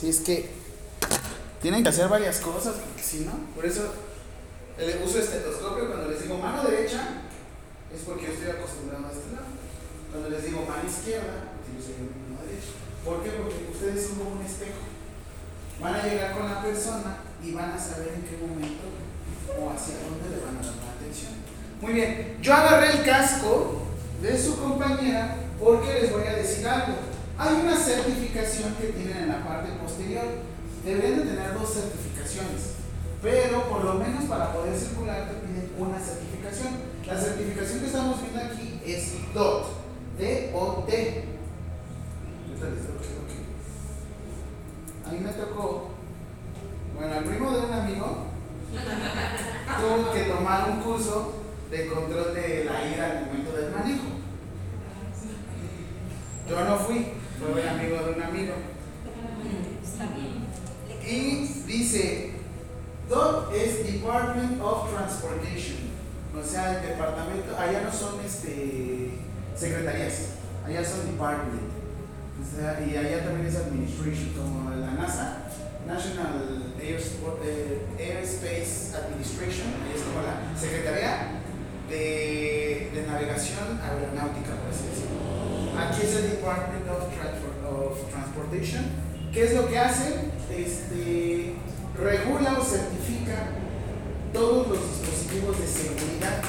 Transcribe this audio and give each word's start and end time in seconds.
Si 0.00 0.08
es 0.08 0.20
que 0.20 0.48
tienen 1.60 1.82
que 1.82 1.90
hacer 1.90 2.08
varias 2.08 2.38
cosas, 2.38 2.76
porque 2.76 3.02
si 3.02 3.20
no, 3.20 3.32
por 3.54 3.66
eso 3.66 3.92
el 4.78 5.02
uso 5.04 5.18
estetoscopio 5.18 5.88
cuando 5.88 6.08
les 6.08 6.22
digo 6.22 6.38
mano 6.38 6.64
derecha 6.64 7.20
es 7.94 8.00
porque 8.06 8.28
yo 8.28 8.32
estoy 8.32 8.48
acostumbrado 8.48 9.04
a 9.04 9.12
este 9.12 9.36
lado. 9.36 9.52
Cuando 10.10 10.30
les 10.30 10.42
digo 10.42 10.64
mano 10.64 10.88
izquierda, 10.88 11.52
utilizo 11.60 12.00
yo 12.00 12.08
mi 12.16 12.32
mano 12.32 12.48
derecha. 12.48 12.80
¿Por 13.04 13.22
qué? 13.22 13.30
Porque 13.44 13.68
ustedes 13.76 14.06
son 14.08 14.24
como 14.24 14.40
un 14.40 14.46
espejo. 14.46 14.88
Van 15.82 15.94
a 15.94 16.02
llegar 16.02 16.32
con 16.32 16.48
la 16.48 16.62
persona 16.62 17.18
y 17.44 17.52
van 17.52 17.72
a 17.72 17.78
saber 17.78 18.08
en 18.16 18.22
qué 18.24 18.40
momento 18.40 18.88
o 19.52 19.68
hacia 19.68 20.00
dónde 20.00 20.32
le 20.32 20.40
van 20.40 20.56
a 20.56 20.64
dar 20.64 20.80
la 20.80 20.96
atención. 20.96 21.36
Muy 21.82 21.92
bien, 21.92 22.38
yo 22.40 22.54
agarré 22.54 22.96
el 22.96 23.04
casco 23.04 23.82
de 24.22 24.32
su 24.32 24.56
compañera 24.56 25.36
porque 25.60 26.00
les 26.00 26.10
voy 26.10 26.26
a 26.26 26.36
decir 26.36 26.66
algo. 26.66 27.09
Hay 27.40 27.54
una 27.54 27.74
certificación 27.74 28.74
que 28.74 28.88
tienen 28.88 29.16
en 29.16 29.28
la 29.28 29.42
parte 29.42 29.70
posterior. 29.82 30.26
Deberían 30.84 31.20
de 31.20 31.24
tener 31.24 31.54
dos 31.54 31.72
certificaciones, 31.72 32.74
pero 33.22 33.66
por 33.66 33.82
lo 33.82 33.94
menos 33.94 34.24
para 34.24 34.52
poder 34.52 34.76
circular 34.76 35.26
te 35.26 35.46
piden 35.46 35.72
una 35.78 35.98
certificación. 35.98 36.74
La 37.06 37.18
certificación 37.18 37.80
que 37.80 37.86
estamos 37.86 38.20
viendo 38.20 38.40
aquí 38.40 38.82
es 38.84 39.14
DOT, 39.32 39.66
D-O-T. 40.18 41.24
A 45.06 45.12
mí 45.12 45.18
me 45.20 45.32
tocó, 45.32 45.88
bueno, 46.94 47.14
al 47.14 47.24
primo 47.24 47.52
de 47.52 47.60
un 47.60 47.72
amigo 47.72 48.26
tuvo 49.80 50.12
que 50.12 50.24
tomar 50.24 50.70
un 50.72 50.80
curso 50.82 51.36
de 51.70 51.86
control 51.86 52.34
de 52.34 52.66
la 52.66 52.86
ira 52.86 53.10
al 53.10 53.26
momento 53.26 53.52
del 53.52 53.72
manejo. 53.72 54.08
Yo 56.48 56.64
no 56.64 56.76
fui, 56.78 57.19
un 57.48 57.68
amigo 57.68 57.96
de 57.96 58.12
un 58.12 58.22
amigo. 58.22 58.54
Y 61.06 61.46
dice, 61.66 62.32
DOT 63.08 63.54
es 63.54 63.92
Department 63.92 64.60
of 64.62 64.94
Transportation. 64.94 65.90
O 66.38 66.44
sea, 66.46 66.76
el 66.76 66.88
departamento, 66.88 67.56
allá 67.58 67.82
no 67.82 67.92
son 67.92 68.20
este, 68.24 69.10
secretarías, 69.56 70.36
allá 70.64 70.84
son 70.84 71.06
department. 71.10 71.62
O 72.40 72.56
sea, 72.56 72.80
y 72.80 72.96
allá 72.96 73.24
también 73.24 73.46
es 73.46 73.56
administration, 73.56 74.32
como 74.36 74.70
la 74.70 74.92
NASA, 74.92 75.44
National 75.86 76.74
eh, 76.80 77.86
Airspace 77.98 78.94
Administration, 78.94 79.66
ahí 79.82 79.92
es 79.96 80.02
como 80.02 80.22
la 80.22 80.58
Secretaría 80.58 81.40
de, 81.88 82.90
de 82.94 83.06
Navegación 83.06 83.80
Aeronáutica, 83.82 84.54
por 84.62 84.70
así 84.70 84.86
decirlo. 84.86 85.20
Aquí 85.76 86.02
es 86.02 86.16
el 86.16 86.30
Department 86.30 86.88
of, 86.88 87.10
Transportation. 88.10 88.84
¿Qué 89.32 89.44
es 89.44 89.54
lo 89.54 89.68
que 89.68 89.78
hace? 89.78 90.30
Este, 90.50 91.54
regula 91.96 92.58
o 92.58 92.64
certifica 92.64 93.48
todos 94.32 94.68
los 94.68 94.78
dispositivos 94.78 95.58
de 95.58 95.66
seguridad. 95.66 96.42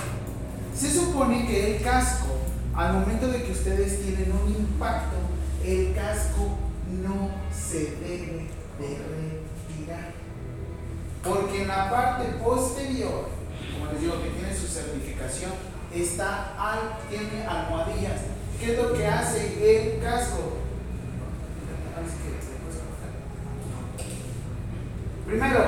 Se 0.75 0.91
supone 0.91 1.47
que 1.47 1.75
el 1.75 1.83
casco, 1.83 2.37
al 2.75 2.93
momento 2.93 3.27
de 3.27 3.43
que 3.43 3.51
ustedes 3.51 4.01
tienen 4.01 4.31
un 4.31 4.51
impacto, 4.51 5.17
el 5.65 5.93
casco 5.93 6.57
no 7.03 7.29
se 7.53 7.95
debe 7.97 8.47
de 8.79 8.97
retirar. 8.97 10.11
Porque 11.23 11.61
en 11.63 11.67
la 11.67 11.89
parte 11.89 12.25
posterior, 12.43 13.29
como 13.73 13.91
les 13.91 14.01
digo, 14.01 14.21
que 14.23 14.29
tiene 14.29 14.55
su 14.55 14.67
certificación, 14.67 15.51
está 15.93 16.55
tiene 17.09 17.45
almohadillas. 17.45 18.21
¿Qué 18.59 18.73
es 18.73 18.77
lo 18.77 18.93
que 18.93 19.07
hace 19.07 19.95
el 19.95 20.01
casco? 20.01 20.60
Primero, 25.25 25.59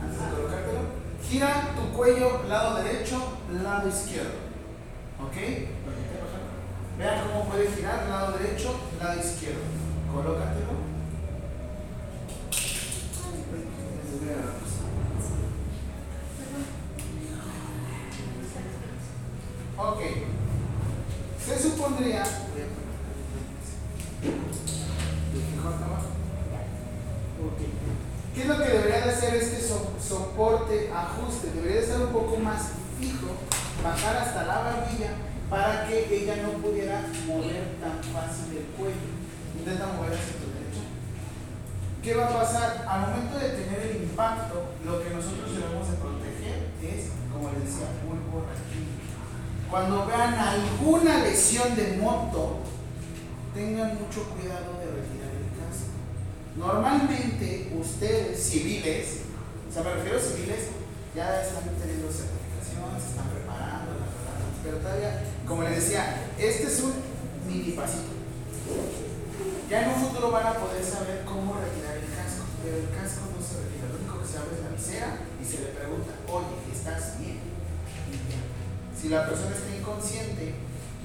antes 0.00 0.20
de 0.20 0.30
colocártelo, 0.34 0.80
gira 1.28 1.74
tu 1.76 1.96
cuello 1.96 2.42
lado 2.48 2.82
derecho, 2.82 3.38
lado 3.62 3.88
izquierdo. 3.88 4.30
¿Ok? 5.20 5.36
Vean 6.98 7.28
cómo 7.28 7.44
puede 7.48 7.70
girar 7.70 8.08
lado 8.08 8.38
derecho, 8.38 8.80
lado 9.00 9.20
izquierdo. 9.20 9.60
Colócatelo. 10.12 10.88
Ok. 19.76 20.00
Se 21.44 21.58
supondría. 21.58 22.24
¿Qué 28.34 28.42
es 28.42 28.48
lo 28.48 28.58
que 28.58 28.70
debería 28.70 29.04
de 29.04 29.10
hacer 29.10 29.34
este 29.34 29.60
soporte 29.60 30.90
ajuste? 30.94 31.50
Debería 31.54 31.80
de 31.80 31.86
ser 31.86 32.00
un 32.00 32.12
poco 32.12 32.36
más 32.36 32.70
fijo, 33.00 33.26
bajar 33.82 34.16
hasta 34.16 34.46
la 34.46 34.58
barbilla 34.58 35.10
para 35.50 35.88
que 35.88 36.22
ella 36.22 36.36
no 36.42 36.52
pudiera 36.62 37.02
mover 37.26 37.76
tan 37.80 37.98
fácil 38.12 38.56
el 38.58 38.64
cuello. 38.76 39.10
Intenta 39.58 39.86
mover 39.86 40.12
hacia 40.12 40.38
tu 40.38 40.54
derecha. 40.54 40.84
¿Qué 42.02 42.14
va 42.14 42.26
a 42.26 42.38
pasar? 42.40 42.86
Al 42.88 43.00
momento 43.00 43.38
de 43.38 43.48
tener 43.50 43.80
el 43.90 44.02
impacto, 44.02 44.70
lo 44.84 45.02
que 45.02 45.10
nosotros 45.10 45.52
debemos 45.52 45.90
de 45.90 45.96
proteger 45.96 46.70
es, 46.82 47.10
como 47.32 47.50
les 47.52 47.64
decía, 47.64 47.88
borrachito. 48.06 48.98
Cuando 49.70 50.06
vean 50.06 50.34
alguna 50.34 51.24
lesión 51.24 51.74
de 51.74 51.98
moto, 52.00 52.58
tengan 53.52 53.98
mucho 53.98 54.24
cuidado 54.30 54.78
de 54.78 54.86
retirar 54.86 55.32
el 55.34 55.50
casco. 55.58 55.92
Normalmente 56.58 57.72
ustedes, 57.78 58.42
civiles, 58.42 59.20
o 59.70 59.72
sea, 59.72 59.84
me 59.84 59.94
refiero 59.94 60.18
a 60.18 60.20
civiles, 60.20 60.74
ya 61.14 61.40
están 61.40 61.62
teniendo 61.78 62.10
certificaciones, 62.10 62.98
están 62.98 63.30
preparando, 63.30 63.94
pero 64.64 64.78
todavía 64.78 65.22
como 65.48 65.62
les 65.62 65.76
decía, 65.76 66.28
este 66.36 66.66
es 66.66 66.80
un 66.80 66.92
mini 67.46 67.72
pasito. 67.72 68.12
Ya 69.70 69.84
en 69.84 69.88
un 69.90 70.06
futuro 70.06 70.30
van 70.30 70.46
a 70.46 70.54
poder 70.54 70.84
saber 70.84 71.24
cómo 71.24 71.56
retirar 71.56 71.96
el 71.96 72.10
casco, 72.12 72.44
pero 72.62 72.76
el 72.76 72.90
casco 72.92 73.32
no 73.32 73.40
se 73.40 73.64
retira. 73.64 73.88
Lo 73.88 73.96
único 73.96 74.20
que 74.20 74.28
se 74.28 74.36
abre 74.36 74.56
es 74.58 74.64
la 74.66 74.76
visera 74.76 75.08
y 75.40 75.44
se 75.44 75.62
le 75.62 75.68
pregunta, 75.72 76.12
oye, 76.28 76.58
¿estás 76.68 77.18
bien? 77.18 77.38
Si 78.92 79.08
la 79.08 79.26
persona 79.26 79.56
está 79.56 79.74
inconsciente, 79.74 80.54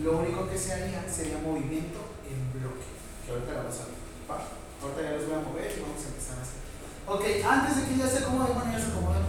lo 0.03 0.19
único 0.19 0.49
que 0.49 0.57
se 0.57 0.73
haría 0.73 1.05
sería 1.07 1.37
movimiento 1.37 2.03
en 2.27 2.59
bloque, 2.59 2.89
que 3.23 3.31
ahorita 3.31 3.53
la 3.53 3.59
vamos 3.63 3.79
a 3.79 3.85
ver. 3.85 4.62
Ahorita 4.83 5.01
ya 5.01 5.11
los 5.15 5.27
voy 5.27 5.35
a 5.35 5.47
mover 5.47 5.71
y 5.71 5.79
vamos 5.79 6.03
a 6.03 6.11
empezar 6.11 6.35
a 6.39 6.43
hacer. 6.43 6.59
Ok, 7.07 7.23
antes 7.39 7.75
de 7.77 7.87
que 7.87 7.97
ya 7.97 8.07
se 8.07 8.17
acomoden, 8.17 8.53
bueno, 8.53 8.71
ya 8.73 8.83
se 8.83 8.91
acomodan. 8.91 9.23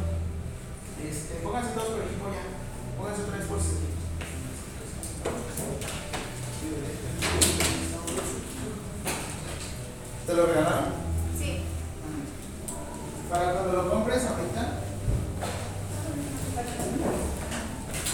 Este, 0.98 1.34
pónganse 1.47 1.70
todos 1.75 1.94
por 1.94 2.03
equipo 2.03 2.26
ya. 2.26 2.42
Pónganse 2.98 3.22
tres 3.22 3.47
por 3.47 3.62
segundo. 3.62 3.94
¿Te 10.26 10.34
lo 10.34 10.47
regalaron? 10.47 10.91
Sí. 11.38 11.62
Para 13.31 13.53
cuando 13.53 13.72
lo 13.75 13.91
compres 13.91 14.25
ahorita. 14.25 14.81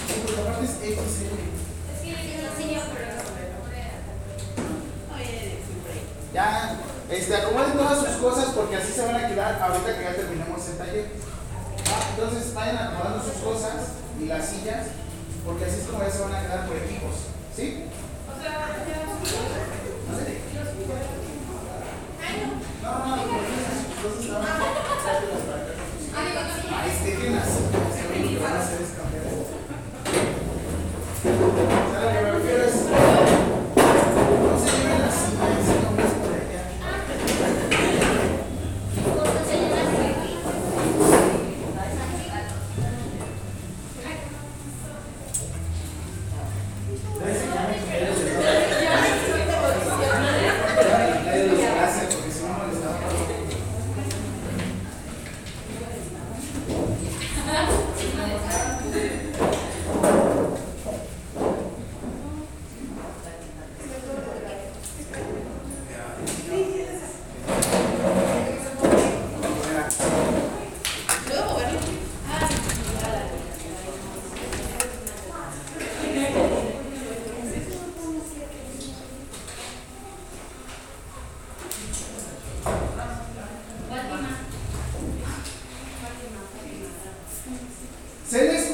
Sí, 0.08 0.14
porque 0.26 0.40
aparte 0.42 0.64
es 0.64 0.72
XL. 0.76 1.40
Es 1.88 2.00
que 2.02 2.36
yo 2.36 2.42
la 2.42 2.54
silla, 2.54 2.82
pero 2.92 3.20
Ya, 6.32 6.76
este, 7.10 7.34
acomoden 7.36 7.72
todas 7.72 7.98
sus 7.98 8.16
cosas 8.16 8.46
porque 8.54 8.76
así 8.76 8.92
se 8.92 9.04
van 9.04 9.16
a 9.16 9.28
quedar 9.28 9.60
ahorita 9.60 9.96
que 9.98 10.04
ya 10.04 10.14
terminemos 10.14 10.68
el 10.68 10.78
taller. 10.78 11.06
Ah, 11.92 12.06
entonces 12.14 12.54
vayan 12.54 12.78
acomodando 12.78 13.24
sus 13.24 13.42
cosas 13.42 13.74
y 14.20 14.26
las 14.26 14.46
sillas 14.48 14.86
porque 15.44 15.64
así 15.64 15.80
es 15.80 15.86
como 15.86 16.02
ya 16.04 16.10
se 16.10 16.20
van 16.22 16.34
a 16.34 16.42
quedar 16.42 16.66
por 16.66 16.76
equipos. 16.76 17.14
¿Sí? 17.56 17.84
No, 22.82 22.90
no, 22.98 23.16
no, 23.16 23.22
cosas. 23.22 24.30
Ahí 26.16 26.34
las 26.34 26.48
sillas, 26.98 27.48
lo 28.02 28.16
único 28.16 28.30
que 28.30 28.38
van 28.42 28.52
a 28.52 28.60
hacer 28.60 28.78
cambiar 28.96 29.24
esto. 29.26 29.56
O 31.20 31.92
sea, 31.92 32.00
lo 32.02 32.08
que 32.08 32.20
me 32.22 32.30
refiero 32.32 32.62
es. 32.64 32.74
No 34.40 34.58
se 34.58 34.70
lleven 34.76 35.00
las 35.02 35.14
sillas, 35.14 35.60
sino 35.66 35.88
más 35.92 36.12
por 36.14 36.32
allá. 36.32 36.62
Parece 47.18 47.44
que 47.46 47.54
ya 47.54 47.62
me 47.68 47.76
quedé. 47.76 48.10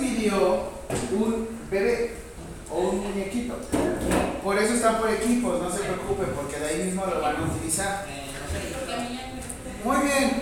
pidió 0.00 0.71
un 1.12 1.49
bebé 1.71 2.14
o 2.71 2.79
un 2.79 3.00
muñequito. 3.00 3.55
Por 4.43 4.59
eso 4.59 4.75
están 4.75 4.99
por 4.99 5.11
equipos, 5.11 5.62
no 5.62 5.71
se 5.71 5.79
preocupen, 5.81 6.29
porque 6.35 6.59
de 6.59 6.67
ahí 6.67 6.82
mismo 6.85 7.06
lo 7.06 7.21
van 7.21 7.37
a 7.37 7.43
utilizar. 7.43 8.06
Muy 9.85 9.97
bien. 10.06 10.40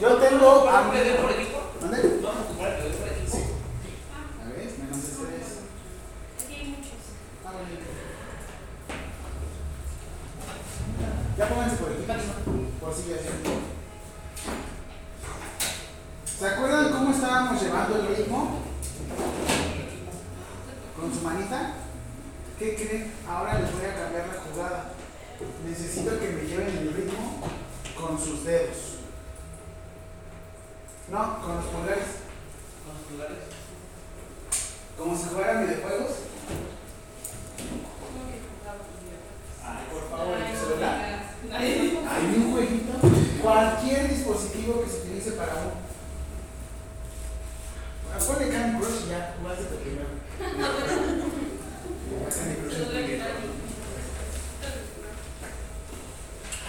Yo 0.00 0.16
tengo. 0.16 0.64
¿Vamos 0.64 0.88
a 0.88 0.92
pedir 0.92 1.16
por 1.16 1.30
equipo? 1.32 1.58
¿Dónde? 1.80 2.20
¿Vamos 2.22 2.36
a 2.38 2.42
ocupar 2.50 2.72
el 2.72 2.82
bebé 2.82 2.94
por 2.96 3.08
equipo? 3.08 3.36
Sí. 3.36 3.42
A 4.40 4.48
ver, 4.48 4.70
menos 4.78 4.98
estrés. 4.98 5.48
Aquí 6.44 6.54
hay 6.54 6.66
muchos. 6.68 7.00
Ah, 7.44 7.52
bueno. 7.52 7.68
Ya 11.36 11.48
pónganse 11.48 11.76
por 11.76 11.92
equipos, 11.92 12.16
por 12.80 12.94
si 12.94 13.02
ya 13.10 13.16
se- 13.16 13.70
¿Se 16.38 16.46
acuerdan 16.46 16.90
cómo 16.92 17.10
estábamos 17.12 17.60
¿Con 20.98 21.14
su 21.14 21.20
manita? 21.22 21.74
¿Qué 22.58 22.74
creen? 22.74 23.12
Ahora 23.28 23.58
les 23.58 23.72
voy 23.72 23.86
a 23.86 23.94
cambiar 23.94 24.28
la 24.28 24.40
jugada. 24.42 24.92
Necesito 25.66 26.18
que 26.20 26.28
me 26.28 26.42
lleven 26.42 26.76
el 26.76 26.92
ritmo 26.92 27.40
con 27.98 28.18
sus 28.18 28.44
dedos. 28.44 28.98
No, 31.10 31.40
con 31.40 31.56
los 31.56 31.64
pulgares. 31.66 32.04
¿Con 32.84 32.94
los 32.94 33.02
pulgares? 33.08 33.44
Como 34.96 35.16
si 35.16 35.24
fueran 35.24 35.66
videojuegos. 35.66 36.10
Ay, 39.64 39.86
por 39.92 40.10
favor, 40.10 40.36
celular. 40.56 41.20
Hay 41.52 42.34
un 42.36 42.52
jueguito, 42.52 42.92
cualquier 43.42 44.08
dispositivo 44.08 44.82
que 44.82 44.90
se 44.90 44.98
utilice 44.98 45.32
para 45.32 45.54
un. 45.54 45.89
Ah, 48.12 48.18
Ponle 48.18 48.48
Candy 48.50 48.78
Crush 48.78 49.08
ya, 49.08 49.34
tu 49.34 49.76
primero. 49.82 50.08
Ya 50.40 52.28
Candy 52.28 52.54
Crush 52.56 52.80
es 52.80 52.92
muy 52.92 53.02
viejo. 53.04 53.24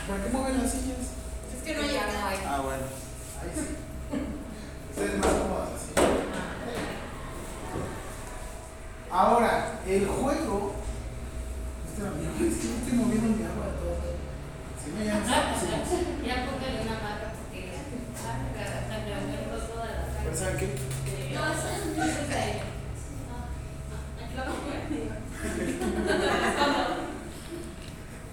¿Para 0.07 0.23
qué 0.23 0.29
mueven 0.29 0.57
las 0.61 0.71
sillas? 0.71 0.97
Es 1.55 1.63
que 1.63 1.75
no 1.75 1.81
llega. 1.81 2.03
Ah, 2.47 2.61
bueno. 2.61 2.83
Ahí 3.41 3.51
sí. 3.55 3.65
Ustedes 4.91 5.19
más 5.19 5.31
cómodos 5.31 5.69
así. 5.75 5.91
Ahora, 9.11 9.79
el 9.87 10.07
juego. 10.07 10.75
Es 11.91 12.57
que 12.57 12.67
estoy 12.73 12.93
moviendo 12.93 13.37
mi 13.37 13.45
agua 13.45 13.65
de 13.67 13.73
todo. 13.77 13.97
Si 14.83 14.89
no, 14.91 15.03
ya 15.03 15.19
no 15.19 15.25
sé. 15.25 15.31
Ya 16.25 16.35
póngale 16.49 16.81
una 16.81 16.97
marca 16.99 17.33
porque 17.37 17.61
ah, 18.17 18.41
hasta 18.57 18.95
me 19.05 19.35
acuerdo 19.37 19.67
toda 19.67 19.85
la 19.85 19.93
Pero. 20.23 20.35
¿saben 20.35 20.57
qué? 20.57 21.00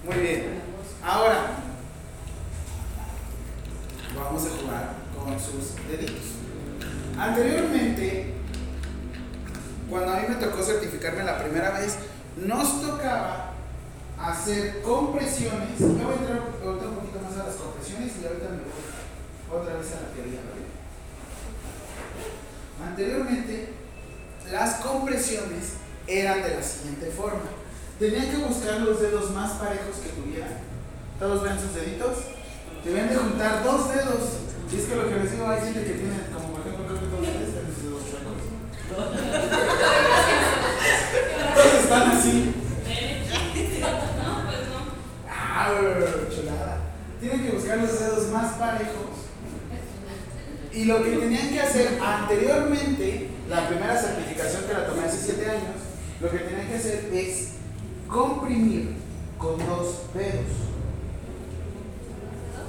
Muy 0.04 0.16
bien. 0.16 0.60
Ahora, 1.02 1.50
vamos 4.16 4.46
a 4.46 4.50
jugar 4.50 4.94
con 5.14 5.38
sus 5.38 5.76
deditos. 5.88 6.34
Anteriormente, 7.18 8.34
cuando 9.88 10.12
a 10.12 10.20
mí 10.20 10.28
me 10.28 10.34
tocó 10.36 10.62
certificarme 10.62 11.24
la 11.24 11.38
primera 11.38 11.78
vez, 11.78 11.98
nos 12.36 12.82
tocaba 12.82 13.52
hacer 14.20 14.82
compresiones. 14.82 15.80
Me 15.80 16.04
voy 16.04 16.14
a 16.14 16.16
entrar 16.16 16.38
ahorita 16.64 16.86
un 16.88 16.94
poquito 16.96 17.20
más 17.20 17.38
a 17.38 17.46
las 17.46 17.56
compresiones 17.56 18.12
y 18.20 18.26
ahorita 18.26 18.48
me 18.50 18.58
voy 18.58 19.60
otra 19.60 19.76
vez 19.76 19.92
a 19.92 20.00
la 20.00 20.08
teoría. 20.14 20.40
Anteriormente, 22.84 23.68
las 24.50 24.76
compresiones 24.76 25.74
eran 26.06 26.42
de 26.42 26.54
la 26.56 26.62
siguiente 26.62 27.10
forma. 27.10 27.50
Tenían 27.98 28.30
que 28.30 28.36
buscar 28.36 28.80
los 28.80 29.00
dedos 29.00 29.30
más 29.32 29.52
parejos 29.52 29.96
que 30.02 30.10
tuvieran. 30.10 30.56
Todos 31.18 31.42
ven 31.42 31.58
sus 31.60 31.74
deditos. 31.74 32.18
Deben 32.84 33.08
de 33.08 33.16
juntar 33.16 33.64
dos 33.64 33.88
dedos. 33.92 34.22
Y 34.70 34.76
es 34.76 34.84
que 34.84 34.96
lo 34.96 35.08
que 35.08 35.16
les 35.16 35.32
digo, 35.32 35.48
hay 35.48 35.60
gente 35.60 35.84
que 35.84 35.92
tiene, 35.92 36.16
como 36.32 36.52
por 36.52 36.60
ejemplo, 36.60 36.86
creo 36.86 37.00
que 37.00 37.06
todos 37.06 37.26
ustedes 37.26 37.50
tienen 37.52 37.74
sus 37.74 37.82
dedos 37.84 38.02
chuecos. 38.08 38.38
Todos 41.54 41.74
están 41.82 42.10
así. 42.12 42.54
No, 43.80 44.46
pues 44.46 44.62
no. 44.68 44.78
Ah, 45.28 45.70
chulada. 46.30 46.78
Tienen 47.20 47.42
que 47.42 47.50
buscar 47.50 47.78
los 47.78 47.98
dedos 47.98 48.28
más 48.28 48.54
parejos. 48.54 49.17
Y 50.78 50.84
lo 50.84 51.02
que 51.02 51.10
tenían 51.10 51.48
que 51.48 51.60
hacer 51.60 51.98
anteriormente, 52.00 53.28
la 53.50 53.66
primera 53.68 54.00
certificación 54.00 54.62
que 54.64 54.72
la 54.74 54.86
tomé 54.86 55.04
hace 55.06 55.18
7 55.34 55.50
años, 55.50 55.74
lo 56.20 56.30
que 56.30 56.38
tenían 56.38 56.68
que 56.68 56.76
hacer 56.76 57.10
es 57.12 57.48
comprimir 58.06 58.94
con 59.38 59.58
dos 59.58 60.02
dedos. 60.14 60.46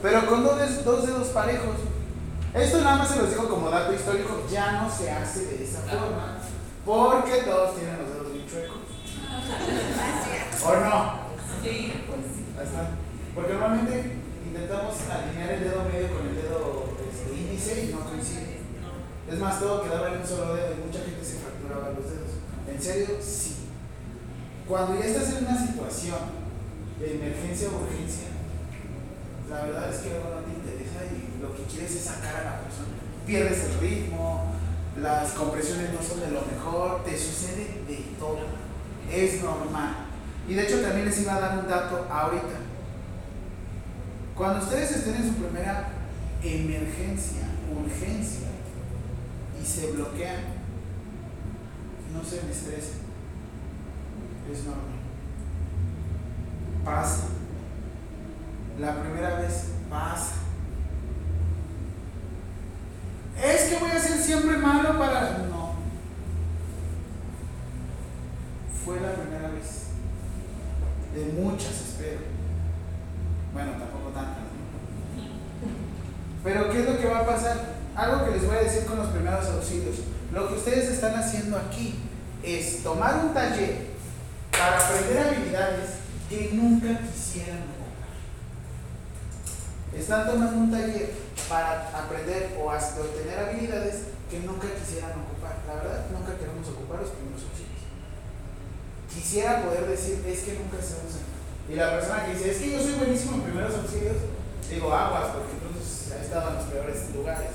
Pero 0.02 0.26
con 0.28 0.44
dos, 0.44 0.58
des- 0.58 0.84
dos 0.84 1.06
dedos 1.06 1.28
parejos. 1.28 1.76
Esto 2.56 2.82
nada 2.82 2.96
más 2.98 3.10
se 3.10 3.18
los 3.18 3.30
digo 3.30 3.48
como 3.48 3.70
dato 3.70 3.94
histórico, 3.94 4.42
ya 4.52 4.82
no 4.82 4.90
se 4.90 5.12
hace 5.12 5.46
de 5.46 5.64
esa 5.64 5.82
forma. 5.82 6.38
Porque 6.84 7.44
todos 7.44 7.76
tienen 7.76 8.00
los 8.00 8.10
dedos 8.10 8.34
bien 8.34 8.46
chuecos. 8.48 8.78
¿O 10.66 10.76
no? 10.84 11.14
Sí. 11.62 11.94
Ahí 12.58 12.66
está. 12.66 12.90
Porque 13.36 13.54
normalmente 13.54 14.16
intentamos 14.48 14.96
alinear 15.12 15.52
el 15.52 15.64
dedo 15.64 15.84
medio 15.94 16.08
con 16.18 16.28
el 16.28 16.36
dedo 16.36 16.89
y 17.60 17.92
no 17.94 18.00
coincide. 18.00 18.60
Es 19.30 19.38
más, 19.38 19.60
todo 19.60 19.84
quedaba 19.84 20.08
en 20.08 20.22
un 20.22 20.28
solo 20.28 20.56
dedo 20.56 20.74
y 20.74 20.88
mucha 20.88 21.04
gente 21.04 21.24
se 21.24 21.40
fracturaba 21.40 21.94
los 21.94 22.06
dedos. 22.10 22.40
¿En 22.68 22.82
serio? 22.82 23.18
Sí. 23.22 23.56
Cuando 24.68 25.00
ya 25.00 25.06
estás 25.06 25.34
en 25.34 25.46
una 25.46 25.68
situación 25.68 26.20
de 27.00 27.16
emergencia 27.16 27.68
o 27.70 27.84
urgencia, 27.84 28.30
la 29.50 29.66
verdad 29.66 29.94
es 29.94 30.02
que 30.02 30.16
algo 30.16 30.30
no 30.30 30.42
te 30.42 30.54
interesa 30.54 31.06
y 31.12 31.42
lo 31.42 31.56
que 31.56 31.64
quieres 31.64 31.92
es 31.96 32.02
sacar 32.02 32.36
a 32.36 32.44
la 32.44 32.62
persona. 32.62 32.96
Pierdes 33.26 33.66
el 33.66 33.80
ritmo, 33.80 34.54
las 35.02 35.32
compresiones 35.34 35.92
no 35.94 36.02
son 36.02 36.22
de 36.22 36.32
lo 36.32 36.42
mejor, 36.46 37.04
te 37.04 37.18
sucede 37.18 37.84
de 37.88 38.16
todo. 38.18 38.40
Es 39.12 39.44
normal. 39.44 40.06
Y 40.48 40.54
de 40.54 40.64
hecho 40.64 40.82
también 40.82 41.06
les 41.06 41.22
iba 41.22 41.36
a 41.36 41.40
dar 41.40 41.60
un 41.60 41.68
dato 41.68 42.08
ahorita. 42.10 42.58
Cuando 44.36 44.64
ustedes 44.64 44.92
estén 44.92 45.16
en 45.16 45.28
su 45.28 45.36
primera 45.36 45.90
emergencia, 46.42 47.49
urgencia, 47.78 48.48
y 49.62 49.66
se 49.66 49.92
bloquean, 49.92 50.60
no 52.14 52.24
se 52.24 52.42
me 52.44 52.52
estresen. 52.52 53.00
Es 54.52 54.66
normal. 54.66 55.00
Pasa. 56.84 57.28
La 58.80 59.02
primera 59.02 59.40
vez 59.40 59.74
pasa. 59.90 60.36
Es 63.38 63.62
que 63.64 63.78
voy 63.80 63.92
a 63.92 64.00
ser 64.00 64.18
siempre 64.18 64.58
malo 64.58 64.98
para... 64.98 65.38
No. 65.50 65.76
Fue 68.84 69.00
la 69.00 69.14
primera 69.14 69.50
vez. 69.50 69.90
De 71.14 71.42
muchas, 71.42 71.72
espero. 71.72 72.22
Bueno, 73.54 73.72
tampoco 73.74 74.10
tantas. 74.14 74.49
Pero 76.44 76.70
¿qué 76.70 76.80
es 76.80 76.90
lo 76.90 76.98
que 76.98 77.08
va 77.08 77.20
a 77.20 77.26
pasar? 77.26 77.58
Algo 77.96 78.26
que 78.26 78.32
les 78.32 78.46
voy 78.46 78.58
a 78.58 78.62
decir 78.62 78.86
con 78.86 78.98
los 78.98 79.08
primeros 79.10 79.46
auxilios. 79.48 79.98
Lo 80.34 80.48
que 80.48 80.54
ustedes 80.56 80.90
están 80.90 81.16
haciendo 81.16 81.58
aquí 81.58 81.96
es 82.44 82.84
tomar 82.84 83.26
un 83.26 83.34
taller 83.34 83.90
para 84.52 84.80
aprender 84.80 85.18
habilidades 85.20 85.90
que 86.30 86.52
nunca 86.54 87.00
quisieran 87.00 87.58
ocupar. 87.58 88.10
Están 89.98 90.28
tomando 90.28 90.58
un 90.58 90.72
taller 90.72 91.12
para 91.50 91.90
aprender 91.90 92.56
o 92.62 92.70
hasta 92.72 93.02
obtener 93.02 93.40
habilidades 93.40 94.04
que 94.30 94.40
nunca 94.40 94.68
quisieran 94.70 95.12
ocupar. 95.26 95.58
La 95.68 95.76
verdad, 95.76 96.06
nunca 96.14 96.38
queremos 96.38 96.68
ocupar 96.70 97.02
los 97.02 97.10
primeros 97.12 97.42
auxilios. 97.44 97.82
Quisiera 99.10 99.64
poder 99.64 99.88
decir, 99.88 100.24
es 100.26 100.40
que 100.42 100.54
nunca 100.54 100.78
se 100.78 101.02
usan. 101.02 101.26
Y 101.68 101.76
la 101.76 101.98
persona 101.98 102.26
que 102.26 102.34
dice, 102.34 102.52
es 102.52 102.58
que 102.58 102.72
yo 102.72 102.80
soy 102.80 102.94
buenísimo 102.94 103.36
en 103.36 103.42
primeros 103.42 103.76
auxilios, 103.76 104.18
digo 104.70 104.94
aguas, 104.94 105.34
porque 105.34 105.54
entonces 105.54 105.79
ha 106.12 106.22
estado 106.22 106.50
en 106.50 106.56
los 106.56 106.66
peores 106.66 107.14
lugares. 107.14 107.52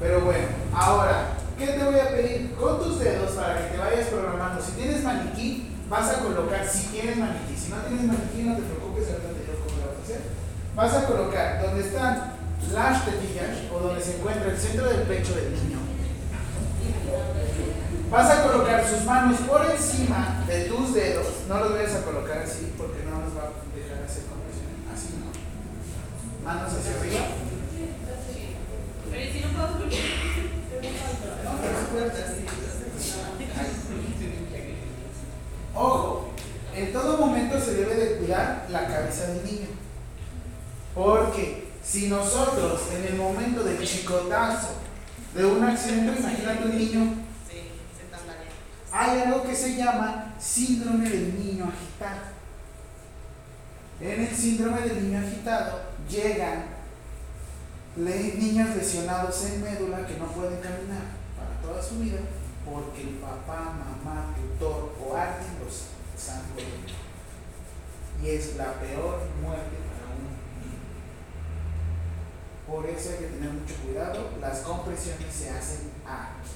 Pero 0.00 0.20
bueno, 0.20 0.46
ahora, 0.72 1.34
¿qué 1.58 1.66
te 1.66 1.84
voy 1.84 1.98
a 1.98 2.10
pedir? 2.10 2.54
Con 2.54 2.82
tus 2.82 3.00
dedos 3.00 3.32
para 3.32 3.58
que 3.58 3.74
te 3.74 3.78
vayas 3.78 4.08
programando. 4.08 4.62
Si 4.62 4.72
tienes 4.72 5.02
maniquí, 5.02 5.76
vas 5.88 6.08
a 6.10 6.20
colocar, 6.20 6.66
si 6.66 6.86
tienes 6.88 7.16
maniquí, 7.16 7.56
si 7.56 7.70
no 7.70 7.76
tienes 7.78 8.04
maniquí, 8.04 8.42
no 8.42 8.56
te 8.56 8.62
preocupes, 8.62 9.08
ahorita 9.08 9.28
te 9.28 9.40
digo 9.42 9.64
cómo 9.66 9.80
lo 9.80 9.86
vas 9.88 9.98
a 9.98 10.02
hacer. 10.04 10.20
Vas 10.76 10.94
a 10.94 11.06
colocar 11.06 11.62
donde 11.62 11.80
están 11.80 12.32
las 12.72 13.04
tetillas 13.04 13.56
o 13.74 13.78
donde 13.80 14.02
se 14.02 14.16
encuentra 14.16 14.50
el 14.50 14.58
centro 14.58 14.88
del 14.88 15.02
pecho 15.02 15.34
del 15.34 15.52
niño. 15.52 15.78
Vas 18.10 18.30
a 18.30 18.42
colocar 18.42 18.86
sus 18.88 19.04
manos 19.04 19.38
por 19.40 19.66
encima 19.70 20.44
de 20.46 20.64
tus 20.64 20.94
dedos. 20.94 21.26
No 21.48 21.60
los 21.60 21.72
vayas 21.72 21.94
a 21.96 22.04
colocar 22.04 22.38
así 22.38 22.72
porque 22.78 23.04
no 23.04 23.20
nos 23.20 23.36
va 23.36 23.48
a 23.48 23.67
manos 26.48 26.72
hacia 26.72 26.98
arriba. 26.98 27.26
Ojo, 35.74 36.30
en 36.74 36.92
todo 36.92 37.18
momento 37.18 37.60
se 37.60 37.74
debe 37.74 37.94
de 37.94 38.16
cuidar 38.16 38.66
la 38.70 38.86
cabeza 38.86 39.26
del 39.26 39.44
niño. 39.44 39.68
Porque 40.94 41.68
si 41.84 42.08
nosotros 42.08 42.80
en 42.96 43.04
el 43.12 43.16
momento 43.16 43.62
del 43.62 43.86
chicotazo 43.86 44.70
de 45.34 45.44
un 45.44 45.62
accidente, 45.62 46.12
pues, 46.12 46.20
imagínate 46.20 46.64
un 46.64 46.78
niño, 46.78 47.14
hay 48.90 49.20
algo 49.20 49.42
que 49.42 49.54
se 49.54 49.76
llama 49.76 50.34
síndrome 50.40 51.10
del 51.10 51.38
niño 51.38 51.66
agitado. 51.66 52.38
En 54.00 54.20
el 54.24 54.34
síndrome 54.34 54.80
del 54.80 55.04
niño 55.04 55.18
agitado, 55.18 55.87
llegan 56.08 56.64
le- 57.96 58.34
niños 58.34 58.76
lesionados 58.76 59.44
en 59.46 59.62
médula 59.62 60.06
que 60.06 60.16
no 60.18 60.26
pueden 60.28 60.60
caminar 60.60 61.16
para 61.36 61.60
toda 61.62 61.82
su 61.82 61.98
vida 62.00 62.18
porque 62.64 63.02
el 63.02 63.08
papá, 63.16 63.74
mamá, 63.78 64.34
tutor 64.36 64.92
o 65.00 65.16
alguien 65.16 65.58
los 65.64 65.86
zanjó. 66.18 66.60
Y 68.22 68.28
es 68.28 68.56
la 68.56 68.74
peor 68.74 69.20
muerte 69.40 69.76
para 69.88 70.12
un 70.14 70.26
niño. 70.60 70.78
Por 72.66 72.86
eso 72.86 73.10
hay 73.10 73.16
que 73.18 73.26
tener 73.26 73.50
mucho 73.50 73.74
cuidado. 73.84 74.30
Las 74.40 74.58
compresiones 74.58 75.32
se 75.32 75.50
hacen 75.50 75.90
aquí, 76.04 76.50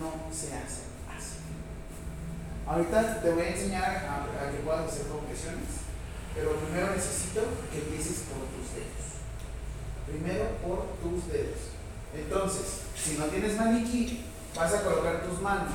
no 0.00 0.32
se 0.32 0.46
hacen 0.48 0.88
así. 1.10 1.38
Ahorita 2.66 3.20
te 3.20 3.30
voy 3.30 3.42
a 3.42 3.48
enseñar 3.50 3.84
a, 3.84 4.24
a 4.24 4.50
que 4.50 4.58
puedas 4.64 4.90
hacer 4.90 5.06
compresiones, 5.08 5.81
pero 6.34 6.56
primero 6.56 6.94
necesito 6.94 7.42
que 7.70 7.78
empieces 7.78 8.24
por 8.28 8.44
tus 8.52 8.74
dedos. 8.74 9.02
Primero 10.06 10.44
por 10.62 10.86
tus 11.02 11.32
dedos. 11.32 11.72
Entonces, 12.14 12.82
si 12.96 13.16
no 13.16 13.26
tienes 13.26 13.56
maniquí, 13.56 14.24
vas 14.54 14.74
a 14.74 14.82
colocar 14.82 15.24
tus 15.26 15.40
manos 15.40 15.72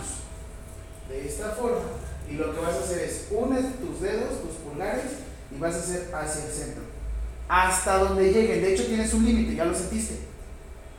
de 1.10 1.28
esta 1.28 1.52
forma 1.52 1.86
y 2.30 2.34
lo 2.34 2.54
que 2.54 2.60
vas 2.60 2.76
a 2.76 2.80
hacer 2.80 3.00
es 3.00 3.28
unes 3.32 3.80
tus 3.80 4.02
dedos, 4.02 4.42
tus 4.42 4.56
pulgares 4.58 5.12
y 5.56 5.60
vas 5.60 5.76
a 5.76 5.80
hacer 5.80 6.14
hacia 6.14 6.46
el 6.46 6.52
centro. 6.52 6.84
Hasta 7.48 8.00
donde 8.00 8.32
lleguen. 8.32 8.62
De 8.62 8.74
hecho, 8.74 8.86
tienes 8.86 9.14
un 9.14 9.26
límite, 9.26 9.56
ya 9.56 9.66
lo 9.66 9.74
sentiste. 9.74 10.20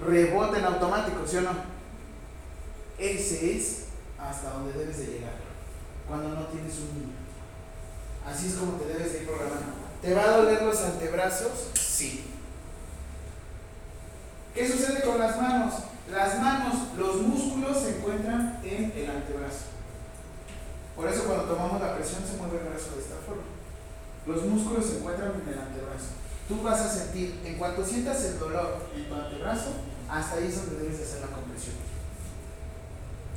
Rebota 0.05 0.59
en 0.59 0.65
automático, 0.65 1.27
¿sí 1.27 1.37
o 1.37 1.43
no? 1.43 1.51
Ese 2.99 3.57
es 3.57 3.85
hasta 4.19 4.51
donde 4.51 4.73
debes 4.73 4.99
de 4.99 5.07
llegar 5.07 5.35
cuando 6.09 6.31
no 6.31 6.47
tienes 6.47 6.75
un 6.79 6.99
niño. 6.99 7.19
Así 8.27 8.47
es 8.47 8.55
como 8.55 8.73
te 8.73 8.87
debes 8.87 9.13
de 9.13 9.23
ir. 9.23 9.29
¿Te 10.03 10.15
va 10.15 10.23
a 10.23 10.37
doler 10.39 10.63
los 10.63 10.81
antebrazos? 10.81 11.71
Sí. 11.75 12.25
¿Qué 14.55 14.69
sucede 14.71 15.03
con 15.03 15.19
las 15.19 15.41
manos? 15.41 15.75
Las 16.11 16.41
manos, 16.41 16.75
los 16.97 17.17
músculos 17.17 17.79
se 17.83 17.99
encuentran 17.99 18.61
en 18.65 18.93
el 18.97 19.11
antebrazo. 19.11 19.67
Por 20.97 21.09
eso 21.09 21.25
cuando 21.25 21.45
tomamos 21.45 21.81
la 21.81 21.97
presión 21.97 22.23
se 22.27 22.37
mueve 22.39 22.59
el 22.59 22.69
brazo 22.69 22.97
de 22.97 23.03
esta 23.03 23.17
forma. 23.27 23.43
Los 24.27 24.45
músculos 24.45 24.87
se 24.87 24.99
encuentran 24.99 25.33
en 25.43 25.53
el 25.53 25.59
antebrazo. 25.59 26.07
Tú 26.49 26.63
vas 26.63 26.81
a 26.81 26.89
sentir, 26.89 27.41
en 27.45 27.59
cuanto 27.59 27.85
sientas 27.85 28.25
el 28.25 28.39
dolor 28.39 28.87
en 28.97 29.09
tu 29.09 29.15
antebrazo, 29.15 29.73
hasta 30.09 30.37
ahí 30.37 30.47
es 30.49 30.57
donde 30.57 30.83
debes 30.83 30.99
de 30.99 31.05
hacer 31.05 31.21
la 31.21 31.37
compresión. 31.37 31.75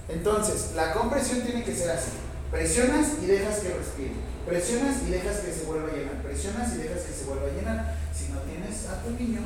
Entonces, 0.08 0.72
la 0.76 0.94
compresión 0.94 1.42
tiene 1.42 1.64
que 1.64 1.76
ser 1.76 1.92
así. 1.92 2.12
Presionas 2.52 3.08
y 3.24 3.26
dejas 3.26 3.60
que 3.60 3.74
respire. 3.74 4.12
Presionas 4.46 5.04
y 5.08 5.12
dejas 5.12 5.40
que 5.40 5.54
se 5.54 5.64
vuelva 5.64 5.88
a 5.88 5.96
llenar. 5.96 6.22
Presionas 6.22 6.74
y 6.74 6.78
dejas 6.78 7.02
que 7.04 7.14
se 7.14 7.24
vuelva 7.24 7.48
a 7.48 7.56
llenar. 7.56 7.96
Si 8.14 8.34
no 8.34 8.40
tienes 8.42 8.88
a 8.88 9.02
tu 9.02 9.12
niño, 9.12 9.40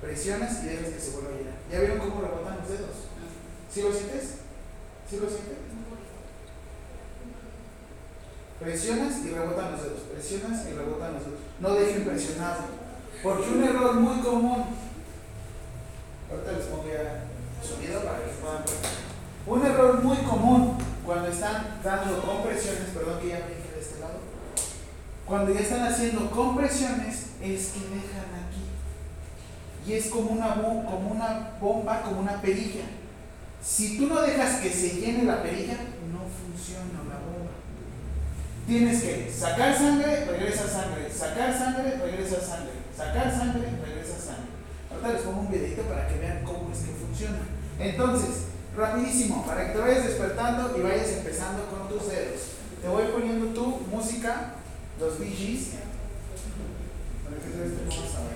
presionas 0.00 0.64
y 0.64 0.66
dejas 0.66 0.88
que 0.88 1.00
se 1.00 1.10
vuelva 1.10 1.30
a 1.30 1.36
llenar. 1.36 1.54
¿Ya 1.70 1.80
vieron 1.80 1.98
cómo 1.98 2.22
rebotan 2.22 2.56
los 2.58 2.68
dedos? 2.68 2.96
¿Sí 3.70 3.82
lo 3.82 3.92
sientes? 3.92 4.40
¿Sí 5.08 5.16
lo 5.20 5.28
sientes? 5.28 5.58
Presionas 8.58 9.18
y 9.24 9.30
rebotan 9.30 9.72
los 9.72 9.82
dedos. 9.82 10.00
Presionas 10.10 10.66
y 10.66 10.72
rebotan 10.72 11.14
los 11.14 11.24
dedos. 11.24 11.40
No 11.60 11.74
dejen 11.74 12.04
presionado. 12.04 12.62
Porque 13.22 13.50
un 13.50 13.62
error 13.62 13.94
muy 13.94 14.20
común. 14.20 14.64
Ahorita 16.30 16.52
les 16.52 16.66
pongo 16.66 16.84
ya 16.88 17.24
sonido 17.62 18.02
para 18.02 18.18
que 18.18 18.32
puedan. 18.40 18.64
Un 19.46 19.66
error 19.66 20.02
muy 20.02 20.16
común 20.18 20.78
cuando 21.08 21.30
están 21.30 21.80
dando 21.82 22.20
compresiones, 22.20 22.90
perdón 22.92 23.18
que 23.18 23.28
ya 23.28 23.46
brinque 23.46 23.72
de 23.74 23.80
este 23.80 23.98
lado, 23.98 24.20
cuando 25.24 25.54
ya 25.54 25.60
están 25.60 25.86
haciendo 25.86 26.30
compresiones 26.30 27.28
es 27.40 27.68
que 27.68 27.80
dejan 27.80 28.28
aquí. 28.44 28.68
Y 29.86 29.94
es 29.94 30.08
como 30.08 30.32
una, 30.32 30.54
como 30.56 31.12
una 31.12 31.52
bomba, 31.58 32.02
como 32.02 32.20
una 32.20 32.42
perilla. 32.42 32.84
Si 33.64 33.96
tú 33.96 34.06
no 34.06 34.20
dejas 34.20 34.60
que 34.60 34.68
se 34.68 35.00
llene 35.00 35.22
la 35.22 35.42
perilla, 35.42 35.78
no 36.12 36.28
funciona 36.28 37.00
la 37.08 37.24
bomba. 37.24 37.52
Tienes 38.66 39.02
que 39.02 39.32
sacar 39.32 39.74
sangre, 39.74 40.26
regresa 40.26 40.68
sangre, 40.68 41.10
sacar 41.10 41.56
sangre, 41.56 41.96
regresa 42.04 42.38
sangre, 42.38 42.72
sacar 42.94 43.32
sangre, 43.32 43.66
regresa 43.82 44.18
sangre. 44.18 44.52
Ahorita 44.90 45.12
les 45.14 45.22
pongo 45.22 45.40
un 45.40 45.50
videito 45.50 45.84
para 45.84 46.06
que 46.06 46.18
vean 46.18 46.44
cómo 46.44 46.70
es 46.70 46.80
que 46.80 46.92
funciona. 46.92 47.38
Entonces, 47.78 48.48
rapidísimo, 48.78 49.44
para 49.44 49.66
que 49.66 49.72
te 49.72 49.78
vayas 49.78 50.04
despertando 50.04 50.78
y 50.78 50.80
vayas 50.80 51.08
empezando 51.08 51.64
con 51.66 51.88
tus 51.88 52.08
dedos. 52.08 52.40
Te 52.80 52.88
voy 52.88 53.04
poniendo 53.12 53.46
tu 53.46 53.66
música, 53.90 54.54
los 55.00 55.18
Gees, 55.18 55.70
para 57.24 57.36
que 57.36 57.48
te 57.48 57.76
pongas 57.84 58.14
a. 58.14 58.28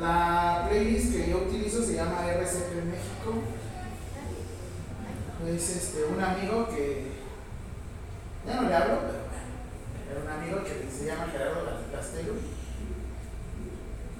La 0.00 0.66
playlist 0.68 1.12
que 1.12 1.30
yo 1.30 1.44
utilizo 1.46 1.80
se 1.80 1.94
llama 1.94 2.26
RCP 2.26 2.74
México. 2.86 3.42
Es 5.46 5.76
este, 5.76 6.04
un 6.06 6.20
amigo 6.20 6.66
que 6.68 7.06
ya 8.44 8.56
no 8.56 8.68
le 8.68 8.74
hablo, 8.74 8.98
pero 9.02 9.31
era 10.12 10.20
un 10.20 10.28
amigo 10.28 10.62
que 10.64 10.90
se 10.90 11.06
llama 11.06 11.26
Gerardo 11.32 11.64
Castelo. 11.90 12.34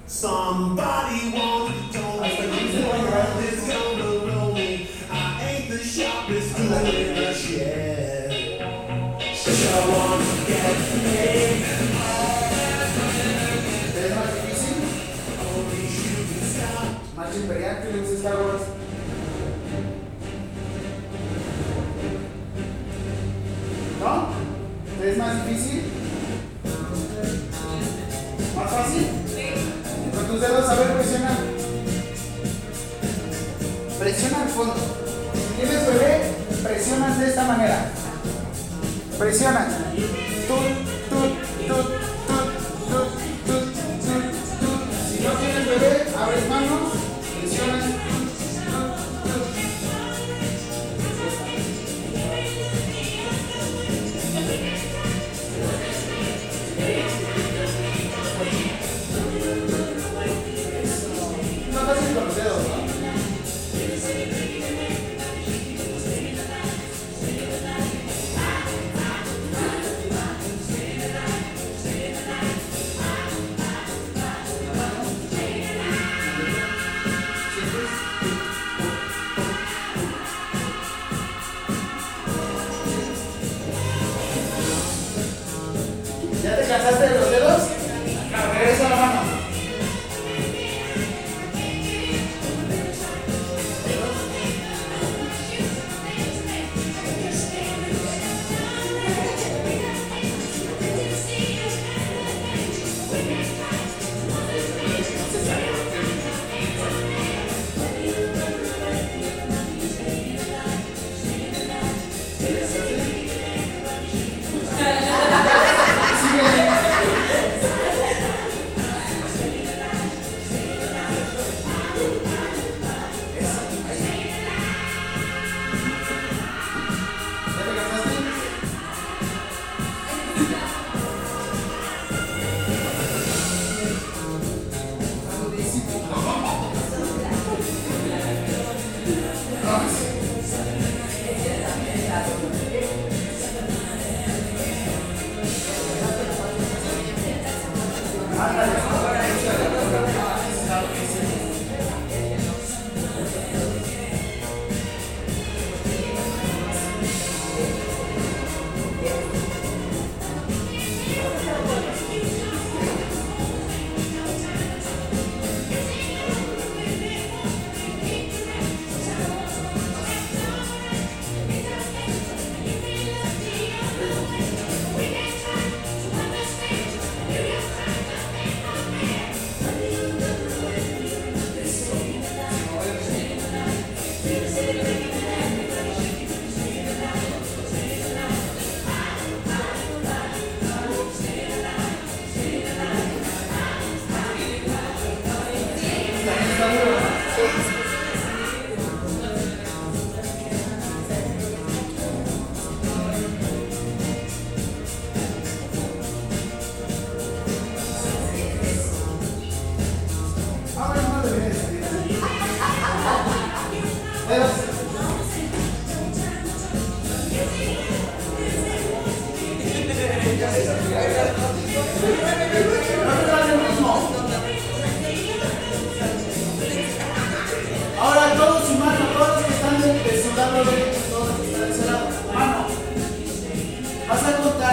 Somebody 0.07 1.31
once 1.33 1.95
told 1.95 2.21
me 2.21 2.71
the 2.71 2.81
world 2.81 3.43
is 3.43 3.61
gonna 3.67 4.33
roll 4.33 4.53
me. 4.53 4.87
I 5.11 5.43
ain't 5.43 5.69
the 5.69 5.77
sharpest 5.77 6.57
tool 6.57 6.73
in 6.73 7.15
the 7.15 7.33
shed. 7.33 8.31
So 9.35 9.51
get 10.47 10.77
paid. 11.03 11.63
¿Es 13.95 14.15
más 14.15 14.29
difícil? 14.35 14.77
Only 15.39 15.87
shooting 15.87 16.43
star. 16.43 16.85
Marcha 17.15 17.37
Imperial 17.37 17.81
que 17.81 17.91
le 17.91 18.15
Star 18.15 18.35
Wars. 18.35 18.63
¿No? 23.99 24.32
¿Es 25.03 25.17
más 25.17 25.45
difícil? 25.45 25.83
¿Más 28.55 28.71
fácil? 28.71 29.07
Con 30.15 30.27
tus 30.27 30.39
dedos 30.39 30.69
a 30.69 30.75
ver 30.75 30.93
presionar. 30.93 31.37
Presiona 33.99 34.41
al 34.43 34.47
fondo. 34.47 34.75
Si 35.33 35.61
tienes 35.61 35.87
bebé, 35.87 36.21
presionas 36.63 37.19
de 37.19 37.27
esta 37.27 37.43
manera. 37.43 37.91
Presionas. 39.19 39.73
Tut, 40.47 40.61
tut, 41.09 41.31
tut, 41.67 41.87
tut, 42.27 42.47
tut, 42.87 43.09
tut, 43.45 43.63
tut. 44.05 44.83
Si 45.09 45.21
no 45.21 45.31
tienes 45.33 45.67
bebé, 45.67 46.07
abres 46.17 46.47
manos, 46.47 46.52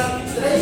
Vas 0.01 0.09
a 0.09 0.13
contar 0.13 0.60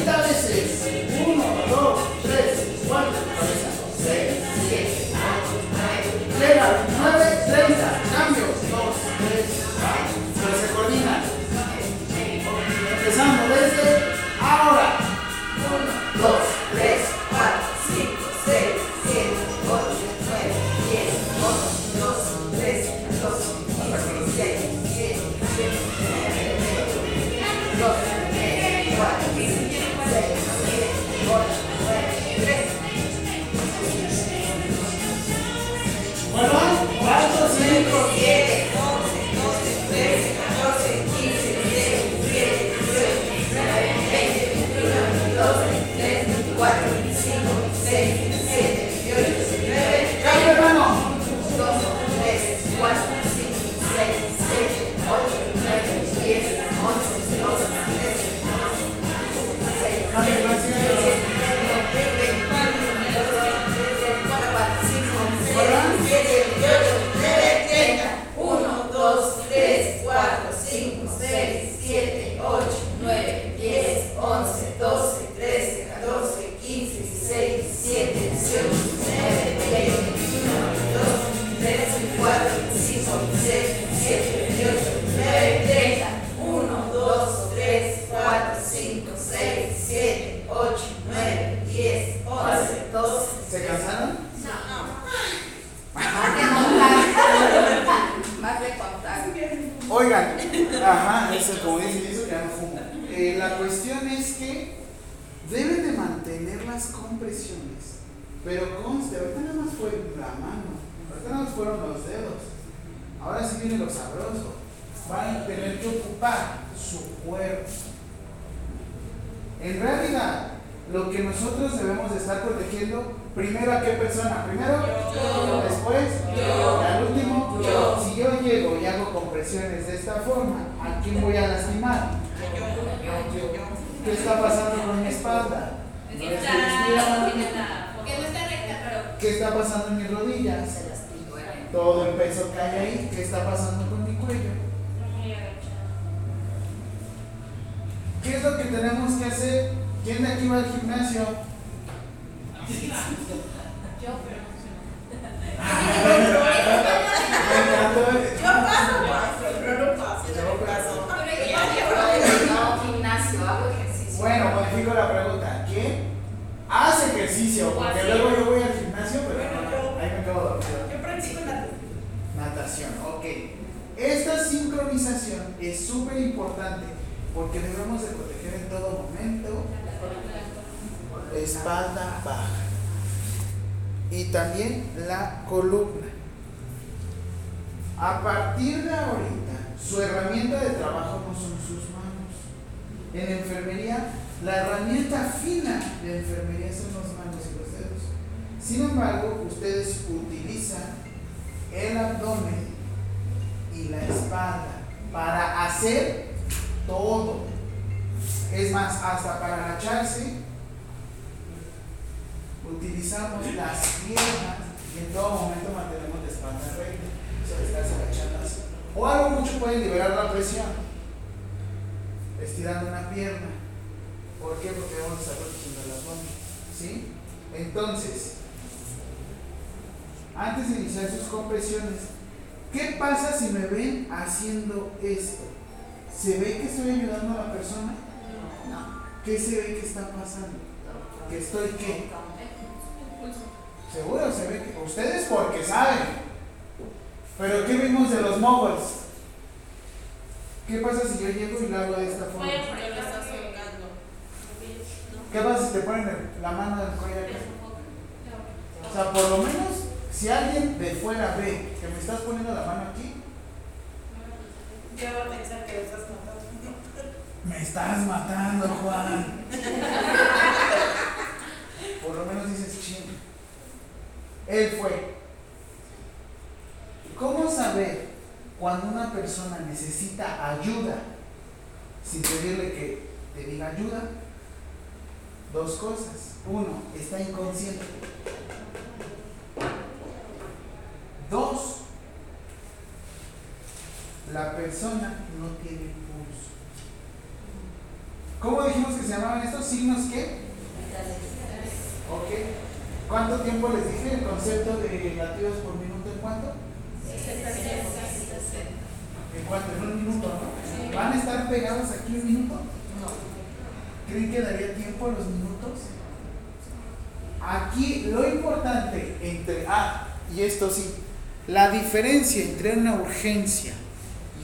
la 321.49 321.71
diferencia 321.71 322.45
entre 322.45 322.77
una 322.77 322.95
urgencia 322.97 323.73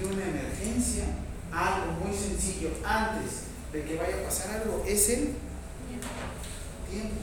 y 0.00 0.04
una 0.04 0.24
emergencia, 0.24 1.04
algo 1.52 1.92
muy 2.02 2.16
sencillo, 2.16 2.70
antes 2.82 3.42
de 3.72 3.84
que 3.84 3.96
vaya 3.96 4.16
a 4.16 4.24
pasar 4.24 4.62
algo, 4.62 4.82
es 4.88 5.10
el 5.10 5.34
tiempo. 6.90 7.14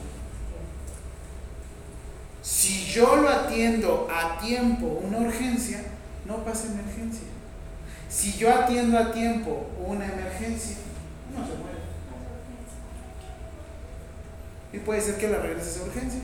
Si 2.43 2.85
yo 2.85 3.15
lo 3.15 3.29
atiendo 3.29 4.07
a 4.13 4.39
tiempo 4.39 5.01
una 5.03 5.17
urgencia, 5.17 5.83
no 6.27 6.45
pasa 6.45 6.67
emergencia. 6.67 7.27
Si 8.07 8.33
yo 8.33 8.53
atiendo 8.53 8.99
a 8.99 9.11
tiempo 9.11 9.67
una 9.83 10.05
emergencia, 10.05 10.75
no 11.35 11.43
se 11.43 11.53
muere. 11.53 11.81
Y 14.73 14.77
puede 14.77 15.01
ser 15.01 15.17
que 15.17 15.27
la 15.27 15.39
regreses 15.39 15.79
a 15.79 15.85
urgencia. 15.85 16.21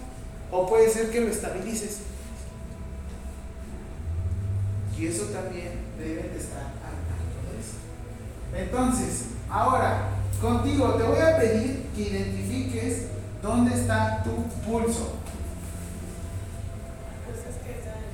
O 0.52 0.68
puede 0.68 0.90
ser 0.90 1.10
que 1.10 1.22
lo 1.22 1.30
estabilices. 1.30 2.00
Y 5.00 5.08
eso 5.08 5.26
también 5.26 5.74
debe 5.98 6.30
de 6.30 6.38
estar 6.38 6.60
al 6.62 6.98
tanto 7.06 7.38
de 7.52 7.60
eso. 7.60 7.78
Entonces, 8.56 9.26
ahora, 9.50 10.10
contigo 10.42 10.94
te 10.94 11.04
voy 11.04 11.20
a 11.20 11.38
pedir 11.38 11.88
que 11.96 12.02
identifiques 12.02 13.08
dónde 13.42 13.76
está 13.76 14.24
tu 14.24 14.32
pulso. 14.66 15.14
Pues 17.26 17.38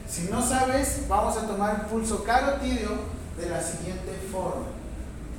Si 0.08 0.30
no 0.30 0.46
sabes, 0.46 1.06
vamos 1.08 1.38
a 1.38 1.48
tomar 1.48 1.88
pulso 1.88 2.24
carotídeo 2.24 2.92
de 3.38 3.50
la 3.50 3.62
siguiente 3.62 4.12
forma. 4.32 4.66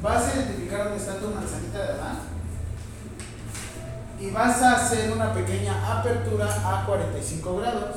Vas 0.02 0.24
a 0.24 0.36
identificar 0.36 0.84
dónde 0.84 0.98
está 0.98 1.18
tu 1.18 1.28
manzanita 1.28 1.78
de 1.78 1.92
Adán 1.92 2.34
y 4.20 4.30
vas 4.30 4.62
a 4.62 4.76
hacer 4.76 5.12
una 5.12 5.34
pequeña 5.34 5.98
apertura 5.98 6.46
a 6.46 6.86
45 6.86 7.56
grados. 7.58 7.96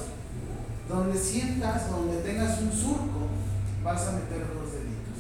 Donde 0.90 1.18
sientas, 1.18 1.90
donde 1.92 2.18
tengas 2.18 2.60
un 2.60 2.72
surco, 2.72 3.27
vas 3.88 4.08
a 4.08 4.12
meter 4.12 4.40
los 4.54 4.74
deditos. 4.74 5.20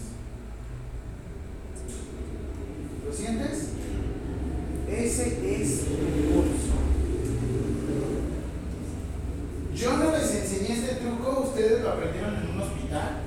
¿Lo 3.05 3.13
sientes? 3.13 3.69
Ese 4.89 5.61
es 5.61 5.87
el 5.87 6.33
pulso. 6.33 6.77
Yo 9.73 9.97
no 9.97 10.11
les 10.11 10.35
enseñé 10.35 10.73
este 10.73 10.95
truco, 10.95 11.47
ustedes 11.47 11.81
lo 11.81 11.91
aprendieron 11.91 12.35
en 12.35 12.49
un 12.49 12.61
hospital. 12.61 13.17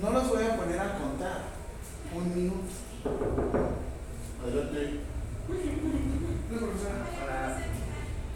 No 0.00 0.10
los 0.10 0.28
voy 0.28 0.44
a 0.44 0.56
poner 0.56 0.80
a 0.80 0.98
contar. 0.98 1.42
Un 2.14 2.34
minuto. 2.34 2.68
Adelante. 4.42 5.00
No, 6.50 6.58
profesora. 6.58 7.04
Para... 7.20 7.58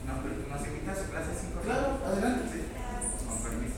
No, 0.06 0.22
pero 0.22 0.34
nos 0.48 0.66
invita 0.66 0.92
a 0.92 0.94
su 0.94 1.10
clase 1.10 1.30
5 1.40 1.60
Claro, 1.64 1.98
adelante. 2.06 2.64
Con 3.26 3.42
permiso. 3.42 3.74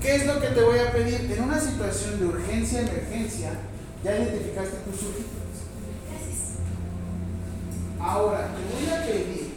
¿Qué 0.00 0.16
es 0.16 0.26
lo 0.26 0.40
que 0.40 0.48
te 0.48 0.62
voy 0.62 0.78
a 0.78 0.92
pedir? 0.92 1.30
En 1.30 1.42
una 1.44 1.60
situación 1.98 2.20
de 2.20 2.26
urgencia, 2.26 2.80
emergencia, 2.80 3.50
ya 4.04 4.16
identificaste 4.16 4.76
tus 4.78 5.00
surquitos. 5.00 5.32
Ahora, 8.00 8.50
te 8.54 8.86
voy 8.86 8.96
a 8.96 9.04
pedir 9.04 9.54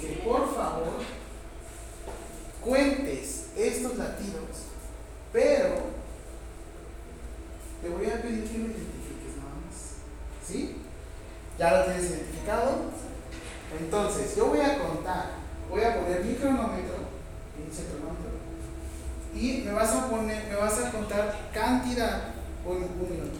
que 0.00 0.22
por 0.24 0.54
favor 0.54 1.00
cuentes 2.60 3.46
estos 3.56 3.96
latidos, 3.96 4.70
pero 5.32 5.74
te 7.82 7.88
voy 7.88 8.06
a 8.06 8.22
pedir 8.22 8.44
que 8.44 8.58
lo 8.58 8.64
identifiques 8.66 9.36
nada 9.36 9.54
más. 9.66 9.96
¿Sí? 10.46 10.76
¿Ya 11.58 11.78
lo 11.78 11.84
tienes 11.84 12.10
identificado? 12.10 12.82
Entonces, 13.78 14.36
yo 14.36 14.46
voy 14.46 14.60
a 14.60 14.78
contar, 14.78 15.30
voy 15.68 15.82
a 15.82 16.00
poner 16.00 16.24
mi 16.24 16.34
cronómetro, 16.34 16.94
pinche 17.56 17.88
cronómetro, 17.90 18.34
y 19.34 19.62
me 19.66 19.72
vas 19.72 19.92
a 19.92 20.08
poner, 20.08 20.46
me 20.48 20.54
vas 20.54 20.78
a 20.78 20.92
contar 20.92 21.50
cantidad, 21.52 22.28
un, 22.64 22.76
un 22.76 23.10
minuto, 23.10 23.38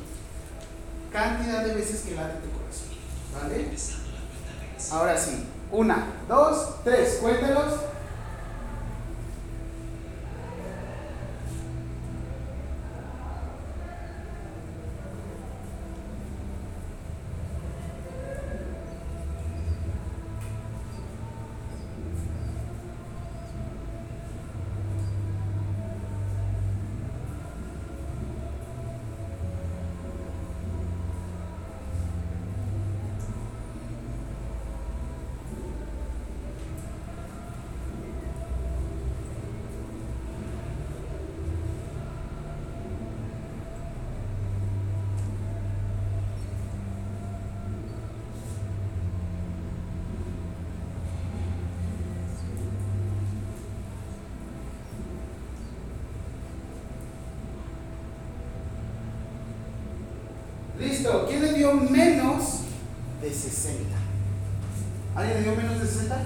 cantidad 1.12 1.64
de 1.64 1.74
veces 1.74 2.00
que 2.00 2.16
late 2.16 2.38
tu 2.40 2.50
corazón, 2.50 2.88
¿vale? 3.32 3.68
Ahora 4.90 5.16
sí, 5.16 5.46
una, 5.70 6.06
dos, 6.28 6.82
tres, 6.82 7.18
cuéntalos. 7.20 7.74
Listo, 61.04 61.26
¿quién 61.28 61.42
le 61.42 61.52
dio 61.52 61.74
menos 61.74 62.60
de 63.20 63.28
60? 63.28 63.94
¿Alguien 65.14 65.36
le 65.36 65.42
dio 65.42 65.54
menos 65.54 65.78
de 65.78 65.86
60? 65.86 66.16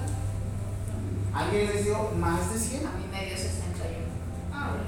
¿Alguien 1.33 1.67
les 1.67 1.83
dio 1.83 2.11
más 2.17 2.53
de 2.53 2.57
100? 2.57 2.87
A 2.87 2.91
mí 2.91 3.03
me 3.11 3.25
dio 3.25 3.35
61. 3.35 3.59
Ah, 4.53 4.69
bueno. 4.69 4.85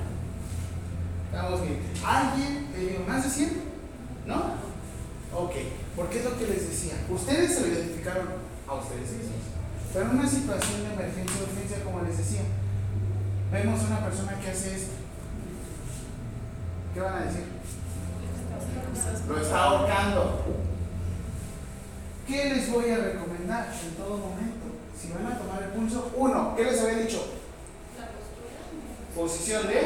Estamos 1.25 1.61
bien. 1.67 1.79
¿Alguien 2.05 2.67
le 2.73 2.87
dio 2.87 2.99
más 3.05 3.23
de 3.25 3.29
100? 3.31 3.61
¿No? 4.27 4.35
Ok, 5.35 5.55
porque 5.97 6.19
es 6.19 6.23
lo 6.23 6.39
que 6.39 6.47
les 6.47 6.69
decía. 6.69 6.93
Ustedes 7.09 7.53
se 7.53 7.59
lo 7.59 7.67
identificaron 7.67 8.27
a 8.69 8.73
ustedes 8.75 9.11
mismos. 9.11 9.43
Pero 9.91 10.05
en 10.05 10.19
una 10.19 10.29
situación 10.29 10.83
de 10.83 10.93
emergencia 10.93 11.35
o 11.37 11.51
urgencia, 11.51 11.83
como 11.83 12.01
les 12.03 12.17
decía, 12.17 12.43
vemos 13.51 13.81
una 13.81 14.05
persona 14.05 14.39
que 14.39 14.51
hace 14.51 14.73
esto. 14.73 14.93
¿Qué 16.93 17.01
van 17.01 17.15
a 17.15 17.25
decir? 17.25 17.43
Lo 19.27 19.39
está 19.39 19.63
ahorcando. 19.63 20.41
¿Qué 22.27 22.53
les 22.53 22.71
voy 22.71 22.89
a 22.89 22.97
recomendar 22.97 23.73
en 23.83 23.95
todo 23.95 24.17
momento? 24.17 24.65
Si 24.99 25.11
van 25.11 25.25
a 25.25 25.37
tomar 25.37 25.63
el 25.63 25.69
pulso, 25.69 26.11
uno, 26.15 26.53
¿qué 26.55 26.63
les 26.65 26.81
había 26.81 26.99
dicho? 26.99 27.25
Posición 29.51 29.67
de 29.67 29.73
Carrera. 29.73 29.80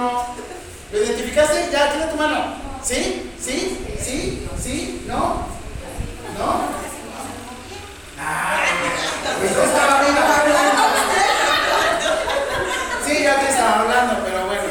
¿Lo 0.00 0.98
identificaste? 0.98 1.68
Ya, 1.70 1.92
tira 1.92 2.10
tu 2.10 2.16
mano. 2.16 2.54
¿Sí? 2.82 3.30
¿Sí? 3.38 3.78
¿Sí? 4.02 4.48
¿Sí? 4.58 5.04
¿No? 5.06 5.46
¿No? 6.38 6.62
Ay, 8.18 8.68
pues 9.40 9.50
estaba 9.50 10.00
bien. 10.00 10.14
Sí, 13.06 13.22
ya 13.22 13.40
te 13.40 13.48
estaba 13.50 13.80
hablando, 13.80 14.24
pero 14.24 14.46
bueno. 14.46 14.62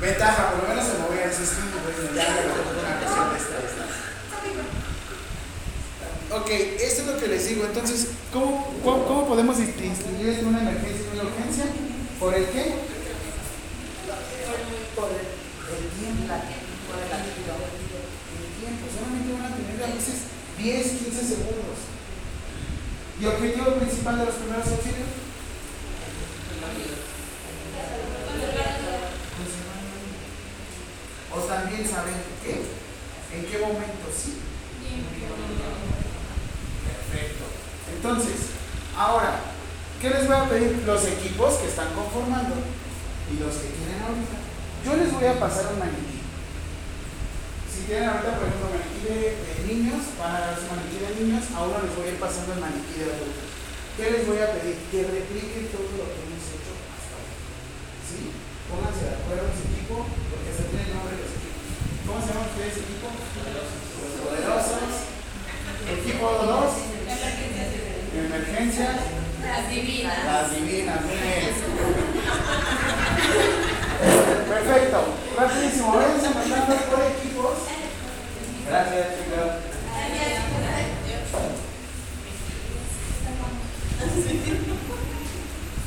Ventaja, 0.00 0.50
por 0.50 0.62
lo 0.62 0.68
menos 0.68 0.86
se 0.86 0.98
movía 0.98 1.24
esta, 1.24 1.42
esta. 1.42 1.60
Ok, 6.32 6.48
esto 6.48 7.02
es 7.02 7.06
lo 7.08 7.18
que 7.18 7.26
les 7.26 7.48
digo. 7.48 7.64
Entonces, 7.64 8.08
¿cómo, 8.32 8.72
cómo, 8.84 9.04
cómo 9.04 9.26
podemos 9.26 9.58
distinguir 9.58 10.44
una 10.44 10.60
emergencia? 10.60 10.79
¿Por 12.20 12.34
el 12.34 12.44
qué? 12.50 12.74
por 14.94 15.08
el, 15.08 15.24
tiempo, 15.96 16.28
por. 16.28 17.00
El 17.00 17.16
tiempo. 18.60 18.84
Solamente 18.92 19.32
van 19.32 19.48
a 19.50 19.56
tener 19.56 19.80
a 19.82 19.94
veces 19.96 20.28
10, 20.58 20.86
15 20.86 21.16
segundos. 21.16 21.80
¿Y 23.18 23.24
objetivo 23.24 23.72
principal 23.76 24.18
de 24.18 24.26
los 24.26 24.34
primeros 24.34 24.68
auxilios? 24.68 25.08
O 31.32 31.38
también 31.40 31.88
saben 31.88 32.16
qué, 32.44 32.60
en 33.34 33.46
qué 33.46 33.58
momento 33.60 34.12
sí. 34.12 34.40
Perfecto. 36.84 37.44
Entonces, 37.96 38.36
ahora, 38.94 39.49
¿qué 40.00 40.08
les 40.08 40.26
voy 40.26 40.36
a 40.36 40.48
pedir? 40.48 40.82
Los 40.86 41.04
equipos 41.04 41.60
que 41.60 41.68
están 41.68 41.92
conformando 41.92 42.56
y 43.28 43.36
los 43.36 43.52
que 43.60 43.68
tienen 43.76 44.00
ahorita. 44.00 44.40
Yo 44.80 44.96
les 44.96 45.12
voy 45.12 45.28
a 45.28 45.36
pasar 45.36 45.76
un 45.76 45.78
maniquí. 45.78 46.24
Si 47.68 47.84
tienen 47.84 48.08
ahorita, 48.08 48.40
por 48.40 48.48
ejemplo, 48.48 48.72
maniquí 48.72 49.00
de, 49.04 49.20
de 49.44 49.54
niños, 49.68 50.00
van 50.16 50.40
a 50.40 50.40
dar 50.40 50.56
su 50.56 50.72
maniquí 50.72 51.04
de 51.04 51.12
niños, 51.20 51.44
a 51.52 51.68
uno 51.68 51.84
les 51.84 51.92
voy 51.92 52.08
a 52.08 52.12
ir 52.16 52.20
pasando 52.20 52.56
el 52.56 52.64
maniquí 52.64 52.96
de 52.96 53.12
adultos. 53.12 53.48
¿Qué 54.00 54.04
les 54.08 54.24
voy 54.24 54.40
a 54.40 54.56
pedir? 54.56 54.80
Que 54.88 55.04
repliquen 55.04 55.68
todo 55.68 55.84
lo 56.00 56.08
que 56.08 56.20
hemos 56.24 56.48
hecho 56.48 56.72
hasta 56.80 57.20
ahora. 57.20 57.36
¿Sí? 58.08 58.32
Pónganse 58.72 59.04
de 59.04 59.14
acuerdo 59.20 59.52
en 59.52 59.56
su 59.60 59.64
equipo, 59.68 60.08
porque 60.32 60.50
se 60.56 60.64
tiene 60.72 60.88
el 60.88 60.96
nombre 60.96 61.12
de 61.12 61.28
los 61.28 61.32
equipos. 61.36 61.60
¿Cómo 62.08 62.18
se 62.24 62.32
llama 62.32 62.48
ustedes 62.48 62.80
equipo? 62.88 63.06
Los 63.12 63.68
poderosos. 64.16 64.92
Equipo 65.92 66.24
2. 66.24 66.88
Emergencias. 68.16 69.20
Las 69.42 69.70
divinas. 69.70 70.24
Las 70.24 70.54
divinas, 70.54 70.98
bien. 71.06 71.54
Perfecto. 74.48 75.04
Rapidísimo. 75.36 75.92
Váyanse 75.94 76.30
mandando 76.30 76.76
por 76.76 77.00
equipos. 77.02 77.56
Gracias, 78.66 79.06
chicos. 79.16 79.50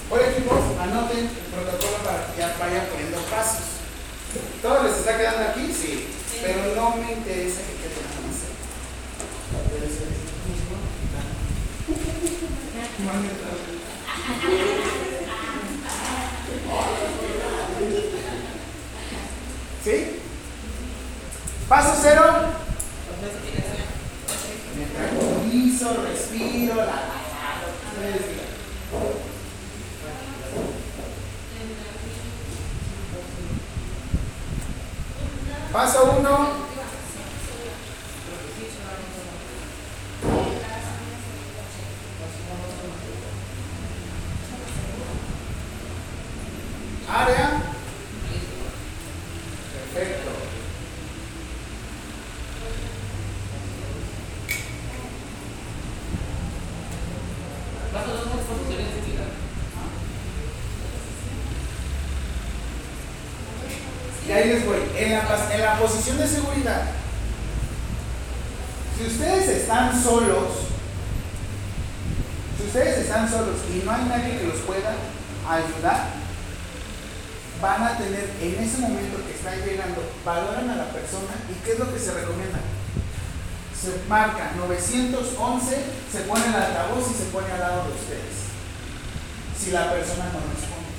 Por 0.09 0.21
equipos, 0.21 0.59
anoten 0.79 1.17
el 1.17 1.27
protocolo 1.27 1.97
para 2.03 2.27
que 2.27 2.39
ya 2.39 2.55
vayan 2.59 2.85
poniendo 2.87 3.17
pasos. 3.29 3.65
¿Todo 4.61 4.83
les 4.83 4.97
está 4.97 5.17
quedando 5.17 5.49
aquí? 5.49 5.73
Sí. 5.73 6.07
Pero 6.41 6.75
no 6.75 6.95
me 6.97 7.13
interesa 7.13 7.61
que 7.61 7.73
quede 7.81 8.01
nada 8.03 8.19
más. 8.27 8.37
Debe 9.71 9.87
ser 9.87 10.07
mismo. 10.49 10.75
¿Sí? 19.83 20.21
Paso 21.67 21.99
cero. 22.01 22.23
Me 24.77 24.85
tranquilizo, 24.85 26.03
respiro, 26.03 26.75
la. 26.75 27.13
Paso 35.73 36.15
uno. 36.19 36.72
Área. 47.13 47.61
Perfecto. 49.93 50.31
Y 64.25 64.31
ahí 64.31 64.49
les 64.49 64.65
voy. 64.65 64.77
En 64.97 65.11
la, 65.11 65.53
en 65.53 65.61
la 65.61 65.79
posición 65.79 66.17
de 66.17 66.27
seguridad, 66.27 66.83
si 68.97 69.05
ustedes 69.05 69.49
están 69.49 70.01
solos, 70.01 70.49
si 72.57 72.63
ustedes 72.65 72.99
están 72.99 73.29
solos 73.29 73.57
y 73.71 73.85
no 73.85 73.91
hay 73.91 74.05
nadie 74.05 74.39
que 74.39 74.47
los 74.47 74.59
pueda 74.61 74.95
ayudar, 75.47 76.22
van 77.63 77.81
a 77.81 77.97
tener 77.97 78.27
en 78.41 78.59
ese 78.59 78.77
momento 78.79 79.23
que 79.23 79.39
están 79.39 79.55
llegando, 79.63 80.03
valoran 80.25 80.69
a 80.69 80.75
la 80.75 80.91
persona 80.91 81.31
y 81.47 81.55
qué 81.63 81.71
es 81.71 81.79
lo 81.79 81.87
que 81.93 81.97
se 81.97 82.11
recomienda. 82.11 82.59
Se 83.71 84.03
marca 84.09 84.51
911, 84.57 85.15
se 86.11 86.19
pone 86.27 86.45
el 86.45 86.55
altavoz 86.55 87.07
y 87.09 87.13
se 87.15 87.31
pone 87.31 87.47
al 87.53 87.59
lado 87.61 87.87
de 87.87 87.95
ustedes. 87.95 88.51
Si 89.55 89.71
la 89.71 89.89
persona 89.95 90.27
no 90.35 90.43
responde. 90.43 90.91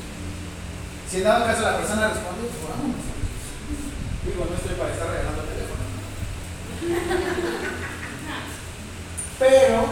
Si 1.05 1.19
en 1.19 1.25
dado 1.25 1.45
caso 1.45 1.61
la 1.61 1.77
persona 1.77 2.09
responde, 2.09 2.49
pues 2.49 2.65
vámonos. 2.65 3.05
Digo, 4.25 4.49
no 4.49 4.57
estoy 4.57 4.75
para 4.81 4.93
estar 4.97 5.09
regalando 5.13 5.45
teléfono. 5.45 5.85
Pero 9.39 9.85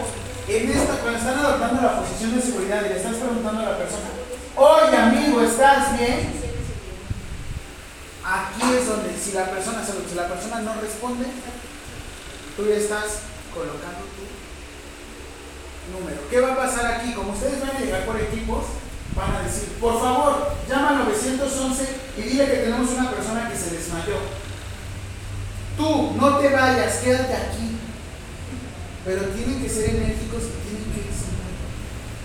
en 0.48 0.70
esta, 0.72 0.94
cuando 1.04 1.18
están 1.18 1.38
adoptando 1.38 1.82
la 1.82 2.00
posición 2.00 2.34
de 2.34 2.40
seguridad 2.40 2.80
y 2.80 2.88
le 2.88 2.96
estás 2.96 3.16
preguntando 3.16 3.60
a 3.60 3.76
la 3.76 3.76
persona, 3.76 4.08
oye 4.56 4.96
amigo, 4.96 5.42
¿estás 5.42 5.98
bien? 5.98 6.41
Aquí 8.24 8.62
es 8.78 8.86
donde 8.86 9.18
si 9.18 9.32
la 9.32 9.50
persona, 9.50 9.84
si 9.84 10.14
la 10.14 10.28
persona 10.28 10.60
no 10.60 10.80
responde, 10.80 11.26
tú 12.56 12.68
ya 12.68 12.76
estás 12.76 13.26
colocando 13.52 14.06
tu 14.14 14.22
número. 15.90 16.22
¿Qué 16.30 16.40
va 16.40 16.52
a 16.52 16.56
pasar 16.56 16.86
aquí? 16.86 17.12
Como 17.12 17.32
ustedes 17.32 17.60
van 17.60 17.76
a 17.76 17.80
llegar 17.80 18.06
por 18.06 18.20
equipos, 18.20 18.64
van 19.16 19.36
a 19.36 19.42
decir, 19.42 19.76
por 19.80 20.00
favor, 20.00 20.54
llama 20.68 20.90
al 20.90 20.98
911 21.04 21.88
y 22.16 22.22
dile 22.22 22.46
que 22.46 22.56
tenemos 22.58 22.90
una 22.90 23.10
persona 23.10 23.50
que 23.50 23.58
se 23.58 23.70
desmayó. 23.70 24.18
Tú, 25.76 26.12
no 26.16 26.38
te 26.38 26.48
vayas, 26.48 26.96
quédate 26.98 27.34
aquí. 27.34 27.76
Pero 29.04 29.22
tienen 29.30 29.60
que 29.60 29.68
ser 29.68 29.90
enérgicos 29.90 30.42
y 30.44 30.68
tienen 30.68 30.92
que 30.94 31.10
resolver. 31.10 31.50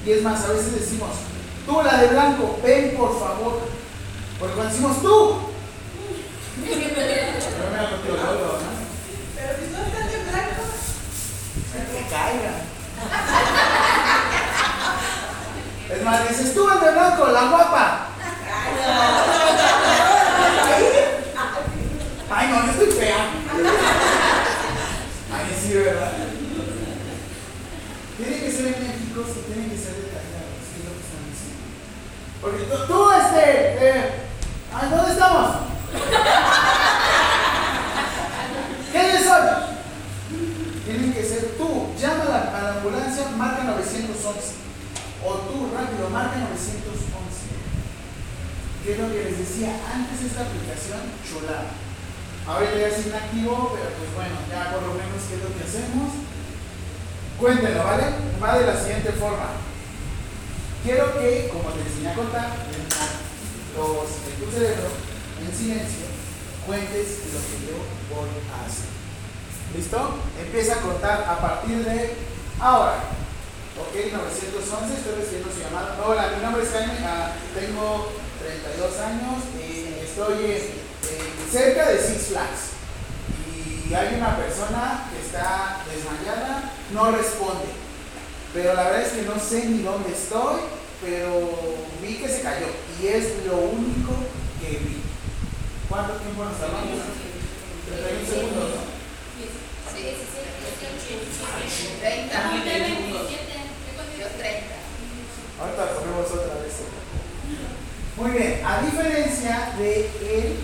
Y 0.06 0.12
es 0.12 0.24
más, 0.24 0.46
a 0.46 0.54
veces 0.54 0.80
decimos, 0.80 1.10
tú 1.66 1.82
la 1.82 2.02
de 2.02 2.08
blanco, 2.10 2.60
ven 2.64 2.96
por 2.96 3.20
favor. 3.20 3.62
Porque 4.40 4.54
cuando 4.54 4.72
decimos 4.72 5.02
tú, 5.02 5.08
yo 5.08 5.08
me 5.08 5.08
la 5.08 5.08
contigo, 5.08 5.16
luego, 5.18 5.34
¿no? 5.34 5.48
Pero 9.36 9.52
si 9.58 9.66
no 9.72 9.78
están 9.86 10.08
de 10.10 10.18
blanco, 10.30 10.64
que 11.92 12.02
caiga. 12.10 12.54
Es 15.90 16.04
más, 16.04 16.28
dices 16.28 16.54
tú 16.54 16.70
el 16.70 16.80
de 16.80 16.92
blanco, 16.92 17.28
la 17.28 17.44
guapa. 17.44 18.08
Ay, 22.30 22.48
no, 22.50 22.66
yo 22.66 22.72
estoy 22.72 22.92
fea. 23.00 23.22
Ay, 25.34 25.46
sí, 25.62 25.74
¿verdad? 25.74 26.12
Tienen 28.18 28.40
que 28.40 28.52
ser 28.52 28.66
enérgicos 28.68 29.28
y 29.30 29.52
tienen 29.52 29.70
que 29.70 29.78
ser 29.78 29.94
detallados, 29.96 30.66
es 30.74 30.84
lo 30.84 30.92
que 30.92 31.04
están 31.06 31.24
diciendo. 31.32 31.64
Porque 32.42 32.64
tú, 32.64 32.76
tú 32.88 33.12
este, 33.12 33.46
eh, 33.80 34.12
¿dónde 34.90 35.12
estamos? 35.14 35.77
¿Qué 38.92 39.16
es 39.16 39.28
hoy? 39.28 39.48
Tienen 40.86 41.14
que 41.14 41.24
ser 41.24 41.56
tú. 41.58 41.94
Llama 42.00 42.24
a 42.24 42.62
la, 42.62 42.74
ambulancia, 42.78 43.30
marca 43.38 43.64
911. 43.64 44.56
O 45.26 45.34
tú, 45.34 45.72
rápido, 45.74 46.10
marca 46.10 46.38
911. 46.38 46.58
¿Qué 48.84 48.94
es 48.94 49.00
lo 49.00 49.10
que 49.10 49.24
les 49.24 49.38
decía? 49.40 49.76
Antes 49.94 50.22
esta 50.26 50.42
aplicación 50.42 51.00
chulada. 51.24 51.72
Ahorita 52.48 52.76
ya 52.80 52.88
es 52.88 53.06
inactivo, 53.06 53.76
pero 53.76 53.90
pues 54.00 54.16
bueno, 54.16 54.36
ya 54.50 54.72
por 54.72 54.82
lo 54.84 54.94
menos 54.94 55.24
qué 55.28 55.36
es 55.36 55.44
lo 55.44 55.52
que 55.52 55.64
hacemos. 55.64 56.12
Cuéntenlo, 57.38 57.84
¿vale? 57.84 58.06
Va 58.42 58.58
de 58.58 58.66
la 58.66 58.80
siguiente 58.80 59.12
forma. 59.12 59.52
Quiero 60.84 61.20
que, 61.20 61.50
como 61.52 61.70
te 61.72 61.82
enseñé 61.82 62.10
a 62.10 62.16
contar, 62.16 62.50
los 63.76 64.08
de 64.26 64.32
tu 64.40 64.52
cerebro, 64.52 64.90
en 65.42 65.58
silencio, 65.58 66.06
cuentes 66.66 67.22
lo 67.34 67.40
que 67.40 67.58
yo 67.70 67.78
voy 68.14 68.30
a 68.52 68.66
hacer. 68.66 68.90
¿Listo? 69.76 70.16
Empieza 70.40 70.76
a 70.76 70.82
contar 70.82 71.24
a 71.28 71.40
partir 71.40 71.84
de 71.84 72.16
ahora. 72.60 73.04
Ok, 73.78 73.94
911, 73.94 74.94
estoy 74.98 75.16
recibiendo 75.22 75.54
su 75.54 75.60
llamada. 75.62 75.98
Hola, 76.04 76.34
mi 76.36 76.42
nombre 76.42 76.64
es 76.64 76.72
Jaime, 76.72 76.98
ah, 77.06 77.32
tengo 77.54 78.12
32 78.42 79.00
años 79.00 79.44
y 79.54 80.04
estoy 80.04 80.64
cerca 81.52 81.90
de 81.90 82.00
Six 82.00 82.28
Flags. 82.28 82.78
Y 83.88 83.94
hay 83.94 84.16
una 84.16 84.36
persona 84.36 85.10
que 85.12 85.26
está 85.26 85.84
desmayada, 85.86 86.74
no 86.92 87.12
responde. 87.12 87.70
Pero 88.54 88.74
la 88.74 88.84
verdad 88.84 89.02
es 89.02 89.14
que 89.14 89.22
no 89.24 89.40
sé 89.40 89.66
ni 89.66 89.84
dónde 89.84 90.12
estoy, 90.12 90.62
pero 91.02 91.76
vi 92.02 92.16
que 92.16 92.28
se 92.28 92.42
cayó. 92.42 92.68
Y 93.02 93.08
es 93.08 93.46
lo 93.46 93.58
único 93.58 94.14
que 94.60 94.78
vi. 94.80 95.07
¿Cuánto 95.90 96.14
tiempo 96.20 96.44
nos 96.44 96.60
tardamos? 96.60 97.00
31 97.88 98.28
segundos, 98.28 98.70
¿no? 98.76 98.82
Sí, 99.40 100.04
sí, 100.04 100.26
sí, 100.28 101.88
30. 102.02 102.36
Ah, 102.36 102.56
usted 102.60 102.80
27. 102.82 103.48
Yo 104.20 104.28
30. 104.28 104.76
Ahorita 105.58 105.84
corremos 105.96 106.28
otra 106.28 106.60
vez. 106.60 106.76
Muy 108.18 108.32
bien, 108.32 108.66
a 108.66 108.82
diferencia 108.82 109.72
de 109.78 110.12
el. 110.28 110.60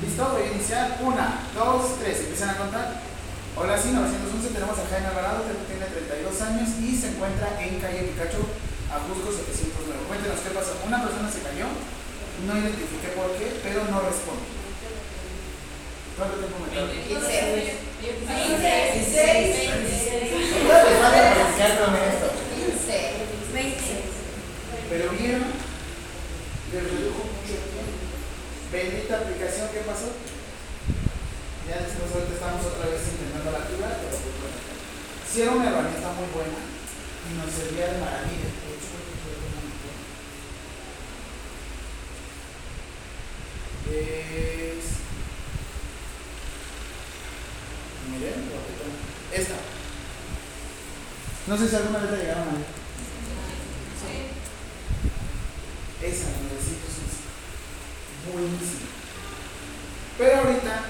¿Listo? 0.00 0.28
Voy 0.32 0.42
a 0.42 0.52
iniciar. 0.52 0.96
Una, 1.04 1.44
dos, 1.54 2.00
tres. 2.00 2.20
Empiezan 2.20 2.50
a 2.50 2.56
contar. 2.56 3.02
Hola, 3.54 3.76
sí, 3.76 3.92
911. 3.92 4.48
Tenemos 4.48 4.78
a 4.78 4.88
Jaime 4.88 5.08
Alvarado, 5.12 5.44
que 5.44 5.52
tiene 5.68 5.84
32 5.84 6.40
años 6.40 6.68
y 6.80 6.96
se 6.96 7.12
encuentra 7.12 7.60
en 7.60 7.80
calle 7.80 8.08
Picacho, 8.08 8.48
Ajusco 8.88 9.28
709. 9.28 10.08
Cuéntenos 10.08 10.40
qué 10.40 10.50
pasó. 10.56 10.72
Una 10.88 11.04
persona 11.04 11.28
se 11.28 11.44
cayó, 11.44 11.68
no 12.46 12.52
identifiqué 12.58 13.08
por 13.16 13.28
qué, 13.36 13.46
pero 13.62 13.84
no 13.90 14.00
responde. 14.00 14.46
¿Cuánto 16.16 16.36
tiempo 16.36 16.58
me 16.60 16.68
tarda? 16.74 16.92
15. 16.92 17.08
16. 17.10 17.20
Ahorita 19.70 20.82
les 20.84 20.98
van 21.00 21.14
a 21.14 21.16
apreciar 21.32 21.70
también 21.78 22.04
esto. 22.12 22.28
15. 22.56 22.92
Pero 24.90 25.04
vieron, 25.12 25.44
les 26.72 26.82
redujo 26.82 27.22
mucho 27.30 27.52
el 27.54 27.62
tiempo. 27.70 27.94
Bendita 28.72 29.14
aplicación, 29.18 29.68
¿qué 29.72 29.80
pasó? 29.86 30.08
Ya 31.70 31.76
después 31.86 32.10
ahorita 32.10 32.34
estamos 32.34 32.66
otra 32.66 32.90
vez 32.90 32.98
intentando 33.06 33.54
la 33.54 33.58
activar, 33.62 33.94
pero 34.02 34.10
pues 34.10 34.34
bueno. 34.42 34.58
Sí 35.30 35.38
era 35.42 35.52
una 35.54 35.70
herramienta 35.70 36.10
muy 36.18 36.26
buena 36.34 36.58
y 36.58 37.30
nos 37.38 37.46
servía 37.46 37.94
de 37.94 38.02
maravilla. 38.02 38.50
De 38.50 38.74
hecho, 38.74 38.90
creo 38.90 39.06
que 39.06 39.22
fue 39.22 39.38
una 39.38 39.62
muy 39.62 39.70
buena. 39.78 40.02
Es... 43.90 44.84
Miren. 48.10 48.50
Esta. 49.32 49.54
No 51.46 51.56
sé 51.56 51.68
si 51.68 51.76
alguna 51.76 51.98
vez 51.98 52.10
la 52.10 52.16
llegaron 52.16 52.48
a. 52.48 52.80
Esa, 56.04 56.24
la 56.24 56.38
911. 56.48 56.80
Buenísima. 58.32 58.88
Pero 60.16 60.36
ahorita, 60.38 60.84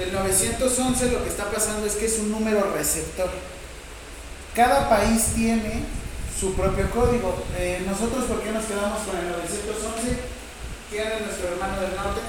el 0.00 0.12
911 0.12 1.10
lo 1.10 1.22
que 1.24 1.28
está 1.30 1.50
pasando 1.50 1.86
es 1.86 1.94
que 1.94 2.06
es 2.06 2.18
un 2.18 2.30
número 2.30 2.72
receptor. 2.72 3.30
Cada 4.54 4.88
país 4.88 5.32
tiene 5.34 5.84
su 6.38 6.54
propio 6.54 6.90
código. 6.90 7.44
Eh, 7.58 7.82
nosotros, 7.86 8.24
¿por 8.24 8.42
qué 8.42 8.52
nos 8.52 8.64
quedamos 8.64 9.02
con 9.02 9.16
el 9.16 9.28
911? 9.28 10.35
¿Quién 10.90 11.08
es 11.12 11.20
nuestro 11.20 11.48
hermano 11.48 11.80
del 11.80 11.96
norte? 11.96 12.20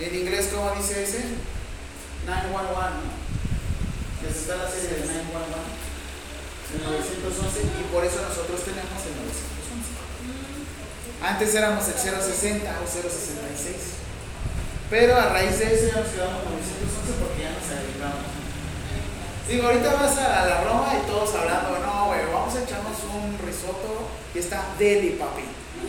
En 0.00 0.14
inglés, 0.14 0.50
¿cómo 0.54 0.70
dice 0.76 1.02
ese? 1.02 1.24
911, 2.26 2.54
¿no? 3.02 4.28
Está 4.28 4.56
la 4.56 4.70
serie 4.70 4.90
de 4.90 5.06
911 5.06 5.78
el 6.68 6.84
911 6.84 7.64
y 7.64 7.84
por 7.88 8.04
eso 8.04 8.20
nosotros 8.20 8.60
tenemos 8.60 9.00
el 9.08 9.16
911. 9.16 9.48
Antes 11.24 11.54
éramos 11.54 11.88
el 11.88 11.94
060 11.96 12.68
o 12.68 12.86
066. 12.86 13.98
Pero 14.90 15.16
a 15.16 15.32
raíz 15.32 15.58
de 15.58 15.74
eso 15.74 15.88
ya 15.88 16.00
nos 16.00 16.12
quedamos 16.12 16.44
con 16.44 16.52
911 16.60 17.18
porque 17.18 17.42
ya 17.42 17.56
nos 17.56 17.64
agregamos. 17.64 18.47
Digo, 19.48 19.66
ahorita 19.66 19.94
vas 19.94 20.18
a 20.18 20.44
la 20.44 20.60
Roma 20.60 20.92
y 20.92 21.00
todos 21.10 21.34
hablando, 21.34 21.78
no, 21.78 22.06
güey, 22.08 22.20
vamos 22.30 22.54
a 22.54 22.62
echarnos 22.62 22.98
un 23.14 23.38
risotto 23.46 24.06
y 24.34 24.38
está 24.40 24.62
deli, 24.78 25.12
papi. 25.12 25.44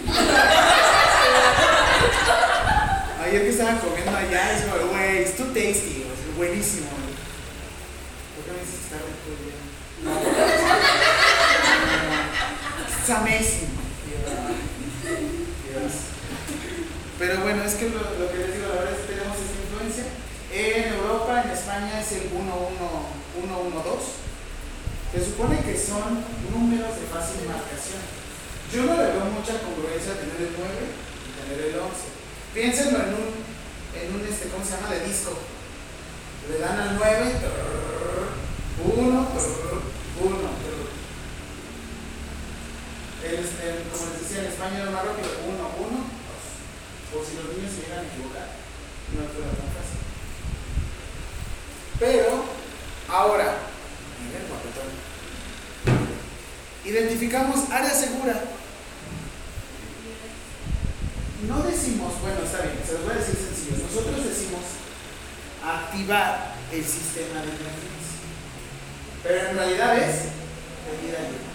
Ayer 3.22 3.42
que 3.42 3.50
estaba 3.50 3.78
comiendo 3.80 4.16
allá, 4.16 4.54
es 4.56 4.62
como, 4.64 4.88
güey, 4.92 5.24
it's 5.24 5.36
too 5.36 5.48
tasty, 5.48 6.04
sea, 6.04 6.36
buenísimo. 6.38 6.88
¿Por 8.36 8.46
qué 8.46 8.52
me 8.54 8.60
dices 8.60 8.80
está 8.86 8.96
rico 8.96 9.36
ya? 9.44 9.58
No, 10.06 10.12
it's 12.98 13.10
amazing. 13.10 13.68
Pero 17.20 17.42
bueno, 17.42 17.64
es 17.66 17.74
que 17.74 17.90
lo, 17.90 18.00
lo 18.00 18.32
que 18.32 18.38
les 18.38 18.54
digo, 18.54 18.68
la 18.70 18.76
verdad 18.76 18.94
es 18.94 19.00
que 19.06 19.14
tenemos 19.14 19.36
influencia. 19.36 19.59
En 20.60 20.92
Europa, 20.92 21.42
en 21.46 21.52
España 21.52 22.02
es 22.02 22.12
el 22.12 22.28
112. 22.28 22.44
Se 25.14 25.24
supone 25.24 25.64
que 25.64 25.72
son 25.72 26.20
números 26.52 27.00
de 27.00 27.08
fácil 27.08 27.48
marcación. 27.48 28.04
Yo 28.68 28.84
no 28.84 29.00
le 29.00 29.08
veo 29.08 29.32
mucha 29.32 29.56
congruencia 29.64 30.20
tener 30.20 30.36
el 30.36 30.60
9 30.60 30.68
y 30.68 31.32
tener 31.40 31.64
el 31.64 31.80
11. 31.80 32.12
Piénsenlo 32.54 33.00
en 33.08 33.14
un, 33.16 33.40
en 33.96 34.20
un 34.20 34.28
este, 34.28 34.52
¿cómo 34.52 34.66
se 34.66 34.76
llama? 34.76 34.92
De 34.92 35.08
disco. 35.08 35.32
Le 36.52 36.60
dan 36.60 36.76
al 36.76 37.00
9, 37.00 37.40
1, 38.84 39.00
1, 39.00 39.28
como 43.96 44.12
les 44.12 44.20
decía, 44.20 44.44
en 44.44 44.52
España 44.52 44.84
era 44.84 44.92
más 44.92 45.06
rápido, 45.08 45.30
1, 45.40 45.56
1, 45.56 45.88
2. 45.88 47.16
Por 47.16 47.24
si 47.24 47.40
los 47.40 47.48
niños 47.56 47.72
se 47.72 47.88
llegan 47.88 48.04
a 48.04 48.12
equivocar, 48.12 48.60
no 49.16 49.24
fuera 49.24 49.56
tan 49.56 49.72
fácil. 49.72 49.99
Pero, 52.00 52.46
ahora, 53.10 53.58
miren, 54.24 54.48
guapetón. 54.48 54.88
Identificamos 56.86 57.70
área 57.70 57.94
segura. 57.94 58.42
No 61.48 61.64
decimos, 61.64 62.14
bueno, 62.22 62.40
está 62.44 62.62
bien, 62.62 62.80
se 62.86 62.94
los 62.94 63.04
voy 63.04 63.12
a 63.12 63.18
decir 63.18 63.36
sencillo. 63.36 63.84
Nosotros 63.84 64.24
decimos 64.24 64.62
activar 65.64 66.56
el 66.72 66.86
sistema 66.86 67.42
de 67.42 67.50
emergencia. 67.50 68.20
Pero 69.24 69.50
en 69.50 69.56
realidad 69.58 69.98
es 69.98 70.16
pedir 70.86 71.16
ayuda. 71.16 71.50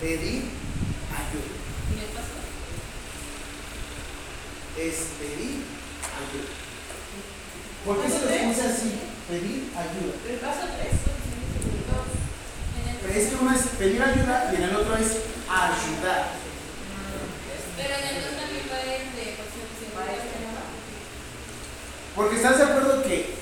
Pedir 0.00 0.42
ayuda. 1.12 1.58
Es 4.78 4.96
pedir 5.18 5.64
ayuda. 6.16 6.67
¿Por 7.88 8.04
qué 8.04 8.08
se 8.12 8.20
lo 8.20 8.28
puse 8.28 8.68
así? 8.68 9.00
Pedir 9.32 9.72
ayuda. 9.72 10.12
El 10.28 10.36
paso 10.44 10.68
3. 10.76 10.92
Pero 13.00 13.14
es 13.16 13.28
que 13.28 13.36
uno 13.40 13.48
es 13.56 13.62
pedir 13.80 14.02
ayuda 14.02 14.52
y 14.52 14.56
en 14.56 14.62
el 14.62 14.76
otro 14.76 14.92
es 14.92 15.24
ayudar. 15.48 16.36
Pero 17.80 17.94
en 17.96 18.04
el 18.12 18.28
también 18.36 18.68
va 18.68 18.76
en 18.92 19.08
de 19.16 19.40
Porque 22.14 22.36
estás 22.36 22.58
de 22.58 22.64
acuerdo 22.64 23.02
que 23.04 23.34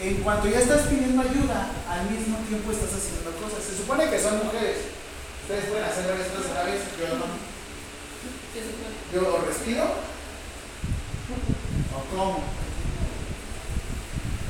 en 0.00 0.14
cuanto 0.24 0.48
ya 0.48 0.58
estás 0.58 0.88
pidiendo 0.88 1.22
ayuda, 1.22 1.70
al 1.88 2.10
mismo 2.10 2.38
tiempo 2.48 2.72
estás 2.72 2.98
haciendo 2.98 3.30
cosas. 3.38 3.62
Se 3.62 3.76
supone 3.76 4.10
que 4.10 4.18
son 4.18 4.42
mujeres. 4.42 4.78
Ustedes 5.42 5.66
pueden 5.66 5.84
hacer 5.84 6.10
varias 6.10 6.26
cosas 6.26 6.50
a 6.50 6.54
la 6.54 6.64
vez, 6.64 6.82
yo 6.98 7.06
no. 7.22 7.30
Yo 9.14 9.46
respiro 9.46 9.84
o 11.94 12.16
como. 12.16 12.61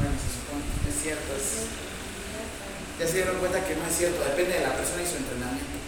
Bueno, 0.03 0.19
es 0.89 1.03
cierto. 1.03 1.31
es- 1.37 1.71
ya 2.99 3.07
se 3.07 3.15
dieron 3.15 3.39
cuenta 3.39 3.65
que 3.65 3.75
no 3.77 3.87
es 3.87 3.97
cierto, 3.97 4.23
depende 4.23 4.59
de 4.59 4.67
la 4.67 4.75
persona 4.77 5.03
y 5.03 5.07
su 5.07 5.17
entrenamiento. 5.17 5.79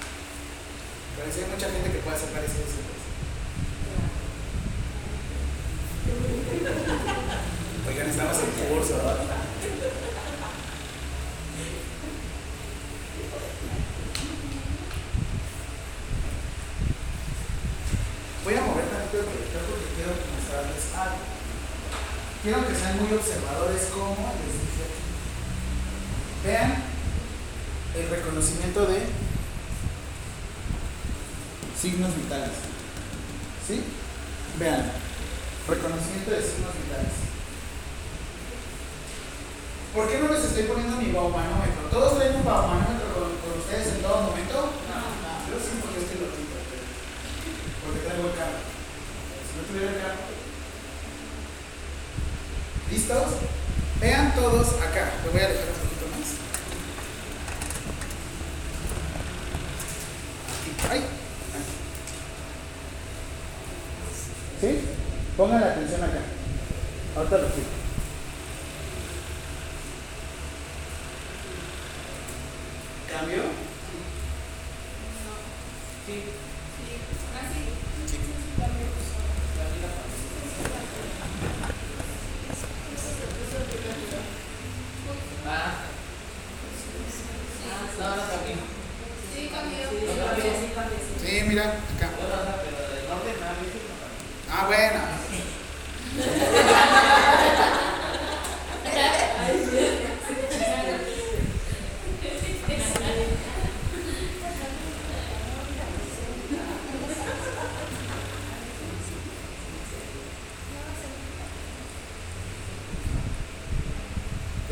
Pero 1.17 1.27
sí 1.33 1.41
hay 1.43 1.51
mucha 1.51 1.71
gente 1.71 1.91
que 1.93 1.99
puede 1.99 2.17
hacer 2.17 2.31
parecido 2.31 2.65
a 2.65 2.67
eso. 2.67 2.83
Oigan, 7.89 8.09
estamos 8.11 8.37
en 8.39 8.69
curso, 8.69 8.97
¿verdad? 8.97 9.19
Voy 18.45 18.55
a 18.55 18.61
mover 18.61 18.85
tantito 18.85 19.19
el 19.21 19.25
proyector 19.25 19.63
porque 19.65 19.89
quiero 19.97 20.13
mostrarles 20.37 20.85
algo. 20.95 21.44
Quiero 22.45 22.61
que 22.69 22.75
sean 22.77 23.01
muy 23.01 23.09
observadores 23.17 23.89
como 23.95 24.13
les 24.37 24.53
dije 24.53 24.85
aquí. 24.85 25.03
Vean 26.45 26.77
el 27.97 28.11
reconocimiento 28.11 28.85
de 28.85 29.01
signos 31.81 32.15
vitales. 32.17 32.53
¿Sí? 33.67 33.81
Vean, 34.59 34.93
reconocimiento 35.69 36.31
de 36.33 36.43
signos 36.45 36.77
vitales. 36.85 37.17
¿Por 39.95 40.09
qué 40.11 40.19
no 40.21 40.29
les 40.29 40.45
estoy 40.45 40.65
poniendo 40.65 40.97
mi 41.01 41.13
baumanómetro? 41.13 41.89
¿Todos 41.91 42.19
traen 42.19 42.37
un 42.37 42.45
baumanómetro 42.45 43.09
con, 43.15 43.31
con 43.41 43.57
ustedes 43.57 43.89
en 43.97 44.03
todo 44.03 44.21
momento? 44.29 44.69
No, 44.85 45.01
no, 45.01 45.33
yo 45.49 45.57
sí 45.65 45.81
porque 45.81 46.03
este 46.05 46.21
lo 46.21 46.29
quito, 46.29 46.61
pero- 46.69 46.93
porque 47.89 48.05
traigo 48.05 48.29
el 48.29 48.37
carro. 48.37 48.61
Si 49.49 49.53
no 49.57 49.63
tuviera 49.65 49.97
el 49.97 50.03
carro. 50.05 50.34
¿Listos? 52.91 53.27
Vean 54.01 54.35
todos 54.35 54.69
acá. 54.81 55.13
Lo 55.25 55.33
voy 55.33 55.41
a 55.41 55.49
dejar 55.49 55.69
un 55.69 55.75
poquito 55.75 56.07
más. 56.13 56.29
Aquí. 60.61 60.71
¡Ay! 60.91 60.99
Aquí. 61.55 61.75
¿Sí? 64.61 64.89
Pongan 65.37 65.61
la 65.61 65.67
atención 65.69 66.03
acá. 66.03 66.21
Ahorita 67.17 67.39
lo 67.39 67.47
explico. 67.47 67.71
¿Cambio? 73.11 73.43
Sí. 76.07 76.23
No 77.23 77.41
cambió. 77.41 77.65
Sí, 78.07 78.17
Sí, 91.21 91.43
mira, 91.47 91.65
acá. 91.65 92.11
No, 92.19 92.29
no, 92.29 92.45
no, 92.45 92.57
pero 92.65 92.95
del 92.95 93.09
norte 93.09 93.35
me 93.39 93.47
ha 93.47 93.53
visto 93.61 93.79
no 93.79 93.95
cambió. 94.01 94.19
Ah, 94.51 94.65
bueno. 94.67 95.01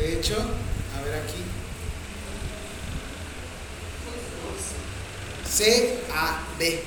De 0.03 0.19
hecho, 0.19 0.35
a 0.35 1.01
ver 1.05 1.23
aquí. 1.23 1.41
C 5.49 5.99
A 6.13 6.41
B. 6.59 6.83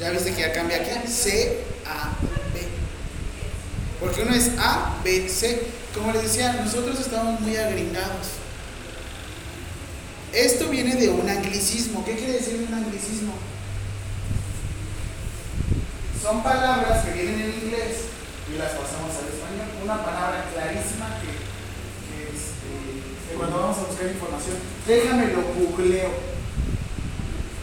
Ya 0.00 0.10
viste 0.10 0.32
que 0.32 0.40
ya 0.40 0.52
cambia 0.54 0.78
aquí. 0.78 1.06
C 1.06 1.62
A 1.84 2.12
B. 2.54 2.66
Porque 4.00 4.22
uno 4.22 4.34
es 4.34 4.52
A, 4.58 4.96
B, 5.04 5.28
C. 5.28 5.66
Como 5.92 6.10
les 6.12 6.22
decía, 6.22 6.54
nosotros 6.54 6.98
estamos 6.98 7.38
muy 7.40 7.54
agringados. 7.56 8.28
Esto 10.32 10.68
viene 10.68 10.96
de 10.96 11.10
un 11.10 11.28
anglicismo. 11.28 12.02
¿Qué 12.02 12.16
quiere 12.16 12.32
decir 12.32 12.66
un 12.66 12.72
anglicismo? 12.72 13.34
Son 16.22 16.42
palabras 16.42 17.04
que 17.04 17.12
vienen 17.12 17.42
en 17.42 17.50
inglés 17.50 18.04
y 18.50 18.56
las 18.56 18.70
pasamos 18.70 19.10
al 19.20 19.28
español. 19.28 19.68
Una 19.84 20.02
palabra 20.02 20.46
clarísima 20.54 21.17
cuando 23.38 23.56
vamos 23.56 23.78
a 23.78 23.86
buscar 23.86 24.06
información, 24.06 24.56
déjame 24.86 25.32
lo 25.32 25.42
googleo. 25.54 26.10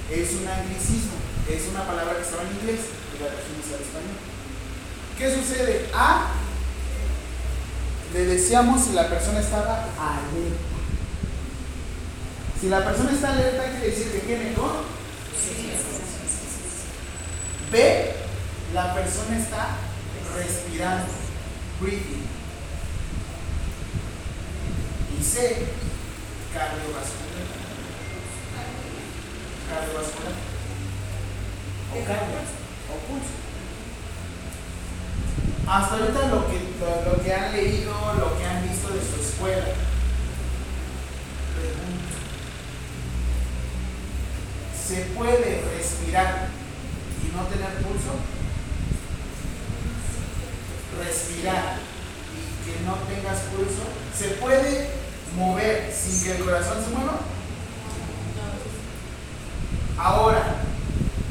Es 0.09 0.33
un 0.33 0.47
anglicismo. 0.47 1.19
Es 1.49 1.67
una 1.69 1.85
palabra 1.85 2.15
que 2.15 2.23
estaba 2.23 2.43
en 2.43 2.55
inglés 2.57 2.89
y 3.13 3.21
la 3.21 3.29
trajimos 3.29 3.67
al 3.69 3.81
español. 3.85 4.17
¿Qué 5.17 5.35
sucede? 5.35 5.89
A 5.93 6.31
le 8.15 8.25
decíamos 8.25 8.85
si 8.85 8.93
la 8.93 9.09
persona 9.09 9.41
estaba 9.41 9.83
alerta. 9.83 10.75
Si 12.61 12.69
la 12.69 12.85
persona 12.85 13.11
está 13.11 13.33
alerta, 13.33 13.71
quiere 13.71 13.89
decir 13.89 14.09
que 14.09 14.19
tiene 14.19 14.51
mejor. 14.51 14.85
B, 17.71 18.13
la 18.73 18.95
persona 18.95 19.37
está 19.37 19.67
respirando, 20.33 21.07
breathing. 21.81 22.23
Y 25.11 25.14
C, 25.25 25.65
cardiovascular. 26.53 27.25
cardiovascular. 29.69 30.33
O 31.91 32.05
cardio, 32.05 32.39
o 32.87 32.95
pulso. 33.07 33.33
Hasta 35.67 35.95
ahorita 35.95 36.27
lo 36.27 36.47
que, 36.47 36.59
lo, 36.79 37.11
lo 37.11 37.23
que 37.23 37.33
han 37.33 37.51
leído, 37.53 37.91
lo 38.19 38.37
que 38.37 38.45
han 38.45 38.69
visto 38.69 38.93
de 38.93 38.99
su 39.01 39.19
escuela. 39.19 39.65
Pregunta. 41.55 42.15
¿Se 44.87 45.01
puede 45.15 45.63
respirar 45.75 46.49
y 47.23 47.35
no 47.35 47.43
tener 47.47 47.73
pulso? 47.81 48.13
Respirar 51.03 51.79
y 52.31 52.63
que 52.63 52.85
no 52.85 52.93
tengas 53.09 53.39
pulso. 53.49 53.83
¿Se 54.15 54.35
puede 54.35 55.04
mover 55.35 55.93
sin 55.93 56.23
que 56.23 56.31
el 56.37 56.43
corazón 56.43 56.83
se 56.83 56.95
mueva? 56.95 57.19
Ahora, 59.97 60.55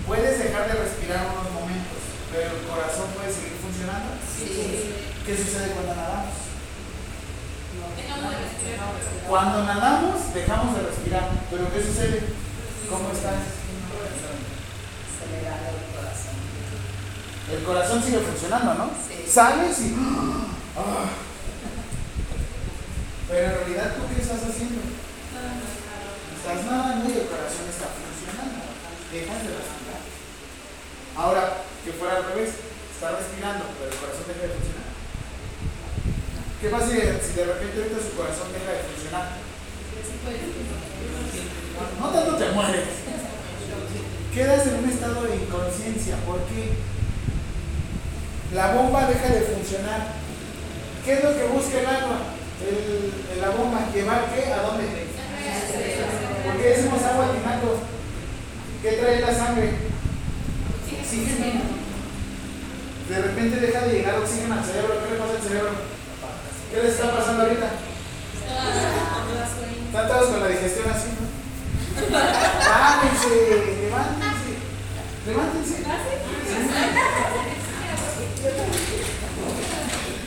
puedes 0.07 0.39
dejar 0.39 0.69
de 0.69 0.75
respirar 0.75 1.27
unos 1.33 1.53
momentos, 1.53 2.01
pero 2.33 2.57
el 2.57 2.67
corazón 2.67 3.07
puede 3.17 3.33
seguir 3.33 3.53
funcionando. 3.61 4.15
¿Qué 5.25 5.37
sucede 5.37 5.73
cuando 5.73 5.95
nadamos? 5.95 6.35
Dejamos 7.97 8.31
de 8.31 8.37
respirar. 8.41 9.25
Cuando 9.29 9.65
nadamos, 9.65 10.35
dejamos 10.35 10.77
de 10.77 10.83
respirar. 10.83 11.29
¿Pero 11.51 11.73
qué 11.73 11.83
sucede? 11.83 12.23
¿Cómo 12.91 13.09
estás? 13.13 13.57
Acelerado 15.09 15.77
el 15.81 15.89
corazón. 15.97 16.37
El 17.53 17.65
corazón 17.65 18.03
sigue 18.03 18.19
funcionando, 18.19 18.75
¿no? 18.75 18.91
Sí. 19.07 19.31
Sales 19.31 19.81
y. 19.81 19.95
¡ah! 20.77 21.09
Pero 23.29 23.41
en 23.41 23.55
realidad, 23.57 23.97
¿tú 23.97 24.03
qué 24.13 24.21
estás 24.21 24.45
haciendo? 24.45 24.85
Estás 24.85 26.61
nadando 26.69 27.09
y 27.09 27.25
el 27.25 27.29
corazón 27.33 27.65
está 27.73 27.89
funcionando. 27.89 28.61
Dejas 29.09 29.41
de 29.49 29.53
respirar. 29.57 30.03
Ahora, 31.17 31.65
que 31.85 31.93
fuera 31.93 32.17
al 32.21 32.29
revés, 32.37 32.53
estás 32.93 33.17
respirando, 33.17 33.65
pero 33.81 33.89
el 33.89 33.97
corazón 33.97 34.29
deja 34.29 34.45
de 34.45 34.55
funcionar. 34.61 34.89
¿Qué 36.61 36.69
pasa 36.69 36.89
si 36.89 36.97
de, 37.01 37.45
repente 37.45 37.77
ahorita 37.81 38.01
su 38.05 38.17
corazón 38.17 38.53
deja 38.53 38.73
de 38.73 38.85
funcionar? 38.93 39.27
No 42.01 42.09
tanto 42.09 42.37
te 42.37 42.49
mueres. 42.53 42.89
Quedas 44.33 44.67
en 44.67 44.75
un 44.85 44.89
estado 44.89 45.25
de 45.25 45.37
inconsciencia. 45.37 46.17
¿Por 46.27 46.41
qué? 46.49 46.77
La 48.53 48.73
bomba 48.75 49.09
deja 49.09 49.29
de 49.29 49.41
funcionar. 49.43 50.13
¿Qué 51.05 51.13
es 51.15 51.25
lo 51.25 51.37
que 51.37 51.45
busca 51.45 51.81
el 51.81 51.87
agua? 51.87 52.44
El, 52.65 53.41
la 53.41 53.51
bomba. 53.51 53.89
¿Llevar 53.95 54.33
qué? 54.35 54.53
¿A 54.53 54.63
dónde? 54.63 54.85
¿Por 56.45 56.57
qué 56.57 56.69
decimos 56.69 57.03
agua 57.03 57.33
tinaco? 57.33 57.81
¿Qué 58.83 58.93
trae 58.93 59.21
la 59.21 59.35
sangre? 59.35 59.71
Oxígeno. 61.01 61.61
De 63.09 63.17
repente 63.21 63.61
deja 63.61 63.81
de 63.81 63.93
llegar 63.93 64.19
oxígeno 64.19 64.55
al 64.55 64.65
cerebro. 64.65 64.95
¿Qué 65.05 65.11
le 65.13 65.19
pasa 65.21 65.35
al 65.37 65.43
cerebro? 65.43 65.71
¿Qué 66.71 66.83
les 66.83 66.93
está 66.93 67.15
pasando 67.17 67.43
ahorita? 67.43 67.69
Están 69.87 70.09
todos 70.09 70.29
con 70.31 70.41
la 70.41 70.49
digestión 70.49 70.91
así, 70.91 71.09
¿no? 71.09 71.25
Levántense, 72.11 73.29
levántense, 73.83 74.53
levántense. 75.27 75.77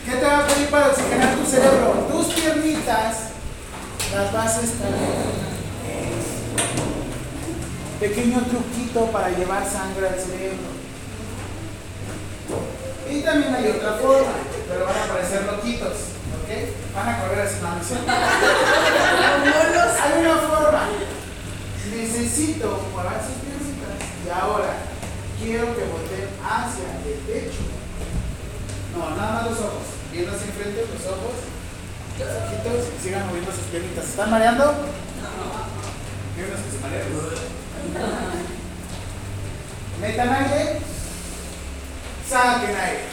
¿Qué 0.08 0.16
te 0.16 0.26
va 0.26 0.40
a 0.40 0.48
pedir 0.48 0.70
para 0.70 0.88
oxigenar 0.88 1.36
tu 1.36 1.46
cerebro? 1.46 2.08
Tus 2.10 2.28
piernitas 2.28 3.28
las 4.16 4.32
vas 4.32 4.58
a 4.58 4.62
estar. 4.62 4.88
Pequeño 8.00 8.40
truquito 8.44 9.08
para 9.08 9.32
llevar 9.32 9.70
sangre 9.70 10.08
al 10.08 10.18
cerebro. 10.18 10.78
Y 13.12 13.20
también 13.20 13.54
hay 13.54 13.68
otra 13.68 13.96
forma, 13.96 14.32
pero 14.70 14.86
van 14.86 14.96
a 14.96 15.14
parecer 15.14 15.44
loquitos, 15.44 15.92
¿ok? 16.40 16.50
Van 16.96 17.10
a 17.10 17.20
correr 17.20 17.40
no 17.62 17.82
es 17.82 17.88
cierto. 17.88 18.10
Hay 20.04 20.22
una 20.22 20.38
forma. 20.38 20.88
Necesito 21.94 22.80
mover 22.96 23.20
sus 23.28 23.36
piernitas 23.44 24.00
y 24.26 24.30
ahora 24.30 24.72
quiero 25.38 25.76
que 25.76 25.84
volteen 25.84 26.30
hacia 26.42 26.96
el 27.06 27.20
pecho. 27.28 27.60
No, 28.96 29.10
nada 29.18 29.32
más 29.34 29.52
los 29.52 29.60
ojos. 29.60 29.97
Viendo 30.12 30.32
hacia 30.32 30.48
enfrente 30.48 30.86
los 30.94 31.06
ojos, 31.06 31.36
los 32.18 32.30
ojitos 32.30 32.88
y 32.98 33.04
sigan 33.04 33.28
moviendo 33.28 33.52
sus 33.52 33.66
piernitas. 33.72 34.06
¿Se 34.06 34.12
están 34.12 34.32
mareando? 34.32 34.64
Hay 36.36 36.44
unos 36.44 36.62
que 36.62 36.72
se 36.72 36.80
marean. 36.80 37.08
Metan 40.02 40.30
aire. 40.30 40.80
Saquen 42.30 42.76
aire. 42.76 43.04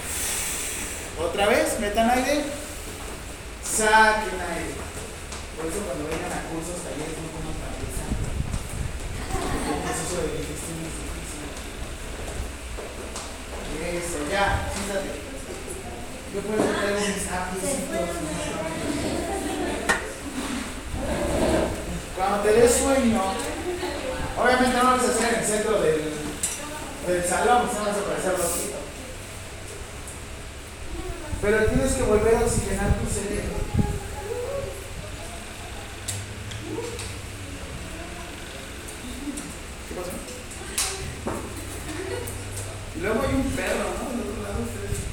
Otra 1.20 1.46
vez, 1.46 1.80
metan 1.80 2.10
aire. 2.10 2.44
Saquen 3.64 4.40
aire. 4.40 4.74
Por 5.56 5.66
eso 5.66 5.78
cuando 5.86 6.04
vengan 6.04 6.32
a 6.32 6.42
cursos, 6.50 6.82
talleres, 6.82 7.16
no 7.22 7.28
coman 7.32 7.54
para. 7.62 7.74
El 9.70 9.80
proceso 9.82 10.16
de 10.20 10.28
digestión. 10.38 10.78
Eso, 13.84 14.18
ya, 14.30 14.68
siéntate. 14.74 15.23
Yo 16.34 16.40
puedo 16.40 16.58
meter 16.64 16.94
mis 16.94 17.30
apicitos. 17.30 18.08
Cuando 22.16 22.38
te 22.42 22.52
des 22.54 22.74
sueño, 22.74 23.22
obviamente 24.36 24.76
no 24.76 24.84
vas 24.84 25.04
a 25.04 25.10
hacer 25.10 25.32
en 25.32 25.40
el 25.40 25.46
centro 25.46 25.80
del, 25.80 26.02
del 27.06 27.24
salón, 27.24 27.68
no 27.72 27.80
vas 27.84 27.96
a 27.96 28.04
parecer 28.04 28.32
loquito. 28.32 28.78
Pero 31.40 31.66
tienes 31.66 31.92
que 31.92 32.02
volver 32.02 32.34
a 32.34 32.40
oxigenar 32.40 32.94
tu 32.94 33.06
cerebro. 33.14 33.54
Y 42.96 43.00
luego 43.00 43.22
hay 43.22 43.34
un 43.34 43.50
perro, 43.52 43.84
¿no? 44.02 44.10
Del 44.10 44.30
otro 44.30 44.42
lado 44.42 44.62
ustedes. 44.64 45.04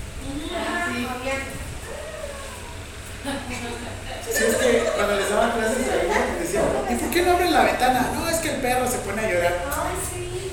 Sí, 4.32 4.44
es 4.46 4.56
que 4.56 4.90
cuando 4.96 5.16
les 5.16 5.30
daban 5.30 5.52
clases 5.52 5.86
de 5.86 5.92
algo, 5.94 6.14
decían, 6.40 6.64
¿y 6.90 6.96
por 6.96 7.10
qué 7.12 7.22
no 7.24 7.34
abren 7.34 7.54
la 7.54 7.64
ventana? 7.64 8.12
No, 8.14 8.30
es 8.30 8.38
que 8.38 8.50
el 8.56 8.62
perro 8.62 8.90
se 8.90 8.98
pone 9.00 9.26
a 9.26 9.30
llorar. 9.30 9.66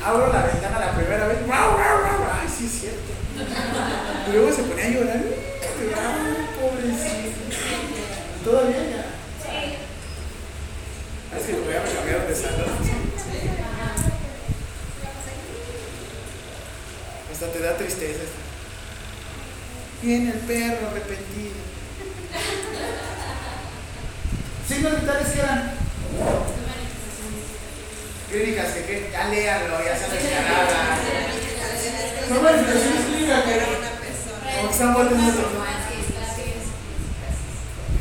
Abro 0.05 0.33
la 0.33 0.43
ventana 0.43 0.79
la 0.81 0.93
primera 0.93 1.27
vez, 1.27 1.47
¡guau, 1.47 1.73
guau, 1.73 1.99
guau! 1.99 2.31
¡Ay, 2.41 2.49
sí 2.49 2.67
es 2.67 2.73
cierto! 2.81 3.13
Y 4.29 4.33
luego 4.33 4.53
se 4.53 4.63
ponía 4.63 4.87
a 4.87 4.89
llorar, 4.89 5.17
¡ay, 5.17 6.49
pobrecito! 6.59 7.39
¿Todo 8.45 8.67
bien 8.67 8.91
ya? 8.91 9.05
Es 11.37 11.45
que 11.47 11.53
luego 11.53 11.71
ya 11.71 11.81
me 11.83 11.91
cambiaron 11.93 12.27
de 12.27 12.35
salón. 12.35 12.71
Hasta 17.33 17.47
te 17.53 17.59
da 17.61 17.77
tristeza. 17.77 18.25
Viene 20.03 20.31
el 20.31 20.39
perro 20.39 20.89
arrepentido. 20.89 21.55
Signos 24.69 25.01
vitales 25.01 25.29
que 25.29 25.41
eran 25.41 25.73
clínicas 28.31 28.73
que, 28.75 29.11
ya 29.11 29.29
léanlo, 29.29 29.85
ya 29.85 29.99
saben 29.99 30.19
que 30.21 30.35
nada. 30.35 30.99
Son 32.29 32.43
manifestaciones 32.43 33.05
clínicas 33.07 33.45
que 33.45 33.55
están. 33.57 33.79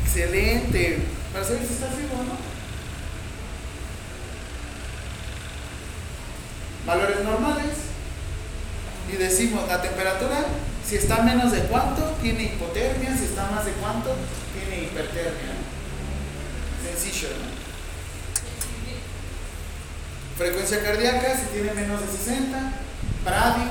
Excelente. 0.04 0.98
Para 1.32 1.44
saber 1.44 1.66
si 1.66 1.74
estás 1.74 1.96
vivo 1.96 2.14
o 2.14 2.22
no. 2.24 2.36
Valores 6.86 7.24
normales. 7.24 7.76
Y 9.12 9.16
decimos 9.16 9.66
la 9.66 9.80
temperatura, 9.80 10.44
si 10.88 10.96
está 10.96 11.22
menos 11.22 11.52
de 11.52 11.60
cuánto, 11.64 12.02
tiene 12.22 12.44
hipotermia, 12.44 13.14
si 13.14 13.24
está 13.24 13.50
más 13.50 13.66
de 13.66 13.72
cuánto, 13.72 14.16
tiene 14.54 14.84
hipertermia. 14.84 15.52
Sencillo, 16.82 17.28
¿no? 17.28 17.58
Frecuencia 20.38 20.82
cardíaca, 20.82 21.36
si 21.36 21.46
tiene 21.52 21.74
menos 21.74 22.00
de 22.00 22.06
60, 22.06 22.72
bradi, 23.24 23.68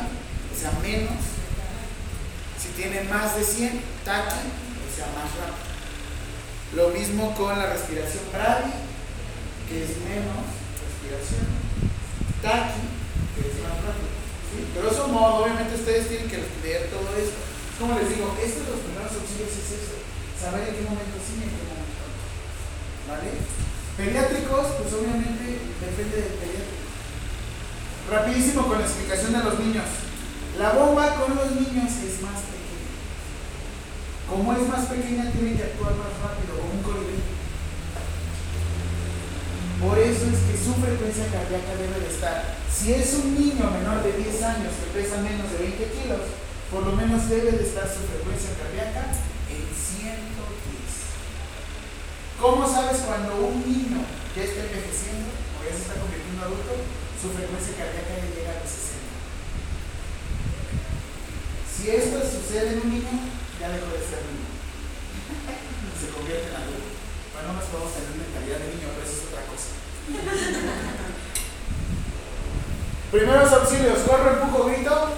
o 0.53 0.59
sea, 0.59 0.71
menos. 0.83 1.23
Si 2.61 2.67
tiene 2.69 3.03
más 3.03 3.35
de 3.35 3.43
100, 3.43 3.81
taqui, 4.05 4.35
o 4.35 4.95
sea, 4.95 5.07
más 5.15 5.31
rápido. 5.39 5.67
Lo 6.75 6.89
mismo 6.89 7.33
con 7.35 7.57
la 7.57 7.67
respiración 7.67 8.23
bradi, 8.31 8.73
que 9.67 9.83
es 9.85 9.89
menos 10.05 10.45
respiración. 10.85 11.47
Taqui, 12.43 12.81
que 13.33 13.47
es 13.49 13.63
más 13.63 13.77
rápido. 13.81 14.16
¿Sí? 14.47 14.57
Grosso 14.75 15.07
modo, 15.07 15.43
obviamente 15.43 15.75
ustedes 15.75 16.07
tienen 16.07 16.29
que 16.29 16.43
leer 16.63 16.89
todo 16.89 17.07
esto. 17.15 17.39
Como 17.79 17.93
les 17.99 18.09
digo, 18.09 18.33
esto 18.39 18.63
de 18.63 18.71
los 18.73 18.81
primeros 18.81 19.11
auxilios 19.13 19.53
es 19.53 19.67
eso. 19.77 19.95
Saber 20.39 20.69
en 20.69 20.75
qué 20.75 20.83
momento 20.87 21.17
sí 21.21 21.37
y 21.37 21.43
en 21.45 21.53
qué 21.53 21.63
momento 21.67 22.01
no. 22.01 22.15
¿Vale? 23.11 23.29
Pediátricos, 23.97 24.65
pues 24.81 24.93
obviamente 24.93 25.45
depende 25.81 26.15
del 26.17 26.35
pediátrico. 26.41 26.85
Rapidísimo 28.09 28.67
con 28.67 28.79
la 28.79 28.87
explicación 28.87 29.33
de 29.33 29.43
los 29.43 29.59
niños. 29.59 29.89
La 30.57 30.73
bomba 30.73 31.15
con 31.21 31.35
los 31.35 31.51
niños 31.53 31.91
es 32.01 32.21
más 32.25 32.41
pequeña. 32.49 32.89
Como 34.25 34.53
es 34.53 34.67
más 34.67 34.85
pequeña, 34.87 35.29
tiene 35.29 35.53
que 35.55 35.63
actuar 35.63 35.93
más 35.95 36.17
rápido, 36.17 36.57
como 36.57 36.73
un 36.73 36.83
colibrí. 36.83 37.21
Por 39.77 39.99
eso 39.99 40.25
es 40.25 40.39
que 40.49 40.57
su 40.57 40.66
frecuencia 40.77 41.25
cardíaca 41.33 41.73
debe 41.77 41.99
de 41.99 42.09
estar. 42.13 42.55
Si 42.69 42.93
es 42.93 43.13
un 43.13 43.33
niño 43.33 43.69
menor 43.71 44.03
de 44.03 44.13
10 44.13 44.43
años 44.43 44.73
que 44.77 44.93
pesa 44.93 45.21
menos 45.21 45.51
de 45.51 45.57
20 45.57 45.83
kilos, 45.97 46.21
por 46.71 46.85
lo 46.85 46.93
menos 46.93 47.29
debe 47.29 47.51
de 47.57 47.63
estar 47.63 47.87
su 47.89 48.05
frecuencia 48.05 48.53
cardíaca 48.59 49.09
en 49.49 49.65
110. 49.65 50.37
¿Cómo 52.37 52.67
sabes 52.69 53.01
cuando 53.01 53.35
un 53.41 53.65
niño 53.65 54.05
ya 54.35 54.43
está 54.43 54.61
envejeciendo 54.67 55.33
o 55.57 55.65
ya 55.65 55.73
se 55.73 55.81
está 55.89 55.97
convirtiendo 55.97 56.37
en 56.37 56.47
adulto, 56.47 56.73
su 57.17 57.33
frecuencia 57.33 57.73
cardíaca 57.73 58.13
ya 58.13 58.29
llega 58.29 58.51
a 58.53 58.61
los 58.61 58.69
60? 58.69 58.97
Si 61.65 61.83
esto 61.89 62.17
sucede 62.21 62.77
en 62.77 62.81
un 62.85 62.89
niño, 62.93 63.15
ya 63.57 63.73
dejó 63.73 63.89
de 63.89 64.03
ser 64.05 64.21
niño. 64.27 64.49
Se 65.97 66.13
convierte 66.13 66.53
en 66.53 66.61
adulto. 66.61 66.93
Bueno, 67.33 67.53
no 67.53 67.61
nos 67.61 67.69
podemos 67.73 67.93
tener 67.93 68.13
mentalidad 68.13 68.61
de 68.61 68.75
niño, 68.77 68.93
pero 68.93 69.01
eso 69.01 69.17
es 69.17 69.27
otra 69.33 69.45
cosa. 69.49 69.86
Primeros 73.11 73.51
auxilios, 73.53 73.99
corro, 74.07 74.31
empujo, 74.31 74.65
grito. 74.65 75.09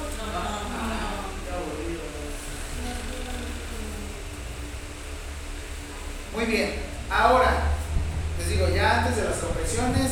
Muy 6.34 6.46
bien, 6.46 6.76
ahora, 7.10 7.64
les 8.38 8.50
digo, 8.50 8.70
ya 8.70 9.00
antes 9.00 9.18
de 9.18 9.24
las 9.26 9.38
compresiones, 9.38 10.12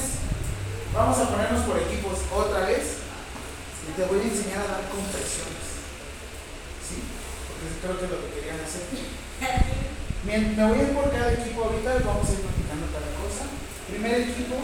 vamos 0.94 1.18
a 1.20 1.30
ponernos 1.30 1.64
por 1.66 1.78
equipos 1.80 2.20
otra 2.34 2.68
vez 2.68 2.98
y 3.88 3.92
te 3.96 4.06
voy 4.06 4.20
a 4.20 4.24
enseñar 4.24 4.60
a 4.60 4.72
dar 4.72 4.90
compresiones. 4.90 5.86
¿Sí? 6.84 7.02
Porque 7.48 7.80
creo 7.82 7.98
que 7.98 8.06
es 8.06 8.12
lo 8.12 8.20
que 8.22 8.34
querían 8.36 8.60
hacer. 8.60 8.84
Me 10.26 10.66
voy 10.68 10.80
a 10.80 10.82
ir 10.84 10.94
por 10.94 11.12
cada 11.12 11.32
equipo 11.34 11.64
ahorita, 11.64 11.94
vamos 12.04 12.28
a 12.28 12.34
ir 12.34 12.42
practicando 12.42 12.88
cada 12.92 13.10
cosa. 13.16 13.46
Primer 13.90 14.22
equipo, 14.22 14.56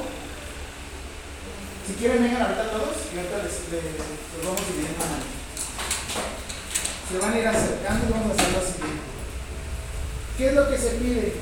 si 1.87 1.93
quieren 1.95 2.23
vengan 2.23 2.41
ahorita 2.43 2.71
todos 2.71 2.95
y 3.13 3.17
ahorita 3.17 3.37
les, 3.43 3.53
les- 3.71 4.43
vamos 4.45 4.61
dividiendo 4.67 4.99
en 5.03 5.09
mano. 5.09 5.23
Se 7.09 7.17
van 7.19 7.33
a 7.33 7.39
ir 7.39 7.47
acercando 7.47 8.05
y 8.07 8.11
vamos 8.11 8.31
a 8.31 8.33
hacer 8.41 8.51
lo 8.53 8.61
siguiente. 8.61 9.03
¿Qué 10.37 10.47
es 10.49 10.53
lo 10.53 10.69
que 10.69 10.77
se 10.77 10.89
pide? 10.99 11.33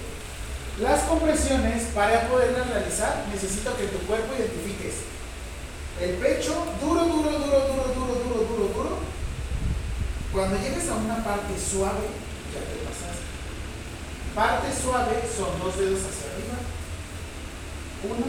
Las 0.80 1.02
compresiones, 1.04 1.84
para 1.94 2.28
poderlas 2.28 2.68
realizar, 2.70 3.26
necesito 3.34 3.76
que 3.78 3.86
tu 3.88 4.00
cuerpo 4.06 4.34
identifiques 4.38 5.10
el 6.02 6.16
pecho 6.16 6.54
duro, 6.82 7.06
duro, 7.06 7.30
duro, 7.32 7.60
duro, 7.68 7.86
duro, 7.94 8.14
duro, 8.26 8.40
duro, 8.50 8.68
duro. 8.74 8.98
Cuando 10.34 10.58
llegues 10.58 10.90
a 10.90 10.96
una 10.96 11.24
parte 11.24 11.54
suave, 11.60 12.08
ya 12.54 12.62
te 12.66 12.78
pasaste. 12.88 13.26
Parte 14.34 14.68
suave 14.74 15.22
son 15.28 15.60
dos 15.60 15.78
dedos 15.78 16.00
hacia 16.02 16.32
arriba. 16.34 16.58
Uno, 18.02 18.26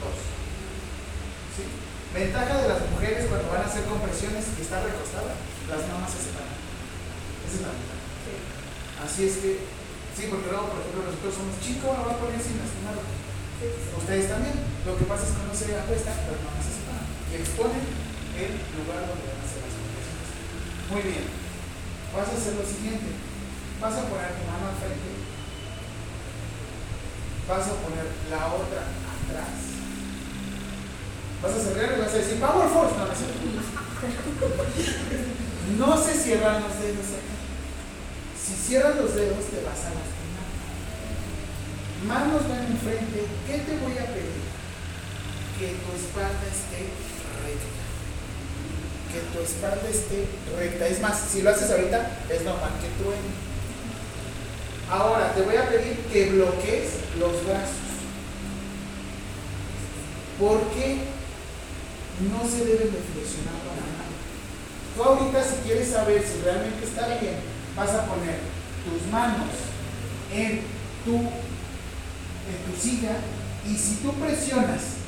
dos. 0.00 0.16
¿Sí? 1.52 1.62
Ventaja 2.12 2.54
de 2.60 2.68
las 2.68 2.80
mujeres 2.88 3.28
cuando 3.28 3.52
van 3.52 3.62
a 3.62 3.68
hacer 3.68 3.84
compresiones 3.84 4.44
y 4.56 4.60
está 4.64 4.80
recostada, 4.80 5.36
las 5.68 5.82
mamas 5.88 6.12
se 6.12 6.32
separan. 6.32 6.56
Esa 7.44 7.56
es 7.56 7.62
la 7.64 7.72
ventaja. 7.76 8.00
Así 9.04 9.20
es 9.28 9.34
que, 9.42 9.50
sí, 10.16 10.22
porque 10.32 10.48
luego, 10.48 10.72
por 10.72 10.80
ejemplo, 10.80 11.04
nosotros 11.04 11.34
somos 11.34 11.60
chicos, 11.60 11.92
no 11.92 12.08
va 12.08 12.14
a 12.16 12.22
poner 12.22 12.40
sin 12.40 12.56
lastimar. 12.56 12.96
Ustedes 13.62 14.26
también. 14.26 14.58
Lo 14.82 14.98
que 14.98 15.06
pasa 15.06 15.22
es 15.22 15.38
que 15.38 15.46
no 15.46 15.54
se 15.54 15.70
apuestan, 15.78 16.18
las 16.26 16.42
mamas 16.42 16.66
se 16.66 16.74
separan 16.82 17.06
y 17.30 17.38
exponen 17.38 17.84
el 18.34 18.50
lugar 18.74 19.06
donde 19.06 19.30
van 19.30 19.38
a 19.38 19.46
hacer 19.46 19.62
las 19.62 19.74
compresiones. 19.78 20.28
Muy 20.90 21.02
bien. 21.06 21.24
Vas 22.10 22.26
a 22.26 22.34
hacer 22.34 22.58
lo 22.58 22.66
siguiente. 22.66 23.14
Vas 23.78 23.94
a 23.94 24.10
poner 24.10 24.34
tu 24.34 24.42
mano 24.50 24.74
al 24.74 24.78
frente. 24.82 25.21
Vas 27.48 27.66
a 27.66 27.74
poner 27.82 28.06
la 28.30 28.46
otra 28.54 28.86
atrás. 28.86 29.72
Vas 31.42 31.52
a 31.52 31.58
cerrar 31.58 31.98
y 31.98 32.00
vas 32.00 32.14
a 32.14 32.18
decir 32.18 32.38
Power 32.38 32.68
Force. 32.68 32.94
No, 35.76 35.86
no, 35.86 35.96
se 36.04 36.14
cierran 36.14 36.62
los 36.62 36.78
dedos 36.78 37.06
acá. 37.18 37.34
Si 38.38 38.54
cierras 38.54 38.96
los 38.96 39.14
dedos 39.14 39.44
te 39.50 39.58
vas 39.66 39.82
a 39.86 39.90
lastimar. 39.90 40.46
Manos 42.06 42.48
van 42.48 42.66
enfrente. 42.70 43.26
¿Qué 43.46 43.58
te 43.58 43.76
voy 43.78 43.98
a 43.98 44.06
pedir? 44.06 44.42
Que 45.58 45.74
tu 45.82 45.92
espalda 45.98 46.46
esté 46.46 46.90
recta. 47.42 47.82
Que 49.10 49.20
tu 49.34 49.42
espalda 49.42 49.88
esté 49.88 50.26
recta. 50.56 50.86
Es 50.86 51.00
más, 51.00 51.20
si 51.30 51.42
lo 51.42 51.50
haces 51.50 51.70
ahorita, 51.70 52.22
es 52.30 52.42
normal 52.42 52.70
que 52.80 53.02
truene. 53.02 53.51
Ahora 54.92 55.32
te 55.32 55.40
voy 55.40 55.56
a 55.56 55.70
pedir 55.70 55.96
que 56.12 56.28
bloquees 56.32 57.16
los 57.18 57.32
brazos. 57.46 57.80
Porque 60.38 60.98
no 62.20 62.44
se 62.44 62.58
deben 62.66 62.92
de 62.92 63.00
flexionar 63.00 63.56
para 63.64 63.88
nada. 63.88 64.12
Tú 64.94 65.02
ahorita 65.02 65.42
si 65.42 65.56
quieres 65.64 65.88
saber 65.88 66.20
si 66.20 66.44
realmente 66.44 66.84
está 66.84 67.08
bien, 67.08 67.40
vas 67.74 67.88
a 67.88 68.04
poner 68.04 68.36
tus 68.84 69.10
manos 69.10 69.48
en 70.30 70.60
tu, 71.06 71.16
en 71.16 72.58
tu 72.68 72.78
silla 72.78 73.16
y 73.64 73.74
si 73.74 73.96
tú 74.02 74.12
presionas 74.12 75.00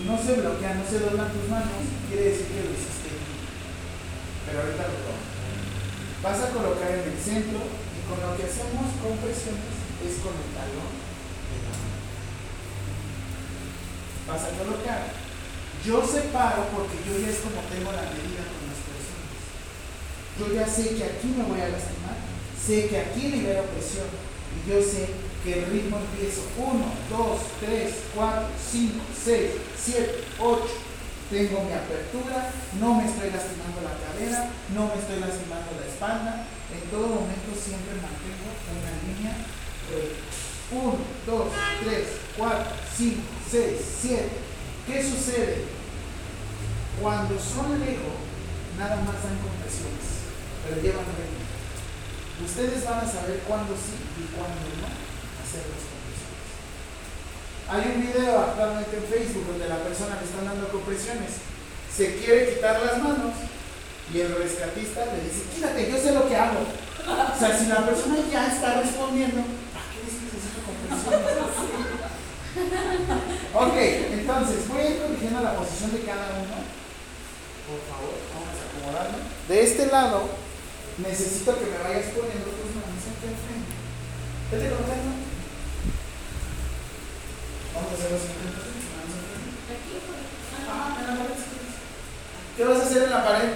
y 0.00 0.08
no 0.08 0.16
se 0.16 0.32
bloquean, 0.40 0.80
no 0.80 0.88
se 0.88 0.98
doblan 0.98 1.28
tus 1.28 1.46
manos, 1.50 1.68
quiere 2.08 2.30
decir 2.30 2.46
que 2.46 2.64
lo 2.64 2.72
hiciste 2.72 3.12
bien. 3.12 3.36
Pero 4.46 4.60
ahorita 4.60 4.82
lo 4.82 4.96
tomo. 5.04 5.28
Vas 6.22 6.40
a 6.40 6.52
colocar 6.56 6.90
en 6.90 7.12
el 7.12 7.18
centro 7.20 7.60
con 8.10 8.18
lo 8.18 8.34
que 8.34 8.42
hacemos 8.42 8.90
compresiones 8.98 9.70
es 10.02 10.18
con 10.18 10.34
el 10.34 10.50
talón 10.50 10.90
de 10.90 11.56
la 11.62 11.70
mano. 11.78 11.98
Vas 14.26 14.42
a 14.50 14.58
colocar. 14.58 15.14
Yo 15.86 16.02
separo 16.02 16.66
porque 16.74 16.98
yo 17.06 17.14
ya 17.22 17.30
es 17.30 17.38
como 17.46 17.62
tengo 17.70 17.94
la 17.94 18.10
medida 18.10 18.42
con 18.50 18.66
las 18.66 18.82
personas. 18.82 19.38
Yo 20.36 20.50
ya 20.50 20.66
sé 20.66 20.98
que 20.98 21.04
aquí 21.06 21.28
me 21.38 21.46
voy 21.46 21.62
a 21.62 21.70
lastimar, 21.70 22.18
sé 22.58 22.90
que 22.90 22.98
aquí 22.98 23.30
libero 23.30 23.62
presión 23.70 24.10
y 24.10 24.68
yo 24.68 24.82
sé 24.82 25.08
que 25.44 25.62
el 25.62 25.70
ritmo 25.70 25.98
empiezo 25.98 26.42
1, 26.58 26.84
2, 27.08 27.40
3, 27.60 27.94
4, 28.14 28.48
5, 28.70 29.04
6, 29.24 29.50
7, 29.78 30.24
8. 30.38 30.89
Tengo 31.30 31.62
mi 31.62 31.72
apertura, 31.72 32.50
no 32.80 32.94
me 32.94 33.06
estoy 33.06 33.30
lastimando 33.30 33.86
la 33.86 33.94
cadera, 34.02 34.50
no 34.74 34.90
me 34.90 34.94
estoy 34.98 35.20
lastimando 35.22 35.78
la 35.78 35.86
espalda. 35.86 36.44
En 36.74 36.90
todo 36.90 37.06
momento 37.06 37.54
siempre 37.54 38.02
mantengo 38.02 38.50
una 38.50 38.90
línea 39.06 39.38
recta. 39.86 40.26
1, 40.70 40.94
2, 41.26 41.48
3, 41.86 42.08
4, 42.36 42.66
5, 42.96 43.22
6, 43.50 43.80
7. 44.02 44.28
¿Qué 44.86 45.02
sucede? 45.02 45.64
Cuando 47.00 47.38
son 47.38 47.78
lejos, 47.78 48.18
nada 48.78 48.96
más 49.02 49.22
dan 49.22 49.38
compresiones, 49.38 50.26
pero 50.66 50.82
llevan 50.82 51.06
ritmo. 51.14 51.46
Ustedes 52.42 52.84
van 52.84 53.06
a 53.06 53.06
saber 53.06 53.38
cuándo 53.46 53.74
sí 53.74 53.98
y 54.18 54.34
cuándo 54.34 54.62
no 54.78 54.86
hacer 55.42 55.62
las 55.62 55.78
compresiones. 55.78 55.89
Hay 57.70 57.92
un 57.94 58.02
video 58.02 58.36
actualmente 58.36 58.96
en 58.96 59.04
Facebook 59.04 59.46
donde 59.46 59.68
la 59.68 59.78
persona 59.78 60.18
le 60.18 60.26
están 60.26 60.44
dando 60.44 60.68
compresiones, 60.70 61.38
se 61.86 62.16
quiere 62.16 62.54
quitar 62.54 62.82
las 62.82 62.98
manos 62.98 63.30
y 64.12 64.20
el 64.20 64.34
rescatista 64.34 65.06
le 65.06 65.22
dice, 65.22 65.46
quítate, 65.54 65.88
yo 65.88 65.96
sé 65.96 66.10
lo 66.12 66.28
que 66.28 66.34
hago. 66.34 66.66
O 66.66 67.38
sea, 67.38 67.56
si 67.56 67.66
la 67.66 67.86
persona 67.86 68.16
ya 68.30 68.48
está 68.48 68.80
respondiendo, 68.82 69.46
¿para 69.70 69.86
qué 69.94 70.02
dices 70.02 70.34
necesito 70.34 70.66
compresiones? 70.66 71.30
Ok, 73.54 73.76
entonces 74.18 74.68
voy 74.68 74.80
a 74.80 74.90
ir 74.90 74.98
corrigiendo 75.02 75.40
la 75.40 75.54
posición 75.54 75.92
de 75.92 76.00
cada 76.02 76.26
uno. 76.42 76.58
Por 77.70 77.80
favor, 77.86 78.18
vamos 78.34 78.50
a 78.50 78.66
acomodarlo. 78.66 79.18
De 79.46 79.62
este 79.62 79.86
lado, 79.86 80.28
necesito 80.98 81.54
que 81.54 81.66
me 81.66 81.78
vayas 81.78 82.10
poniendo 82.10 82.50
tus 82.50 82.74
manos 82.74 82.98
aquí 82.98 83.30
al 83.30 83.38
frente. 83.38 83.74
Vete 84.50 84.74
colocando. 84.74 84.90
Vamos 84.90 85.06
a 85.06 85.06
hacer 85.06 85.10
lo 85.10 85.18
siguiente. 85.20 85.20
entonces, 85.20 85.20
manos 85.20 85.22
al 85.22 85.28
frente. 85.28 85.28
Ah, 85.30 85.38
en 85.38 85.38
la 85.40 85.58
pared, 85.70 85.86
sí. 85.86 87.59
¿Qué 92.56 92.64
vas 92.64 92.78
a 92.78 92.82
hacer 92.82 93.02
en 93.04 93.10
la 93.10 93.24
pared? 93.24 93.48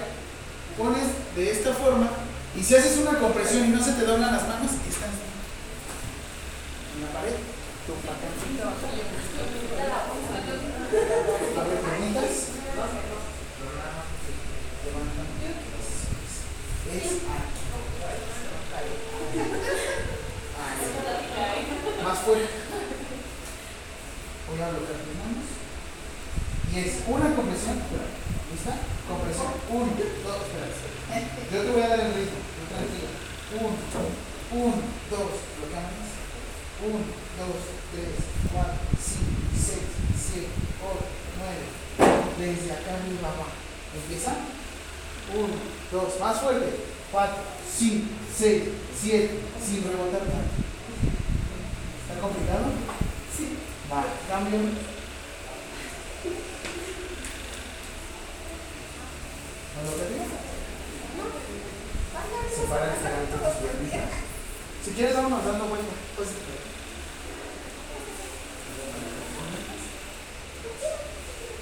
Pones 0.77 1.03
de 1.35 1.51
esta 1.51 1.73
forma 1.73 2.09
y 2.55 2.63
si 2.63 2.75
haces 2.75 2.97
una 2.97 3.19
compresión 3.19 3.65
y 3.65 3.69
no 3.69 3.83
se 3.83 3.91
te 3.93 4.05
doblan 4.05 4.31
las 4.31 4.47
manos, 4.47 4.71
estás 4.71 5.09
en 6.95 7.01
la 7.01 7.09
pared. 7.13 7.35
Tu. 7.85 7.93
Es 16.91 17.03
aquí. 17.03 17.55
Más 22.03 22.19
fuerte. 22.19 22.64
Manos. 24.55 24.87
Y 26.71 26.79
es 26.79 27.03
una 27.07 27.35
compresión, 27.35 27.75
¿Lista? 27.75 28.79
Compresión. 29.03 29.51
Uno, 29.67 29.91
dos, 30.23 30.47
espera. 30.47 30.71
Yo 31.51 31.61
te 31.61 31.71
voy 31.71 31.81
a 31.81 31.89
dar 31.89 31.99
el 31.99 32.13
ritmo. 32.15 32.39
Tranquilo. 32.71 33.11
Uno, 33.59 33.75
uno, 34.55 34.75
dos, 35.11 35.31
bloqueamos. 35.59 36.07
Uno, 36.87 37.03
dos, 37.35 37.59
tres, 37.91 38.15
cuatro, 38.51 38.79
cinco, 38.95 39.43
seis, 39.59 39.91
siete, 40.15 40.55
ocho, 40.79 41.03
nueve. 41.35 41.67
Desde 42.39 42.71
acá 42.71 42.95
arriba 42.95 43.35
va. 43.35 43.51
Empieza. 43.91 44.35
Uno, 45.35 45.55
dos, 45.91 46.19
más 46.19 46.39
fuerte. 46.39 46.79
Cuatro, 47.11 47.43
cinco, 47.67 48.07
seis, 48.31 48.63
siete, 48.95 49.39
sin 49.59 49.83
rebotar 49.83 50.23
tanto. 50.23 50.55
¿Está 52.07 52.21
complicado? 52.21 52.71
Sí. 53.95 54.01
Va, 54.01 54.03
cambio. 54.27 54.59
¿No 54.59 54.65
lo 59.85 59.91
que 59.95 60.05
digo? 60.11 60.25
Separa 62.53 62.85
ligeramente 62.93 63.37
tus 63.37 63.55
piernitas. 63.55 64.09
Si 64.83 64.91
quieres, 64.91 65.15
vámonos 65.15 65.45
dando 65.45 65.65
vuelta. 65.65 65.93
Pues, 66.17 66.29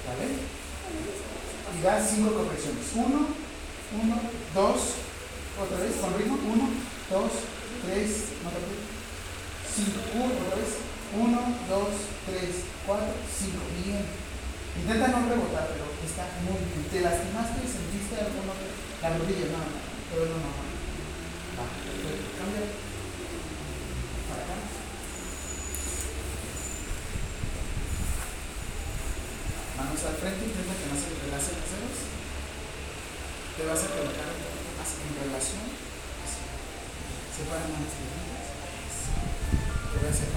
¿Vale? 0.07 0.25
Y 1.77 1.81
da 1.83 2.01
cinco 2.03 2.33
compresiones. 2.33 2.85
Uno, 2.95 3.27
uno, 4.01 4.21
dos, 4.55 4.81
otra 5.61 5.77
vez 5.77 5.95
con 6.01 6.17
ritmo. 6.17 6.39
Uno, 6.51 6.69
dos, 7.11 7.31
tres, 7.85 8.09
no. 8.43 8.49
Cinco, 9.75 9.99
uno, 10.15 10.33
otra 10.47 10.55
vez. 10.55 10.92
Uno, 11.13 11.37
dos, 11.69 11.93
tres, 12.25 12.65
cuatro, 12.87 13.13
cinco. 13.29 13.61
Bien. 13.85 14.01
Intenta 14.73 15.07
no 15.13 15.29
rebotar, 15.29 15.69
pero 15.69 15.85
está 16.01 16.25
muy 16.41 16.57
bien. 16.57 16.89
¿Te 16.89 17.05
lastimaste? 17.05 17.61
¿Sentiste 17.61 18.17
alguno? 18.17 18.57
La 18.97 19.13
rodilla, 19.13 19.53
no, 19.53 19.61
no, 19.61 19.77
pero 20.09 20.25
no, 20.25 20.41
no. 20.41 20.49
Va. 21.53 21.69
Cambia. 21.69 22.65
Para 24.25 24.41
acá. 24.41 24.57
Manos 29.77 30.01
al 30.01 30.17
frente, 30.17 30.49
intenta 30.49 30.73
que 30.73 30.89
no 30.89 30.97
se 30.97 31.13
entrelacen 31.13 31.61
los 31.61 31.69
dedos. 31.69 31.97
Te 33.53 33.61
vas 33.69 33.85
a 33.85 33.93
colocar 33.93 34.33
así 34.81 34.97
en 35.05 35.13
relación. 35.29 35.61
Así. 36.25 36.41
Separa 37.37 37.69
manos. 37.69 37.93
Así. 37.93 39.13
Te 39.13 39.95
voy 40.01 40.09
a 40.09 40.09
hacer 40.09 40.33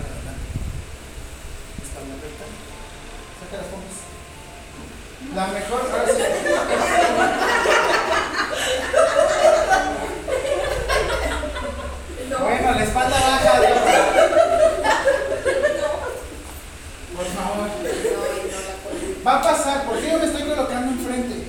recta. 2.14 2.44
Saca 3.40 3.56
las 3.56 3.66
pompas. 3.66 3.96
La 5.34 5.46
mejor, 5.48 5.80
ahora 5.90 6.06
sí. 6.06 6.22
Bueno, 12.40 12.72
la 12.72 12.84
espalda 12.84 13.16
baja. 13.20 13.52
Por 17.16 17.26
favor. 17.26 17.68
Va 19.26 19.34
a 19.34 19.42
pasar, 19.42 19.84
¿por 19.84 19.98
qué 19.98 20.10
yo 20.10 20.18
me 20.18 20.26
estoy 20.26 20.42
colocando 20.42 20.92
enfrente? 20.92 21.48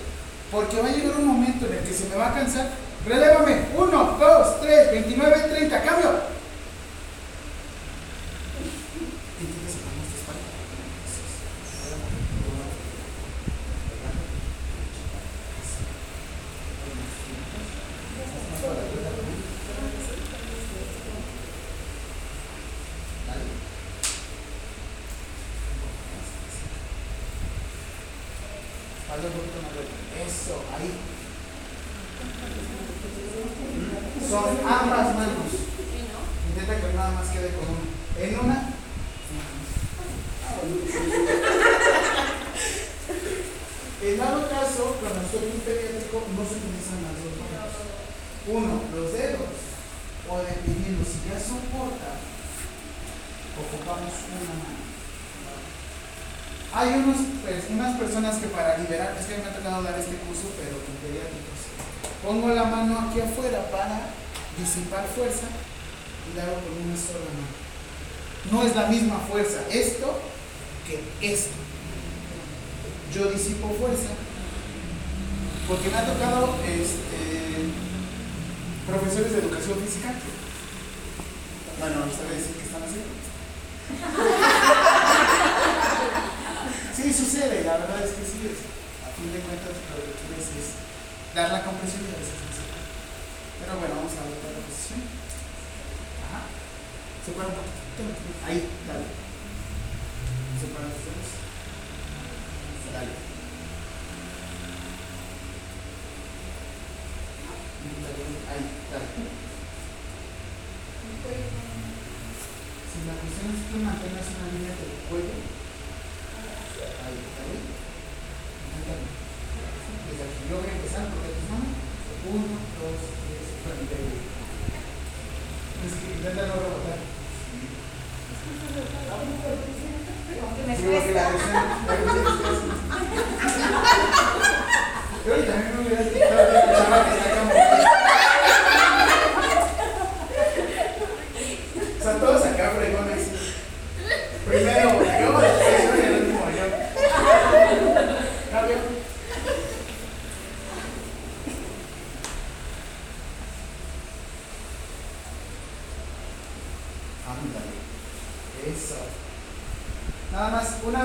Porque 0.51 0.81
va 0.81 0.87
a 0.87 0.91
llegar 0.91 1.17
un 1.17 1.27
momento 1.27 1.65
en 1.67 1.73
el 1.73 1.83
que 1.83 1.93
se 1.93 2.05
me 2.09 2.15
va 2.15 2.29
a 2.29 2.33
cansar. 2.33 2.69
Relévame. 3.05 3.67
1, 3.77 4.17
2, 4.19 4.61
3, 4.61 4.91
29, 4.91 5.39
30. 5.49 5.81
Cambio. 5.83 6.36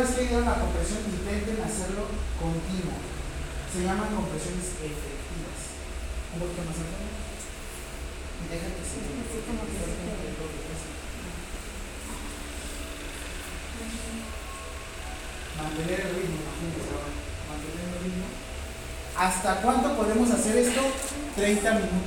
Vez 0.02 0.18
que 0.18 0.26
dieron 0.26 0.44
la 0.44 0.58
compresión, 0.58 0.98
intenten 1.06 1.62
hacerlo 1.62 2.10
continuo. 2.34 2.98
Se 3.70 3.86
llaman 3.86 4.10
compresiones 4.10 4.74
efectivas. 4.82 5.78
Un 6.34 6.42
poquito 6.42 6.66
más 6.66 6.74
alto. 6.82 7.06
Y 7.06 8.44
deja 8.50 8.66
que 8.66 8.82
se 8.82 8.98
Mantener 15.62 16.00
el 16.00 16.14
ritmo, 16.18 16.38
imagínense 16.42 16.90
ahora. 16.90 17.14
Mantener 17.46 17.86
el 17.86 18.02
ritmo. 18.02 18.26
¿Hasta 19.16 19.62
cuánto 19.62 19.94
podemos 19.96 20.30
hacer 20.30 20.56
esto? 20.56 20.82
30 21.36 21.74
minutos. 21.74 22.01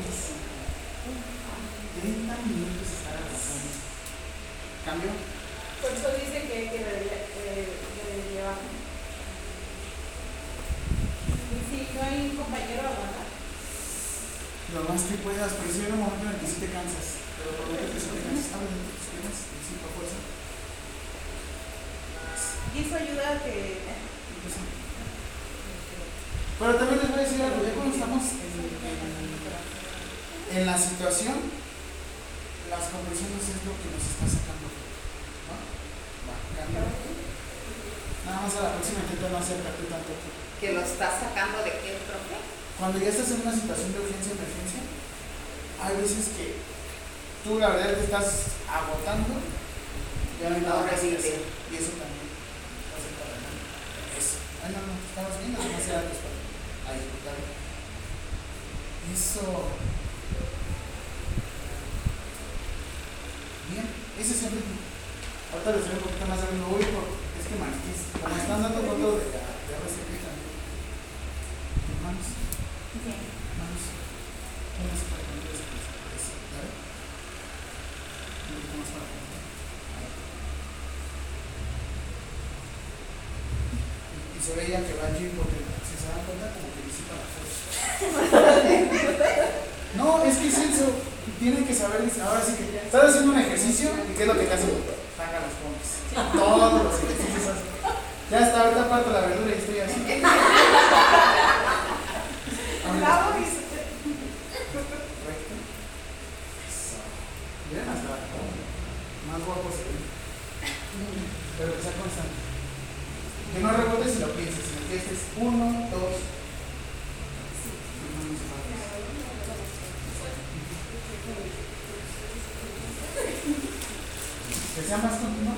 Sea 124.86 124.98
más 124.98 125.18
continuo. 125.18 125.54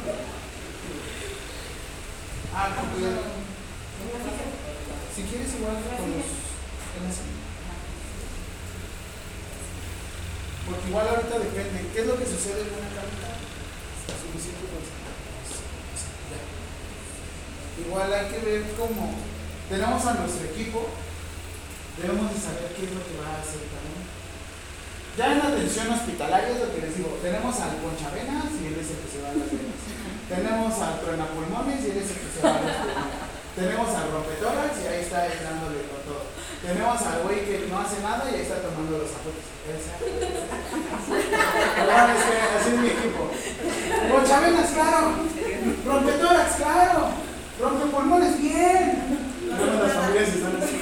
Ah, 2.56 2.72
con 2.76 2.90
cuidado. 2.96 3.22
Si 5.16 5.22
quieres 5.24 5.54
igual 5.56 5.76
con 5.84 6.12
los. 6.16 6.28
Porque 10.68 10.88
igual 10.90 11.08
ahorita 11.08 11.40
depende. 11.40 11.92
¿Qué 11.94 12.00
es 12.02 12.08
lo 12.08 12.18
que 12.18 12.26
sucede 12.26 12.62
en 12.62 12.72
una 12.72 12.90
carta? 12.96 13.40
Suficiente. 14.08 14.68
Igual 17.86 18.14
hay 18.14 18.28
que 18.28 18.40
ver 18.40 18.64
cómo 18.78 19.14
tenemos 19.70 20.06
a 20.06 20.14
nuestro 20.16 20.46
equipo, 20.48 20.88
debemos 22.02 22.34
de 22.34 22.40
saber 22.40 22.74
qué 22.76 22.86
es 22.86 22.92
lo 22.92 23.06
que 23.06 23.20
va 23.22 23.38
a 23.38 23.42
hacer 23.42 23.62
uno. 23.68 24.02
Ya 25.18 25.34
en 25.34 25.42
atención 25.42 25.90
hospitalaria 25.90 26.54
es 26.54 26.62
lo 26.62 26.70
que 26.70 26.82
les 26.86 26.94
digo, 26.94 27.18
tenemos 27.26 27.50
al 27.58 27.74
ponchavenas 27.82 28.54
y 28.62 28.70
él 28.70 28.78
es 28.78 28.86
el 28.94 29.02
que 29.02 29.10
se 29.10 29.18
va 29.26 29.34
a 29.34 29.42
las 29.42 29.50
venas. 29.50 29.82
tenemos 30.30 30.70
al 30.78 31.02
truenapulmones 31.02 31.82
y 31.82 31.90
él 31.90 31.98
es 31.98 32.10
el 32.14 32.22
que 32.22 32.30
se 32.30 32.42
va 32.46 32.54
a 32.54 32.62
pulmones. 32.62 33.26
Tenemos 33.58 33.90
al 33.98 34.14
rompetórax 34.14 34.78
y 34.78 34.86
ahí 34.86 35.02
está 35.02 35.26
él 35.26 35.42
dándole 35.42 35.90
con 35.90 36.06
todo. 36.06 36.22
Tenemos 36.62 37.02
al 37.02 37.26
güey 37.26 37.50
que 37.50 37.66
no 37.66 37.82
hace 37.82 37.98
nada 38.06 38.30
y 38.30 38.38
ahí 38.38 38.46
está 38.46 38.62
tomando 38.62 38.94
los 38.94 39.10
apuntes. 39.10 39.42
Perdón, 41.82 42.14
es 42.14 42.22
que 42.22 42.38
así 42.54 42.70
es 42.70 42.78
mi 42.78 42.90
equipo. 42.94 43.34
Ponchavenas, 44.14 44.70
claro. 44.70 45.18
Rompetórax, 45.82 46.62
claro. 46.62 47.10
Rompepulmones, 47.58 48.38
bien. 48.38 49.18
Las 49.50 49.94
familias 49.98 50.30
están 50.30 50.62
así. 50.62 50.78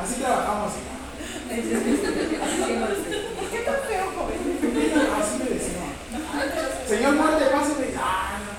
Así 0.00 0.14
trabajamos. 0.24 0.85
¿Qué 1.56 1.62
tan. 3.64 3.76
Señor 6.86 7.14
muerte, 7.14 7.44
pásame. 7.46 7.86
Ah, 7.98 8.38
no. 8.44 8.52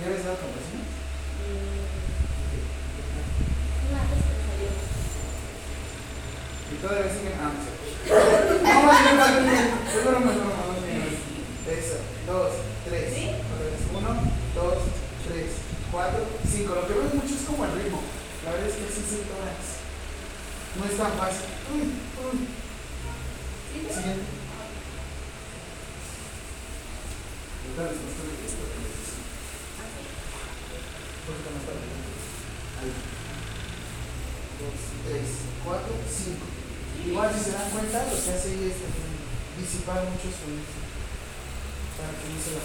¿Ya 0.00 0.06
habías 0.06 0.24
dado? 0.24 0.38
Y 6.72 6.74
todavía 6.82 7.12
siguen. 7.14 7.38
Ah, 7.40 7.52
no 7.54 7.60
sé. 7.62 7.70
No, 10.04 10.20
me 10.20 10.32
tomo 10.32 10.50
dos 10.66 10.82
minutos. 10.84 11.18
Eso. 11.68 11.96
Dos, 12.26 12.50
tres. 12.84 13.06
Uno, 13.96 14.10
dos, 14.56 14.78
tres, 15.28 15.48
cuatro, 15.92 16.20
cinco. 16.50 16.74
Lo 16.74 16.82
que 16.86 16.94
veo 16.94 17.04
mucho 17.14 17.34
es 17.34 17.46
como 17.46 17.64
el 17.64 17.72
ritmo. 17.72 18.02
La 18.48 18.54
verdad 18.54 18.70
es 18.70 18.76
que 18.76 18.88
sí, 18.88 19.28
todas. 19.28 19.84
No 20.72 20.82
es 20.88 20.96
tan 20.96 21.12
fácil. 21.20 21.52
Siguiente. 23.92 24.24
Ahí. 32.80 32.92
Dos, 34.56 34.80
tres, 35.04 35.28
cuatro, 35.62 35.92
cinco. 36.08 36.46
Igual 37.04 37.28
si 37.34 37.40
se 37.44 37.52
dan 37.52 37.68
cuenta, 37.68 38.04
lo 38.04 38.16
que 38.16 38.16
hace 38.16 38.48
es 38.48 38.80
disipar 39.60 40.08
muchos 40.08 40.32
sonidos 40.40 40.72
para 41.98 42.16
que 42.16 42.24
no 42.32 42.40
se. 42.40 42.56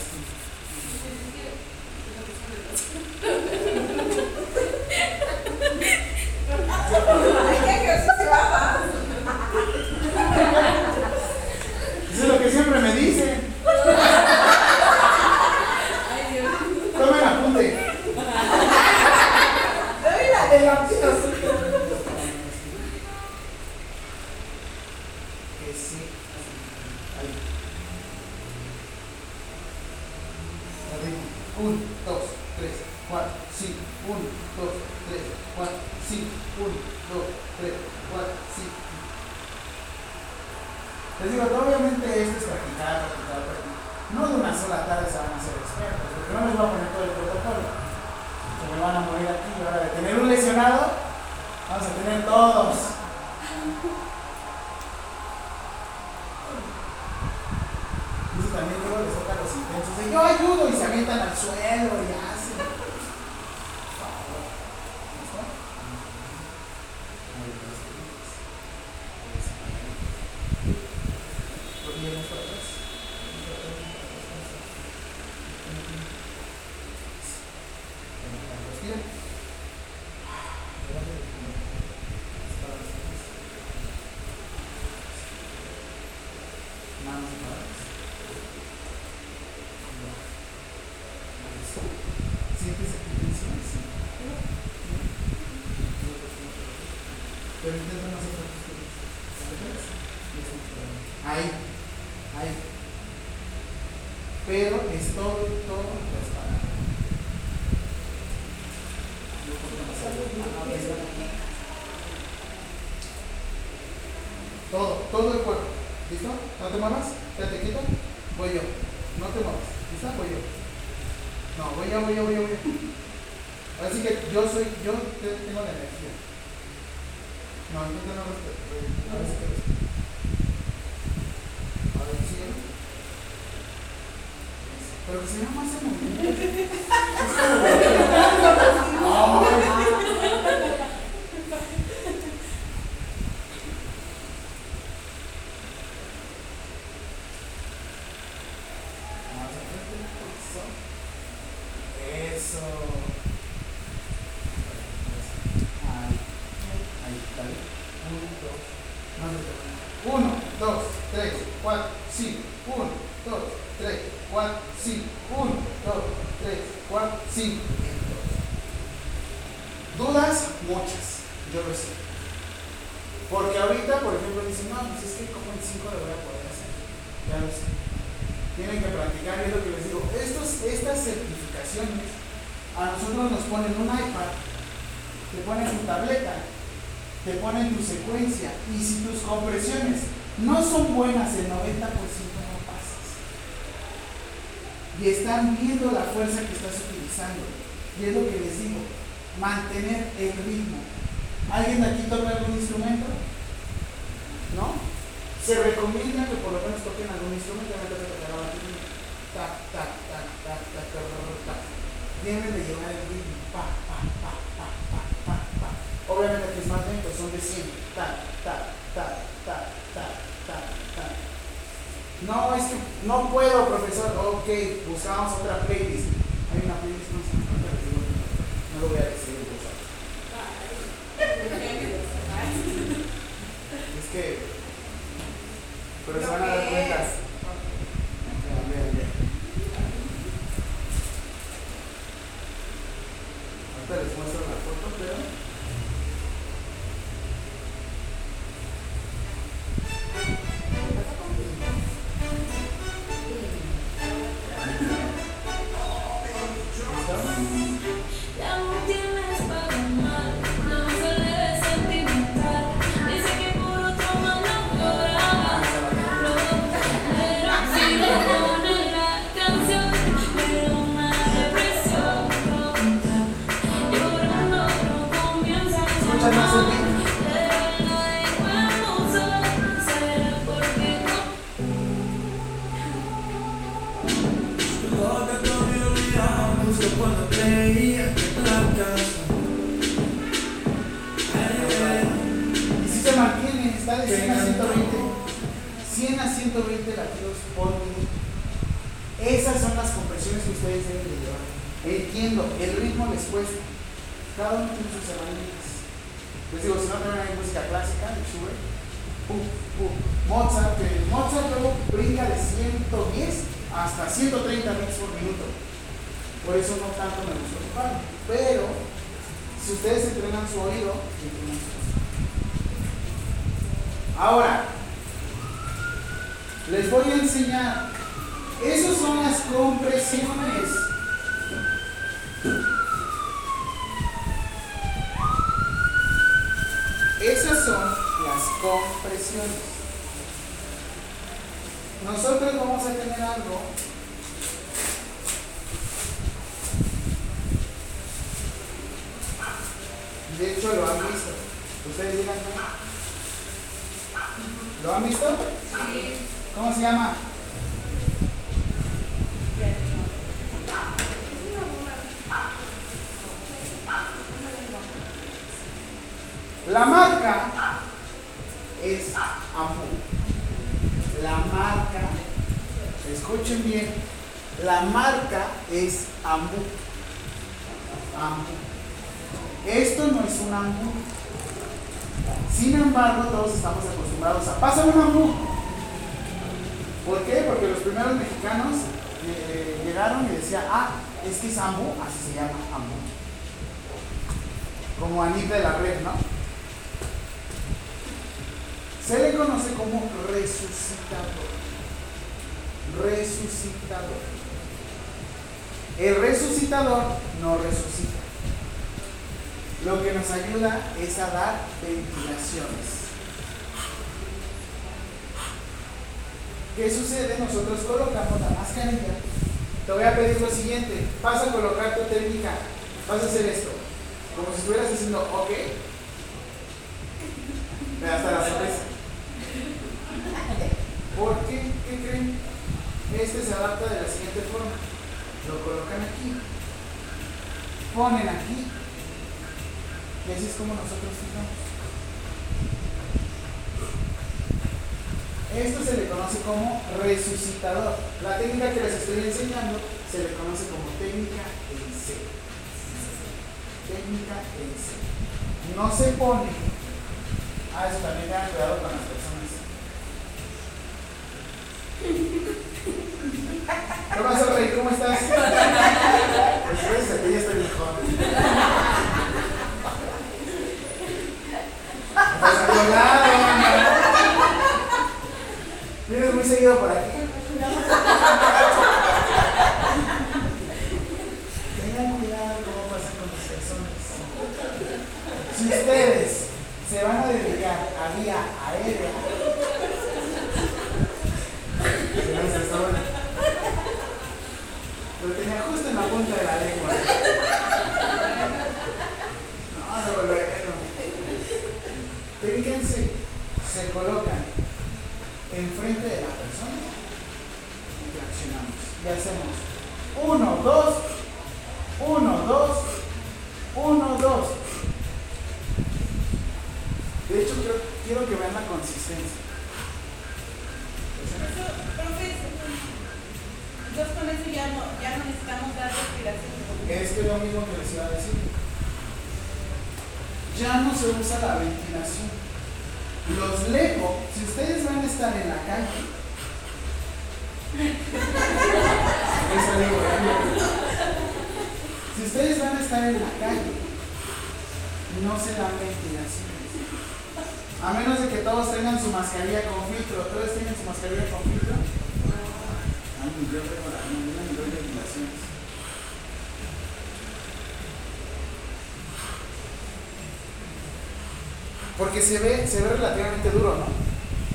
Porque 562.14 562.28
se 562.28 562.38
ve, 562.38 562.68
se 562.68 562.80
ve 562.80 562.90
relativamente 562.90 563.50
duro, 563.50 563.74
¿no? 563.74 563.88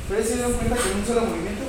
Pero 0.08 0.22
se 0.22 0.34
dieron 0.34 0.52
cuenta 0.52 0.76
que 0.76 0.92
en 0.92 0.98
un 0.98 1.04
solo 1.04 1.26
movimiento. 1.26 1.66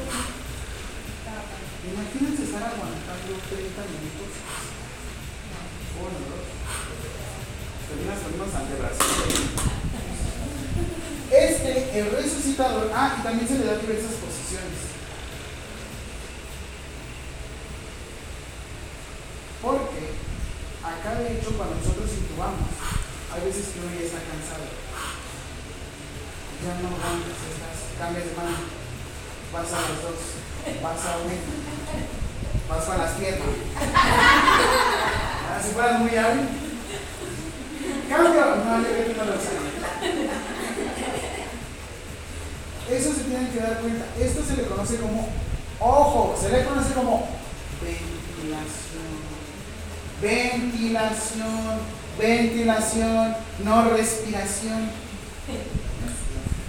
Imagínense 1.81 2.43
estar 2.45 2.61
aguantando 2.61 3.33
30 3.49 3.89
minutos. 3.89 4.29
Uno, 5.97 6.17
dos. 6.29 6.45
Terminas 7.89 8.21
con 8.21 8.37
unos 8.37 8.53
antebrazos. 8.53 9.01
Este, 11.33 11.99
el 11.99 12.11
resucitador, 12.11 12.91
ah, 12.93 13.17
y 13.17 13.23
también 13.23 13.47
se 13.47 13.57
le 13.57 13.65
da 13.65 13.81
diversas 13.81 14.13
posiciones. 14.21 14.93
Porque 19.57 20.05
acá 20.85 21.17
de 21.17 21.33
hecho 21.33 21.49
cuando 21.57 21.81
nosotros 21.81 22.13
intubamos, 22.13 22.77
hay 23.33 23.41
veces 23.41 23.73
que 23.73 23.79
uno 23.81 23.89
ya 23.89 24.05
está 24.05 24.21
cansado. 24.21 24.88
Ya 26.59 26.73
no 26.81 26.87
aguantas, 26.91 27.39
estás, 27.47 27.95
cambias 27.97 28.25
de 28.25 28.35
mano, 28.35 28.57
vas 29.53 29.71
a 29.71 29.79
los 29.87 30.01
dos, 30.03 30.19
vas 30.83 31.05
a 31.05 31.17
uno, 31.23 31.35
vas 32.67 32.89
a 32.89 32.97
las 32.97 33.11
piernas. 33.11 33.47
Ah, 33.95 35.59
si 35.63 35.71
fueras 35.71 35.99
muy 36.01 36.15
hábil, 36.17 36.49
cambio, 38.09 38.43
no, 38.57 38.77
yo 38.81 38.89
creo 38.89 39.07
que 39.07 39.13
no 39.15 39.25
lo 39.25 39.31
sé. 39.33 39.55
Eso 42.91 43.13
se 43.13 43.21
tienen 43.21 43.47
que 43.51 43.59
dar 43.59 43.79
cuenta. 43.79 44.05
Esto 44.19 44.43
se 44.43 44.55
le 44.57 44.63
conoce 44.63 44.97
como, 44.97 45.29
ojo, 45.79 46.35
se 46.41 46.49
le 46.49 46.65
conoce 46.65 46.93
como 46.93 47.29
ventilación. 47.81 49.29
Ventilación, 50.21 51.79
ventilación, 52.19 53.35
no 53.63 53.89
respiración. 53.91 54.91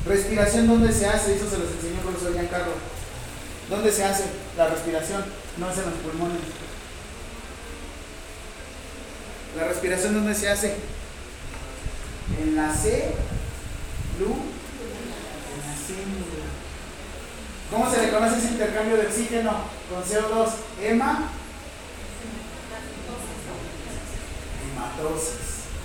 Respiración, 0.07 0.67
¿dónde 0.67 0.93
se 0.93 1.07
hace? 1.07 1.37
Eso 1.37 1.51
se 1.51 1.59
los 1.59 1.71
enseñó 1.73 1.97
el 1.97 2.07
profesor 2.07 2.33
Giancarlo. 2.33 2.73
¿Dónde 3.69 3.93
se 3.93 4.05
hace 4.05 4.25
la 4.57 4.69
respiración? 4.69 5.25
No 5.59 5.71
es 5.71 5.79
en 5.79 5.85
los 5.85 5.95
pulmones. 5.95 6.41
La 9.57 9.69
respiración, 9.69 10.15
¿dónde 10.15 10.35
se 10.35 10.49
hace? 10.49 10.75
En 12.41 12.57
la 12.57 12.75
C, 12.75 13.15
Lu, 14.19 14.27
en 14.27 15.61
la 15.67 15.77
célula. 15.87 16.47
¿Cómo 17.71 17.91
se 17.91 18.03
le 18.03 18.11
conoce 18.11 18.39
ese 18.39 18.49
intercambio 18.49 18.97
de 18.97 19.07
oxígeno 19.07 19.53
con 19.89 20.03
CO2? 20.03 20.51
Hema. 20.81 21.31
Hematosis. 24.65 25.41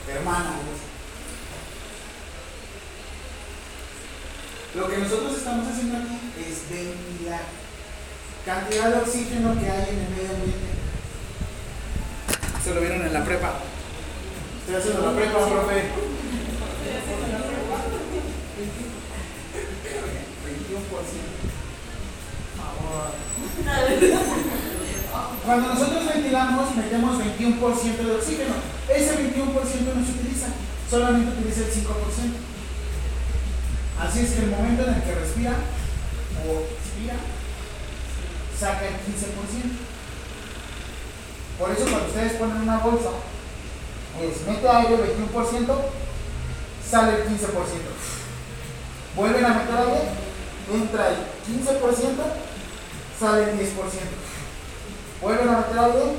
Hermanos. 0.10 0.85
Lo 4.76 4.90
que 4.90 4.98
nosotros 4.98 5.38
estamos 5.38 5.66
haciendo 5.68 5.98
aquí 5.98 6.20
es 6.36 6.70
ventilar. 6.70 7.44
Cantidad 8.46 8.90
de 8.90 9.00
oxígeno 9.00 9.58
que 9.58 9.70
hay 9.70 9.88
en 9.88 10.00
el 10.04 10.10
medio 10.10 10.36
ambiente. 10.36 10.68
Se 12.62 12.74
lo 12.76 12.82
vieron 12.82 13.02
en 13.06 13.14
la 13.14 13.24
prepa. 13.24 13.54
Estoy 14.60 14.76
haciendo 14.76 15.10
la 15.10 15.16
prepa, 15.16 15.48
profe. 15.48 15.74
21%. 15.74 15.86
Cuando 25.46 25.74
nosotros 25.74 26.06
ventilamos, 26.14 26.76
metemos 26.76 27.18
21% 27.18 27.98
de 27.98 28.16
oxígeno. 28.16 28.56
Ese 28.94 29.16
21% 29.16 29.46
no 29.96 30.06
se 30.06 30.12
utiliza, 30.12 30.48
solamente 30.90 31.32
utiliza 31.32 31.62
el 31.62 31.72
5%. 31.72 32.55
Así 34.00 34.20
es 34.20 34.32
que 34.32 34.44
el 34.44 34.52
momento 34.52 34.84
en 34.84 34.94
el 34.94 35.04
que 35.04 35.16
respira 35.16 35.54
o 36.44 36.68
expira, 36.68 37.16
saca 38.60 38.88
el 38.88 38.96
15%. 38.96 39.96
Por 41.60 41.72
eso 41.72 41.84
cuando 41.84 42.08
ustedes 42.08 42.34
ponen 42.34 42.62
una 42.62 42.78
bolsa, 42.80 43.10
pues 44.18 44.46
mete 44.48 44.68
aire 44.68 44.98
21%, 44.98 45.76
sale 46.90 47.16
el 47.16 47.28
15%. 47.30 47.48
Vuelven 49.16 49.46
a 49.46 49.54
meter 49.54 49.78
aire, 49.78 50.02
entra 50.74 51.10
el 51.10 51.16
15%, 51.48 51.86
sale 53.18 53.44
el 53.44 53.60
10%. 53.60 53.62
Vuelven 55.22 55.50
a 55.50 55.58
meter 55.58 55.80
algo, 55.80 56.16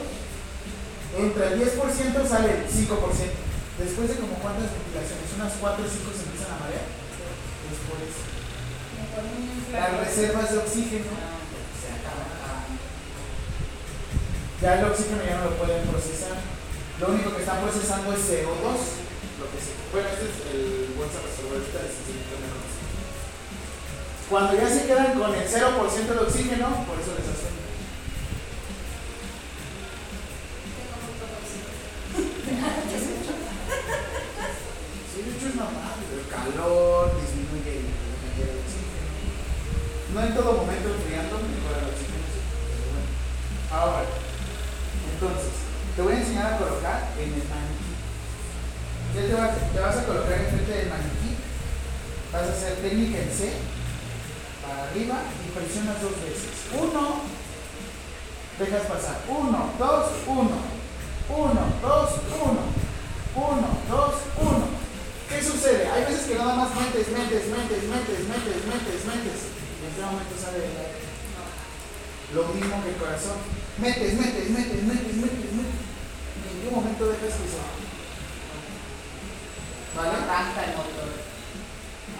entre 1.19 1.47
el 1.49 1.61
10% 1.61 2.27
sale 2.27 2.51
el 2.51 2.65
5%. 2.65 3.47
Después 3.79 4.09
de 4.09 4.17
como 4.17 4.37
cuántas 4.37 4.73
ventilaciones, 4.73 5.37
unas 5.37 5.53
4 5.61 5.85
o 5.85 5.89
5 5.89 6.11
se 6.17 6.25
empiezan 6.25 6.57
a 6.57 6.61
marear. 6.61 6.96
Eso. 7.87 8.25
Las 9.73 10.01
reservas 10.01 10.53
de 10.53 10.59
oxígeno 10.59 11.13
se 11.79 11.89
acaban. 11.93 12.27
Ya 14.63 14.79
el 14.79 14.85
oxígeno 14.91 15.23
ya 15.25 15.39
no 15.39 15.45
lo 15.51 15.57
pueden 15.57 15.87
procesar. 15.87 16.39
Lo 17.01 17.09
único 17.09 17.35
que 17.35 17.43
están 17.43 17.61
procesando 17.61 18.13
es 18.13 18.21
CO2. 18.21 19.07
Lo 19.37 19.47
que 19.53 19.59
se, 19.61 19.77
bueno, 19.93 20.09
este 20.09 20.25
es 20.25 20.37
el 20.55 20.97
bolsa 20.97 21.21
síntoma 21.21 22.47
de. 22.51 22.77
Cuando 24.29 24.57
ya 24.57 24.69
se 24.69 24.87
quedan 24.87 25.19
con 25.19 25.35
el 25.35 25.49
0% 25.49 26.07
de 26.07 26.19
oxígeno, 26.19 26.67
por 26.87 26.99
eso 26.99 27.13
les 27.17 27.29
hacen. 27.29 27.55
Sí, 35.17 35.23
de 35.23 35.31
hecho 35.35 35.47
es 35.49 35.55
normal. 35.55 35.97
El 36.13 36.29
calor 36.29 37.19
disminuye 37.21 37.46
No 40.17 40.25
en 40.25 40.33
todo 40.33 40.65
momento 40.65 40.89
el 40.89 40.97
oxígeno. 40.97 41.29
Pero 41.29 42.89
bueno. 42.89 43.05
Ahora, 43.69 44.01
entonces, 45.13 45.53
te 45.93 46.01
voy 46.01 46.15
a 46.15 46.21
enseñar 46.25 46.55
a 46.55 46.57
colocar 46.57 47.13
en 47.21 47.37
el 47.37 47.45
maniquí. 47.45 47.93
¿Qué 49.13 49.29
te 49.29 49.35
vas, 49.37 49.53
te 49.61 49.79
vas 49.79 49.97
a 50.01 50.07
colocar 50.09 50.41
enfrente 50.41 50.73
del 50.73 50.89
maniquí? 50.89 51.37
Vas 52.33 52.49
a 52.49 52.53
hacer 52.57 52.81
técnica 52.81 53.19
en 53.21 53.29
C, 53.29 53.61
para 54.65 54.89
arriba 54.89 55.21
y 55.45 55.53
presionas 55.53 56.01
dos 56.01 56.17
veces. 56.25 56.65
Uno, 56.73 57.21
dejas 58.57 58.89
pasar. 58.89 59.21
Uno, 59.29 59.69
dos, 59.77 60.07
uno. 60.33 60.59
Uno, 61.29 61.63
dos, 61.85 62.11
uno. 62.41 62.65
Uno, 63.37 63.69
dos, 63.85 64.15
uno. 64.41 64.65
¿Qué 65.29 65.45
sucede? 65.45 65.91
Hay 65.93 66.09
veces 66.09 66.25
que 66.25 66.41
nada 66.41 66.57
más 66.57 66.73
metes, 66.73 67.13
metes, 67.13 67.53
metes, 67.53 67.85
metes, 67.85 68.21
metes, 68.25 68.65
metes, 68.65 69.05
metes. 69.05 69.66
En 69.87 69.93
este 69.93 70.03
momento 70.03 70.35
sale 70.35 70.59
el 70.59 70.75
aire. 70.83 70.99
Lo 72.35 72.43
mismo 72.51 72.83
que 72.83 72.91
el 72.91 72.97
corazón. 72.97 73.39
Metes, 73.79 74.15
metes, 74.15 74.51
metes, 74.51 74.83
metes, 74.83 75.15
metes, 75.15 75.15
metes. 75.15 75.55
Y 76.43 76.47
en 76.51 76.59
qué 76.59 76.67
momento 76.75 77.07
dejas 77.07 77.23
que 77.23 77.47
se 77.47 77.63
¿Vale? 79.95 80.11
Arranca 80.11 80.59
el 80.65 80.75
motor. 80.77 81.07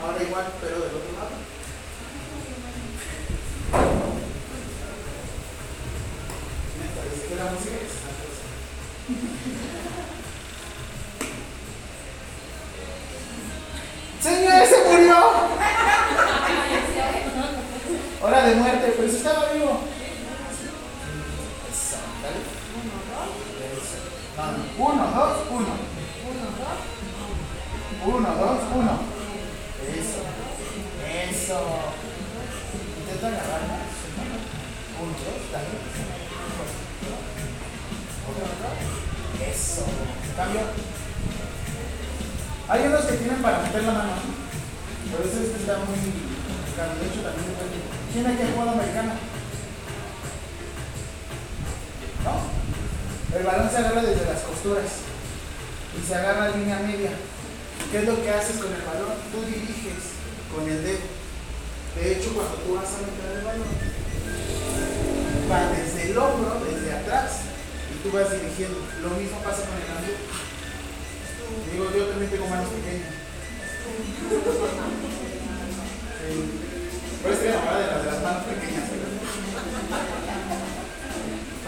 Ahora 0.01 0.23
igual, 0.23 0.47
pero 0.61 0.79
del 0.79 0.95
otro 0.95 1.13
lado. 1.19 1.35
Neta, 6.79 7.03
es 7.03 7.27
que 7.27 7.35
la 7.35 7.51
música 7.51 7.83
es 7.83 7.91
esta 7.91 8.15
cosa. 8.15 8.47
¡Señor, 14.23 14.63
se 14.67 14.79
murió! 14.89 15.19
Hora 18.27 18.43
de 18.49 18.57
muerte, 18.57 18.93
pero 18.97 19.09
si 19.09 19.19
estaba 19.19 19.53
vivo. 19.53 19.79
Uno, 24.79 25.05
dos, 25.15 25.37
uno. 25.49 25.75
Uno, 28.05 28.29
dos, 28.35 28.59
uno. 28.75 28.99
Eso. 29.95 30.21
Eso. 31.31 31.59
Intenta 32.99 33.27
agarrar. 33.29 33.61
Uno, 35.01 35.13
dos, 35.13 35.41
otro. 38.27 38.47
Eso. 39.49 39.85
Cambio. 40.37 40.63
Hay 42.69 42.87
unos 42.87 43.05
que 43.05 43.17
tienen 43.19 43.41
para 43.41 43.61
meter 43.61 43.85
la 43.85 43.93
mano. 43.93 44.13
Por 45.13 45.25
eso 45.25 45.41
este 45.41 45.61
está 45.61 45.79
muy. 45.79 45.95
De 45.97 47.07
hecho, 47.07 47.23
también 47.23 47.96
¿Quién 48.13 48.27
aquí 48.27 48.43
ha 48.43 48.53
jugado 48.53 48.71
americana? 48.71 49.15
¿No? 52.25 52.57
El 53.39 53.45
balón 53.45 53.71
se 53.71 53.77
agarra 53.77 54.03
desde 54.03 54.27
las 54.27 54.41
costuras 54.43 54.91
y 55.97 56.07
se 56.07 56.15
agarra 56.15 56.51
en 56.51 56.61
línea 56.61 56.79
media. 56.79 57.11
¿Qué 57.91 57.99
es 57.99 58.05
lo 58.05 58.23
que 58.23 58.31
haces 58.31 58.57
con 58.57 58.73
el 58.73 58.83
balón? 58.83 59.15
Tú 59.31 59.45
diriges 59.45 60.17
con 60.53 60.69
el 60.69 60.83
dedo. 60.83 61.07
De 61.97 62.13
hecho, 62.13 62.35
cuando 62.35 62.55
tú 62.57 62.75
vas 62.75 62.89
a 62.93 62.99
meter 63.05 63.39
el 63.39 63.45
balón, 63.45 63.69
va 65.51 65.73
desde 65.73 66.11
el 66.11 66.19
hombro, 66.19 66.61
desde 66.65 66.93
atrás, 66.93 67.41
y 67.93 68.03
tú 68.03 68.15
vas 68.15 68.31
dirigiendo. 68.31 68.79
Lo 69.03 69.11
mismo 69.11 69.39
pasa 69.39 69.63
con 69.65 69.77
el 69.77 69.91
amigo. 69.97 70.19
Digo, 71.73 71.85
yo 71.97 72.07
también 72.11 72.31
tengo 72.31 72.49
manos 72.49 72.69
pequeñas. 72.71 73.13
Pero 77.27 77.35
estoy 77.35 77.51
enamorada 77.51 77.81
de 77.81 77.87
las 77.91 78.05
de 78.05 78.11
las 78.13 78.23
manos 78.23 78.45
pequeñas. 78.45 78.85
¿verdad? 78.87 79.11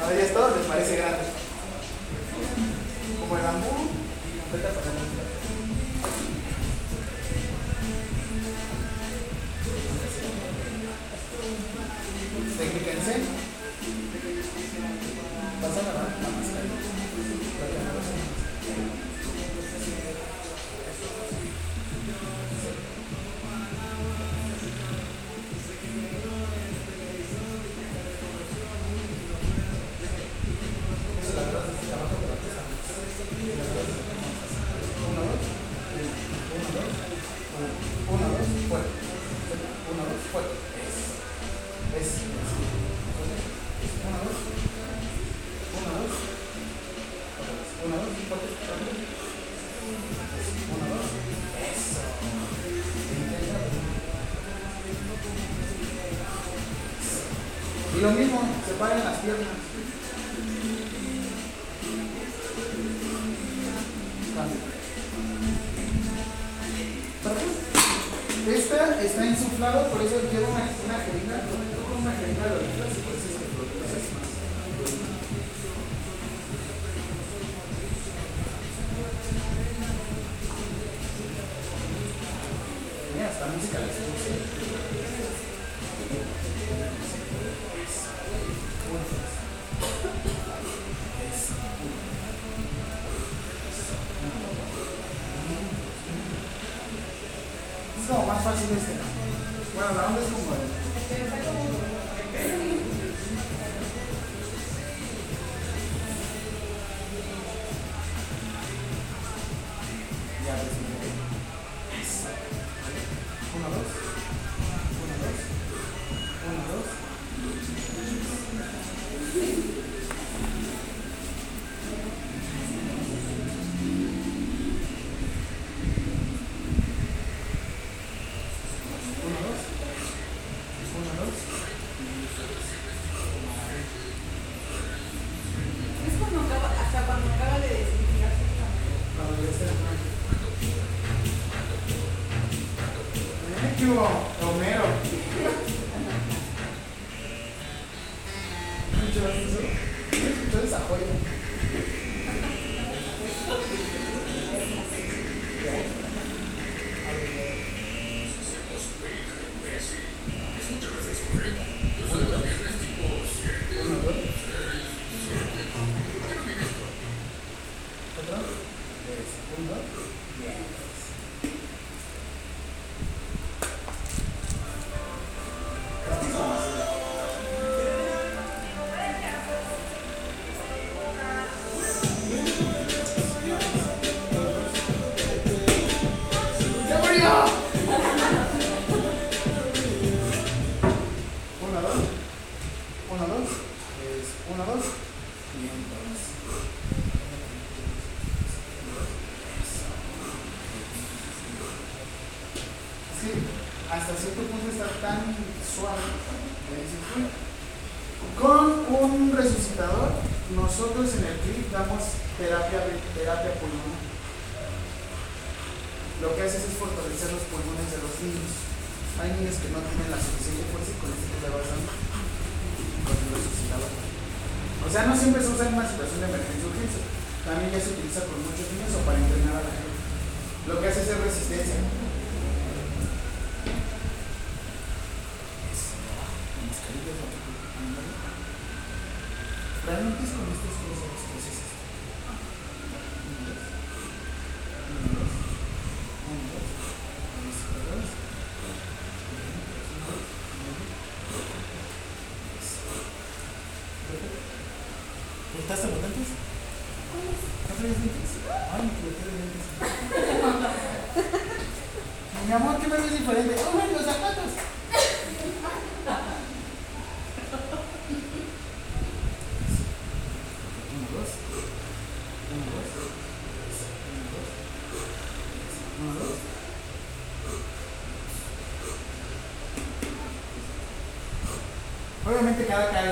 A 0.07 0.15
ellas 0.15 0.33
todos 0.33 0.57
les 0.57 0.67
parece 0.67 0.97
grande. 0.99 1.19
Como 3.19 3.37
el 3.37 3.43
bambú, 3.43 3.91
completa 4.39 4.69
para 4.69 4.87
Técnica 4.87 5.28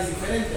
es 0.01 0.09
diferente. 0.09 0.56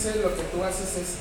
Lo 0.00 0.34
que 0.34 0.42
tú 0.44 0.64
haces 0.64 0.96
es 0.96 1.19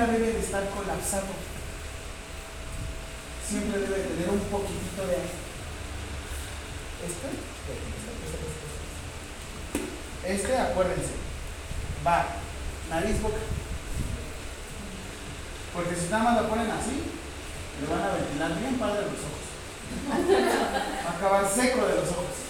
nunca 0.00 0.12
debe 0.12 0.32
de 0.32 0.40
estar 0.40 0.68
colapsado. 0.70 1.26
Siempre 3.48 3.80
debe 3.80 4.02
tener 4.02 4.30
un 4.30 4.40
poquitito 4.40 5.06
de 5.06 5.14
aire. 5.14 5.30
Este, 7.04 7.28
este, 10.32 10.58
acuérdense, 10.58 11.12
va 12.06 12.26
nariz, 12.90 13.20
boca. 13.22 13.36
Porque 15.74 15.96
si 15.96 16.08
nada 16.08 16.24
más 16.24 16.42
lo 16.42 16.48
ponen 16.48 16.70
así, 16.70 17.02
le 17.80 17.86
van 17.86 18.02
a 18.02 18.14
ventilar 18.14 18.58
bien 18.58 18.78
padre 18.78 19.02
los 19.02 19.12
ojos. 19.12 19.46
Va 21.06 21.10
a 21.10 21.16
acabar 21.16 21.48
seco 21.48 21.86
de 21.86 21.94
los 21.94 22.08
ojos. 22.08 22.49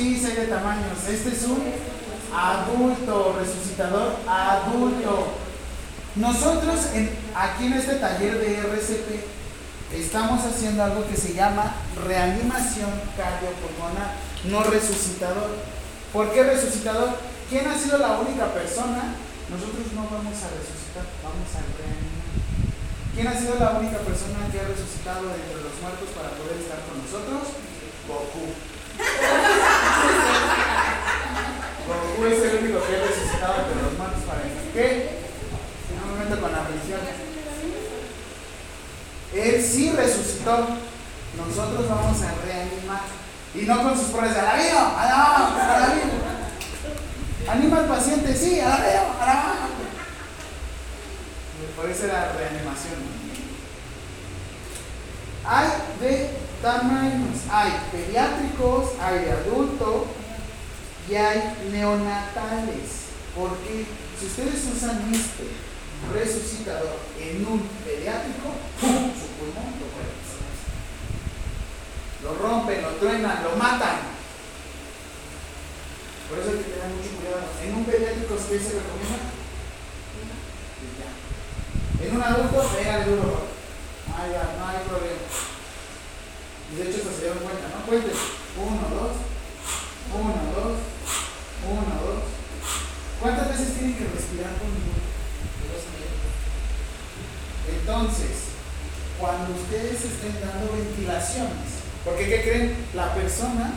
Sí, 0.00 0.16
hay 0.24 0.34
de 0.34 0.46
tamaños. 0.46 0.96
Este 1.06 1.28
es 1.28 1.42
un 1.42 1.60
adulto, 2.32 3.36
resucitador 3.38 4.16
adulto. 4.26 5.28
Nosotros 6.16 6.88
aquí 7.34 7.66
en 7.66 7.74
este 7.74 7.96
taller 7.96 8.38
de 8.38 8.60
RCP 8.60 9.20
estamos 9.92 10.40
haciendo 10.46 10.84
algo 10.84 11.06
que 11.06 11.18
se 11.18 11.34
llama 11.34 11.74
reanimación 12.08 12.88
cardiopulmonar, 13.14 14.16
no 14.48 14.64
resucitador. 14.72 15.50
¿Por 16.14 16.32
qué 16.32 16.44
resucitador? 16.44 17.10
¿Quién 17.50 17.68
ha 17.68 17.76
sido 17.76 17.98
la 17.98 18.20
única 18.20 18.54
persona? 18.54 19.20
Nosotros 19.52 19.84
no 19.92 20.08
vamos 20.08 20.32
a 20.40 20.48
resucitar, 20.48 21.04
vamos 21.20 21.52
a 21.52 21.60
reanimar. 21.76 22.24
¿Quién 23.12 23.26
ha 23.28 23.36
sido 23.36 23.56
la 23.60 23.76
única 23.76 23.98
persona 23.98 24.48
que 24.50 24.60
ha 24.60 24.64
resucitado 24.64 25.28
entre 25.28 25.60
los 25.60 25.76
muertos 25.76 26.08
para 26.16 26.32
poder 26.40 26.56
estar 26.56 26.80
con 26.88 27.04
nosotros? 27.04 27.52
Goku. 28.08 28.69
Goku 32.20 32.32
es 32.34 32.42
el 32.42 32.58
único 32.58 32.80
que 32.86 32.96
ha 32.96 33.06
resucitado 33.06 33.54
entre 33.64 33.82
los 33.82 33.96
muertos 33.96 34.20
para 34.24 34.42
me 34.44 36.24
meto 36.24 36.40
con 36.40 36.52
la 36.52 36.64
religión. 36.64 37.00
Él 39.34 39.64
sí 39.64 39.92
resucitó. 39.92 40.68
Nosotros 41.36 41.88
vamos 41.88 42.20
a 42.22 42.34
reanimar. 42.44 43.02
Y 43.54 43.62
no 43.62 43.82
con 43.82 43.96
sus 43.96 44.08
pruebas 44.08 44.34
de 44.34 44.40
alabío, 44.40 44.78
alabío, 44.98 45.62
alabío. 45.62 46.04
Anima 47.48 47.78
al 47.78 47.86
paciente, 47.86 48.36
sí, 48.36 48.60
alabío, 48.60 49.00
alabío. 49.20 49.70
Por 51.76 51.88
eso 51.88 52.04
era 52.04 52.32
reanimación. 52.32 53.00
Hay 55.46 55.68
de 56.00 56.30
tamaños. 56.60 57.38
Hay 57.50 57.72
pediátricos, 57.90 58.90
hay 59.00 59.24
de 59.24 59.32
adulto 59.32 60.19
y 61.10 61.16
hay 61.16 61.42
neonatales. 61.72 63.10
Porque 63.34 63.86
si 64.18 64.26
ustedes 64.26 64.64
usan 64.74 65.12
este 65.12 65.48
resucitador 66.12 66.98
en 67.18 67.46
un 67.46 67.60
pediátrico, 67.84 68.54
¡pum! 68.80 69.10
su 69.14 69.26
pulmón 69.38 69.74
lo 69.78 69.86
puede 69.90 70.10
Lo 72.22 72.34
rompen, 72.38 72.82
lo 72.82 72.90
truenan, 72.98 73.42
lo 73.42 73.56
matan. 73.56 73.98
Por 76.28 76.38
eso 76.38 76.50
hay 76.50 76.58
que 76.58 76.70
tener 76.70 76.88
mucho 76.94 77.10
cuidado. 77.18 77.42
En 77.62 77.74
un 77.74 77.84
pediátrico, 77.84 78.36
¿qué 78.36 78.58
se 78.58 78.78
recomienda? 78.78 79.34
En 82.02 82.16
un 82.16 82.22
adulto, 82.22 82.70
pégale 82.76 83.04
duro. 83.04 83.50
No 84.08 84.16
hay, 84.16 84.30
no 84.30 84.66
hay 84.66 84.78
problema. 84.88 85.26
Y 86.70 86.76
de 86.76 86.82
hecho, 86.82 87.10
se 87.10 87.20
dieron 87.22 87.38
cuenta, 87.38 87.68
¿no? 87.68 87.84
Cuenten. 87.84 88.14
Uno, 88.56 88.82
dos. 88.94 89.16
Uno, 90.14 90.34
dos. 90.54 90.99
Uno, 91.68 91.92
dos. 92.00 92.24
¿Cuántas 93.20 93.48
veces 93.48 93.74
tienen 93.74 93.96
que 93.96 94.04
respirar 94.04 94.52
conmigo? 94.56 95.00
Entonces, 97.68 98.56
cuando 99.18 99.54
ustedes 99.54 100.04
estén 100.04 100.40
dando 100.40 100.72
ventilaciones, 100.72 101.84
porque 102.04 102.28
¿qué 102.28 102.42
creen? 102.42 102.86
La 102.94 103.14
persona 103.14 103.74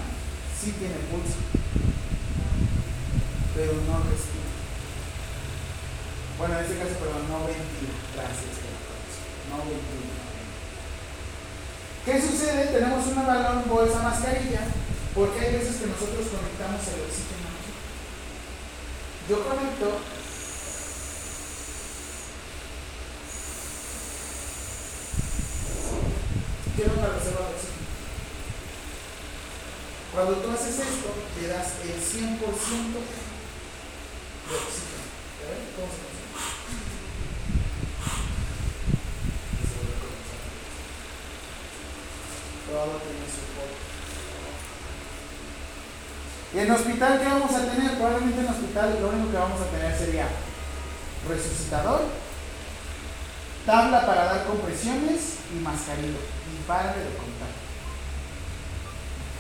sí 0.56 0.72
tiene 0.80 0.96
pulso, 1.12 1.42
pero 3.56 3.74
no 3.74 4.00
respira. 4.08 4.48
Bueno, 6.38 6.58
en 6.58 6.64
este 6.64 6.78
caso, 6.78 6.96
perdón, 7.00 7.28
no 7.28 7.46
ventila. 7.46 7.96
Gracias, 8.16 8.54
no 9.50 9.58
ventila. 9.68 10.14
¿Qué 12.06 12.22
sucede? 12.22 12.66
Tenemos 12.68 13.08
una 13.08 13.24
balón, 13.24 13.64
bolsa, 13.68 14.04
mascarilla, 14.04 14.62
porque 15.16 15.40
hay 15.40 15.54
veces 15.54 15.78
que 15.78 15.88
nosotros 15.88 16.28
conectamos 16.28 16.82
el 16.88 17.02
oxígeno. 17.08 17.33
Yo 19.30 19.42
conecto 19.42 20.00
quiero 26.76 26.94
una 26.94 27.08
reserva 27.08 27.48
de 27.48 27.56
oxígeno. 27.56 27.88
Cuando 30.12 30.34
tú 30.36 30.52
haces 30.52 30.80
esto, 30.80 31.14
le 31.40 31.48
das 31.48 31.68
el 31.84 31.96
100% 31.96 32.04
de 32.04 32.50
oxígeno. 34.60 35.04
¿Cómo 35.76 35.88
se 35.88 36.04
comenzar. 40.04 40.42
Todo 42.68 43.00
tiene 43.00 43.28
su. 43.28 43.83
Y 46.54 46.60
en 46.60 46.70
hospital, 46.70 47.20
¿qué 47.20 47.26
vamos 47.26 47.52
a 47.52 47.66
tener? 47.66 47.98
Probablemente 47.98 48.42
en 48.42 48.48
hospital 48.48 48.98
lo 49.02 49.10
único 49.10 49.32
que 49.32 49.38
vamos 49.38 49.60
a 49.60 49.72
tener 49.74 49.98
sería 49.98 50.28
resucitador, 51.28 52.02
tabla 53.66 54.06
para 54.06 54.26
dar 54.26 54.46
compresiones 54.46 55.42
y 55.52 55.60
mascarilla. 55.64 56.22
Y 56.54 56.68
pare 56.68 57.00
de 57.00 57.18
contar. 57.18 57.50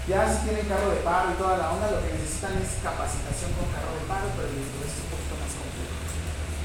Ya 0.07 0.27
si 0.27 0.47
tienen 0.47 0.65
carro 0.65 0.89
de 0.89 0.97
paro 0.97 1.31
y 1.31 1.37
toda 1.37 1.57
la 1.57 1.71
onda, 1.71 1.91
lo 1.91 2.01
que 2.01 2.13
necesitan 2.13 2.57
es 2.57 2.81
capacitación 2.81 3.53
con 3.53 3.69
carro 3.69 3.93
de 3.93 4.03
paro, 4.09 4.27
pero 4.35 4.49
les 4.49 4.65
es 4.65 4.97
un 5.05 5.09
poquito 5.13 5.37
más 5.37 5.53
complejo. 5.53 5.93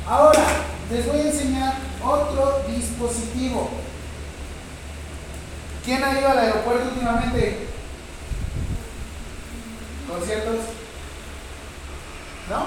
Ahora, 0.09 0.45
les 0.91 1.07
voy 1.07 1.20
a 1.20 1.31
enseñar 1.31 1.75
otro 2.03 2.65
dispositivo. 2.66 3.70
¿Quién 5.85 6.03
ha 6.03 6.19
ido 6.19 6.29
al 6.29 6.39
aeropuerto 6.39 6.89
últimamente? 6.89 7.69
¿Conciertos? 10.09 10.65
¿No? 12.49 12.67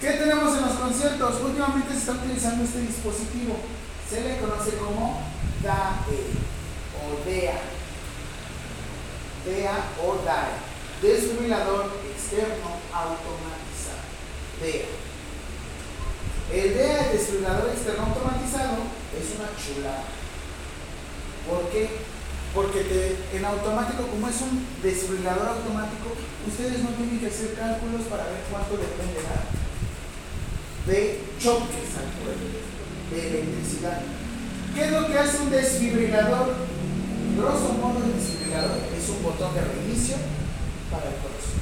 ¿Qué 0.00 0.10
tenemos 0.10 0.56
en 0.56 0.62
los 0.62 0.74
conciertos? 0.74 1.40
Últimamente 1.42 1.92
se 1.92 1.98
está 1.98 2.12
utilizando 2.12 2.64
este 2.64 2.80
dispositivo. 2.80 3.56
Se 4.10 4.20
le 4.22 4.38
conoce 4.38 4.76
como 4.78 5.22
DAE 5.62 6.24
o 6.98 7.24
DEA. 7.24 7.60
DEA 9.44 9.76
o 10.02 10.24
DAE. 10.24 10.68
Desfibrilador 11.02 11.92
externo 12.10 12.78
automatizado. 12.92 14.02
DEA. 14.60 14.86
El 16.52 16.74
DEA, 16.74 17.04
el 17.04 17.18
desfibrilador 17.18 17.70
externo 17.70 18.06
automatizado, 18.06 18.78
es 19.14 19.38
una 19.38 19.48
chulada. 19.56 20.04
¿Por 21.48 21.70
qué? 21.70 22.17
Porque 22.54 22.80
te- 22.80 23.36
en 23.36 23.44
automático, 23.44 24.06
como 24.08 24.28
es 24.28 24.40
un 24.40 24.64
desfibrilador 24.82 25.48
automático, 25.48 26.16
ustedes 26.48 26.82
no 26.82 26.90
tienen 26.90 27.20
que 27.20 27.26
hacer 27.28 27.54
cálculos 27.54 28.02
para 28.10 28.24
ver 28.24 28.40
cuánto 28.50 28.74
llegar 28.76 29.44
de 30.86 31.20
choques 31.38 31.90
al 32.00 32.08
de 33.14 33.28
electricidad. 33.28 34.00
¿Qué 34.74 34.84
es 34.84 34.92
lo 34.92 35.06
que 35.06 35.18
hace 35.18 35.38
un 35.38 35.50
desfibrilador? 35.50 36.54
Grosso 37.36 37.72
modo, 37.74 38.02
el 38.04 38.14
desfibrilador 38.18 38.78
es 38.96 39.08
un 39.08 39.22
botón 39.22 39.54
de 39.54 39.60
reinicio 39.60 40.16
para 40.90 41.04
el 41.06 41.16
corazón. 41.22 41.60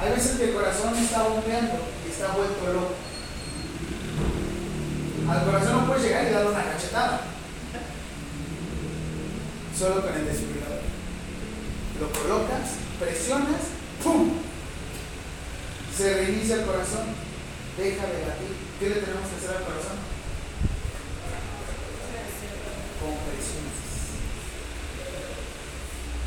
Hay 0.00 0.10
veces 0.12 0.36
que 0.36 0.44
el 0.50 0.54
corazón 0.54 0.96
está 0.96 1.22
bombeando 1.22 1.74
y 2.06 2.10
está 2.10 2.34
vuelto 2.36 2.72
loco. 2.74 2.94
Al 5.30 5.44
corazón 5.44 5.72
no 5.80 5.86
puedes 5.86 6.02
llegar 6.04 6.26
y 6.28 6.32
darle 6.32 6.50
una 6.50 6.64
cachetada. 6.64 7.20
Solo 9.78 10.00
con 10.00 10.16
el 10.16 10.24
desfibrilador. 10.24 10.80
Lo 12.00 12.10
colocas, 12.10 12.80
presionas, 12.98 13.76
¡pum! 14.02 14.30
Se 15.94 16.14
reinicia 16.14 16.56
el 16.56 16.64
corazón, 16.64 17.12
deja 17.76 18.06
de 18.06 18.26
latir. 18.26 18.56
¿Qué 18.80 18.88
le 18.88 18.94
tenemos 18.96 19.28
que 19.28 19.36
hacer 19.36 19.50
al 19.56 19.64
corazón? 19.64 19.96
Compresiones. 23.04 23.76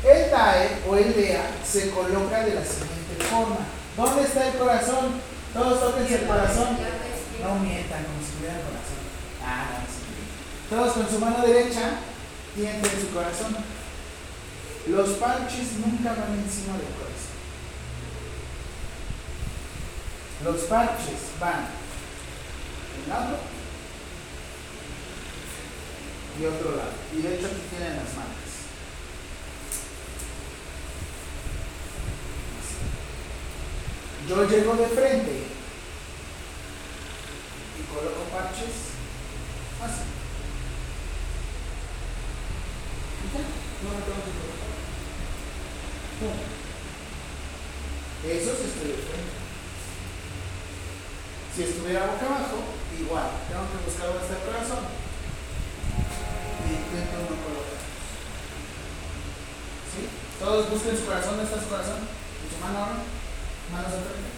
El 0.04 0.30
DAE 0.30 0.82
o 0.88 0.96
el 0.96 1.14
DEA 1.14 1.50
se 1.66 1.90
coloca 1.90 2.44
de 2.44 2.54
la 2.54 2.64
siguiente 2.64 3.24
forma. 3.28 3.66
¿Dónde 3.96 4.22
está 4.22 4.46
el 4.46 4.58
corazón? 4.58 5.20
Todos 5.52 5.80
tóquense 5.80 6.22
el 6.22 6.26
corazón. 6.26 6.78
No 7.42 7.58
mientan 7.58 8.04
como 8.04 8.22
si 8.22 8.32
tuviera 8.36 8.58
el 8.58 8.62
corazón. 8.62 9.00
Ah. 9.44 9.82
Todos 10.68 10.92
con 10.92 11.10
su 11.10 11.18
mano 11.18 11.44
derecha 11.44 11.98
tienden 12.54 12.90
su 13.00 13.14
corazón. 13.14 13.56
Los 14.88 15.10
parches 15.10 15.72
nunca 15.78 16.10
van 16.10 16.38
encima 16.42 16.72
del 16.74 16.86
corazón. 16.98 17.10
Los 20.44 20.62
parches 20.62 21.38
van 21.38 21.66
de 21.66 23.02
un 23.04 23.08
lado 23.08 23.38
y 26.40 26.44
otro 26.46 26.76
lado. 26.76 26.92
Y 27.14 27.22
de 27.22 27.34
hecho 27.34 27.46
aquí 27.46 27.62
tienen 27.68 27.96
las. 27.96 28.06
Así. 28.06 28.30
Yo 34.28 34.48
llego 34.48 34.76
de 34.76 34.86
frente 34.86 35.44
y 37.78 37.82
coloco 37.92 38.22
parches 38.32 38.94
así. 39.82 40.19
Ya, 43.30 43.40
no 43.40 43.88
me 43.94 44.02
tengo 44.02 44.20
que 44.26 44.34
colocar. 44.34 44.74
Pum. 46.18 46.36
Eso 48.20 48.50
estoy 48.52 48.88
de 48.90 49.00
frente. 49.00 49.38
Si 51.54 51.62
estuviera 51.62 52.06
boca 52.06 52.26
abajo, 52.26 52.58
igual, 52.98 53.30
tengo 53.48 53.64
que 53.70 53.84
buscar 53.86 54.06
dónde 54.08 54.22
está 54.22 54.36
el 54.36 54.46
corazón. 54.46 54.82
Y 56.66 56.70
intento 56.74 57.16
no 57.16 57.36
colocar. 57.40 57.80
¿Sí? 59.90 60.00
Todos 60.38 60.70
busquen 60.70 60.96
su 60.98 61.06
corazón, 61.06 61.36
¿dónde 61.36 61.50
está 61.50 61.62
su 61.62 61.68
corazón? 61.70 62.00
¿En 62.04 62.48
su 62.50 62.58
mano 62.60 62.78
ahora? 62.78 63.02
Manos 63.72 63.92
de 63.92 64.04
frente. 64.04 64.30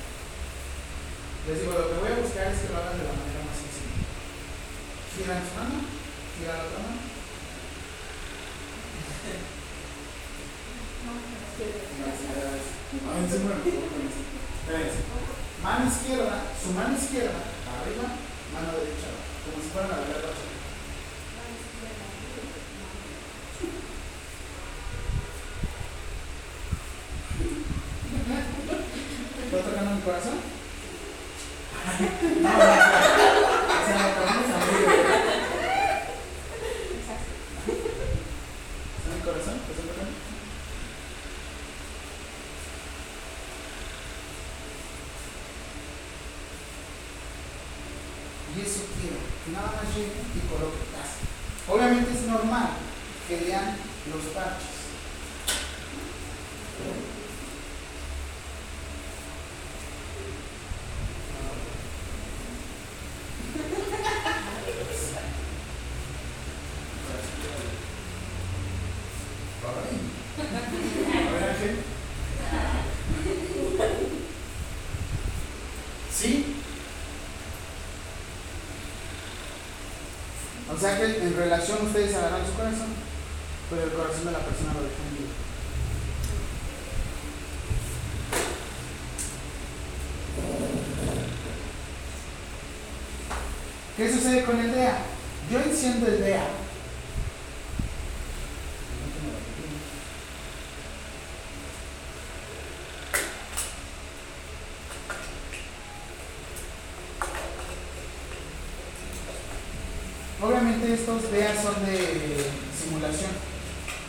Les 1.48 1.58
digo, 1.60 1.74
lo 1.74 1.90
que 1.90 1.98
voy 1.98 2.12
a 2.12 2.22
buscar 2.22 2.54
es 2.54 2.60
que 2.60 2.70
lo 2.70 2.78
hagan 2.78 2.96
de 2.96 3.04
la 3.08 3.18
manera 3.18 3.42
más 3.42 3.58
sencilla. 3.58 3.98
Giran 5.10 5.42
su 5.42 5.52
mano, 5.58 5.82
gira 6.38 6.54
la 6.54 6.64
otra 6.70 6.78
mano. 6.86 7.02
Gracias. 7.02 7.10
Ay, 7.10 9.02
siempre 9.02 9.02
me 9.02 9.02
equivoco 9.02 9.02
con 9.02 9.02
esto. 9.02 9.02
Espérense. 9.02 9.10
Mano 15.62 15.86
izquierda, 15.86 16.42
su 16.60 16.72
mano 16.72 16.96
izquierda, 16.96 17.38
arriba, 17.70 18.02
mano 18.52 18.72
derecha, 18.78 19.10
como 19.44 19.62
si 19.62 19.68
fueran 19.70 19.92
a 19.92 19.96
la 19.96 20.06
verdad. 20.08 20.34
¿Puedo 29.50 29.62
tocando 29.64 29.90
mi 29.94 30.00
corazón? 30.00 30.38
No, 32.42 32.48
no, 32.48 32.48
no. 32.48 32.62
O 32.62 33.86
sea, 33.86 33.96
la 33.98 34.14
cabeza 34.14 34.56
muy 34.64 34.78
bien. 34.78 34.90
¿Está 38.98 39.08
mi 39.14 39.20
corazón? 39.22 39.56
¿Te 39.66 39.70
estoy 39.72 39.86
tocando? 39.88 40.12
Y 48.54 48.60
eso 48.60 48.84
quiero, 49.00 49.16
que 49.44 49.50
nada 49.52 49.72
más 49.80 49.88
lleguen 49.96 50.28
y 50.36 50.40
coloquen 50.44 50.92
gas. 50.92 51.24
Obviamente 51.68 52.12
es 52.12 52.21
normal 52.32 52.70
que 53.28 53.40
lean 53.42 53.76
los 54.12 54.22
parches. 54.34 54.68
A 69.64 71.30
ver, 71.32 71.44
Ángel. 71.50 71.76
¿Sí? 76.12 76.56
O 80.72 80.76
sea 80.78 80.98
que 80.98 81.04
en 81.04 81.36
relación 81.36 81.86
ustedes 81.86 82.14
agarran 82.14 82.46
su 82.46 82.54
corazón, 82.54 82.88
pero 83.70 83.82
el 83.82 83.92
corazón 83.92 84.24
de 84.24 84.32
la 84.32 84.38
persona 84.38 84.72
lo 84.74 84.82
dejan 84.82 85.14
libre. 85.14 85.32
¿Qué 93.96 94.12
sucede 94.12 94.44
con 94.44 94.58
el 94.58 94.72
DEA? 94.72 94.98
Yo 95.50 95.60
enciendo 95.60 96.06
el 96.06 96.20
DEA. 96.20 96.46
Obviamente 110.42 110.94
estos 110.94 111.30
DEA 111.30 111.54
son 111.62 111.86
de 111.86 112.36
simulación. 112.76 113.30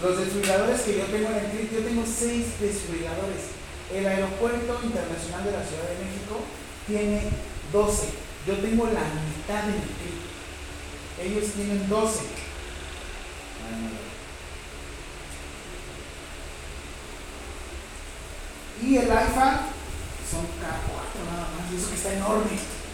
Los 0.01 0.17
desfibriladores 0.17 0.81
que 0.81 0.97
yo 0.97 1.05
tengo 1.05 1.29
en 1.29 1.35
el 1.35 1.51
CRIT, 1.51 1.71
yo 1.71 1.79
tengo 1.81 2.03
seis 2.07 2.45
desfibriladores. 2.63 3.53
El 3.93 4.07
Aeropuerto 4.07 4.79
Internacional 4.83 5.43
de 5.43 5.51
la 5.51 5.63
Ciudad 5.63 5.83
de 5.89 6.05
México 6.05 6.39
tiene 6.87 7.29
12. 7.71 8.07
Yo 8.47 8.57
tengo 8.57 8.85
la 8.87 9.03
mitad 9.03 9.69
en 9.69 9.75
el 9.75 9.89
CRIT. 9.99 10.23
Ellos 11.21 11.51
tienen 11.53 11.87
12. 11.87 12.19
Y 18.81 18.97
el 18.97 19.05
IFA 19.05 19.67
son 20.29 20.43
K4 20.59 21.15
nada 21.29 21.47
más. 21.55 21.71
Y 21.71 21.77
eso 21.77 21.89
que 21.89 21.95
está 21.95 22.13
enorme. 22.13 22.51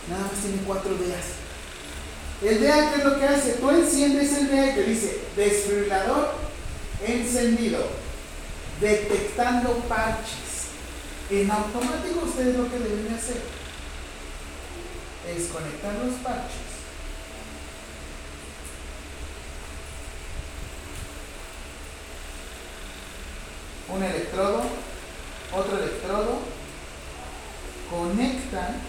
Nada 0.10 0.24
más 0.24 0.42
tiene 0.42 0.58
4 0.66 0.96
DEAs. 0.96 1.40
El 2.42 2.62
DEA, 2.62 2.92
¿qué 2.92 3.00
es 3.00 3.04
lo 3.04 3.20
que 3.20 3.26
hace? 3.26 3.52
Tú 3.54 3.70
enciendes 3.70 4.32
el 4.34 4.50
DEA 4.50 4.74
que 4.74 4.84
dice 4.84 5.20
desfibrilador 5.36 6.36
encendido, 7.06 7.86
detectando 8.80 9.74
parches. 9.88 10.70
En 11.30 11.52
automático 11.52 12.22
ustedes 12.26 12.56
lo 12.56 12.70
que 12.70 12.80
deben 12.80 13.14
hacer 13.14 13.42
es 15.28 15.48
conectar 15.48 15.94
los 16.04 16.16
parches. 16.16 16.70
Un 23.90 24.04
electrodo, 24.04 24.64
otro 25.56 25.78
electrodo, 25.78 26.40
conectan. 27.90 28.82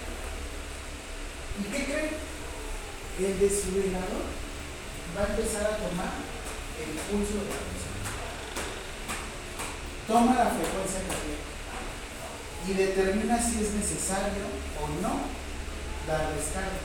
¿Y 1.59 1.73
qué 1.73 1.85
creen? 1.85 2.31
el 3.27 3.39
desfibrilador 3.39 4.25
va 5.17 5.25
a 5.25 5.29
empezar 5.29 5.65
a 5.65 5.77
tomar 5.77 6.13
el 6.81 6.97
pulso 7.11 7.35
de 7.35 7.51
la. 7.51 7.80
Toma 10.11 10.35
la 10.35 10.51
frecuencia 10.51 11.07
cardíaca 11.07 11.51
y 12.67 12.73
determina 12.75 13.39
si 13.41 13.63
es 13.63 13.71
necesario 13.75 14.43
o 14.83 15.01
no 15.01 15.21
dar 16.09 16.35
descarga. 16.35 16.81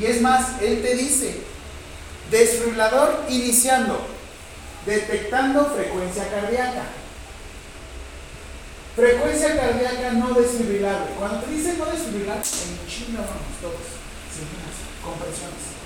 Y 0.00 0.06
es 0.06 0.22
más, 0.22 0.62
él 0.62 0.80
te 0.80 0.94
dice, 0.96 1.42
desfibrilador 2.30 3.26
iniciando, 3.28 4.08
Detectando 4.86 5.66
frecuencia 5.66 6.30
cardíaca. 6.30 6.84
Frecuencia 8.94 9.56
cardíaca 9.56 10.12
no 10.12 10.32
desfibrilable. 10.32 11.10
Cuando 11.18 11.40
te 11.40 11.50
dicen 11.50 11.76
no 11.76 11.86
desfibrilable, 11.86 12.40
en 12.40 12.88
chino 12.88 13.18
vamos 13.18 13.60
todos, 13.60 13.82
sin 14.32 14.46
compresiones. 15.04 15.76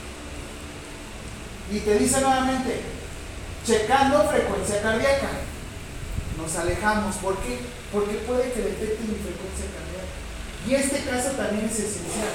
Y 1.73 1.81
te 1.81 1.99
dice 1.99 2.21
nuevamente, 2.21 2.83
checando 3.67 4.29
frecuencia 4.29 4.83
cardíaca. 4.83 5.50
Nos 6.41 6.57
alejamos. 6.57 7.17
¿Por 7.17 7.37
qué? 7.39 7.61
Porque 7.93 8.17
puede 8.27 8.53
que 8.53 8.61
detecte 8.61 9.05
mi 9.05 9.19
frecuencia 9.21 9.67
cardíaca. 9.75 10.15
Y 10.67 10.75
este 10.75 11.05
caso 11.09 11.31
también 11.37 11.67
es 11.67 11.79
esencial. 11.79 12.35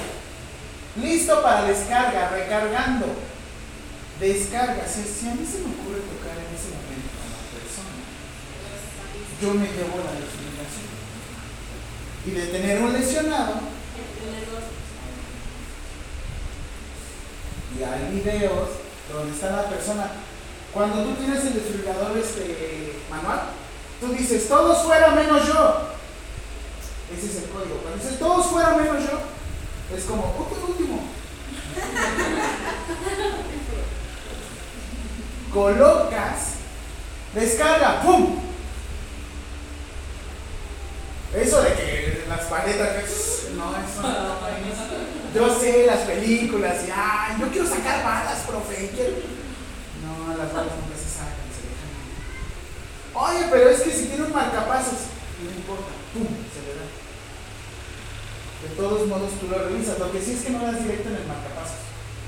Listo 1.02 1.42
para 1.42 1.64
descarga, 1.66 2.30
recargando. 2.30 3.08
Descarga. 4.20 4.88
Si, 4.88 5.28
a 5.28 5.36
mí 5.36 5.46
se 5.46 5.60
me 5.60 5.74
ocurre 5.74 6.06
tocar 6.06 6.38
en 6.38 6.54
ese 6.54 6.72
momento 6.72 7.12
a 7.20 7.28
la 7.34 7.44
persona, 7.52 7.96
yo 9.42 9.54
me 9.54 9.68
llevo 9.68 9.98
la 10.00 10.14
desfibrilación. 10.16 10.90
Y 12.26 12.32
de 12.32 12.46
tener 12.48 12.82
un 12.82 12.94
lesionado, 12.94 13.76
y 17.78 17.84
hay 17.84 18.22
videos 18.22 18.70
donde 19.12 19.34
está 19.34 19.52
la 19.52 19.70
persona. 19.70 20.12
Cuando 20.74 21.04
tú 21.04 21.16
tienes 21.16 21.44
el 21.46 21.54
desfibrilador 21.54 22.18
este, 22.18 23.00
manual, 23.10 23.42
tú 24.00 24.14
dices, 24.14 24.48
todos 24.48 24.84
fuera 24.84 25.10
menos 25.12 25.48
yo. 25.48 25.90
Ese 27.16 27.28
es 27.28 27.36
el 27.44 27.50
código. 27.50 27.78
Cuando 27.78 28.04
dices, 28.04 28.18
todos 28.20 28.48
fuera 28.48 28.72
menos 28.72 29.04
yo, 29.04 29.20
es 29.96 30.04
como, 30.06 30.34
último, 30.38 30.66
último. 30.68 31.04
Colocas, 35.54 36.56
descarga, 37.34 38.02
¡pum! 38.02 38.40
Eso 41.34 41.62
de 41.62 41.74
que 41.74 42.26
las 42.30 42.42
paletas, 42.46 43.04
no, 43.56 43.72
eso 43.76 44.02
no. 44.02 44.36
Yo 45.36 45.60
sé 45.60 45.86
las 45.86 46.00
películas 46.02 46.84
y, 46.88 46.92
ay, 46.96 47.36
yo 47.40 47.48
quiero 47.50 47.68
sacar 47.68 48.04
balas, 48.06 48.40
profe. 48.48 48.90
quiero-". 48.96 49.18
No, 50.02 50.30
las 50.38 50.54
balas 50.54 50.74
nunca 50.76 50.96
se 50.96 51.10
sacan, 51.10 51.50
se 51.52 51.68
dejan. 51.68 51.92
Oye, 53.16 53.48
pero 53.50 53.70
es 53.70 53.82
que 53.82 53.92
si 53.92 54.06
tiene 54.08 54.24
un 54.24 54.34
marcapasos, 54.34 55.08
no 55.40 55.50
importa, 55.50 55.88
¡pum! 56.12 56.28
Se 56.52 56.60
le 56.68 56.76
da. 56.76 56.84
De 58.68 58.76
todos 58.76 59.08
modos 59.08 59.40
tú 59.40 59.48
lo 59.48 59.58
revisas. 59.58 60.00
Lo 60.00 60.12
que 60.12 60.22
sí 60.22 60.34
es 60.34 60.44
que 60.44 60.52
no 60.52 60.66
das 60.66 60.84
directo 60.84 61.08
en 61.10 61.16
el 61.16 61.28
marcapasos. 61.28 61.80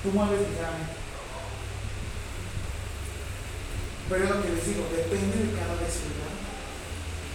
Tú 0.02 0.12
mueves 0.16 0.48
ligeramente. 0.48 0.96
Pero 4.08 4.24
es 4.24 4.30
lo 4.30 4.42
que 4.42 4.50
les 4.50 4.66
digo, 4.66 4.88
depende 4.88 5.36
de 5.36 5.60
cada 5.60 5.76
desfibrador. 5.76 6.40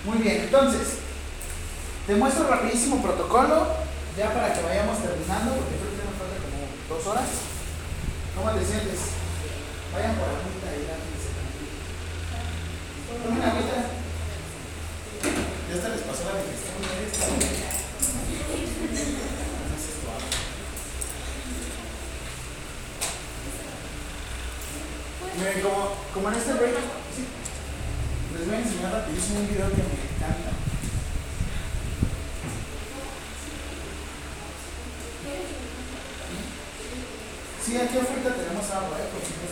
Muy 0.08 0.18
bien, 0.24 0.48
entonces, 0.48 1.04
te 2.06 2.16
muestro 2.16 2.48
rapidísimo 2.48 3.02
protocolo, 3.02 3.66
ya 4.16 4.32
para 4.32 4.54
que 4.54 4.62
vayamos 4.62 4.96
terminando, 4.96 5.52
porque 5.60 5.76
creo 5.76 5.92
que 5.92 6.08
nos 6.08 6.16
falta 6.16 6.40
como 6.40 6.64
dos 6.88 7.06
horas. 7.06 7.28
¿Cómo 8.34 8.50
te 8.56 8.64
sientes? 8.64 9.12
Vayan 9.92 10.16
por 10.16 10.32
agüita 10.32 10.61
Sí, 37.64 37.76
aquí 37.76 37.96
afuera 37.96 38.34
tenemos 38.36 38.70
agua, 38.70 38.98
¿eh? 38.98 39.51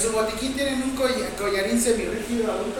Su 0.00 0.12
botiquín 0.12 0.54
tienen 0.54 0.82
un 0.82 0.96
colla- 0.96 1.28
collarín 1.38 1.78
semirrígido 1.80 2.50
adulto. 2.50 2.79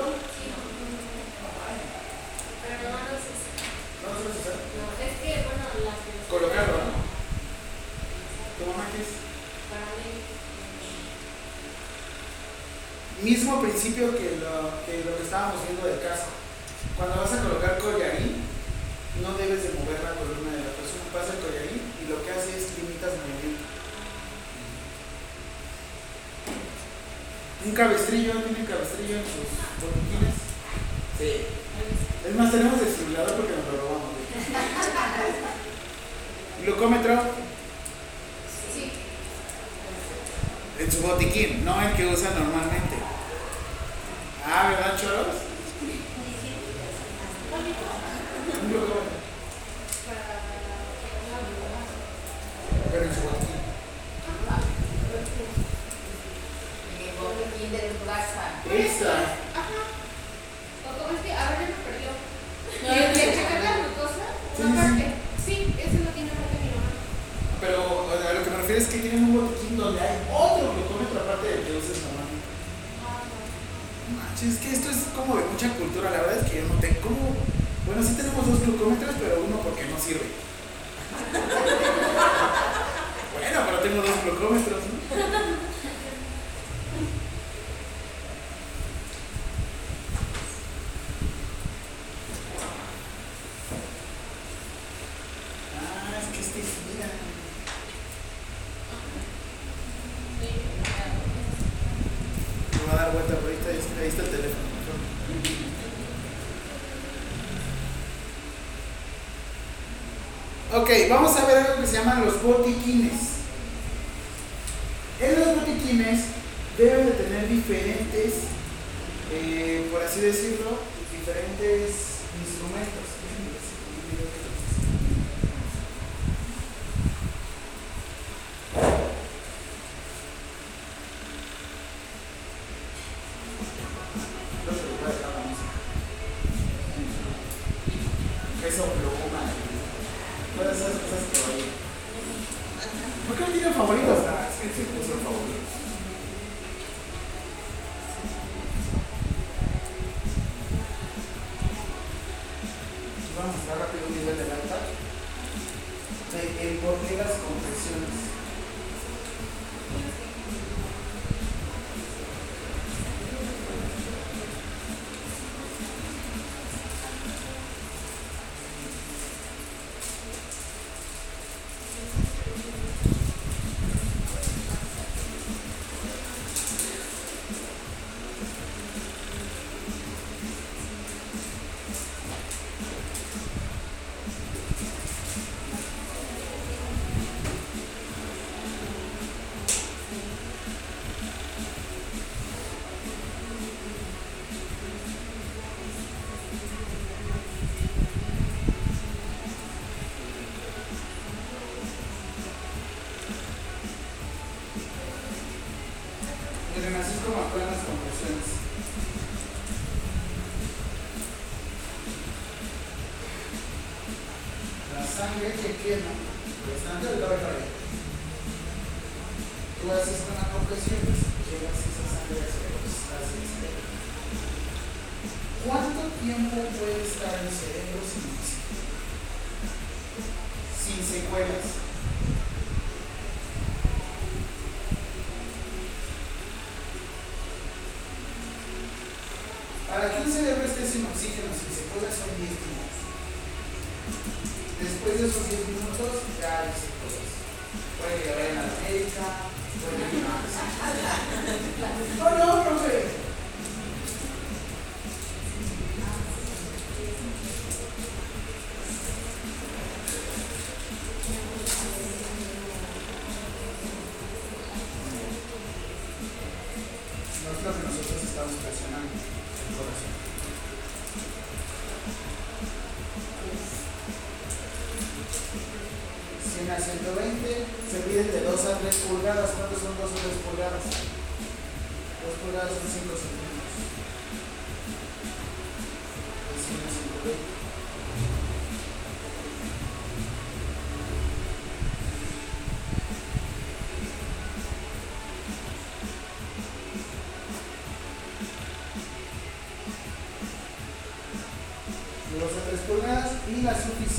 Ok, 110.91 111.09
vamos 111.09 111.37
a 111.37 111.47
ver 111.47 111.59
algo 111.59 111.81
que 111.81 111.87
se 111.87 111.99
llaman 111.99 112.25
los 112.25 112.43
botiquines. 112.43 113.10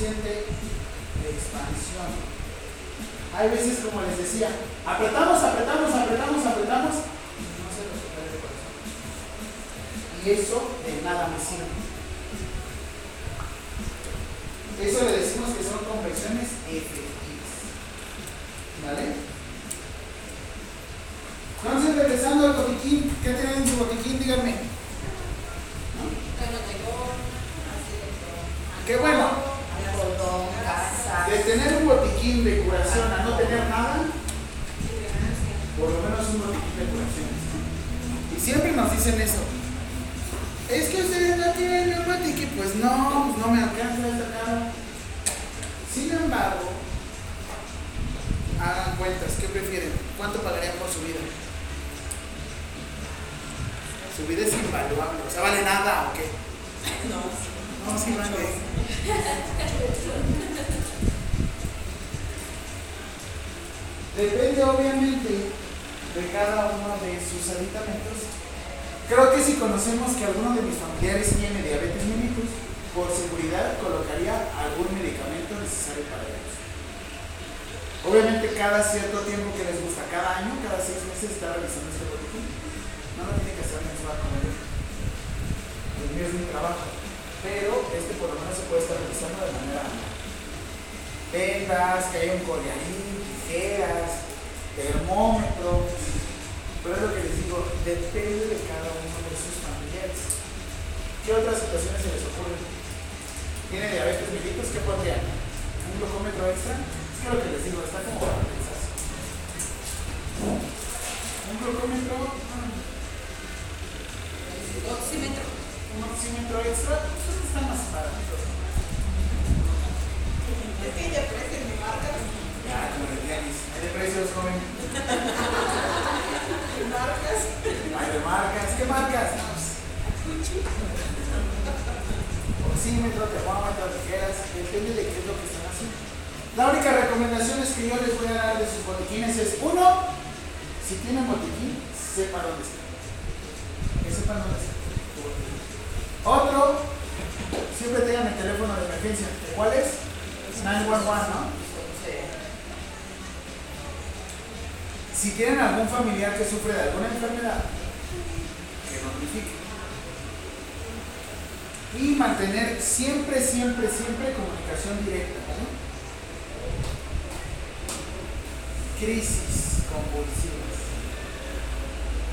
suficiente 0.02 0.46
expansión. 1.30 2.10
Hay 3.38 3.50
veces 3.50 3.81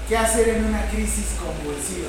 qué 0.08 0.16
hacer 0.16 0.48
en 0.48 0.64
una 0.64 0.88
crisis 0.88 1.36
convulsiva. 1.38 2.08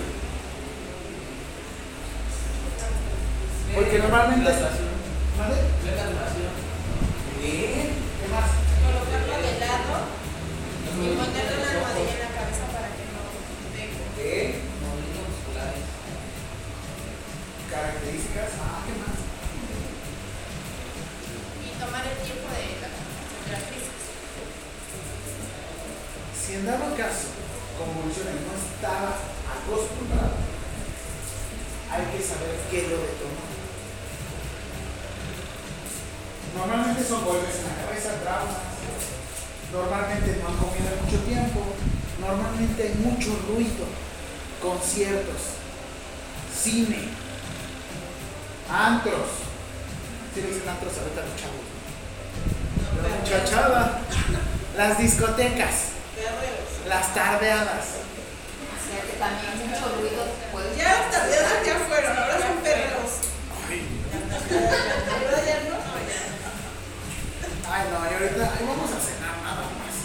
no 68.59 68.67
vamos 68.67 68.91
a 68.91 68.99
cenar 68.99 69.37
nada 69.39 69.63
más. 69.79 69.95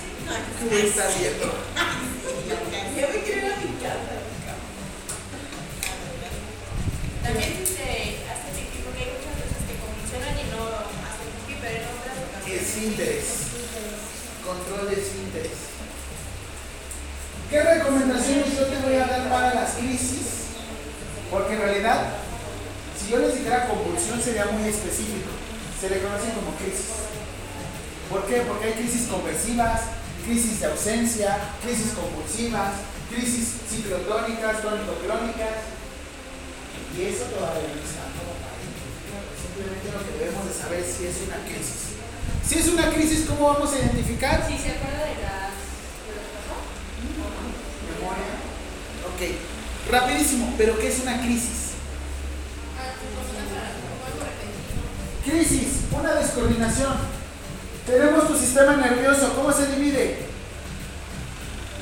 Tú 0.61 0.71
estás 0.71 1.19
viendo. 1.19 1.47
Yo 2.95 3.09
me 3.11 3.21
quiero 3.27 3.47
a 3.51 3.57
mi 3.59 3.75
casa. 3.83 4.15
También 7.23 7.67
se 7.67 8.23
hace 8.31 8.49
pipí 8.55 8.79
porque 8.85 9.01
hay 9.03 9.11
muchas 9.19 9.35
cosas 9.43 9.63
que 9.67 9.75
funcionan 9.75 10.39
y 10.39 10.45
no 10.55 10.61
hacen 11.03 11.29
pipí, 11.35 11.59
pero 11.59 11.83
en 11.83 11.91
otras 11.99 12.17
ocasiones. 12.31 12.63
Es 12.63 12.69
síntesis. 12.69 13.35
Control 14.47 14.87
de 14.87 14.97
síntesis. 15.03 15.75
¿Qué 17.51 17.59
recomendaciones 17.63 18.55
yo 18.55 18.67
te 18.67 18.79
voy 18.87 18.97
a 18.97 19.07
dar 19.07 19.29
para 19.31 19.55
las 19.55 19.75
crisis? 19.75 20.55
Porque 21.31 21.55
en 21.55 21.61
realidad, 21.61 22.23
si 22.95 23.11
yo 23.11 23.19
les 23.19 23.35
dijera 23.35 23.67
convulsión 23.67 24.21
sería 24.23 24.47
muy 24.47 24.69
específico. 24.69 25.31
Se 25.81 25.91
le 25.91 25.99
conocen 25.99 26.31
como 26.33 26.55
crisis. 26.57 27.05
¿Por 28.11 28.27
qué? 28.27 28.43
Porque 28.43 28.67
hay 28.67 28.73
crisis 28.75 29.09
conversivas, 29.09 29.81
crisis 30.25 30.61
de 30.61 30.67
ausencia, 30.67 31.39
crisis 31.63 31.93
compulsivas, 31.93 32.73
crisis 33.11 33.55
ciclotónicas, 33.69 34.63
tónico-crónicas. 34.63 35.73
Y 36.97 37.03
eso 37.03 37.25
todavía 37.25 37.75
no 37.75 37.83
está 37.83 38.07
como 38.15 38.39
para 38.39 38.55
Simplemente 39.35 39.91
lo 39.91 40.01
que 40.05 40.13
debemos 40.19 40.47
de 40.47 40.55
saber 40.55 40.81
es 40.81 40.95
si 40.95 41.07
es 41.07 41.17
una 41.27 41.43
crisis. 41.45 41.99
Si 42.47 42.59
es 42.59 42.69
una 42.69 42.93
crisis, 42.93 43.27
¿cómo 43.27 43.53
vamos 43.53 43.73
a 43.73 43.79
identificar? 43.79 44.47
Si 44.47 44.59
se 44.59 44.71
acuerda 44.71 45.05
de 45.05 45.17
las... 45.25 45.53
Memoria. 47.89 48.37
Ok. 49.09 49.21
Rapidísimo, 49.91 50.55
pero 50.57 50.79
¿qué 50.79 50.89
es 50.89 51.01
una 51.01 51.21
crisis? 51.21 51.75
Ah, 52.79 52.95
pues, 53.01 53.35
crisis, 55.25 55.69
una 55.91 56.15
descoordinación. 56.15 57.24
Tenemos 57.87 58.27
tu 58.27 58.37
sistema 58.37 58.77
nervioso, 58.77 59.35
¿cómo 59.35 59.53
se 59.53 59.67
divide? 59.67 60.05
Eh, 60.05 60.25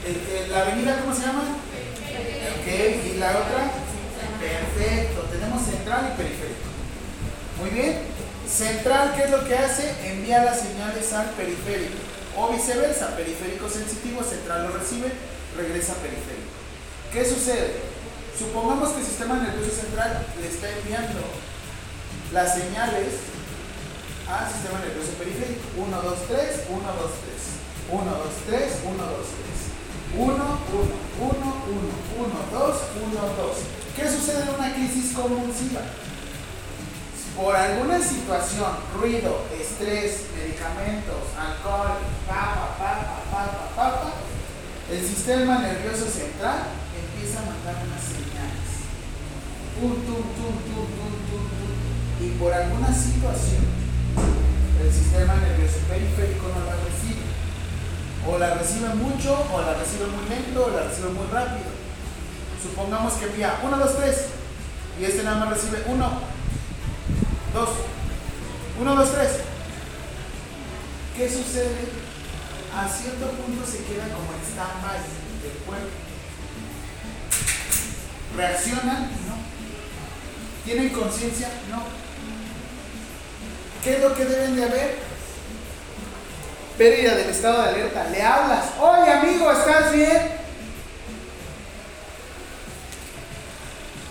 eh, 0.05 0.49
la 0.51 0.63
avenida, 0.63 0.99
¿cómo 1.01 1.15
se 1.15 1.21
llama? 1.21 1.43
Ok, 1.43 2.67
y 3.07 3.19
la 3.19 3.31
otra. 3.31 3.71
Perfecto, 4.41 5.21
tenemos 5.31 5.63
central 5.63 6.13
y 6.13 6.17
periférico. 6.17 6.67
Muy 7.61 7.71
bien. 7.71 7.99
Central, 8.51 9.15
¿qué 9.17 9.23
es 9.25 9.31
lo 9.31 9.45
que 9.47 9.57
hace? 9.57 9.95
Envía 10.03 10.43
las 10.43 10.61
señales 10.61 11.13
al 11.13 11.31
periférico. 11.31 11.95
O 12.37 12.49
viceversa, 12.49 13.15
periférico 13.17 13.69
sensitivo, 13.69 14.25
central 14.25 14.67
lo 14.67 14.79
recibe, 14.79 15.13
regresa 15.57 15.95
periférico. 15.95 16.51
¿Qué 17.13 17.25
sucede? 17.25 17.77
Supongamos 18.37 18.91
que 18.91 19.01
el 19.01 19.07
sistema 19.07 19.37
nervioso 19.37 19.71
central 19.71 20.27
le 20.41 20.49
está 20.49 20.69
enviando 20.69 21.21
las 22.33 22.55
señales 22.55 23.23
Ah, 24.33 24.47
al 24.47 24.53
sistema 24.53 24.79
nervioso 24.81 25.13
periférico. 25.21 25.61
1, 25.77 25.93
2, 25.93 26.25
3, 26.25 26.65
1, 26.73 26.81
2, 26.81 27.13
3. 27.21 27.53
1, 27.93 28.01
2, 28.01 28.33
3, 28.49 28.81
1, 28.81 28.97
2, 28.97 29.29
3. 29.29 29.73
1, 30.17 30.25
1, 30.25 30.33
1, 30.33 31.37
1, 31.37 31.93
1, 32.17 32.41
2, 32.49 32.77
1, 33.13 33.21
2. 33.37 33.57
¿Qué 33.93 34.09
sucede 34.09 34.49
en 34.49 34.55
una 34.57 34.73
crisis 34.73 35.13
convulsiva? 35.13 35.83
Por 37.37 37.55
alguna 37.55 38.01
situación, 38.01 38.73
ruido, 38.97 39.45
estrés, 39.53 40.25
medicamentos, 40.33 41.29
alcohol, 41.37 42.01
papa, 42.27 42.73
papa, 42.81 43.21
papa, 43.29 43.69
papa, 43.77 44.13
el 44.91 45.07
sistema 45.07 45.59
nervioso 45.59 46.09
central 46.09 46.73
empieza 46.97 47.41
a 47.41 47.53
mandar 47.53 47.85
unas 47.85 48.01
señales. 48.01 48.81
Tum, 49.77 49.93
tum, 50.09 50.25
tum, 50.25 50.57
tum, 50.73 50.89
tum, 50.89 51.13
tum, 51.29 51.45
tum. 51.53 52.25
Y 52.25 52.31
por 52.41 52.53
alguna 52.55 52.95
situación, 52.95 53.82
el 54.83 54.93
sistema 54.93 55.35
nervioso 55.37 55.79
periférico 55.89 56.49
no 56.49 56.67
la 56.67 56.77
recibe. 56.83 57.23
O 58.27 58.39
la 58.39 58.55
recibe 58.55 58.89
mucho, 58.95 59.35
o 59.53 59.61
la 59.61 59.75
recibe 59.75 60.07
muy 60.07 60.29
lento, 60.29 60.67
o 60.67 60.71
la 60.71 60.83
recibe 60.89 61.11
muy 61.11 61.27
rápido. 61.27 61.71
Supongamos 62.63 63.15
que 63.15 63.27
envía 63.27 63.59
1, 63.63 63.77
2, 63.79 63.97
3 63.97 64.17
y 65.01 65.05
este 65.05 65.23
nada 65.23 65.39
más 65.39 65.51
recibe 65.51 65.83
1, 65.87 66.11
2, 67.55 67.69
1, 68.81 68.95
2, 68.95 69.13
3. 69.13 69.29
¿Qué 71.17 71.29
sucede? 71.29 72.03
A 72.75 72.89
cierto 72.89 73.31
punto 73.33 73.67
se 73.67 73.85
queda 73.85 74.05
como 74.05 74.33
stand-by 74.51 74.99
del 75.43 75.59
cuerpo. 75.67 75.89
¿Reaccionan? 78.37 79.03
No. 79.03 79.37
¿Tienen 80.65 80.89
conciencia? 80.91 81.49
No. 81.71 81.83
¿Qué 83.83 83.95
es 83.95 84.01
lo 84.01 84.15
que 84.15 84.25
deben 84.25 84.55
de 84.55 84.65
haber? 84.65 84.95
Pérdida 86.79 87.17
del 87.17 87.31
estado 87.31 87.63
de 87.63 87.69
alerta. 87.71 88.05
Le 88.11 88.23
hablas. 88.23 88.65
Oye 88.81 89.11
amigo, 89.11 89.51
¿estás 89.51 89.93
bien? 89.93 90.41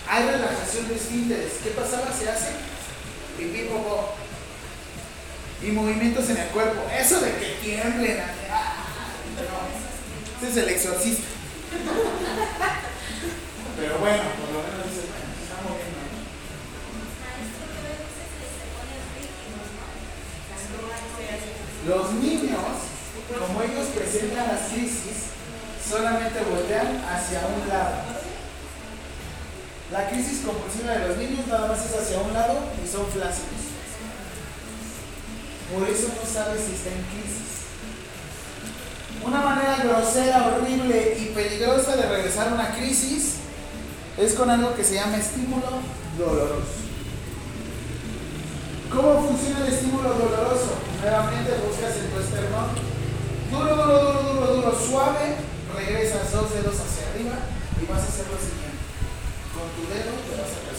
Hay 0.08 0.24
relajación 0.24 0.88
de 0.88 0.94
esfínteres. 0.94 1.52
¿Qué 1.64 1.70
pasaba? 1.70 2.12
Se 2.12 2.28
hace 2.28 2.50
pipí, 3.38 3.62
popó. 3.62 4.12
Y 5.62 5.70
movimientos 5.70 6.28
en 6.28 6.36
el 6.36 6.48
cuerpo. 6.48 6.82
Eso 6.94 7.20
de 7.20 7.32
que 7.36 7.56
tiemblen. 7.62 8.20
ah, 8.50 8.74
no. 9.36 10.46
Ese 10.46 10.50
es 10.50 10.56
el 10.66 10.74
exorcista. 10.74 11.28
Pero 13.78 13.98
bueno, 13.98 14.22
por 14.38 14.48
lo 14.52 14.60
menos 14.62 14.86
Los 21.88 22.12
niños, 22.14 22.60
como 23.38 23.62
ellos 23.62 23.86
presentan 23.94 24.48
las 24.48 24.72
crisis, 24.72 25.32
solamente 25.88 26.40
voltean 26.48 27.02
hacia 27.04 27.40
un 27.46 27.68
lado. 27.68 28.22
La 29.90 30.08
crisis 30.08 30.42
compulsiva 30.46 30.92
de 30.92 31.08
los 31.08 31.16
niños 31.18 31.46
nada 31.48 31.68
más 31.68 31.84
es 31.84 31.94
hacia 31.94 32.20
un 32.20 32.32
lado 32.32 32.60
y 32.82 32.88
son 32.88 33.06
flácidos. 33.08 33.72
Por 35.72 35.88
eso 35.88 36.08
no 36.08 36.32
sabe 36.32 36.58
si 36.58 36.74
está 36.74 36.90
en 36.90 37.04
crisis. 37.12 37.42
Una 39.24 39.40
manera 39.40 39.76
grosera, 39.84 40.46
horrible 40.48 41.16
y 41.18 41.26
peligrosa 41.34 41.96
de 41.96 42.08
regresar 42.08 42.48
a 42.48 42.54
una 42.54 42.74
crisis 42.74 43.34
es 44.18 44.34
con 44.34 44.50
algo 44.50 44.74
que 44.74 44.84
se 44.84 44.94
llama 44.94 45.16
estímulo 45.16 45.80
doloroso. 46.18 46.81
¿Cómo 48.92 49.24
funciona 49.24 49.64
el 49.64 49.72
estímulo 49.72 50.12
doloroso? 50.12 50.76
Nuevamente 51.00 51.56
buscas 51.64 51.96
en 51.96 52.12
tu 52.12 52.20
esternón. 52.20 52.76
Duro, 53.50 53.72
duro, 53.72 53.98
duro, 54.04 54.22
duro, 54.22 54.46
duro, 54.54 54.72
suave. 54.76 55.40
Regresas 55.74 56.30
dos 56.30 56.52
dedos 56.52 56.76
hacia 56.76 57.08
arriba 57.08 57.40
y 57.80 57.86
vas 57.88 58.04
a 58.04 58.08
hacer 58.12 58.28
lo 58.28 58.36
siguiente. 58.36 58.84
Con 59.56 59.64
tu 59.72 59.88
dedo 59.88 60.12
te 60.28 60.36
vas 60.36 60.52
a 60.52 60.71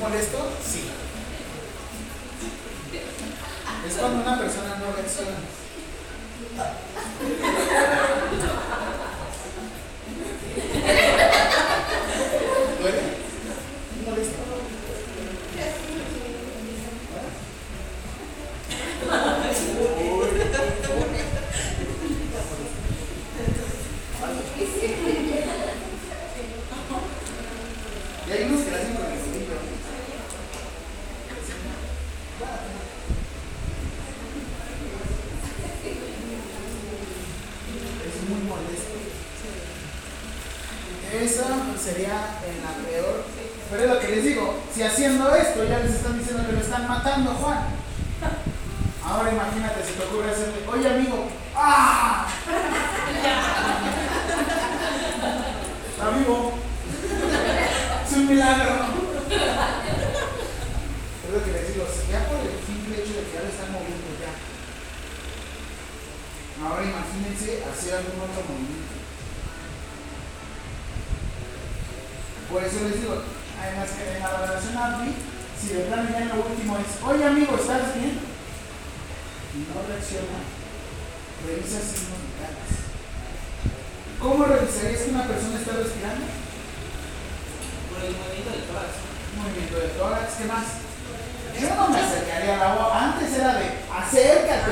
molesto? 0.00 0.50
Sí. 0.66 0.90
Es 3.86 3.94
cuando 3.94 4.22
una 4.22 4.38
persona 4.38 4.76
no 4.76 4.92
reacciona. 4.96 5.36
¿Duele? 12.80 12.98
¿Es 12.98 14.08
molesto? 14.08 14.40
Y 28.26 28.32
hay 28.32 28.44
unos 28.44 28.60
que 28.62 28.70
la 28.70 28.76
hacen 28.76 28.94
con 28.94 29.06
el 29.06 29.10
dedillo. 29.10 29.56
Es 38.06 38.16
muy 38.28 38.40
molesto. 38.48 38.94
Esa 41.12 41.48
sería 41.76 42.38
en 42.46 42.62
la 42.62 42.70
peor. 42.88 43.24
Pero 43.68 43.82
es 43.82 43.88
lo 43.90 43.98
que 43.98 44.08
les 44.08 44.24
digo, 44.24 44.44
si 44.72 44.82
haciendo 44.84 45.34
esto 45.34 45.64
ya 45.64 45.80
les 45.80 45.94
están 45.94 46.16
diciendo 46.16 46.46
que 46.46 46.52
lo 46.52 46.60
están 46.60 46.86
matando, 46.86 47.32
Juan. 47.34 47.80
Imagínate 49.30 49.84
si 49.86 49.92
te 49.92 50.02
ocurre 50.04 50.30
hacerle, 50.30 50.66
oye 50.66 50.88
amigo, 50.88 51.28
¡ah! 51.54 52.26
Está 55.90 56.10
vivo. 56.10 56.54
Es 58.04 58.12
un 58.16 58.26
milagro. 58.26 58.70
Es 61.22 61.30
lo 61.32 61.44
que 61.44 61.52
les 61.52 61.68
digo, 61.72 61.86
ya 62.10 62.26
por 62.26 62.40
el 62.40 62.58
simple 62.66 62.96
hecho 62.98 63.12
de 63.14 63.22
que 63.22 63.32
ya 63.34 63.42
lo 63.42 63.48
están 63.50 63.70
moviendo 63.70 64.08
ya. 64.18 64.32
Ahora 66.66 66.82
imagínense 66.82 67.62
hacer 67.70 67.94
algún 67.94 68.22
otro 68.26 68.42
movimiento. 68.50 68.94
Por 72.50 72.60
eso 72.64 72.78
les 72.82 72.94
digo, 73.00 73.14
además 73.62 73.90
que 73.90 74.02
en 74.10 74.18
la 74.18 74.28
valoración 74.28 74.76
API, 74.76 75.14
si 75.60 75.66
de 75.74 75.84
plano 75.84 76.10
ya 76.10 76.24
lo 76.34 76.42
último 76.42 76.76
es, 76.78 76.90
oye 77.04 77.24
amigo, 77.24 77.54
¿estás 77.54 77.94
bien? 77.94 78.29
No 79.50 79.82
reacciona, 79.82 80.46
revisa 81.42 81.82
signos 81.82 82.22
vitales. 82.22 82.70
¿Cómo 84.20 84.44
revisarías 84.44 85.02
que 85.02 85.10
una 85.10 85.26
persona 85.26 85.58
está 85.58 85.72
respirando? 85.74 86.26
Por 87.90 87.98
el 88.04 88.14
movimiento 88.14 88.50
del 88.54 88.62
tórax. 88.70 88.94
Movimiento 89.34 89.76
de 89.80 89.88
tórax, 89.98 90.34
¿qué 90.38 90.44
más? 90.44 90.66
Yo 91.58 91.66
no 91.74 91.88
me 91.88 91.98
acercaría 91.98 92.54
a 92.54 92.62
la 92.62 92.74
voz. 92.74 92.94
Antes 92.94 93.32
era 93.34 93.54
de 93.54 93.66
acércate. 93.90 94.70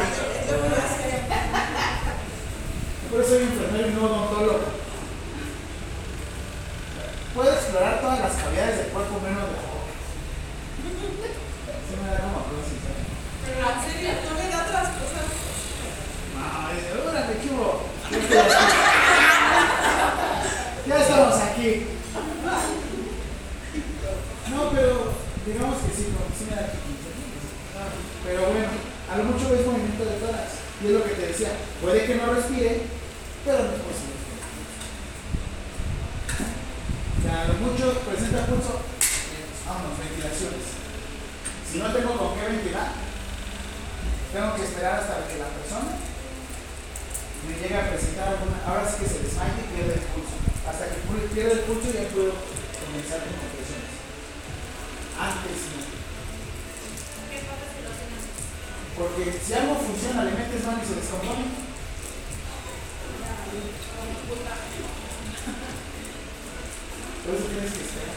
Por 3.10 3.20
eso 3.20 3.30
soy 3.30 3.42
enfermero 3.42 3.88
y 3.88 3.94
no 3.94 4.05
odontólogo. 4.05 4.68
Puedo 7.34 7.52
explorar 7.52 8.00
todas 8.00 8.20
las 8.20 8.32
cavidades 8.32 8.78
del 8.78 8.88
cuerpo 8.88 9.20
menos 9.20 9.42
la 9.42 9.48
boca. 9.48 9.90
Sí 10.78 11.94
me 11.98 12.09
da 12.10 12.18
como 12.20 12.46
aplausos, 12.46 12.78
¿eh? 12.78 13.02
Pero 13.48 13.64
en 13.64 13.78
serio, 13.80 14.12
no 14.28 14.32
me 14.36 14.44
da 14.50 14.59
otras 14.62 14.88
cosas. 14.92 15.26
Órale, 16.69 17.35
¿qué? 17.40 17.49
Ya. 18.35 18.45
Ya 20.86 20.97
estamos 21.01 21.40
aquí. 21.40 21.86
No, 24.51 24.70
pero 24.70 25.12
digamos 25.47 25.77
que 25.78 25.90
sí, 25.97 26.12
como 26.12 26.28
que 26.28 26.36
sí 26.36 26.45
me 26.49 26.57
da 26.57 26.62
aquí. 26.69 26.78
Pero 28.24 28.40
bueno, 28.53 28.69
a 29.09 29.16
lo 29.16 29.24
mucho 29.24 29.55
es 29.55 29.65
movimiento 29.65 30.05
de 30.05 30.20
tórax. 30.20 30.61
Y 30.82 30.86
es 30.86 30.93
lo 30.93 31.05
que 31.05 31.11
te 31.11 31.27
decía, 31.28 31.53
puede 31.81 32.05
que 32.05 32.15
no 32.16 32.35
respire, 32.35 32.82
pero 33.45 33.59
no 33.59 33.73
es 33.73 33.81
posible. 33.81 34.16
O 37.16 37.23
sea, 37.23 37.40
a 37.43 37.49
lo 37.49 37.55
mucho 37.55 37.99
presenta 38.05 38.47
pulso, 38.47 38.81
vámonos, 39.66 39.99
ventilaciones. 39.99 40.65
Si 41.70 41.78
no 41.78 41.93
tengo 41.93 42.16
con 42.16 42.39
qué 42.39 42.47
ventilar, 42.47 42.93
tengo 44.32 44.55
que 44.55 44.65
esperar 44.65 45.01
hasta 45.01 45.27
que 45.28 45.39
la 45.39 45.49
persona 45.49 45.97
me 47.49 47.55
llegue 47.55 47.77
a 47.77 47.90
presentar 47.90 48.28
alguna, 48.28 48.57
ahora 48.69 48.85
sí 48.85 49.01
que 49.01 49.09
se 49.09 49.24
desmaye 49.24 49.65
y 49.65 49.73
pierde 49.73 49.95
el 49.97 50.05
pulso. 50.12 50.36
Hasta 50.69 50.93
que 50.93 51.01
pierda 51.32 51.53
el 51.57 51.65
pulso 51.65 51.89
ya 51.89 52.05
puedo 52.12 52.36
comenzar 52.36 53.24
con 53.24 53.32
compresiones. 53.40 53.93
Antes 55.16 55.59
no. 55.73 55.81
Porque 58.99 59.24
si 59.40 59.55
algo 59.55 59.74
funciona, 59.77 60.24
le 60.24 60.36
metes 60.36 60.66
mano 60.66 60.82
y 60.85 60.86
se 60.86 61.01
descompone. 61.01 61.49
Por 67.24 67.35
eso 67.35 67.47
tienes 67.49 67.73
que 67.73 67.85
esperar. 67.89 68.16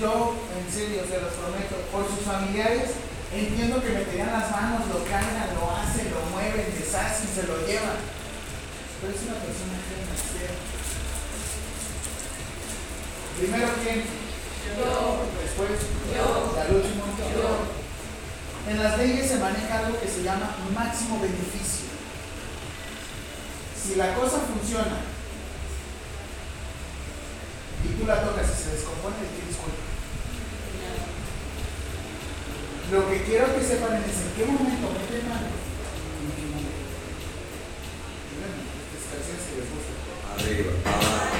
Yo, 0.00 0.36
en 0.56 0.66
serio, 0.72 1.02
se 1.08 1.20
los 1.20 1.32
prometo, 1.36 1.76
por 1.92 2.04
sus 2.08 2.20
familiares, 2.24 2.96
entiendo 3.32 3.82
que 3.82 3.96
meterían 3.96 4.32
las 4.32 4.50
manos, 4.50 4.88
lo 4.88 5.04
cargan, 5.04 5.56
lo 5.56 5.72
hacen, 5.72 6.12
lo 6.12 6.20
mueven, 6.32 6.72
deshacen, 6.72 7.28
se 7.28 7.44
lo 7.44 7.66
llevan. 7.66 8.15
Pero 9.06 9.18
es 9.18 9.22
una 9.22 9.38
persona. 9.38 9.78
Primero, 13.38 13.68
¿quién? 13.80 14.02
Después, 15.46 15.70
Y 16.10 16.58
al 16.58 16.74
último, 16.74 17.04
En 18.68 18.82
las 18.82 18.98
leyes 18.98 19.28
se 19.28 19.38
maneja 19.38 19.78
algo 19.78 20.00
que 20.00 20.08
se 20.08 20.24
llama 20.24 20.56
máximo 20.74 21.20
beneficio. 21.20 21.86
Si 23.80 23.94
la 23.94 24.12
cosa 24.14 24.38
funciona 24.40 24.98
y 27.84 27.88
tú 28.00 28.06
la 28.08 28.22
tocas 28.22 28.46
y 28.46 28.62
se 28.64 28.70
descompone, 28.70 29.14
tienes 29.36 29.54
culpa. 29.54 29.86
Lo 32.90 33.08
que 33.08 33.22
quiero 33.22 33.54
que 33.54 33.62
sepan 33.62 34.02
es 34.02 34.18
en 34.18 34.32
qué 34.34 34.50
momento 34.50 34.88
mete 34.98 35.22
mano. 35.28 35.65
Arriba. 40.38 40.72
Ah. 40.84 41.35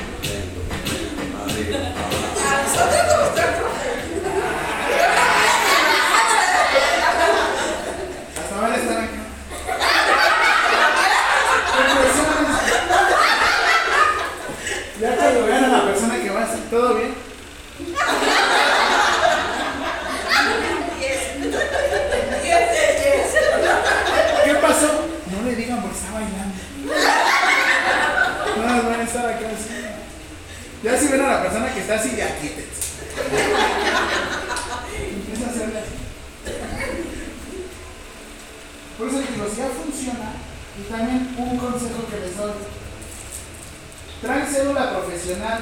Profesional 45.27 45.59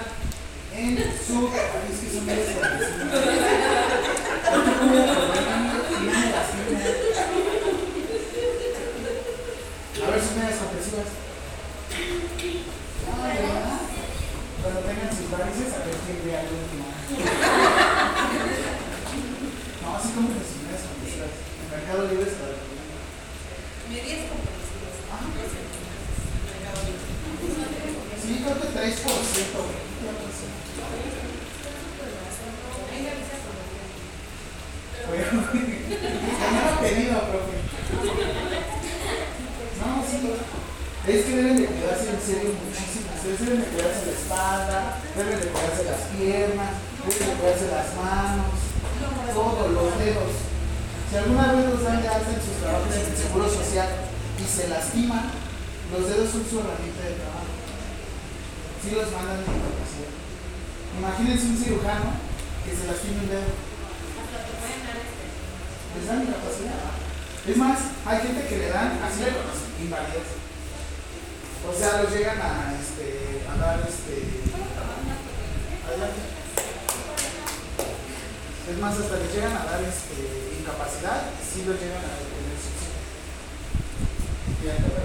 en 0.76 0.96
su. 1.26 1.48
Es 1.48 2.00
que 2.00 2.08
son 2.12 2.26
medios. 2.26 2.48
A 10.04 10.10
ver 10.10 10.20
sus 10.20 10.36
medias 10.36 10.58
compresivas. 10.58 11.08
Ah. 13.08 13.80
Cuando 14.62 14.80
tengan 14.80 15.10
sus 15.16 15.30
varices, 15.30 15.72
a 15.72 15.78
ver 15.78 15.96
quién 16.04 16.18
ve 16.24 16.36
al 16.36 16.44
último. 16.44 16.84
No, 19.82 19.96
así 19.96 20.08
como 20.12 20.28
que 20.28 20.44
sus 20.44 20.60
medias 20.64 20.84
compresivas. 20.84 21.32
En 21.32 21.66
Mercado 21.72 22.02
Libre 22.08 22.28
se 22.28 22.36
lo 22.36 22.52
recomiendo. 22.52 23.00
Medias 23.88 24.28
comprensivas. 24.28 24.96
Ajá. 25.08 25.24
Mercado 26.52 26.80
Libre. 26.84 27.14
Sí, 28.24 28.40
creo 28.40 28.56
que 28.56 28.68
3%. 28.68 28.72
güey. 28.72 29.84
Ya 30.00 30.12
pasó. 30.16 30.48
Ahí 32.88 33.00
me 33.04 33.10
avisas 33.12 33.40
cuando 33.44 33.62
quieras. 33.68 33.92
Oye, 35.12 35.24
Mañana 36.40 36.80
pedido, 36.80 37.20
profe. 37.28 37.56
No, 39.76 39.88
sí, 40.08 40.16
no. 40.24 40.32
Deben 41.34 41.56
de 41.58 41.66
cuidarse 41.66 42.14
en 42.14 42.22
serio 42.22 42.54
muchísimo. 42.62 43.10
Ustedes 43.10 43.42
deben 43.42 43.58
de 43.58 43.66
cuidarse 43.74 44.06
la 44.06 44.14
espalda, 44.14 45.02
deben 45.18 45.34
de 45.42 45.50
cuidarse 45.50 45.82
las 45.82 46.02
piernas, 46.14 46.72
deben 47.02 47.26
de 47.26 47.34
cuidarse 47.42 47.66
las 47.74 47.90
manos, 47.98 48.54
todos 49.34 49.66
los 49.74 49.90
dedos. 49.98 50.30
Si 51.10 51.16
alguna 51.18 51.58
vez 51.58 51.74
los 51.74 51.82
dan 51.82 52.02
de 52.02 52.06
alta 52.06 52.30
en 52.30 52.38
sus 52.38 52.54
trabajos 52.62 52.86
en 52.86 53.02
el 53.10 53.18
seguro 53.18 53.50
social 53.50 53.90
y 54.38 54.46
se 54.46 54.70
lastiman, 54.70 55.26
los 55.90 56.06
dedos 56.06 56.30
son 56.30 56.46
su 56.46 56.62
herramienta 56.62 57.02
de 57.02 57.18
trabajo. 57.18 57.50
Sí 58.78 58.94
los 58.94 59.10
mandan 59.10 59.42
de 59.42 59.50
incapacidad. 59.50 60.14
Imagínense 60.14 61.50
un 61.50 61.58
cirujano 61.58 62.14
que 62.62 62.78
se 62.78 62.86
lastime 62.86 63.26
un 63.26 63.30
dedo. 63.34 63.50
Les 65.98 66.06
dan 66.06 66.22
incapacidad. 66.30 66.94
Es 67.42 67.56
más, 67.58 67.78
hay 68.06 68.18
gente 68.22 68.46
que 68.46 68.56
le 68.62 68.68
dan, 68.70 69.02
así 69.02 69.26
conocen, 69.26 69.82
invalidez. 69.82 70.43
O 71.68 71.72
sea, 71.76 72.02
los 72.02 72.12
llegan 72.12 72.40
a, 72.40 72.74
este, 72.80 73.42
a 73.50 73.56
dar, 73.56 73.80
este... 73.88 74.14
Es 78.70 78.78
más, 78.78 78.98
hasta 78.98 79.16
les 79.18 79.34
llegan 79.34 79.52
a 79.52 79.64
dar 79.64 79.82
este, 79.82 80.56
incapacidad 80.60 81.22
sí 81.54 81.62
los 81.66 81.78
llegan 81.78 81.98
a 81.98 82.18
detener 82.18 82.58
su 82.58 82.74
Y 84.64 84.68
ahí 84.68 84.78
te. 84.78 85.04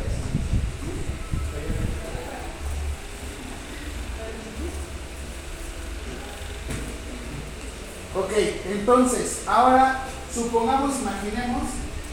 Ok, 8.17 8.31
entonces, 8.71 9.43
ahora 9.45 10.05
supongamos, 10.33 10.95
imaginemos 11.01 11.63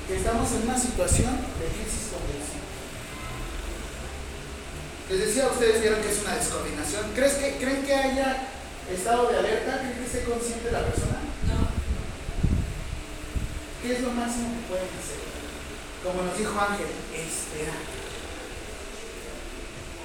que 0.06 0.16
estamos 0.16 0.52
en 0.52 0.62
una 0.68 0.78
situación 0.78 1.36
de 1.58 1.66
crisis 1.66 2.10
convulsiva. 2.12 2.55
Les 5.08 5.20
decía, 5.20 5.46
ustedes 5.46 5.80
vieron 5.80 6.02
que 6.02 6.10
es 6.10 6.20
una 6.20 6.34
descoordinación. 6.34 7.12
¿Crees 7.14 7.34
que, 7.34 7.56
¿Creen 7.58 7.82
que 7.84 7.94
haya 7.94 8.48
estado 8.92 9.30
de 9.30 9.38
alerta? 9.38 9.78
¿Creen 9.78 9.98
que 9.98 10.04
esté 10.04 10.24
consciente 10.24 10.72
la 10.72 10.82
persona? 10.82 11.22
No. 11.46 11.70
¿Qué 13.82 13.94
es 13.94 14.00
lo 14.02 14.10
máximo 14.10 14.50
que 14.50 14.66
pueden 14.66 14.90
hacer? 14.98 15.22
Como 16.02 16.22
nos 16.22 16.36
dijo 16.36 16.58
Ángel, 16.58 16.90
esperar. 17.14 17.82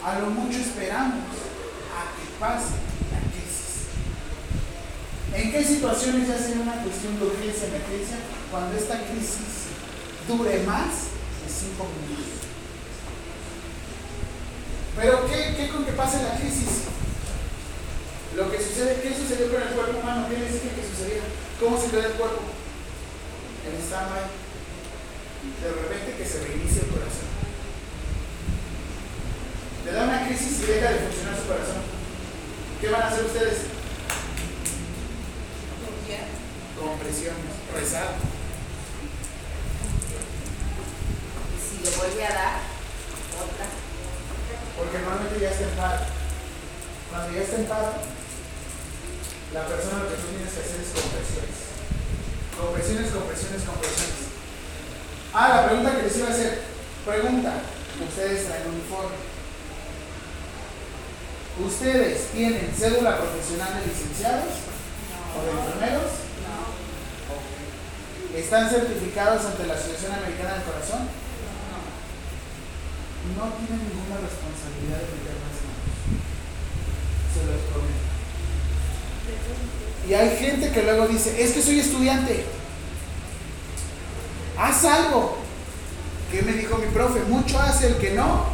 A 0.06 0.20
lo 0.20 0.30
mucho 0.30 0.60
esperamos 0.60 1.34
a 1.98 2.02
que 2.14 2.26
pase 2.40 2.78
la 3.10 3.22
crisis. 3.34 3.90
¿En 5.34 5.52
qué 5.52 5.64
situaciones 5.64 6.28
ya 6.28 6.38
sería 6.38 6.62
una 6.62 6.84
cuestión 6.84 7.18
de 7.18 7.26
urgencia 7.26 7.68
emergencia 7.68 8.18
cuando 8.52 8.78
esta 8.78 9.02
crisis 9.10 9.74
dure 10.28 10.62
más 10.64 11.10
de 11.42 11.50
cinco 11.50 11.88
minutos? 11.90 12.41
Pero 14.98 15.28
¿qué, 15.28 15.56
qué 15.56 15.70
con 15.70 15.86
que 15.86 15.92
pase 15.94 16.24
la 16.24 16.36
crisis? 16.36 16.92
Lo 18.36 18.52
que 18.52 18.58
sucede, 18.58 19.02
¿qué 19.02 19.16
sucedió 19.16 19.52
con 19.52 19.62
el 19.62 19.70
cuerpo 19.70 20.00
humano? 20.00 20.28
¿Qué 20.30 20.38
les 20.38 20.54
dije 20.54 20.76
que 20.76 20.88
sucedía? 20.88 21.24
¿Cómo 21.60 21.80
se 21.80 21.90
queda 21.90 22.08
el 22.08 22.14
cuerpo? 22.14 22.42
En 23.68 23.82
stand-by. 23.82 24.24
De 25.62 25.70
repente 25.70 26.18
que 26.18 26.26
se 26.26 26.40
reinicia 26.44 26.84
el 26.84 26.90
corazón. 26.90 27.30
Le 29.86 29.92
da 29.92 30.04
una 30.04 30.26
crisis 30.28 30.60
y 30.64 30.66
deja 30.66 30.92
de 30.92 31.00
funcionar 31.00 31.36
su 31.36 31.48
corazón. 31.48 31.82
¿Qué 32.80 32.90
van 32.90 33.02
a 33.02 33.08
hacer 33.08 33.26
ustedes? 33.26 33.72
Compresiones, 36.80 37.54
rezar. 37.76 38.16
Y 41.54 41.60
si 41.62 41.84
le 41.84 41.96
vuelve 41.96 42.26
a 42.26 42.34
dar, 42.34 42.60
otra. 43.38 43.81
Porque 44.82 44.98
normalmente 44.98 45.38
ya 45.38 45.54
está 45.54 45.70
en 45.70 45.78
paro. 45.78 46.02
Cuando 47.14 47.38
ya 47.38 47.42
está 47.46 47.56
en 47.62 47.70
paro, 47.70 47.94
la 49.54 49.64
persona 49.70 50.02
lo 50.02 50.10
que 50.10 50.18
tú 50.18 50.28
tienes 50.34 50.50
que 50.50 50.62
hacer 50.66 50.82
es 50.82 50.90
compresiones. 50.90 51.58
Compresiones, 52.58 53.14
compresiones, 53.14 53.62
compresiones. 53.62 54.22
Ah, 55.38 55.50
la 55.54 55.66
pregunta 55.70 55.96
que 55.96 56.02
les 56.10 56.18
iba 56.18 56.28
a 56.28 56.34
hacer. 56.34 56.66
Pregunta. 57.06 57.62
Ustedes 58.02 58.50
traen 58.50 58.74
uniforme. 58.74 59.22
¿Ustedes 61.62 62.34
tienen 62.34 62.74
cédula 62.74 63.22
profesional 63.22 63.78
de 63.78 63.86
licenciados 63.86 64.66
o 65.38 65.46
de 65.46 65.52
enfermeros? 65.62 66.10
Ok. 67.30 68.34
¿Están 68.34 68.70
certificados 68.70 69.46
ante 69.46 69.68
la 69.68 69.76
Asociación 69.76 70.14
Americana 70.14 70.58
del 70.58 70.66
Corazón? 70.66 71.06
no 73.38 73.54
tiene 73.54 73.78
ninguna 73.84 74.18
responsabilidad 74.18 74.98
de 74.98 75.08
meter 75.14 75.38
las 75.38 75.58
manos. 75.62 75.86
Se 77.34 77.42
los 77.46 77.62
prometo. 77.70 78.12
Y 80.08 80.14
hay 80.14 80.38
gente 80.38 80.72
que 80.72 80.84
luego 80.84 81.08
dice, 81.08 81.42
es 81.42 81.52
que 81.52 81.62
soy 81.62 81.80
estudiante. 81.80 82.46
Haz 84.58 84.86
algo. 84.86 85.38
¿Qué 86.32 86.42
me 86.42 86.54
dijo 86.54 86.78
mi 86.78 86.88
profe? 86.88 87.22
Mucho 87.22 87.60
hace 87.60 87.88
el 87.88 87.98
que 87.98 88.12
no. 88.12 88.46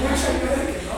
Mucho 0.00 0.26
el 0.30 0.66
que 0.66 0.82
no. 0.84 0.94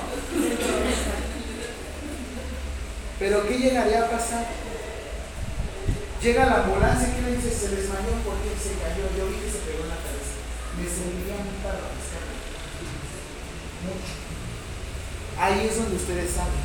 Pero 3.19 3.49
¿qué 3.49 3.59
llegaría 3.59 4.05
a 4.05 4.11
pasar? 4.11 4.47
Llega 6.23 6.47
la 6.47 6.65
ambulancia, 6.65 7.15
¿qué 7.15 7.23
le 7.23 7.37
dice? 7.37 7.51
Se 7.51 7.69
desmayó 7.77 8.17
porque 8.25 8.51
se 8.57 8.81
cayó. 8.81 9.05
Yo 9.17 9.29
vi 9.29 9.37
que 9.37 9.53
se 9.53 9.63
pegó 9.69 9.85
en 9.85 9.93
la 9.93 10.01
cabeza. 10.01 10.37
Me 10.81 10.85
serviría 10.89 11.37
mucho 11.45 11.61
para 11.63 11.81
rescate. 11.93 12.35
Mucho. 13.85 14.15
Ahí 15.37 15.69
es 15.69 15.77
donde 15.77 15.97
ustedes 15.97 16.33
saben. 16.33 16.65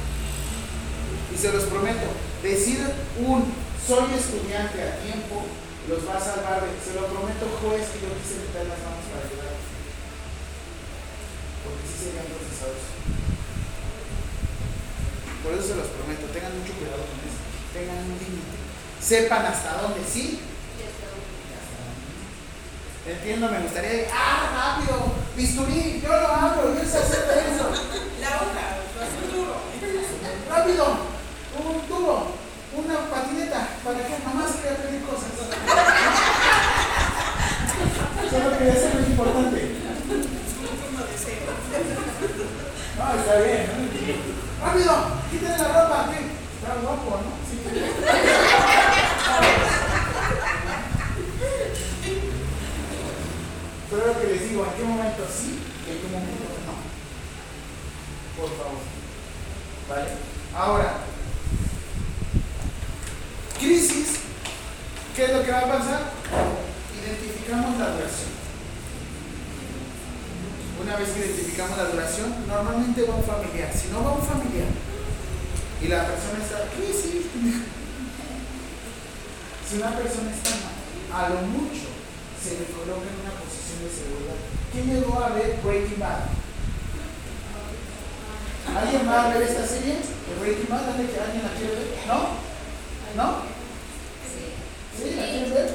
Y 1.32 1.38
se 1.38 1.52
los 1.52 1.66
prometo, 1.66 2.08
decir 2.44 2.80
un 3.20 3.54
soy 3.76 4.14
estudiante 4.16 4.78
a 4.84 5.00
tiempo 5.04 5.44
los 5.90 6.08
va 6.08 6.16
a 6.16 6.22
salvar 6.22 6.62
se 6.62 6.94
lo 6.94 7.08
prometo 7.10 7.50
juez 7.60 7.90
que 7.90 8.06
yo 8.06 8.14
quise 8.22 8.46
meter 8.46 8.70
las 8.70 8.80
manos 8.86 9.04
para 9.10 9.26
ayudar. 9.26 9.58
Porque 11.66 11.84
sí 11.90 11.96
serían 11.98 12.30
procesados. 12.30 12.84
Por 15.42 15.52
eso 15.58 15.66
se 15.68 15.76
los 15.76 15.90
prometo, 15.92 16.30
tengan 16.30 16.54
mucho 16.56 16.74
cuidado 16.78 17.04
con 17.04 17.20
eso. 17.26 17.42
Tengan 17.74 17.98
un 18.06 18.16
límite. 18.16 18.71
Sepan 19.02 19.46
hasta 19.46 19.82
dónde 19.82 20.02
sí. 20.10 20.40
Entiendo, 23.06 23.50
me 23.50 23.60
gustaría, 23.62 24.08
ah, 24.14 24.78
rápido, 24.78 25.14
bisturí, 25.36 26.02
yo 26.04 26.10
lo 26.10 26.28
abro, 26.28 26.76
yo 26.76 26.82
sé 26.88 26.98
hacer 27.00 27.46
eso. 27.52 27.72
La 28.22 28.30
hoja, 28.38 28.78
lo 28.96 29.02
hace 29.02 29.22
duro. 29.36 29.56
Rápido, 30.50 30.86
un 31.58 31.82
tubo, 31.88 32.36
una 32.78 33.10
patineta, 33.10 33.68
para 33.84 34.06
que 34.06 34.24
mamá 34.24 34.46
se 34.48 34.62
quede 34.62 34.76
pedir 34.76 35.02
cosas. 35.02 35.32
Solo 38.30 38.58
quería 38.58 38.76
ser 38.76 38.94
muy 38.94 39.04
importante. 39.12 39.60
No, 42.98 43.04
está 43.20 43.36
bien. 43.42 43.62
Rápido, 44.62 44.94
quítenle 45.32 45.58
la 45.58 45.68
ropa. 45.68 46.10
¿qué? 46.12 46.20
Está 46.62 46.76
guapo, 46.84 47.10
¿no? 47.18 47.32
Sí. 47.50 47.56
Pero 53.92 54.08
lo 54.08 54.22
que 54.22 54.28
les 54.28 54.50
digo, 54.50 54.64
¿en 54.64 54.72
qué 54.72 54.84
momento 54.84 55.28
sí 55.28 55.60
y 55.86 55.92
en 55.92 55.98
qué 56.00 56.08
momento 56.08 56.48
no? 56.64 56.80
Por 58.40 58.50
favor. 58.58 58.80
¿Vale? 59.90 60.12
Ahora, 60.56 61.04
crisis, 63.60 64.20
¿qué 65.14 65.26
es 65.26 65.34
lo 65.34 65.44
que 65.44 65.52
va 65.52 65.60
a 65.60 65.78
pasar? 65.78 66.12
Identificamos 67.04 67.78
la 67.78 67.90
duración. 67.92 68.32
Una 70.82 70.96
vez 70.96 71.10
que 71.10 71.20
identificamos 71.20 71.78
la 71.78 71.84
duración, 71.84 72.48
normalmente 72.48 73.04
va 73.04 73.16
un 73.16 73.26
familiar. 73.26 73.74
Si 73.76 73.90
no 73.90 74.06
va 74.06 74.14
un 74.14 74.26
familiar 74.26 74.68
y 75.82 75.88
la 75.90 76.08
persona 76.08 76.40
está, 76.42 76.70
crisis, 76.78 77.28
si 79.68 79.76
una 79.76 79.98
persona 79.98 80.32
está 80.32 80.52
mal, 80.64 80.80
a 81.12 81.30
lo 81.30 81.42
mucho 81.42 81.92
se 82.42 82.58
le 82.58 82.66
coloca 82.72 83.04
en 83.04 83.20
una 83.20 83.41
¿Quién 84.72 84.86
llegó 84.94 85.20
a 85.20 85.30
ver 85.30 85.60
Breaking 85.64 86.00
Bad? 86.00 86.30
¿Alguien 88.78 89.10
va 89.10 89.26
a 89.26 89.30
ver 89.34 89.42
esta 89.42 89.66
serie 89.66 89.96
de 89.96 90.40
Breaking 90.40 90.70
Bad? 90.70 90.90
¿Alguien 90.90 91.44
la 91.44 91.54
quiere? 91.58 91.98
¿No? 92.08 92.38
¿No? 93.18 93.42
¿Sí? 94.96 95.16
¿La 95.16 95.26
quieren 95.26 95.54
ver? 95.54 95.70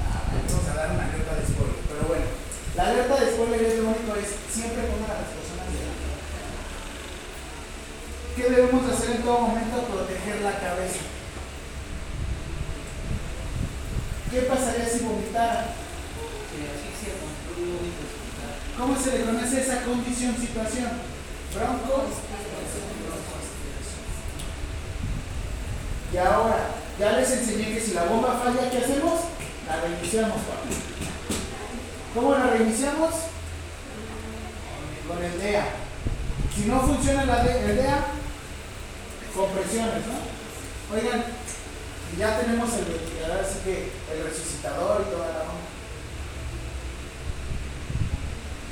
Ah, 0.00 0.24
vamos 0.32 0.68
a 0.68 0.74
dar 0.74 0.90
una 0.92 1.04
alerta 1.04 1.34
de 1.36 1.46
spoiler, 1.46 1.84
pero 1.86 2.08
bueno. 2.08 2.26
La 2.76 2.88
alerta 2.88 3.20
de 3.20 3.32
spoiler 3.32 3.62
es 3.62 3.78
lo 3.78 3.88
único, 3.88 4.16
es 4.16 4.32
siempre 4.50 4.88
pongan 4.88 5.12
a 5.12 5.20
las 5.20 5.36
personas 5.36 5.68
delante. 5.68 6.08
¿Qué 8.34 8.42
debemos 8.48 8.88
hacer 8.88 9.16
en 9.16 9.22
todo 9.22 9.40
momento? 9.40 9.84
Proteger 9.84 10.40
la 10.40 10.58
cabeza. 10.58 11.04
¿Qué 14.30 14.40
pasaría 14.48 14.88
si 14.88 15.04
vomitara? 15.04 15.76
Que 16.48 16.64
asfixia 16.64 17.20
con 17.20 17.28
fluido 17.28 17.51
intestinal. 17.51 17.51
¿Cómo 18.78 18.96
se 18.98 19.18
le 19.18 19.24
conoce 19.24 19.60
esa 19.60 19.82
condición, 19.82 20.36
situación? 20.36 20.90
Bronco. 21.54 22.04
Y 26.12 26.16
ahora, 26.18 26.68
ya 26.98 27.12
les 27.12 27.30
enseñé 27.30 27.72
que 27.74 27.80
si 27.80 27.92
la 27.94 28.04
bomba 28.04 28.40
falla, 28.44 28.70
¿qué 28.70 28.78
hacemos? 28.78 29.20
La 29.66 29.80
reiniciamos, 29.80 30.36
papi. 30.36 30.74
¿Cómo 32.14 32.32
la 32.34 32.46
reiniciamos? 32.48 33.10
Con 35.08 35.22
el 35.24 35.38
DEA. 35.40 35.66
Si 36.54 36.62
no 36.66 36.80
funciona 36.82 37.24
la 37.24 37.42
de- 37.44 37.70
el 37.70 37.76
DEA, 37.76 38.04
compresiones, 39.34 40.02
¿no? 40.06 40.94
Oigan, 40.96 41.24
ya 42.18 42.40
tenemos 42.40 42.70
el 42.74 42.84
ventilador, 42.84 43.40
así 43.44 43.58
que 43.64 43.92
el 44.12 44.24
resucitador 44.24 45.06
y 45.08 45.10
toda 45.14 45.26
la 45.28 45.40
onda. 45.48 45.71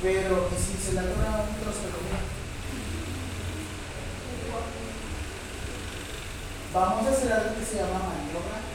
Pero, 0.01 0.49
¿y 0.49 0.57
si 0.57 0.83
se 0.83 0.93
le 0.93 0.99
atora 0.99 1.45
un 1.45 1.55
trozo 1.61 1.85
de 1.85 1.93
comida? 1.93 2.21
Vamos 6.73 7.05
a 7.05 7.11
hacer 7.11 7.31
algo 7.33 7.53
que 7.53 7.65
se 7.65 7.75
llama 7.75 8.09
maniobra 8.09 8.65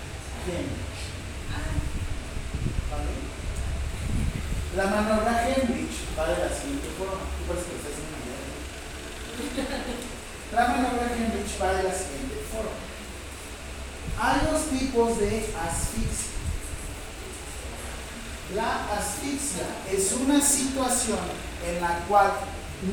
Hemlich. 0.47 1.03
¿Vale? 2.91 3.11
La 4.77 4.87
maniobra 4.87 5.49
Hemlich 5.49 5.97
va 6.17 6.29
de 6.29 6.39
la 6.47 6.51
siguiente 6.55 6.95
forma. 6.97 7.27
Tú 7.27 7.43
parece 7.49 7.75
que 7.75 7.79
estás 7.83 7.99
en 7.99 8.07
guerra. 8.23 8.47
La 10.55 10.63
maniobra 10.69 11.11
Hemlich 11.11 11.59
va 11.61 11.75
de 11.75 11.83
la 11.83 11.95
siguiente 11.95 12.39
forma. 12.53 12.79
Hay 14.21 14.47
dos 14.47 14.71
tipos 14.71 15.19
de 15.19 15.53
asfixia. 15.59 16.36
La 18.55 18.87
asfixia 18.93 19.67
es 19.91 20.13
una 20.13 20.41
situación 20.41 21.19
en 21.67 21.81
la 21.81 21.99
cual 22.07 22.31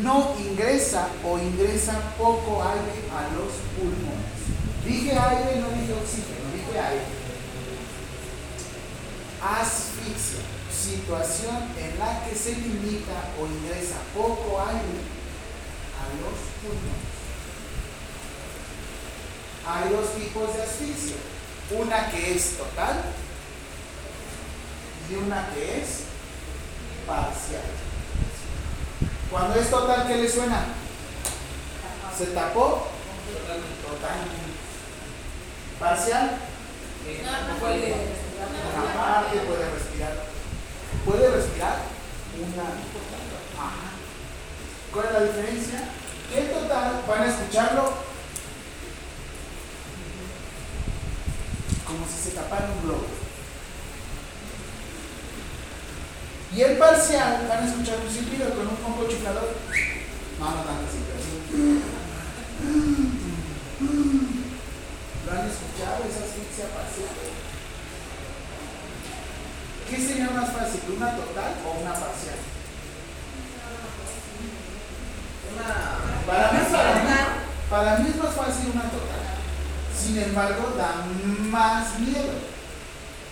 no 0.01 0.35
ingresa 0.39 1.09
o 1.23 1.38
ingresa 1.38 1.93
poco 2.17 2.63
aire 2.63 3.05
a 3.13 3.35
los 3.35 3.53
pulmones. 3.77 4.34
Dije 4.84 5.11
aire, 5.11 5.61
no 5.61 5.69
dije 5.69 5.93
oxígeno, 5.93 6.49
dije 6.55 6.80
aire. 6.80 7.05
Asfixia, 9.43 10.41
situación 10.73 11.57
en 11.77 11.99
la 11.99 12.25
que 12.25 12.35
se 12.35 12.55
limita 12.55 13.30
o 13.39 13.45
ingresa 13.45 13.97
poco 14.15 14.59
aire 14.59 15.03
a 16.01 16.05
los 16.17 16.39
pulmones. 16.63 17.13
Hay 19.67 19.89
dos 19.91 20.15
tipos 20.15 20.55
de 20.55 20.63
asfixia. 20.63 21.17
Una 21.80 22.09
que 22.09 22.35
es 22.35 22.57
total 22.57 23.03
y 25.09 25.15
una 25.15 25.49
que 25.53 25.81
es 25.81 26.03
parcial. 27.05 27.61
Cuando 29.30 29.59
es 29.59 29.69
total, 29.69 30.07
¿qué 30.07 30.17
le 30.17 30.30
suena? 30.30 30.65
¿Se 32.17 32.27
tapó? 32.27 32.88
Totalmente. 33.81 34.53
¿Parcial? 35.80 36.38
Una 38.75 38.93
parte 38.93 39.39
puede 39.39 39.71
respirar. 39.71 40.13
¿Puede 41.05 41.30
respirar? 41.31 41.77
Una. 42.38 42.63
¿Cuál 44.93 45.05
es 45.07 45.13
la 45.13 45.21
diferencia? 45.21 45.89
El 46.35 46.51
total, 46.51 47.03
van 47.07 47.21
a 47.23 47.27
escucharlo 47.27 47.93
como 51.85 52.05
si 52.07 52.30
se 52.30 52.35
tapara 52.35 52.69
un 52.71 52.88
globo. 52.88 53.22
Y 56.55 56.61
el 56.61 56.77
parcial, 56.77 57.47
van 57.49 57.63
a 57.63 57.67
escuchar 57.67 57.97
un 57.97 58.13
silbido 58.13 58.49
con 58.51 58.67
un 58.67 58.75
poco 58.75 59.09
chiflador. 59.09 59.55
No, 60.39 60.45
no 60.45 60.61
tanto 60.61 60.85
así, 60.85 61.01
¿Lo 65.25 65.31
han 65.31 65.49
escuchado 65.49 66.03
esa 66.05 66.25
asfixia 66.25 66.69
parcial? 66.69 67.09
¿Qué 69.89 69.97
sería 69.97 70.30
más 70.30 70.51
fácil, 70.51 70.81
una 70.95 71.15
total 71.15 71.53
o 71.65 71.81
una 71.81 71.93
parcial? 71.93 72.38
Para 76.27 76.51
mí, 76.51 76.59
para 76.71 76.93
mí, 76.95 77.09
para 77.69 77.97
mí 77.97 78.09
es 78.09 78.15
más 78.23 78.35
fácil 78.35 78.71
una 78.73 78.84
total. 78.84 79.23
Sin 79.97 80.21
embargo, 80.21 80.73
da 80.77 81.05
más 81.49 81.99
miedo. 81.99 82.34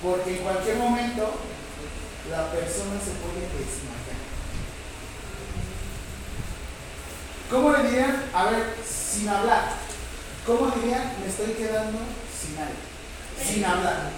Porque 0.01 0.37
en 0.37 0.43
cualquier 0.43 0.77
momento 0.77 1.33
la 2.29 2.51
persona 2.51 2.99
se 3.03 3.11
puede 3.17 3.41
desmayar. 3.57 4.21
¿Cómo 7.49 7.71
le 7.71 7.89
dirían? 7.89 8.23
A 8.33 8.45
ver, 8.45 8.75
sin 8.87 9.27
hablar. 9.27 9.73
¿Cómo 10.45 10.71
dirían? 10.71 11.13
Me 11.19 11.27
estoy 11.29 11.53
quedando 11.53 11.99
sin 12.39 12.57
aire. 12.57 12.75
Sin 13.43 13.65
hablar. 13.65 14.11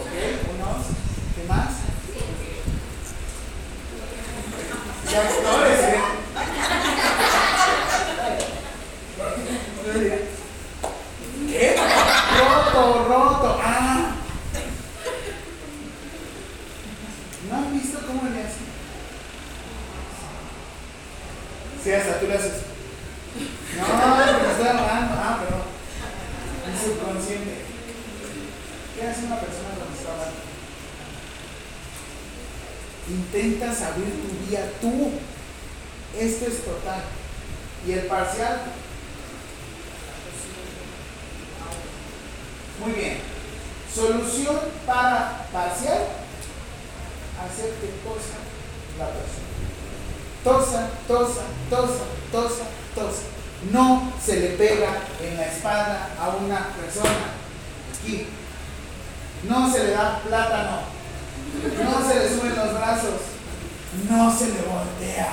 ¿Ok? 0.00 0.54
Unos. 0.54 0.86
¿Qué 1.34 1.44
más? 1.48 1.72
Y 5.10 5.14
actores, 5.14 5.80
¿eh? 5.80 6.22
Sí, 21.82 21.92
hasta 21.92 22.20
tú 22.20 22.26
le 22.28 22.34
haces. 22.34 22.52
No, 23.76 23.86
pero 23.86 24.38
me 24.38 24.50
estoy 24.52 24.68
hablando. 24.68 25.14
Ah, 25.16 25.40
perdón. 25.42 25.62
El 26.68 26.78
subconsciente. 26.78 27.62
¿Qué 28.94 29.06
hace 29.08 29.26
una 29.26 29.40
persona 29.40 29.70
cuando 29.76 29.96
está 29.96 30.12
hablando? 30.12 30.40
Intentas 33.08 33.82
abrir 33.82 34.12
tu 34.22 34.46
vía 34.46 34.72
tú. 34.80 35.12
Esto 36.16 36.46
es 36.46 36.64
total. 36.64 37.02
Y 37.86 37.92
el 37.92 38.06
parcial. 38.06 38.60
Muy 42.84 42.92
bien. 42.92 43.18
Solución 43.92 44.56
para 44.86 45.48
parcial. 45.52 45.98
Hacer 47.42 47.70
que 47.80 47.88
tosa 48.04 48.38
la 48.98 49.06
persona. 49.06 49.51
Tosa, 50.44 50.88
tosa, 51.06 51.42
tosa, 51.70 52.04
tosa, 52.32 52.64
tosa. 52.94 53.22
No 53.70 54.12
se 54.24 54.40
le 54.40 54.48
pega 54.50 55.02
en 55.20 55.36
la 55.36 55.46
espalda 55.46 56.08
a 56.18 56.30
una 56.30 56.68
persona. 56.74 57.30
Aquí. 57.94 58.26
No 59.48 59.72
se 59.72 59.84
le 59.84 59.90
da 59.92 60.20
plátano. 60.20 60.80
No 61.84 62.08
se 62.08 62.18
le 62.18 62.28
suben 62.28 62.56
los 62.56 62.74
brazos. 62.74 63.20
No 64.10 64.36
se 64.36 64.46
le 64.46 64.62
voltea. 64.62 65.32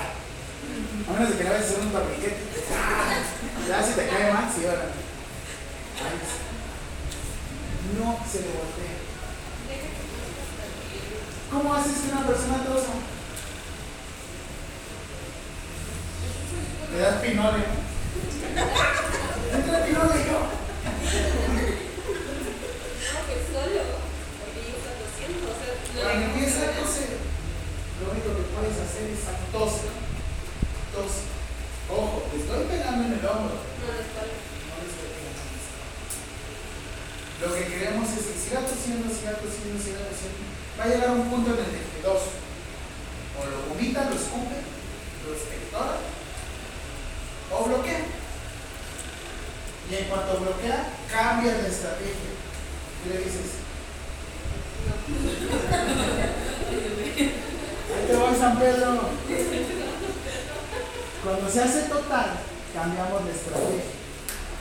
A 1.07 1.13
menos 1.13 1.29
de 1.29 1.37
que 1.37 1.43
le 1.43 1.49
vayas 1.49 1.65
a 1.65 1.69
hacer 1.69 1.79
un 1.81 1.91
torniquete. 1.91 2.37
¡Ah! 2.77 3.23
Ya 3.67 3.83
si 3.83 3.93
te 3.93 4.07
cae 4.07 4.31
mal, 4.31 4.47
sí, 4.53 4.65
ahora. 4.65 4.85
No 7.97 8.19
se 8.31 8.41
le 8.41 8.47
voltea. 8.47 8.95
¿Cómo 11.51 11.73
haces 11.73 11.93
que 11.93 12.11
una 12.11 12.27
persona 12.27 12.63
tosa? 12.63 12.93
Le 16.91 16.97
das 16.99 17.21
pinole. 17.21 17.63
Entra 19.53 19.85
pinole 19.85 20.19
yo. 20.25 20.39
Cuando 26.01 26.25
empieza 26.25 26.59
a 26.63 26.71
toser, 26.73 27.11
lo 27.99 28.11
único 28.11 28.29
que 28.37 28.45
puedes 28.55 28.77
hacer 28.79 29.05
es 29.13 29.21
toser. 29.51 29.93
Toser. 30.93 31.27
Ojo, 31.89 32.23
te 32.31 32.37
estoy 32.37 32.65
pegando 32.65 33.05
en 33.05 33.13
el 33.13 33.25
hombro. 33.25 33.55
No 33.59 33.87
le 33.93 34.01
estoy 34.01 34.29
pegando. 35.13 35.29
Lo 37.39 37.55
que 37.55 37.63
queremos 37.71 38.09
es 38.11 38.23
que 38.25 38.35
siga 38.35 38.59
tosiendo, 38.67 39.07
siga 39.07 39.39
tosiendo, 39.39 39.79
siga 39.79 40.03
tosiendo. 40.11 40.43
Va 40.75 40.83
a 40.83 40.87
llegar 40.87 41.11
un 41.11 41.29
punto 41.29 41.55
en 41.55 41.59
el 41.63 41.71
que 41.71 42.03
dos, 42.03 42.35
o 43.39 43.45
lo 43.47 43.71
vomita, 43.71 44.09
lo 44.09 44.15
escupe, 44.15 44.59
lo 45.23 45.31
expectora, 45.31 46.03
o 47.51 47.63
bloquea. 47.65 48.01
Y 49.89 49.95
en 49.95 50.05
cuanto 50.05 50.39
bloquea, 50.39 50.93
cambia 51.11 51.53
de 51.53 51.67
estrategia. 51.67 52.13
Y 53.05 53.09
le 53.09 53.17
dices, 53.17 53.59
ahí 57.95 58.07
te 58.07 58.15
voy 58.15 58.35
San 58.37 58.59
Pedro. 58.59 58.99
Cuando 61.23 61.49
se 61.49 61.61
hace 61.61 61.81
total, 61.83 62.39
cambiamos 62.73 63.25
de 63.25 63.31
estrategia. 63.31 63.83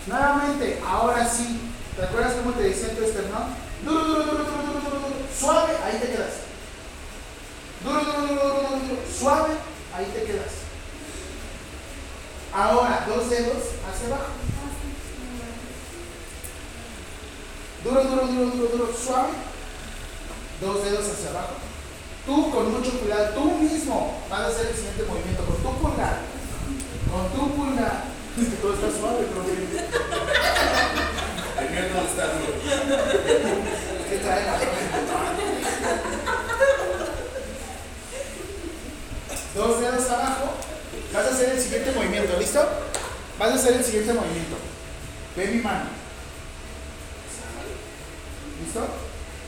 Nuevamente, 0.06 0.80
ahora 0.86 1.28
sí, 1.28 1.60
¿te 1.94 2.02
acuerdas 2.04 2.34
cómo 2.34 2.52
te 2.52 2.62
decía 2.62 2.96
tu 2.96 3.04
esternón? 3.04 3.54
Duro, 3.84 4.04
duro, 4.04 4.22
duro, 4.22 4.44
duro, 4.44 4.44
duro, 4.44 4.80
duro, 4.80 4.98
duro, 5.00 5.14
suave, 5.38 5.74
ahí 5.84 5.98
te 6.00 6.06
quedas. 6.08 6.32
Duro, 7.84 8.00
duro, 8.00 8.20
duro, 8.20 8.34
duro, 8.34 8.54
duro, 8.54 8.80
duro, 8.80 9.02
suave, 9.18 9.54
ahí 9.94 10.06
te 10.06 10.24
quedas. 10.24 10.67
Ahora, 12.52 13.04
dos 13.06 13.30
dedos 13.30 13.62
hacia 13.86 14.06
abajo. 14.06 14.32
Duro, 17.84 18.02
duro, 18.04 18.26
duro, 18.26 18.50
duro, 18.50 18.68
duro, 18.68 18.92
suave. 18.92 19.32
Dos 20.60 20.84
dedos 20.84 21.06
hacia 21.06 21.30
abajo. 21.30 21.54
Tú 22.26 22.50
con 22.50 22.72
mucho 22.72 22.90
cuidado, 23.00 23.34
tú 23.34 23.44
mismo 23.58 24.18
vas 24.28 24.40
a 24.40 24.46
hacer 24.48 24.66
el 24.66 24.74
siguiente 24.74 25.04
movimiento 25.04 25.44
con 25.44 25.56
tu 25.56 25.78
pulgar. 25.78 26.18
Con 27.10 27.28
tu 27.30 27.54
pulgar. 27.54 28.04
Es 28.38 28.48
que 28.48 28.56
todo 28.56 28.74
está 28.74 28.90
suave, 28.90 29.26
pero. 29.28 29.42
El 31.58 31.70
mío 31.70 31.82
no 31.92 32.00
está 32.02 32.24
duro. 32.34 32.52
¿Qué 34.08 34.16
trae 34.18 34.44
la 34.44 34.58
Dos 39.54 39.80
dedos 39.80 40.10
abajo. 40.10 40.67
Vas 41.12 41.26
a 41.26 41.30
hacer 41.30 41.50
el 41.50 41.60
siguiente 41.60 41.92
movimiento, 41.92 42.38
¿listo? 42.38 42.68
Vas 43.38 43.50
a 43.50 43.54
hacer 43.54 43.76
el 43.76 43.84
siguiente 43.84 44.12
movimiento. 44.12 44.56
Ve 45.36 45.46
mi 45.48 45.62
mano. 45.62 45.86
¿Listo? 48.64 48.86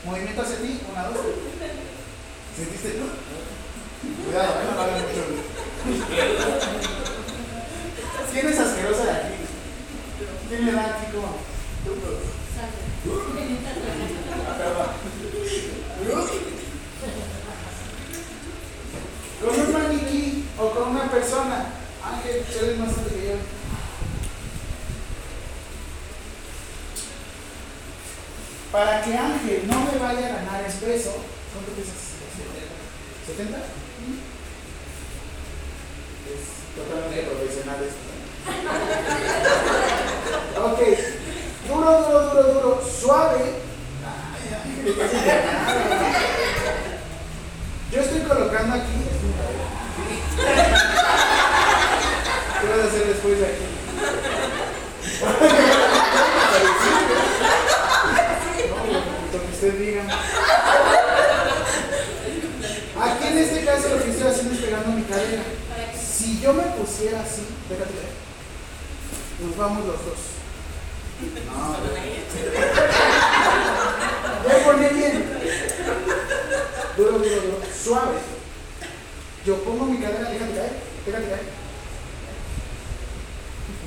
Movimiento 0.05 0.41
hacia 0.41 0.57
ti, 0.57 0.81
una, 0.91 1.03
dos. 1.03 1.17
¿Sentiste 2.55 2.89
tú? 2.89 3.05
Cuidado, 4.25 4.53
¿eh? 4.53 4.65
no 4.69 4.75
lo 4.75 4.81
hagas 4.81 5.01
mucho. 5.01 5.23
¿Quién 8.31 8.47
es 8.47 8.59
asquerosa 8.59 9.03
de 9.03 9.11
aquí? 9.11 9.33
¿Quién 10.49 10.65
le 10.65 10.71
da 10.71 10.85
aquí 10.85 11.11
como? 11.11 11.37
Con 19.41 19.59
un 19.59 19.73
maniquí 19.73 20.30
o 20.61 20.69
con 20.69 20.89
una 20.95 21.09
persona. 21.09 21.65
Ángel, 22.05 22.43
tú 22.45 22.65
eres 22.65 22.77
más 22.77 22.89
alto 22.89 23.09
que 23.09 23.27
yo. 23.29 23.35
Para 28.71 29.01
que 29.03 29.17
Ángel 29.17 29.67
no 29.67 29.79
me 29.81 29.97
vaya 29.99 30.27
a 30.27 30.35
ganar 30.35 30.61
en 30.61 30.71
peso, 30.71 31.15
¿cuánto 31.51 31.71
pesas? 31.73 32.11
¿70? 33.27 33.41
Es 36.31 36.41
totalmente 36.75 37.21
profesional 37.23 37.77
esto. 37.83 38.11
Ok, 40.61 40.79
duro, 41.67 41.91
duro, 42.01 42.21
duro, 42.29 42.43
duro, 42.53 42.81
suave. 42.85 43.55
Yo 47.91 48.01
estoy 48.01 48.21
colocando 48.21 48.75
aquí. 48.75 49.01
¿Qué 52.61 52.67
vas 52.67 52.79
a 52.79 52.83
hacer 52.87 53.07
después 53.07 53.39
de 53.39 53.45
aquí? 53.45 53.65
Lo 59.31 59.39
que 59.41 59.51
usted 59.51 59.73
diga. 59.79 60.03
Aquí 63.01 63.27
en 63.27 63.37
este 63.37 63.65
caso 63.65 63.89
lo 63.89 64.03
que 64.03 64.11
estoy 64.11 64.27
haciendo 64.27 64.53
es 64.53 64.59
pegando 64.61 64.89
mi 64.91 65.03
cadera. 65.03 65.43
Si 65.99 66.39
yo 66.39 66.53
me 66.53 66.63
pusiera 66.63 67.21
así, 67.21 67.47
déjate 67.69 67.93
ver. 67.93 68.11
Nos 69.41 69.57
vamos 69.57 69.85
los 69.85 70.05
dos. 70.05 70.19
No, 71.45 71.77
ya 74.47 74.65
poné 74.65 74.89
bien. 74.89 75.15
Duro, 76.97 77.11
duro, 77.11 77.41
duro. 77.41 77.57
Suave. 77.83 78.40
Yo 79.43 79.57
pongo 79.63 79.85
mi 79.85 79.97
cadera, 79.97 80.29
déjate 80.29 80.53
caer, 80.53 80.73
déjate 81.03 81.29
caer. 81.29 81.45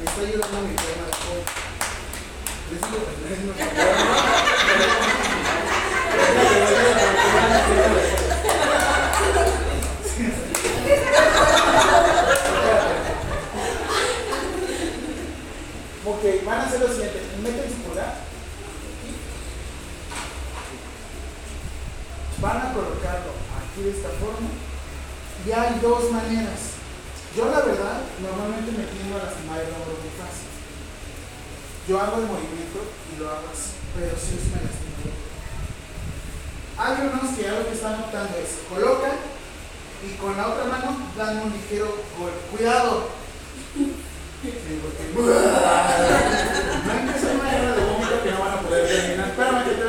Me 0.00 0.04
está 0.04 0.20
ayudando 0.20 0.68
mi 0.68 0.74
problema. 0.74 1.06
Les 2.70 2.80
digo, 2.80 2.98
les 3.28 3.40
digo, 3.40 3.54
Ok, 16.04 16.44
van 16.44 16.58
a 16.58 16.62
hacer 16.64 16.80
lo 16.80 16.88
siguiente. 16.88 17.20
Meten 17.42 17.70
su 17.70 17.76
pulgar. 17.76 18.14
Van 22.40 22.56
a 22.56 22.72
colocarlo 22.72 23.30
aquí 23.56 23.82
de 23.84 23.90
esta 23.90 24.08
forma. 24.18 24.73
Y 25.46 25.52
hay 25.52 25.78
dos 25.82 26.10
maneras. 26.10 26.80
Yo 27.36 27.44
la 27.50 27.60
verdad, 27.60 28.00
normalmente 28.22 28.72
me 28.72 28.84
tiendo 28.84 29.18
a 29.18 29.24
lastimar 29.24 29.60
el 29.60 29.74
hombro 29.76 29.98
muy 30.00 30.12
fácil. 30.16 30.48
Yo 31.86 32.00
hago 32.00 32.16
el 32.16 32.26
movimiento 32.26 32.80
y 33.12 33.20
lo 33.20 33.28
hago 33.28 33.52
así, 33.52 33.76
pero 33.92 34.16
sí 34.16 34.40
es 34.40 34.48
me 34.48 34.62
lastimo. 34.64 34.94
Hay 36.76 37.06
unos 37.06 37.36
que 37.36 37.42
ya 37.42 37.58
lo 37.58 37.66
que 37.66 37.74
están 37.74 38.00
notando 38.00 38.38
es 38.38 38.64
colocan 38.68 39.18
y 40.02 40.16
con 40.16 40.36
la 40.36 40.48
otra 40.48 40.64
mano 40.64 40.96
dan 41.16 41.42
un 41.42 41.52
ligero 41.52 41.92
golpe. 42.18 42.38
Cuidado. 42.50 43.08
Porque... 43.74 45.04
No 46.84 46.92
empieza 46.92 47.32
una 47.32 47.50
guerra 47.50 47.76
de 47.76 47.84
vómito 47.84 48.22
que 48.22 48.30
no 48.30 48.40
van 48.40 48.58
a 48.58 48.60
poder 48.60 48.88
terminar. 48.88 49.28
Espérame 49.28 49.64
que 49.64 49.70
te. 49.70 49.84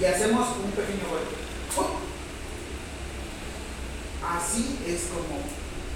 Y 0.00 0.04
hacemos 0.04 0.48
un 0.62 0.70
pequeño 0.72 1.08
golpe. 1.08 1.34
¡Pum! 1.74 2.05
Así 4.24 4.80
es 4.86 5.12
como 5.12 5.40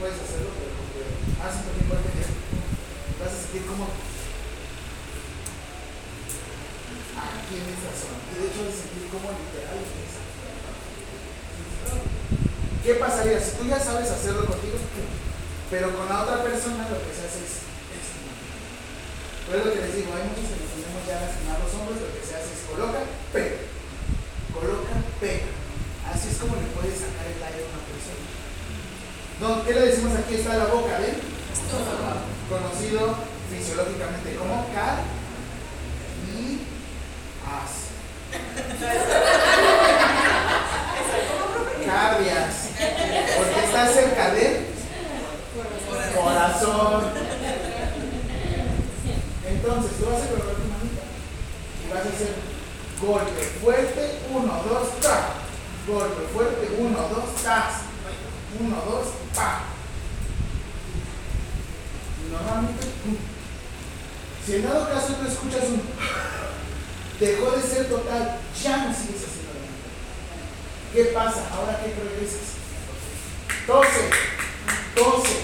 puedes 0.00 0.16
hacerlo, 0.16 0.50
pero. 0.56 0.72
Haz 1.40 1.64
un 1.64 1.72
tiempo. 1.76 1.96
Vas 1.96 3.32
a 3.32 3.36
sentir 3.36 3.64
como 3.68 3.84
aquí 7.20 7.54
en 7.60 7.68
esta 7.68 7.92
zona. 7.92 8.16
Y 8.28 8.34
de 8.40 8.44
hecho 8.48 8.64
vas 8.64 8.76
sentir 8.80 9.08
como 9.12 9.28
literal 9.32 9.76
es. 9.80 10.16
¿Qué 12.80 12.94
pasaría 12.96 13.40
si 13.40 13.56
tú 13.60 13.68
ya 13.68 13.78
sabes 13.78 14.08
hacerlo 14.08 14.46
contigo? 14.46 14.80
Pero 15.70 15.96
con 15.96 16.08
la 16.08 16.24
otra 16.24 16.42
persona 16.42 16.88
lo 16.88 16.96
que 16.96 17.12
se 17.12 17.28
hace 17.28 17.44
es. 17.44 17.68
Por 19.46 19.56
eso 19.56 19.72
que 19.72 19.84
les 19.84 19.96
digo, 19.96 20.14
hay 20.16 20.24
muchos 20.32 20.48
que 20.48 20.56
nos 20.62 20.72
tenemos 20.72 21.04
ya 21.04 21.18
a 21.18 21.26
lastimar 21.28 21.60
los 21.60 21.74
hombres, 21.76 22.00
lo 22.00 22.08
que 22.14 22.24
se 22.24 22.36
hace 22.36 22.56
es 22.56 22.64
coloca, 22.70 23.04
pega. 23.32 23.68
Coloca, 24.54 24.94
pega. 25.20 25.50
Así 26.12 26.28
es 26.28 26.36
como 26.38 26.56
le 26.56 26.62
puedes 26.74 26.98
sacar 26.98 27.26
el 27.26 27.40
aire 27.42 27.64
a 27.64 27.68
una 27.70 27.80
persona. 27.86 28.26
No, 29.40 29.64
¿Qué 29.64 29.72
le 29.74 29.80
decimos 29.86 30.12
aquí? 30.18 30.34
Está 30.34 30.56
la 30.56 30.66
boca, 30.66 30.98
¿ven? 30.98 31.16
Conocido 32.48 33.14
fisiológicamente 33.50 34.34
como 34.36 34.66
car 34.74 34.98
y 36.26 36.66
as. 37.46 37.90
Cardias. 41.86 42.54
Porque 43.36 43.60
está 43.64 43.86
cerca 43.88 44.30
del 44.34 44.66
corazón. 46.14 47.02
Entonces, 49.48 49.92
tú 49.98 50.04
vas 50.06 50.22
a 50.22 50.28
colocar 50.28 50.54
tu 50.54 50.66
manita 50.68 51.02
y 51.84 51.86
vas 51.92 52.04
a 52.04 52.08
hacer 52.08 52.32
golpe 53.00 53.42
fuerte, 53.62 54.02
uno, 54.32 54.52
dos, 54.68 55.00
ta. 55.00 55.18
Golpe 55.90 56.22
fuerte, 56.32 56.68
uno, 56.78 56.98
dos, 57.08 57.42
tas. 57.42 57.82
Uno, 58.60 58.76
dos, 58.76 59.08
pa. 59.34 59.62
Normalmente, 62.30 62.86
si 64.46 64.54
en 64.54 64.62
dado 64.62 64.88
caso 64.88 65.14
tú 65.14 65.26
escuchas 65.26 65.68
un 65.70 65.82
dejó 67.18 67.50
de 67.50 67.62
ser 67.62 67.88
total, 67.88 68.38
ya 68.62 68.76
no 68.76 68.94
sigues 68.94 69.26
haciendo 69.26 69.50
la. 69.52 70.92
¿Qué 70.92 71.04
pasa? 71.06 71.48
Ahora 71.52 71.80
que 71.80 71.86
regresas. 71.86 72.54
Tose, 73.66 74.10
tose, 74.94 75.40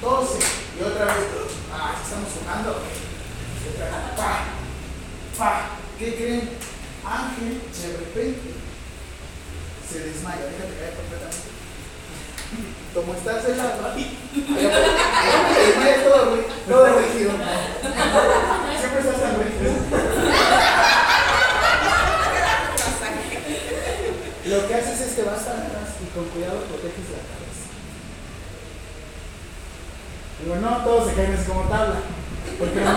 tose. 0.00 0.38
Y 0.80 0.84
otra 0.84 1.04
vez, 1.04 1.26
ah, 1.70 1.96
estamos 2.02 2.30
jugando. 2.40 2.80
Otra 3.74 4.16
pa, 4.16 4.44
pa. 5.36 5.68
¿Qué 5.98 6.14
creen? 6.14 6.50
Ángel 7.04 7.60
de 7.82 7.96
repente 7.98 8.65
se 9.90 10.00
desmaya. 10.00 10.44
Déjate 10.44 10.74
caer 10.78 10.94
completamente. 10.94 11.50
Como 12.94 13.14
estás 13.14 13.44
en 13.48 13.58
la 13.58 13.76
todo, 16.04 16.38
todo 16.68 16.98
rígido. 16.98 17.32
Siempre 18.78 19.00
estás 19.00 19.20
tan 19.20 19.36
rígido. 19.36 19.72
Lo 24.46 24.68
que 24.68 24.74
haces 24.74 25.00
es 25.00 25.14
que 25.14 25.22
vas 25.24 25.42
para 25.42 25.58
atrás 25.58 25.88
y 26.00 26.06
con 26.14 26.24
cuidado 26.26 26.60
proteges 26.60 27.10
la 27.10 27.18
cabeza. 27.26 27.66
Digo, 30.40 30.56
no, 30.56 30.84
todos 30.84 31.08
se 31.08 31.14
caen 31.16 31.34
así 31.34 31.46
como 31.46 31.62
tabla. 31.62 32.00
Porque 32.58 32.80
no 32.80 32.92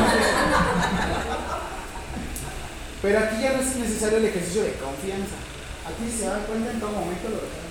Pero 3.02 3.20
aquí 3.20 3.42
ya 3.42 3.54
no 3.54 3.62
es 3.62 3.76
necesario 3.76 4.20
el 4.20 4.26
ejercicio 4.26 4.64
de 4.64 4.74
confianza. 4.74 5.49
Aquí 5.90 6.06
se 6.06 6.26
da 6.30 6.46
cuenta 6.46 6.70
en 6.70 6.80
todo 6.80 6.92
momento 6.92 7.34
lo 7.34 7.42
dejan 7.42 7.66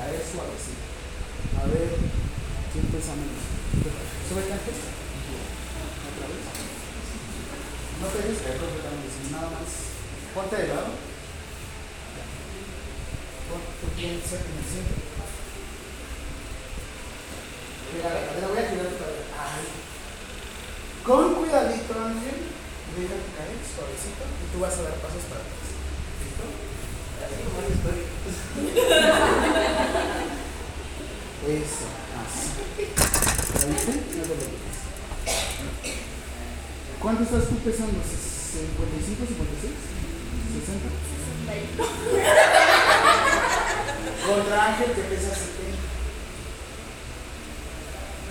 caer 0.00 0.16
suavecito. 0.16 0.80
A 1.60 1.68
ver, 1.68 1.92
¿quién 2.72 2.88
pesa 2.88 3.12
menos? 3.20 3.44
Sube 4.24 4.48
canje. 4.48 4.72
Otra. 4.72 6.26
No 8.00 8.06
te 8.08 8.16
dejes 8.16 8.40
caer 8.40 8.56
completamente, 8.56 9.28
nada 9.28 9.52
más. 9.52 9.92
Ponte 10.32 10.56
de 10.56 10.68
lado. 10.72 10.96
Ponte 13.48 13.84
bien 13.96 14.16
cerca 14.24 14.48
en 14.48 14.56
el 14.56 14.68
centro. 14.68 14.96
Pega 17.92 18.08
la 18.08 18.24
cadera, 18.24 18.48
voy 18.48 18.60
a 18.60 18.68
girar 18.72 18.88
tu 18.88 18.96
cadera. 19.00 19.28
Ay. 19.36 19.64
Con 21.04 21.44
cuidadito, 21.44 21.92
Ángel. 21.92 22.40
Déjate 22.96 23.28
caer 23.36 23.60
suavecito 23.60 24.24
y 24.24 24.48
tú 24.48 24.64
vas 24.64 24.76
a 24.80 24.88
dar 24.88 24.96
pasos 25.04 25.28
para 25.28 25.44
atrás. 25.44 25.68
¿Listo? 26.24 26.75
Eso, 31.46 31.86
así. 32.20 32.50
¿La 33.54 33.64
viste? 33.66 33.92
No 33.92 34.22
te 34.22 34.34
preocupes. 34.34 34.76
¿Cuánto 37.00 37.22
estás 37.22 37.48
tú 37.48 37.54
pesando? 37.58 38.00
¿55, 38.00 38.02
56? 38.56 39.72
¿60? 40.56 40.90
Contra 44.26 44.56
Ángel 44.66 44.90
que 44.92 45.02
pesa 45.02 45.30
70. 45.30 45.56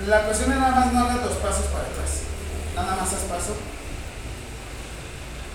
La 0.08 0.26
cuestión 0.26 0.52
es 0.52 0.58
nada 0.60 0.76
más 0.76 0.94
no 0.94 1.00
hagas 1.00 1.24
los 1.24 1.38
pasos 1.38 1.66
para 1.68 1.86
atrás. 1.86 2.24
Nada 2.76 2.96
más 2.98 3.14
haz 3.14 3.24
paso. 3.30 3.56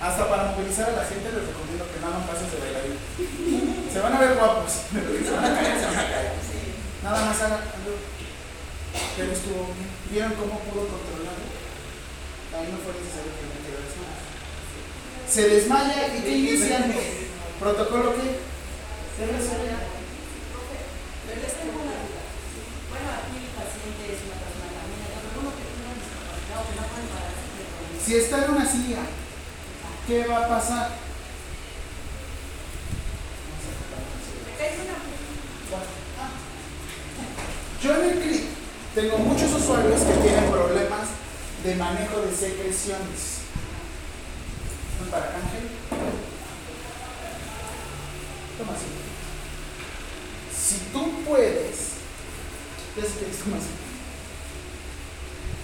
Hasta 0.01 0.27
para 0.27 0.49
movilizar 0.49 0.89
a 0.89 0.97
la 0.97 1.05
gente 1.05 1.29
les 1.29 1.45
recomiendo 1.45 1.85
que 1.85 2.01
no 2.01 2.09
hagan 2.09 2.25
pasos 2.25 2.49
de 2.49 2.57
bailarín. 2.57 2.97
Se 3.85 3.99
van 4.01 4.17
a 4.17 4.19
ver 4.19 4.33
guapos, 4.33 4.89
pero 4.97 5.13
que 5.13 5.21
se 5.21 5.29
van 5.29 5.45
a 5.45 5.53
caer, 5.53 5.77
se 5.77 5.85
van 5.85 5.99
a 6.01 6.09
caer. 6.09 6.33
Nada 7.05 7.25
más 7.25 7.41
hagan. 7.41 7.61
Pero 9.13 9.31
estuvo 9.31 9.77
bien. 9.77 9.93
¿Vieron 10.09 10.33
cómo 10.41 10.57
pudo 10.65 10.89
controlarlo? 10.89 11.45
Ahí 12.49 12.65
no 12.73 12.81
fue 12.81 12.97
necesario 12.97 13.29
que 13.29 13.45
me 13.45 13.61
quedara 13.61 13.85
así. 13.85 14.01
Se 15.29 15.41
desmaya 15.53 16.17
y 16.17 16.25
¿qué 16.25 16.33
inician? 16.33 16.89
¿Protocolo 17.61 18.17
qué? 18.17 18.41
Se 18.41 19.23
desmaya. 19.29 19.85
Pero 21.29 21.39
es 21.45 21.53
como 21.61 21.77
una 21.77 21.93
duda. 22.01 22.25
Bueno, 22.89 23.07
aquí 23.21 23.37
el 23.37 23.53
paciente 23.53 24.01
es 24.17 24.19
una 24.25 24.37
persona 24.49 24.81
pero 24.81 25.45
uno 25.45 25.53
que 25.53 25.61
tiene 25.61 25.85
una 25.85 25.93
discapacidad 25.93 26.57
o 26.57 26.65
que 26.65 26.73
no 26.73 26.85
puede 26.89 27.05
pararse 27.05 28.01
Si 28.01 28.11
está 28.17 28.35
en 28.41 28.49
una 28.49 28.65
silla, 28.65 29.05
¿qué 30.11 30.27
va 30.27 30.45
a 30.45 30.47
pasar? 30.49 30.89
Yo 37.81 37.95
en 37.95 38.09
el 38.09 38.19
CRIT 38.19 38.43
tengo 38.93 39.17
muchos 39.19 39.53
usuarios 39.53 40.01
que 40.01 40.13
tienen 40.21 40.51
problemas 40.51 41.07
de 41.63 41.75
manejo 41.75 42.21
de 42.21 42.35
secreciones. 42.35 43.39
¿Un 45.01 45.09
para 45.09 45.27
Ángel? 45.27 45.69
Toma 48.57 48.73
así. 48.73 48.91
Si 50.53 50.91
tú 50.91 51.23
puedes, 51.23 51.77
¿qué 52.95 53.01
es 53.01 53.13
que 53.13 53.31
es 53.31 53.43
como 53.43 53.55
así? 53.55 53.71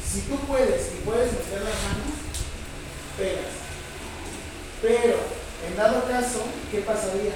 Si 0.10 0.22
tú 0.22 0.38
puedes 0.48 0.94
y 0.94 1.06
puedes 1.06 1.34
meter 1.34 1.62
las 1.64 1.76
manos, 1.84 2.16
pegas. 3.18 3.67
Pero, 4.82 5.18
en 5.68 5.76
dado 5.76 6.08
caso, 6.08 6.44
¿qué 6.72 6.80
pasaría? 6.82 7.34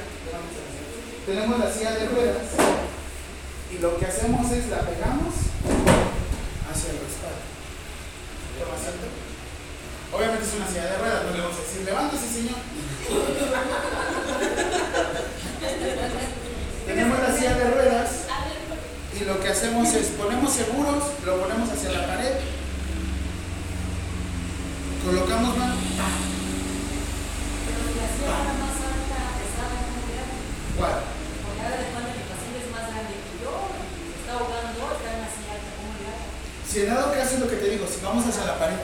Tenemos 1.25 1.59
la 1.59 1.71
silla 1.71 1.91
de 1.91 2.09
ruedas 2.09 2.47
y 3.71 3.77
lo 3.79 3.97
que 3.97 4.05
hacemos 4.05 4.51
es 4.51 4.67
la 4.67 4.81
pegamos 4.81 5.33
hacia 6.69 6.91
el 6.91 6.99
respaldo. 6.99 7.39
Obviamente 10.13 10.45
es 10.45 10.53
una 10.55 10.67
silla 10.67 10.85
de 10.85 10.97
ruedas, 10.97 11.23
no 11.23 11.31
le 11.31 11.41
vamos 11.41 11.57
a 11.57 11.61
decir, 11.61 11.81
levántese 11.85 12.27
señor. 12.27 12.57
Tenemos 16.85 17.19
la 17.19 17.35
silla 17.35 17.55
de 17.55 17.71
ruedas 17.71 18.09
y 19.19 19.23
lo 19.23 19.39
que 19.39 19.47
hacemos 19.47 19.87
es 19.93 20.07
ponemos 20.09 20.53
seguros, 20.53 21.03
lo 21.25 21.41
ponemos 21.41 21.69
hacia 21.69 21.91
la 21.91 22.05
pared, 22.07 22.33
colocamos 25.05 25.57
mano, 25.57 25.75
¿cuál? 30.77 30.97
Porque 31.45 31.61
ahora 31.61 31.77
de 31.77 31.85
el 31.85 32.25
paciente 32.25 32.57
es 32.57 32.69
más 32.73 32.85
grande 32.89 33.13
que 33.21 33.33
yo, 33.37 33.53
está 34.17 34.31
ahogando, 34.33 34.81
está 34.97 35.09
en 35.13 35.21
la 35.21 35.29
silla 35.29 35.53
alta, 35.61 35.69
¿cómo 35.77 35.93
le 35.93 36.05
hago? 36.09 36.25
Si 36.65 36.75
en 36.81 36.89
dado 36.89 37.13
caso 37.13 37.31
es 37.37 37.41
lo 37.45 37.49
que 37.49 37.61
te 37.61 37.69
digo, 37.69 37.85
si 37.85 38.01
vamos 38.01 38.25
hacia 38.25 38.49
la 38.49 38.57
pared, 38.57 38.81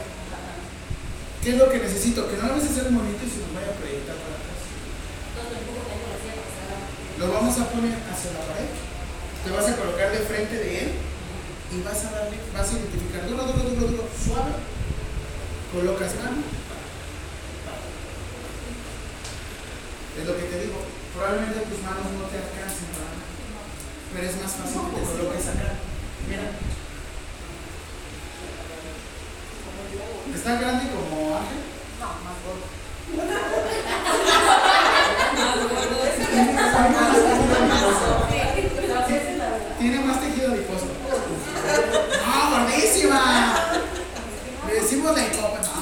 ¿qué 1.42 1.50
es 1.50 1.58
lo 1.58 1.70
que 1.72 1.80
necesito? 1.82 2.30
Que 2.30 2.38
no 2.38 2.46
lo 2.46 2.54
vayas 2.54 2.70
a 2.70 2.74
hacer 2.78 2.94
bonito 2.94 3.22
y 3.26 3.32
se 3.34 3.42
nos 3.42 3.54
vaya 3.58 3.74
a 3.74 3.80
proyectar 3.82 4.16
para 4.22 4.38
atrás. 4.38 4.60
Lo 7.18 7.26
vamos 7.34 7.56
a 7.58 7.66
poner 7.74 7.98
hacia 7.98 8.30
la 8.38 8.44
pared, 8.46 8.70
te 9.42 9.50
vas 9.50 9.66
a 9.66 9.78
colocar 9.78 10.12
de 10.14 10.22
frente 10.22 10.54
de 10.54 10.70
él 10.86 10.90
y 11.74 11.82
vas 11.82 12.06
a 12.06 12.12
darle, 12.14 12.38
vas 12.54 12.70
a 12.70 12.78
identificar 12.78 13.26
duro, 13.26 13.42
duro, 13.42 13.64
duro, 13.74 13.88
duro, 13.90 14.06
suave, 14.14 14.54
colocas 15.74 16.14
mano. 16.22 16.67
Es 20.18 20.26
lo 20.26 20.36
que 20.36 20.44
te 20.44 20.60
digo, 20.62 20.82
probablemente 21.14 21.60
tus 21.70 21.82
manos 21.84 22.10
no 22.18 22.26
te 22.26 22.38
alcancen 22.42 22.90
para 22.98 23.14
nada, 23.14 23.30
pero 24.14 24.28
es 24.28 24.36
más 24.42 24.52
fácil 24.58 24.82
que 24.90 24.98
te 24.98 25.06
coloques 25.06 25.48
acá. 25.48 25.78
Mira. 26.28 26.58
¿Es 30.34 30.44
tan 30.44 30.60
grande 30.60 30.86
como 30.90 31.38
Ángel? 31.38 31.62
No, 32.02 32.08
más 32.26 32.38
gordo. 32.42 32.66
Tiene 39.80 40.00
más 40.00 40.20
tejido 40.20 40.52
adiposo. 40.52 40.88
¡Ah, 42.26 42.50
¡No, 42.50 42.66
gordísima! 42.66 43.22
Le 44.68 44.74
decimos 44.74 45.16
la 45.16 45.26
hipótesis. 45.26 45.77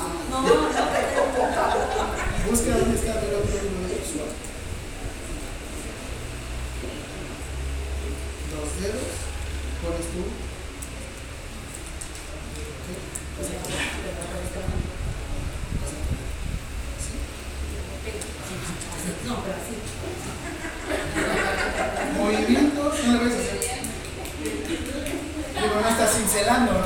Cincelando, 26.35 26.73
¿no? 26.73 26.79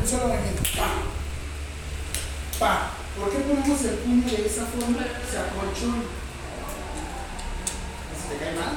Un 0.00 0.08
solo. 0.08 0.34
Pa. 0.76 0.88
Pa. 2.58 2.90
¿Por 3.18 3.30
qué 3.30 3.38
ponemos 3.38 3.84
el 3.84 3.96
puño 3.96 4.26
de 4.26 4.46
esa 4.46 4.64
forma? 4.66 5.04
Se 5.30 5.38
acolchona. 5.38 6.02
¿Se 8.16 8.34
te 8.34 8.36
cae 8.40 8.54
mal? 8.56 8.74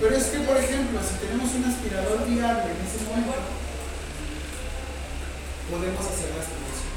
Pero 0.00 0.14
es 0.14 0.24
que, 0.24 0.38
por 0.40 0.56
ejemplo, 0.58 1.00
si 1.00 1.26
tenemos 1.26 1.54
un 1.54 1.64
aspirador 1.64 2.26
viable 2.28 2.70
en 2.70 2.86
ese 2.86 3.04
momento, 3.08 3.32
podemos 5.70 6.00
hacer 6.06 6.30
la 6.36 6.42
aspiración. 6.44 6.94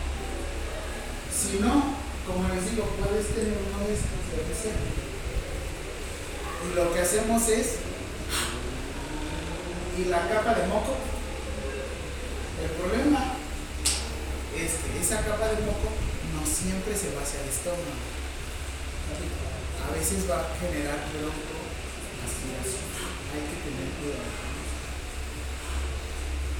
Si 1.32 1.60
no, 1.64 1.96
como 2.28 2.54
les 2.54 2.70
digo, 2.70 2.84
puedes 3.00 3.28
tener 3.34 3.56
uno 3.56 3.88
de 3.88 3.94
estos 3.94 4.20
de 4.30 4.44
que 4.44 4.54
sea. 4.54 4.76
Y 6.60 6.76
lo 6.76 6.94
que 6.94 7.00
hacemos 7.00 7.48
es, 7.48 7.80
y 10.00 10.06
la 10.06 10.28
capa 10.30 10.54
de 10.56 10.68
moco, 10.68 10.96
el 12.64 12.72
problema 12.80 13.36
es 14.56 14.72
que 14.80 15.02
esa 15.02 15.22
capa 15.22 15.48
de 15.48 15.62
moco 15.68 15.92
no 16.36 16.46
siempre 16.46 16.96
se 16.96 17.16
va 17.16 17.22
hacia 17.22 17.42
el 17.42 17.50
estómago. 17.50 18.00
A 19.84 19.92
veces 19.92 20.30
va 20.30 20.40
a 20.40 20.56
generar 20.60 21.00
bronco 21.12 21.60
aspiración. 22.24 22.88
Hay 23.34 23.44
que 23.44 23.58
tener 23.64 23.90
cuidado. 24.00 24.40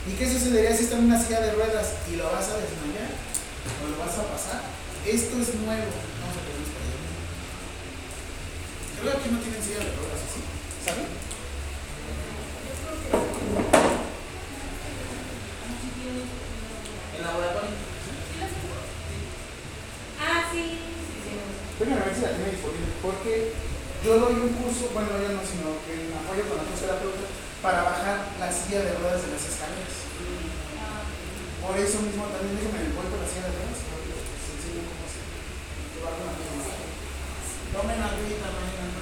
¿Y 0.08 0.12
qué 0.18 0.26
sucedería 0.26 0.76
si 0.76 0.84
está 0.84 0.98
en 0.98 1.06
una 1.06 1.22
silla 1.22 1.42
de 1.42 1.54
ruedas 1.54 1.94
y 2.12 2.16
lo 2.16 2.26
vas 2.32 2.50
a 2.50 2.58
desmayar? 2.58 3.14
¿O 3.14 3.88
lo 3.88 3.98
vas 4.00 4.18
a 4.18 4.28
pasar? 4.28 4.62
Esto 5.06 5.40
es 5.40 5.54
nuevo. 5.62 5.92
Vamos 6.20 6.36
a 6.36 6.42
ponernos 6.44 6.72
para 6.74 6.84
allá. 6.90 7.00
Creo 9.00 9.16
que 9.24 9.30
no 9.32 9.40
tienen 9.40 9.64
silla 9.64 9.80
de 9.86 9.96
ruedas, 9.96 10.20
¿sí? 10.28 10.42
¿Saben? 10.84 11.08
El 17.16 17.22
laboratorio. 17.24 17.76
Ah, 20.20 20.46
sí. 20.52 20.62
sí, 20.62 21.16
sí. 21.24 21.34
Bueno, 21.80 21.96
a 21.96 22.06
ver 22.06 22.16
si 22.16 22.22
la 22.22 22.36
tiene 22.36 22.52
disponible, 22.52 22.92
porque 23.02 23.54
yo 24.04 24.20
doy 24.20 24.36
un 24.36 24.54
curso, 24.56 24.92
bueno, 24.94 25.10
yo 25.16 25.30
no, 25.36 25.42
sino 25.44 25.76
que 25.84 26.08
en 26.08 26.16
apoyo 26.16 26.48
con 26.48 26.58
la 26.60 26.72
terapeuta 26.72 27.28
para 27.62 27.84
bajar 27.84 28.32
la 28.40 28.48
silla 28.52 28.84
de 28.88 28.96
ruedas 28.96 29.24
de 29.28 29.36
las 29.36 29.44
escaleras. 29.44 30.08
Por 31.60 31.76
eso 31.76 32.00
mismo 32.02 32.24
también 32.32 32.56
déjame 32.56 32.88
envuelto 32.88 33.20
la 33.20 33.28
silla 33.28 33.52
de 33.52 33.60
ruedas, 33.60 33.84
porque 33.92 34.16
les 34.16 34.48
enseño 34.48 34.88
cómo 34.88 35.04
se 35.08 35.20
se 35.20 36.00
baja 36.00 36.24
una 36.24 36.40
más. 36.56 36.72
Tomen 37.76 38.00
agüita, 38.00 38.48
vayan 38.56 38.99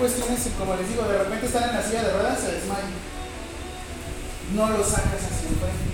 cuestiones, 0.00 0.40
que, 0.40 0.56
como 0.56 0.72
les 0.80 0.88
digo, 0.88 1.04
de 1.04 1.20
repente 1.20 1.44
están 1.44 1.68
en 1.68 1.76
la 1.76 1.84
silla 1.84 2.08
de 2.08 2.12
ruedas, 2.16 2.40
se 2.40 2.56
desmayan. 2.56 2.96
No 4.56 4.64
los 4.72 4.88
sacas 4.88 5.20
hacia 5.20 5.52
enfrente. 5.52 5.92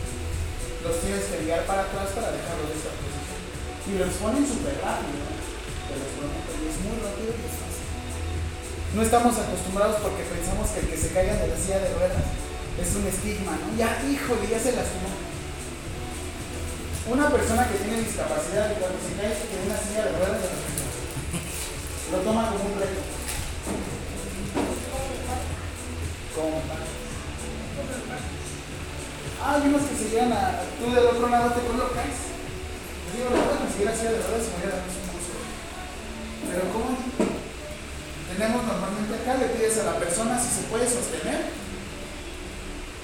Los 0.86 1.02
tienes 1.02 1.26
que 1.26 1.42
guiar 1.42 1.66
para 1.66 1.82
atrás 1.90 2.14
para 2.14 2.30
dejarlos 2.30 2.70
de 2.70 2.78
esta 2.78 2.94
posición. 2.94 3.42
Y 3.90 3.92
los 3.98 4.14
ponen 4.22 4.46
súper 4.46 4.78
rápido. 4.78 5.26
¿no? 5.26 5.34
Y 5.34 6.64
es 6.70 6.78
muy 6.86 6.96
rápido 7.02 7.34
y 7.34 7.42
es 7.42 7.56
fácil. 7.58 7.86
No 8.94 9.00
estamos 9.02 9.34
acostumbrados 9.34 9.98
porque 9.98 10.22
pensamos 10.22 10.70
que 10.70 10.80
el 10.86 10.88
que 10.88 10.96
se 10.96 11.10
caiga 11.10 11.42
de 11.42 11.50
la 11.50 11.58
silla 11.58 11.82
de 11.82 11.90
ruedas 11.90 12.22
es 12.78 12.90
un 12.94 13.04
estigma, 13.10 13.58
¿no? 13.58 13.74
Ya, 13.74 13.98
híjole, 14.06 14.46
ya 14.46 14.62
se 14.62 14.72
lastimó. 14.72 15.10
Una 17.10 17.26
persona 17.28 17.66
que 17.68 17.82
tiene 17.82 18.06
discapacidad 18.06 18.70
y 18.70 18.78
cuando 18.78 18.98
se 19.02 19.18
cae 19.18 19.34
de 19.34 19.66
una 19.66 19.76
silla 19.76 20.06
de 20.06 20.12
ruedas. 20.14 20.42
Lo 22.06 22.18
toma 22.18 22.50
como 22.54 22.70
un 22.70 22.75
Tú 30.16 30.94
del 30.96 31.12
otro 31.12 31.28
lado 31.28 31.52
te 31.52 31.60
colocas. 31.68 32.08
Les 32.08 33.12
digo, 33.12 33.36
no 33.36 33.36
puedo 33.36 33.60
conseguir 33.68 33.88
así 33.92 34.08
de 34.08 34.16
verdad, 34.16 34.40
se 34.40 34.48
me 34.48 34.56
voy 34.56 34.64
a 34.64 34.72
dar 34.72 34.80
un 34.80 35.12
gusto. 35.12 35.36
Pero 36.48 36.62
¿cómo? 36.72 36.96
Tenemos 38.32 38.64
normalmente 38.64 39.12
acá, 39.12 39.36
le 39.36 39.52
pides 39.52 39.76
a 39.76 39.92
la 39.92 40.00
persona 40.00 40.40
si 40.40 40.48
se 40.48 40.72
puede 40.72 40.88
sostener, 40.88 41.52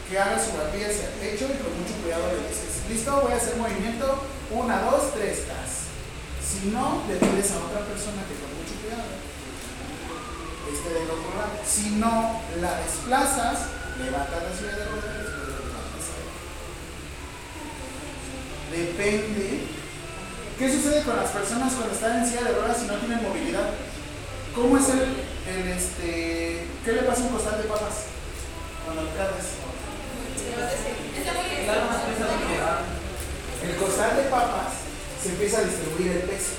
que 0.09 0.17
haga 0.17 0.41
su 0.41 0.57
barbilla 0.57 0.89
hacia 0.89 1.13
el 1.13 1.21
techo 1.21 1.53
y 1.53 1.61
con 1.61 1.77
mucho 1.77 2.01
cuidado 2.01 2.33
le 2.33 2.49
dices, 2.49 2.81
listo, 2.89 3.13
voy 3.21 3.33
a 3.33 3.37
hacer 3.37 3.61
movimiento, 3.61 4.25
una, 4.49 4.81
dos, 4.89 5.13
tres, 5.13 5.45
tas. 5.53 5.93
Si 6.41 6.73
no, 6.73 7.05
le 7.09 7.21
pides 7.21 7.53
a 7.53 7.61
otra 7.61 7.85
persona 7.93 8.25
que 8.25 8.41
con 8.41 8.57
mucho 8.57 8.73
cuidado 8.81 9.05
esté 10.65 10.97
del 10.97 11.13
otro 11.13 11.29
lado. 11.37 11.61
Si 11.61 12.01
no, 12.01 12.41
la 12.57 12.81
desplazas, 12.81 13.69
levantas 14.01 14.49
la 14.49 14.53
silla 14.57 14.81
de 14.81 14.85
ruedas 14.89 15.13
y 15.13 15.29
después 15.29 15.45
lo 15.49 15.61
levantas 15.61 16.09
a 16.09 16.17
ella. 16.17 16.41
Depende. 18.73 19.69
¿Qué 20.59 20.73
sucede 20.73 21.03
con 21.03 21.17
las 21.17 21.31
personas 21.31 21.75
cuando 21.75 21.93
están 21.93 22.23
en 22.23 22.27
silla 22.27 22.45
de 22.45 22.53
ruedas 22.55 22.83
y 22.83 22.87
no 22.87 22.97
tienen 22.97 23.23
movilidad? 23.23 23.69
¿Cómo 24.55 24.79
es 24.79 24.89
el, 24.89 25.01
el 25.49 25.69
este, 25.69 26.67
qué 26.85 26.93
le 26.93 27.03
pasa 27.03 27.23
a 27.23 27.25
un 27.27 27.33
costal 27.33 27.61
de 27.61 27.69
papas 27.69 28.09
cuando 28.85 29.09
cargas? 29.13 29.61
El 33.63 33.77
costal 33.77 34.17
de 34.17 34.23
papas 34.25 34.73
se 35.23 35.29
empieza 35.31 35.59
a 35.59 35.65
distribuir 35.65 36.13
el 36.13 36.23
peso. 36.23 36.57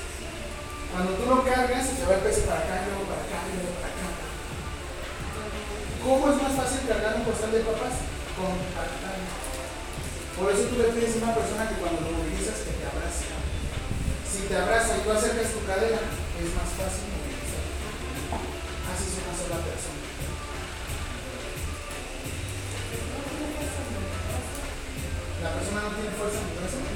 Cuando 0.92 1.14
tú 1.14 1.25
lo 1.25 1.43
cargas, 1.43 1.90
se 1.90 2.06
va 2.06 2.16
el 2.16 2.22
peso 2.22 2.42
para 2.45 2.59
acá, 2.59 2.85
luego 2.85 3.09
para 3.09 3.25
acá, 3.25 3.42
luego 3.50 3.74
para 3.82 3.90
acá. 3.90 4.08
¿Cómo 6.03 6.30
es 6.30 6.42
más 6.42 6.53
fácil 6.53 6.88
cargar 6.88 7.16
un 7.17 7.25
costal 7.25 7.51
de 7.51 7.59
papas? 7.61 8.06
Tactile. 8.74 9.42
Por 10.37 10.49
eso 10.51 10.63
tú 10.65 10.77
le 10.81 10.89
pides 10.89 11.13
a 11.15 11.23
una 11.23 11.35
persona 11.35 11.69
que 11.69 11.77
cuando 11.77 12.01
lo 12.01 12.17
movilizas 12.17 12.65
que 12.65 12.73
te 12.73 12.85
abrace. 12.89 13.29
Si 14.25 14.49
te 14.49 14.57
abraza 14.57 14.97
y 14.97 15.01
tú 15.01 15.11
acercas 15.11 15.53
tu 15.53 15.61
cadera, 15.65 16.01
es 16.01 16.49
más 16.57 16.69
fácil 16.73 17.05
movilizar. 17.13 17.63
Haces 18.89 19.13
una 19.21 19.33
sola 19.37 19.61
persona. 19.61 20.01
La 25.43 25.53
persona 25.53 25.81
no 25.85 25.91
tiene 25.93 26.17
fuerza 26.17 26.39
en 26.41 26.49
el 26.49 26.57
brazo. 26.57 26.92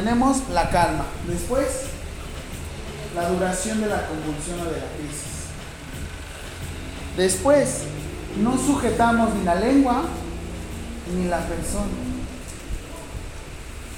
Mantenemos 0.00 0.48
la 0.52 0.70
calma. 0.70 1.04
Después, 1.26 1.66
la 3.14 3.28
duración 3.28 3.80
de 3.80 3.86
la 3.86 4.06
convulsión 4.06 4.60
o 4.60 4.64
de 4.64 4.78
la 4.78 4.86
crisis. 4.96 5.50
Después, 7.16 7.82
no 8.40 8.56
sujetamos 8.56 9.34
ni 9.34 9.44
la 9.44 9.56
lengua 9.56 10.04
ni 11.14 11.26
la 11.26 11.40
persona. 11.40 11.90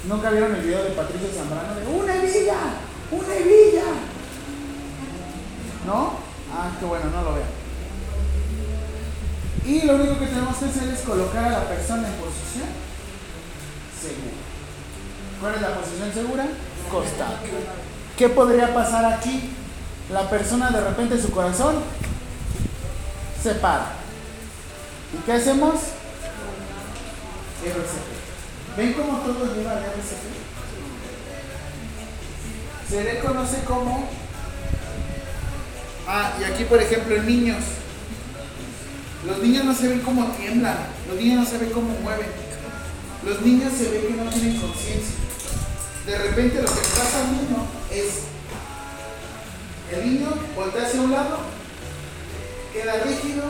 ¿Nunca 0.09 0.31
vieron 0.31 0.57
el 0.57 0.63
video 0.63 0.83
de 0.83 0.91
Patricio 0.91 1.29
Zambrano 1.37 1.75
de 1.77 1.87
una 1.87 2.17
hebilla? 2.17 2.59
¡Una 3.13 3.35
hebilla! 3.37 3.85
¿No? 5.87 6.15
Ah, 6.53 6.71
qué 6.81 6.85
bueno, 6.85 7.05
no 7.11 7.23
lo 7.23 7.35
vean. 7.35 7.49
Y 9.65 9.87
lo 9.87 9.95
único 9.95 10.19
que 10.19 10.27
tenemos 10.27 10.57
que 10.57 10.65
hacer 10.65 10.89
es 10.89 11.01
colocar 11.03 11.45
a 11.45 11.51
la 11.51 11.69
persona 11.69 12.09
en 12.09 12.15
posición. 12.15 12.69
¿Cuál 15.43 15.57
es 15.57 15.61
la 15.61 15.75
posición 15.75 16.13
segura? 16.15 16.47
Costado. 16.89 17.35
¿Qué 18.17 18.29
podría 18.29 18.73
pasar 18.73 19.05
aquí? 19.13 19.51
La 20.13 20.31
persona 20.31 20.71
de 20.71 20.81
repente 20.81 21.21
su 21.21 21.33
corazón 21.33 21.75
se 23.43 23.55
para. 23.57 23.91
¿Y 25.13 25.17
qué 25.27 25.33
hacemos? 25.33 25.75
RCP. 27.65 28.77
¿Ven 28.77 28.93
cómo 28.93 29.19
todo 29.19 29.53
lleva 29.53 29.73
al 29.73 29.79
RCP? 29.79 30.31
Se 32.89 33.03
le 33.03 33.19
conoce 33.19 33.65
como... 33.65 34.09
Ah, 36.07 36.35
y 36.41 36.45
aquí 36.45 36.63
por 36.67 36.81
ejemplo 36.81 37.17
en 37.17 37.27
niños. 37.27 37.65
Los 39.27 39.39
niños 39.39 39.65
no 39.65 39.75
se 39.75 39.89
ven 39.89 40.03
cómo 40.03 40.25
tiemblan, 40.37 40.77
los 41.09 41.17
niños 41.17 41.41
no 41.41 41.47
se 41.47 41.59
ven 41.59 41.71
cómo 41.71 41.89
mueven. 42.01 42.29
Los 43.27 43.41
niños 43.41 43.73
se 43.73 43.91
ven 43.91 44.07
que 44.07 44.23
no 44.23 44.31
tienen 44.31 44.61
conciencia. 44.61 45.22
De 46.07 46.19
repente 46.19 46.61
lo 46.61 46.69
que 46.69 46.81
pasa 46.81 47.21
al 47.23 47.33
niño 47.33 47.67
es, 47.93 48.23
el 49.93 50.05
niño 50.05 50.35
voltea 50.57 50.87
hacia 50.87 51.01
un 51.01 51.13
lado, 51.13 51.39
queda 52.73 53.05
rígido. 53.05 53.45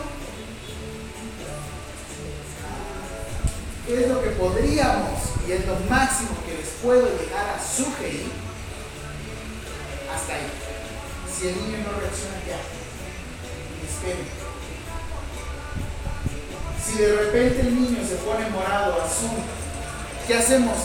¿Qué 3.86 4.02
es 4.02 4.08
lo 4.08 4.22
que 4.22 4.30
podríamos, 4.30 5.18
y 5.48 5.52
es 5.52 5.66
lo 5.66 5.74
máximo 5.88 6.30
que 6.46 6.56
les 6.58 6.68
puedo 6.82 7.06
llegar 7.18 7.56
a 7.56 7.58
sugerir? 7.58 8.30
Hasta 10.14 10.34
ahí. 10.34 10.46
Si 11.34 11.48
el 11.48 11.54
niño 11.56 11.78
no 11.78 12.00
reacciona 12.00 12.36
ya, 12.46 12.60
esperen. 13.88 14.26
Si 16.84 16.98
de 16.98 17.16
repente 17.16 17.60
el 17.62 17.74
niño 17.74 18.06
se 18.06 18.16
pone 18.16 18.48
morado, 18.50 19.02
azul, 19.02 19.38
¿qué 20.26 20.34
hacemos? 20.34 20.76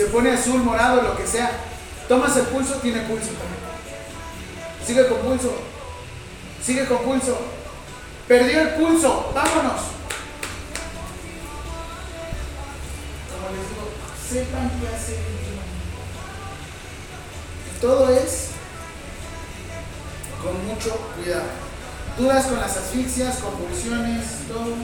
Se 0.00 0.06
pone 0.06 0.30
azul, 0.30 0.62
morado, 0.62 1.02
lo 1.02 1.14
que 1.14 1.26
sea. 1.26 1.50
Tomas 2.08 2.34
el 2.34 2.44
pulso, 2.44 2.76
tiene 2.76 3.00
pulso 3.00 3.26
también. 3.32 3.60
Sigue 4.86 5.06
con 5.06 5.18
pulso. 5.18 5.52
Sigue 6.64 6.86
con 6.86 7.02
pulso. 7.02 7.38
Perdió 8.26 8.62
el 8.62 8.68
pulso. 8.76 9.30
Vámonos. 9.34 9.82
Como 13.28 13.46
les 13.54 13.68
digo, 13.68 13.90
sepan 14.26 14.70
qué 14.80 14.88
hacer. 14.88 15.18
Todo 17.82 18.08
es 18.08 18.48
con 20.42 20.66
mucho 20.66 20.96
cuidado. 21.14 21.44
Dudas 22.16 22.46
con 22.46 22.58
las 22.58 22.74
asfixias, 22.74 23.36
convulsiones, 23.36 24.24
todo. 24.48 24.76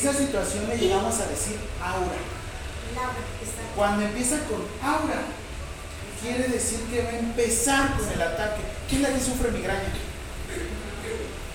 Esa 0.00 0.14
situación 0.14 0.66
le 0.66 0.78
llegamos 0.78 1.20
a 1.20 1.26
decir 1.26 1.56
aura. 1.78 2.16
Cuando 3.76 4.02
empieza 4.02 4.36
con 4.44 4.62
aura, 4.82 5.20
quiere 6.22 6.48
decir 6.48 6.80
que 6.90 7.02
va 7.02 7.10
a 7.10 7.18
empezar 7.18 7.98
con 7.98 8.10
el 8.10 8.22
ataque. 8.22 8.62
¿Quién 8.88 9.04
es 9.04 9.10
la 9.10 9.14
que 9.14 9.22
sufre 9.22 9.50
migraña? 9.50 9.92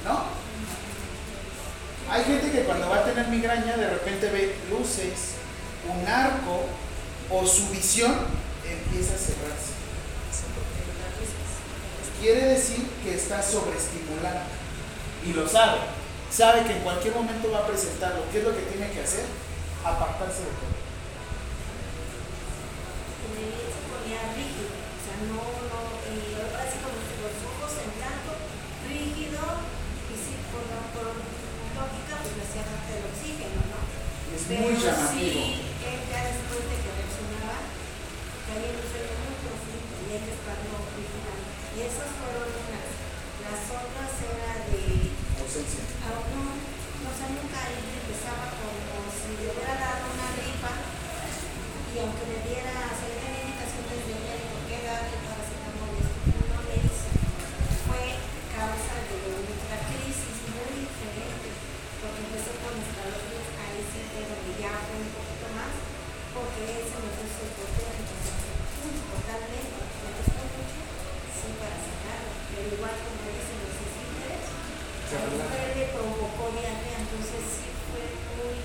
¿No? 0.05 0.25
Hay 2.07 2.23
gente 2.23 2.51
que 2.51 2.65
cuando 2.65 2.87
va 2.87 2.97
a 2.97 3.05
tener 3.05 3.27
migraña 3.29 3.77
de 3.77 3.89
repente 3.89 4.29
ve 4.29 4.55
luces, 4.69 5.37
un 5.89 6.07
arco 6.07 6.65
o 7.31 7.47
su 7.47 7.69
visión 7.69 8.13
empieza 8.63 9.15
a 9.15 9.17
cerrarse. 9.17 9.73
Quiere 12.21 12.45
decir 12.49 12.85
que 13.03 13.15
está 13.15 13.41
sobreestimulado 13.41 14.41
y 15.25 15.33
lo 15.33 15.49
sabe. 15.49 15.94
Sabe 16.35 16.63
que 16.67 16.73
en 16.73 16.83
cualquier 16.83 17.15
momento 17.15 17.51
va 17.51 17.59
a 17.59 17.67
presentarlo. 17.67 18.23
¿Qué 18.31 18.39
es 18.39 18.43
lo 18.43 18.55
que 18.55 18.63
tiene 18.67 18.91
que 18.91 19.01
hacer? 19.01 19.23
Apartarse 19.85 20.43
de 20.43 20.51
todo. 20.59 20.73
me 23.35 23.45
se 23.55 23.81
ponía 23.89 24.21
rígido, 24.35 24.69
o 24.75 24.99
sea, 25.01 25.15
no, 25.31 25.41
no, 25.41 25.79
y 26.05 26.15
así 26.61 26.77
como 26.83 26.97
que 27.07 27.15
los 27.25 27.35
ojos 27.41 27.71
en 27.81 27.91
blanco, 27.97 28.31
rígido, 28.85 29.41
y 30.11 30.15
sí, 30.19 30.33
por, 30.53 30.61
la- 30.69 30.89
por 30.93 31.09
lógica, 31.15 32.13
pues 32.21 32.33
le 32.37 32.43
hacía 32.45 32.63
falta 32.69 32.91
el 32.99 33.03
oxígeno, 33.09 33.61
¿no? 33.71 33.79
Es 34.35 34.41
Pero 34.45 34.61
muy 34.61 34.75
llamativo. 34.77 35.09
sí, 35.09 35.73
él 35.89 35.99
ya 36.11 36.19
después 36.35 36.61
de 36.69 36.75
que 36.83 36.89
reaccionaba, 36.95 37.57
caía 38.45 38.69
en 38.69 38.77
un 38.77 38.87
sueño 38.91 39.13
muy 39.25 39.35
profundo 39.41 39.93
y 40.05 40.09
él 40.15 40.23
despertó 40.29 40.73
vigilando. 40.99 41.45
Y 41.75 41.77
esas 41.81 42.09
fueron 42.19 42.45
unas. 42.45 42.89
Las 43.45 43.61
otras 43.73 44.11
era 44.25 44.51
de 44.69 44.83
Ausencia. 45.41 45.83
Ah, 46.05 46.17
no, 46.31 46.55
O 47.05 47.11
sea, 47.13 47.27
nunca 47.33 47.59
él 47.73 47.83
empezaba 47.85 48.49
como 48.57 49.05
si 49.13 49.29
le 49.37 49.45
hubiera 49.51 49.75
dado 49.77 50.05
una 50.13 50.27
gripa 50.37 50.71
y 51.93 51.99
aunque 52.01 52.23
me 52.27 52.39
diera, 52.43 52.91
se 52.97 53.05
le 53.07 53.15
tenía 53.23 53.43
indicaciones 53.45 54.01
de 54.03 54.15
médico 54.19 54.57
que 54.67 54.77
darle 54.83 55.15
paracetamol 55.23 55.95
y 55.95 56.01
esto, 56.03 56.43
no 56.51 56.59
le 56.67 56.75
hizo. 56.83 57.07
Fue 57.87 58.03
causa 58.51 58.95
de 59.05 59.15
otra 59.31 59.77
crisis 59.87 60.35
muy 60.51 60.71
diferente, 60.89 61.47
porque 62.03 62.19
empezó 62.25 62.51
con 62.59 62.73
escalofríos, 62.83 63.47
ahí 63.63 63.79
sí 63.87 63.99
fue 64.11 64.21
donde 64.27 64.51
ya 64.59 64.73
fue 64.75 64.95
un 64.99 65.11
poquito 65.15 65.47
más, 65.55 65.71
porque 66.35 66.61
él 66.67 66.83
se 66.83 66.97
me 66.99 67.09
puso 67.15 67.39
hipotético, 67.47 68.15
totalmente, 69.15 69.77
me 70.03 70.09
costó 70.19 70.41
mucho, 70.51 70.79
sí, 71.31 71.47
para 71.63 71.77
sacarlo, 71.79 72.29
pero 72.51 72.65
igual 72.75 72.95
como 73.07 73.23
dicen 73.31 73.57
los 73.63 73.75
esfínteres, 73.87 74.43
Se 75.07 75.15
a 75.15 75.19
mi 75.23 75.31
relaja. 75.31 75.47
mujer 75.47 75.67
le 75.79 75.85
provocó 75.95 76.43
diarrea, 76.51 76.97
entonces 77.07 77.39
sí 77.55 77.67
fue 77.87 78.03
muy, 78.35 78.55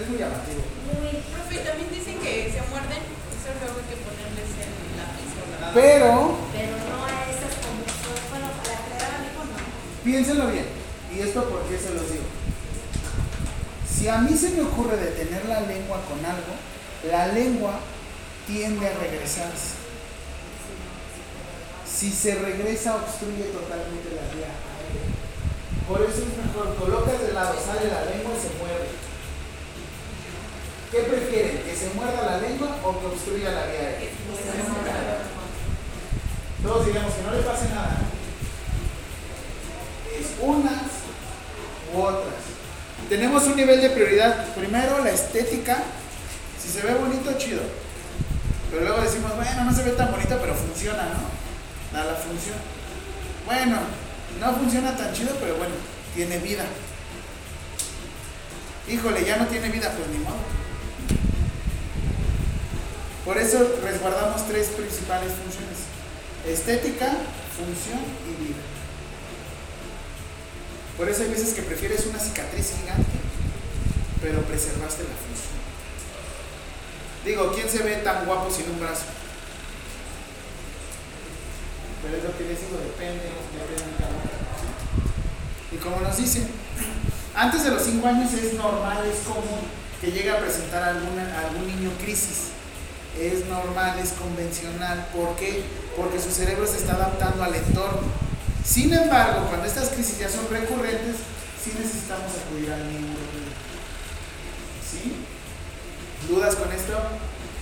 Es 0.00 0.04
muy 0.08 0.16
llamativo. 0.16 0.62
muy 0.88 1.20
Profe, 1.30 1.56
también 1.66 1.90
dicen 1.92 2.16
que 2.22 2.32
se 2.50 2.60
muerden, 2.70 3.02
eso 3.04 3.48
luego 3.60 3.76
hay 3.82 3.88
que 3.90 3.98
ponerles 4.06 4.50
el 4.62 4.72
lápiz 4.98 5.30
o 5.34 5.44
la 5.60 5.68
Pero 5.74 6.10
pero 6.54 6.74
no 6.90 6.98
a 7.04 7.12
esas 7.30 7.52
convulsiones. 7.60 8.24
Bueno, 8.30 8.46
a 8.48 8.64
la 8.70 8.76
que 8.80 8.90
le 8.90 8.96
daba 9.02 9.14
a 9.16 9.20
mi 9.22 9.26
hijo 9.30 9.42
no. 9.44 9.58
piénsenlo 10.04 10.46
bien. 10.54 10.66
¿Y 11.12 11.20
esto 11.20 11.44
por 11.50 11.62
qué 11.68 11.76
se 11.78 11.90
los 11.94 12.06
digo? 12.10 12.24
Si 13.90 14.08
a 14.08 14.18
mí 14.18 14.36
se 14.36 14.50
me 14.50 14.62
ocurre 14.62 14.96
detener 14.96 15.44
la 15.46 15.60
lengua 15.62 16.00
con 16.08 16.18
algo, 16.24 16.54
la 17.10 17.26
lengua 17.34 17.80
tiende 18.46 18.86
a 18.88 18.94
regresarse. 18.98 19.74
Si 21.86 22.09
se 22.20 22.34
regresa, 22.34 22.96
obstruye 22.96 23.44
totalmente 23.44 24.12
la 24.12 24.28
vía 24.36 24.52
aérea. 24.52 25.08
Por 25.88 26.02
eso 26.02 26.20
es 26.20 26.36
mejor, 26.36 26.76
colocas 26.76 27.18
de 27.18 27.32
lado, 27.32 27.56
sale 27.56 27.88
la 27.88 28.04
lengua 28.04 28.36
y 28.36 28.40
se 28.44 28.52
mueve. 28.60 28.92
¿Qué 30.92 30.98
prefieren? 31.08 31.62
¿Que 31.64 31.74
se 31.74 31.94
muerda 31.94 32.20
la 32.20 32.38
lengua 32.44 32.76
o 32.84 33.00
que 33.00 33.06
obstruya 33.06 33.52
la 33.52 33.66
vía 33.66 33.80
aérea? 33.80 34.10
Todos 36.62 36.86
digamos 36.86 37.14
que 37.14 37.22
no 37.22 37.32
le 37.32 37.40
pase 37.40 37.68
nada. 37.70 37.96
Es 40.12 40.26
unas 40.42 40.82
u 41.94 42.02
otras. 42.02 42.44
Tenemos 43.08 43.44
un 43.44 43.56
nivel 43.56 43.80
de 43.80 43.90
prioridad. 43.90 44.52
Primero 44.54 45.02
la 45.02 45.10
estética. 45.10 45.84
Si 46.60 46.68
se 46.68 46.82
ve 46.82 46.94
bonito, 46.94 47.32
chido. 47.38 47.62
Pero 48.70 48.84
luego 48.84 49.00
decimos, 49.00 49.34
bueno, 49.34 49.64
no 49.64 49.72
se 49.72 49.84
ve 49.84 49.92
tan 49.92 50.12
bonito, 50.12 50.36
pero 50.38 50.54
funciona, 50.54 51.04
¿no? 51.04 51.39
Da 51.92 52.04
la 52.04 52.14
función. 52.14 52.56
Bueno, 53.46 53.78
no 54.38 54.54
funciona 54.54 54.96
tan 54.96 55.12
chido, 55.12 55.34
pero 55.40 55.56
bueno, 55.56 55.74
tiene 56.14 56.38
vida. 56.38 56.64
Híjole, 58.88 59.24
ya 59.24 59.36
no 59.36 59.46
tiene 59.46 59.68
vida, 59.70 59.92
pues 59.96 60.08
ni 60.08 60.18
modo. 60.18 60.38
Por 63.24 63.38
eso 63.38 63.58
resguardamos 63.84 64.46
tres 64.48 64.68
principales 64.68 65.32
funciones. 65.32 65.78
Estética, 66.46 67.06
función 67.56 68.00
y 68.26 68.44
vida. 68.44 68.62
Por 70.96 71.08
eso 71.08 71.22
hay 71.22 71.28
veces 71.30 71.54
que 71.54 71.62
prefieres 71.62 72.06
una 72.06 72.18
cicatriz 72.18 72.74
gigante, 72.80 73.18
pero 74.20 74.42
preservaste 74.42 75.02
la 75.04 75.16
función. 75.16 75.60
Digo, 77.24 77.52
¿quién 77.54 77.68
se 77.68 77.82
ve 77.82 77.96
tan 77.96 78.26
guapo 78.26 78.50
sin 78.50 78.70
un 78.70 78.80
brazo? 78.80 79.04
Pero 82.02 82.16
es 82.16 82.24
lo 82.24 82.36
que 82.36 82.44
depende, 82.44 83.28
depende 83.52 83.84
de 83.84 83.96
cada 83.98 84.10
uno. 84.10 84.30
Y 85.72 85.76
como 85.76 86.00
nos 86.00 86.16
dicen, 86.16 86.48
antes 87.34 87.64
de 87.64 87.70
los 87.70 87.82
5 87.82 88.06
años 88.08 88.32
es 88.32 88.54
normal, 88.54 89.04
es 89.06 89.20
común 89.26 89.60
que 90.00 90.10
llegue 90.10 90.30
a 90.30 90.40
presentar 90.40 90.82
alguna, 90.82 91.40
algún 91.40 91.66
niño 91.66 91.90
crisis. 92.02 92.48
Es 93.18 93.44
normal, 93.46 93.98
es 93.98 94.12
convencional. 94.12 95.08
¿Por 95.14 95.36
qué? 95.36 95.62
Porque 95.96 96.20
su 96.20 96.30
cerebro 96.30 96.66
se 96.66 96.78
está 96.78 96.94
adaptando 96.94 97.44
al 97.44 97.54
entorno. 97.54 98.08
Sin 98.64 98.92
embargo, 98.92 99.46
cuando 99.48 99.66
estas 99.66 99.90
crisis 99.90 100.18
ya 100.18 100.28
son 100.28 100.48
recurrentes, 100.50 101.16
sí 101.62 101.72
necesitamos 101.78 102.32
acudir 102.32 102.72
al 102.72 102.80
neurológico. 102.80 103.50
¿Sí? 104.80 105.16
¿Dudas 106.28 106.56
con 106.56 106.72
esto? 106.72 106.96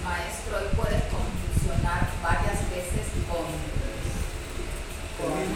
Maestro, 0.04 0.58
y 0.62 0.76
puede 0.76 1.02
confusionar 1.10 2.08
varias 2.22 2.67
¿Con. 5.18 5.48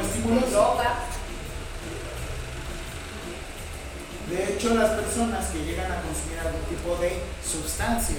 De 4.32 4.48
hecho, 4.48 4.72
las 4.74 4.96
personas 4.96 5.52
que 5.52 5.60
llegan 5.60 5.92
a 5.92 6.00
consumir 6.00 6.40
algún 6.40 6.64
tipo 6.64 6.96
de 6.96 7.20
sustancia 7.44 8.16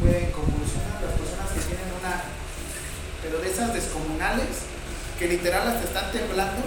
pueden 0.00 0.32
convulsionar. 0.32 0.96
Las 1.04 1.12
personas 1.12 1.52
que 1.52 1.60
tienen 1.60 1.92
una, 2.00 2.24
pero 3.20 3.36
de 3.36 3.52
esas 3.52 3.74
descomunales, 3.74 4.64
que 5.20 5.28
literal 5.28 5.68
hasta 5.68 5.84
están 5.84 6.10
temblando. 6.10 6.64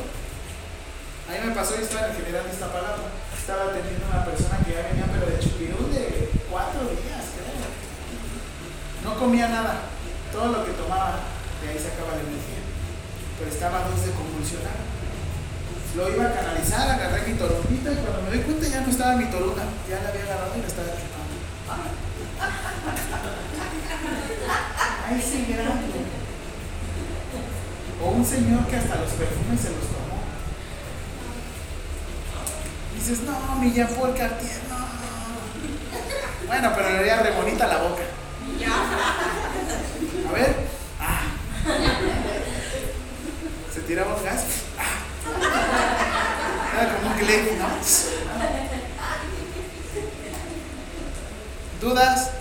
A 1.26 1.34
mí 1.34 1.50
me 1.50 1.56
pasó, 1.56 1.74
yo 1.74 1.82
estaba 1.82 2.06
en 2.06 2.12
el 2.14 2.22
general 2.22 2.46
de 2.46 2.54
esta 2.54 2.70
palabra. 2.70 3.10
Estaba 3.34 3.74
atendiendo 3.74 4.06
a 4.06 4.22
una 4.22 4.26
persona 4.30 4.62
que 4.62 4.78
ya 4.78 4.86
venía, 4.86 5.10
pero 5.10 5.26
de 5.34 5.42
chupirú 5.42 5.90
de 5.90 6.30
cuatro 6.46 6.94
días, 6.94 7.34
creo. 7.34 7.58
No 9.02 9.18
comía 9.18 9.50
nada. 9.50 9.90
Todo 10.30 10.54
lo 10.54 10.62
que 10.62 10.78
tomaba, 10.78 11.26
de 11.58 11.74
ahí 11.74 11.80
sacaba 11.82 12.22
la 12.22 12.22
energía. 12.22 12.53
Pero 13.44 13.56
estaba 13.56 13.80
a 13.80 13.90
dos 13.90 14.06
de 14.06 14.12
convulsionar. 14.14 14.72
Lo 15.98 16.10
iba 16.10 16.26
a 16.28 16.34
canalizar, 16.34 16.90
agarré 16.90 17.28
mi 17.28 17.34
torumbita 17.38 17.92
y 17.92 17.96
cuando 17.96 18.22
me 18.24 18.30
doy 18.30 18.40
cuenta 18.40 18.68
ya 18.70 18.80
no 18.82 18.90
estaba 18.90 19.16
mi 19.18 19.26
toruna, 19.26 19.64
ya 19.90 20.02
la 20.02 20.10
había 20.10 20.24
agarrado 20.24 20.54
y 20.56 20.62
la 20.62 20.68
estaba 20.68 20.88
chupando. 20.88 21.36
Ay, 25.10 25.22
sí, 25.22 25.46
grande. 25.50 26.06
O 28.02 28.10
un 28.12 28.26
señor 28.26 28.66
que 28.68 28.78
hasta 28.78 28.96
los 28.96 29.12
perfumes 29.12 29.60
se 29.60 29.72
los 29.72 29.88
tomó. 29.92 30.24
Dices, 32.96 33.24
no, 33.24 33.56
mi 33.60 33.74
Jean 33.74 33.90
Paul 33.90 34.16
Cartier, 34.16 34.62
no. 34.70 34.78
Bueno, 36.48 36.72
pero 36.74 36.90
le 36.92 37.00
haría 37.00 37.24
re 37.24 37.32
bonita 37.32 37.68
la 37.68 37.80
boca. 37.80 38.04
A 40.30 40.32
ver. 40.32 40.56
Ah. 41.02 41.24
Tiraba 43.94 44.16
un 44.16 44.24
gas. 44.24 44.42
Ah. 44.80 45.06
Como 46.96 47.14
un 47.14 47.20
¿no? 47.60 47.68
¿Dudas? 51.80 52.32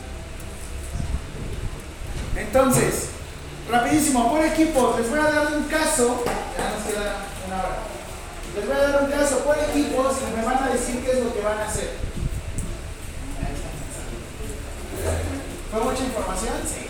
Entonces, 2.39 3.09
rapidísimo, 3.71 4.31
por 4.31 4.43
equipos, 4.43 4.99
les 4.99 5.11
voy 5.11 5.19
a 5.19 5.25
dar 5.25 5.53
un 5.55 5.65
caso. 5.65 6.25
Ya 6.57 6.71
nos 6.71 6.87
queda 6.87 7.17
una 7.47 7.59
hora. 7.59 7.79
Les 8.57 8.67
voy 8.67 8.75
a 8.75 8.89
dar 8.89 9.03
un 9.03 9.11
caso 9.11 9.41
por 9.41 9.59
equipos 9.59 10.17
y 10.23 10.35
me 10.35 10.47
van 10.47 10.63
a 10.65 10.71
decir 10.71 11.05
qué 11.05 11.11
es 11.11 11.19
lo 11.23 11.35
que 11.35 11.43
van 11.43 11.59
a 11.59 11.67
hacer. 11.67 11.91
¿Fue 15.71 15.81
mucha 15.85 16.03
información? 16.03 16.55
Sí. 16.65 16.83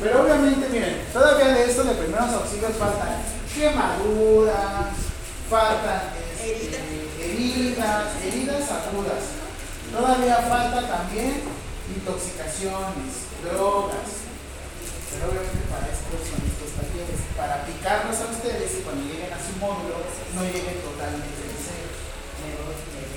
Pero 0.00 0.22
obviamente, 0.22 0.68
miren, 0.68 1.04
todavía 1.12 1.48
de 1.48 1.64
esto 1.64 1.84
de 1.84 1.94
primeros 1.94 2.32
auxilios 2.32 2.72
faltan 2.78 3.22
quemaduras, 3.54 4.96
faltan 5.50 6.14
este, 6.42 6.80
heridas, 7.20 8.06
heridas 8.24 8.70
agudas. 8.70 9.42
Todavía 9.92 10.36
falta 10.48 10.88
también 10.88 11.42
intoxicaciones, 11.94 13.28
drogas. 13.44 14.24
Pero 15.12 15.28
obviamente 15.28 15.68
para 15.68 15.92
esto 15.92 16.16
son 16.24 16.40
estos 16.40 16.72
talleres, 16.72 17.20
para 17.36 17.60
aplicarlos 17.60 18.16
a 18.16 18.32
ustedes 18.32 18.80
y 18.80 18.82
cuando 18.82 19.04
lleguen 19.04 19.28
a 19.28 19.36
su 19.36 19.52
módulo 19.60 20.00
no 20.32 20.40
lleguen 20.48 20.80
totalmente 20.80 21.36
de 21.36 21.52
cero. 21.52 21.92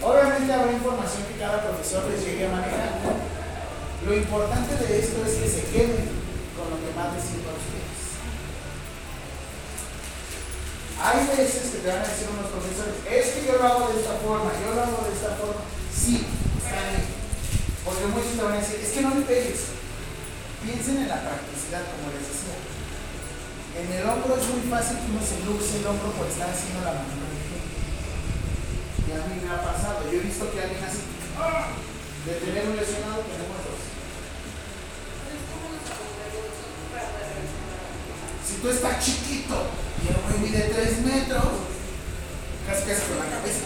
Obviamente 0.04 0.52
habrá 0.52 0.72
información 0.72 1.24
que 1.24 1.40
cada 1.40 1.64
profesor 1.64 2.04
les 2.12 2.20
llegue 2.20 2.45
a 2.45 2.52
manejar. 2.52 3.00
Lo 4.06 4.14
importante 4.14 4.76
de 4.76 5.00
esto 5.00 5.24
es 5.26 5.34
que 5.40 5.48
se 5.48 5.64
queden 5.72 6.10
con 6.66 6.74
lo 6.74 6.82
que 6.82 6.98
más 6.98 7.14
les 7.14 7.22
sirva 7.22 7.53
a 7.53 7.61
ustedes. 7.61 8.02
Hay 10.98 11.19
veces 11.38 11.69
que 11.69 11.85
te 11.85 11.90
van 11.94 12.02
a 12.02 12.10
decir 12.10 12.26
unos 12.34 12.50
profesores, 12.50 12.98
es 13.06 13.26
que 13.38 13.45
yo 13.45 13.61
lo 13.61 13.66
hago 13.69 13.94
de 13.94 14.02
esta 14.02 14.18
forma, 14.18 14.50
yo 14.58 14.74
lo 14.74 14.82
hago 14.82 15.06
de 15.06 15.14
esta 15.14 15.38
forma. 15.38 15.61
Sí, 15.94 16.26
está 16.58 16.82
bien. 16.90 17.06
Porque 17.85 18.10
muchos 18.10 18.34
te 18.34 18.42
van 18.42 18.58
a 18.58 18.64
decir, 18.66 18.82
es 18.82 18.90
que 18.98 19.06
no 19.06 19.14
le 19.14 19.22
pegues. 19.30 19.77
Piensen 20.66 21.06
en 21.06 21.10
la 21.14 21.22
practicidad, 21.22 21.85
como 21.94 22.10
les 22.10 22.26
decía. 22.26 22.58
En 23.77 23.85
el 23.85 24.03
hombro 24.10 24.34
es 24.34 24.50
muy 24.50 24.66
fácil 24.66 24.98
que 24.98 25.14
uno 25.14 25.22
se 25.22 25.38
luxe 25.45 25.77
el 25.77 25.85
hombro 25.85 26.10
por 26.18 26.26
estar 26.26 26.50
haciendo 26.50 26.82
la 26.82 26.98
manualidad. 26.98 27.61
Y 29.06 29.10
a 29.14 29.22
mí 29.30 29.35
me 29.45 29.52
ha 29.53 29.61
pasado. 29.61 30.02
Yo 30.10 30.18
he 30.18 30.26
visto 30.26 30.50
que 30.50 30.64
alguien 30.64 30.82
así, 30.82 31.06
¡ah! 31.38 31.69
de 32.26 32.34
tener 32.42 32.66
un 32.66 32.77
lesionado, 32.82 33.22
tenemos 33.30 33.61
dos. 33.61 33.85
Si 38.45 38.53
tú 38.61 38.69
estás 38.69 39.03
chiquito 39.03 39.65
y 40.03 40.07
el 40.07 40.15
güey 40.22 40.38
mide 40.51 40.72
3 40.74 41.06
metros, 41.06 41.45
casi 42.67 42.83
casi 42.85 43.01
con 43.07 43.17
la 43.19 43.25
cabeza. 43.25 43.65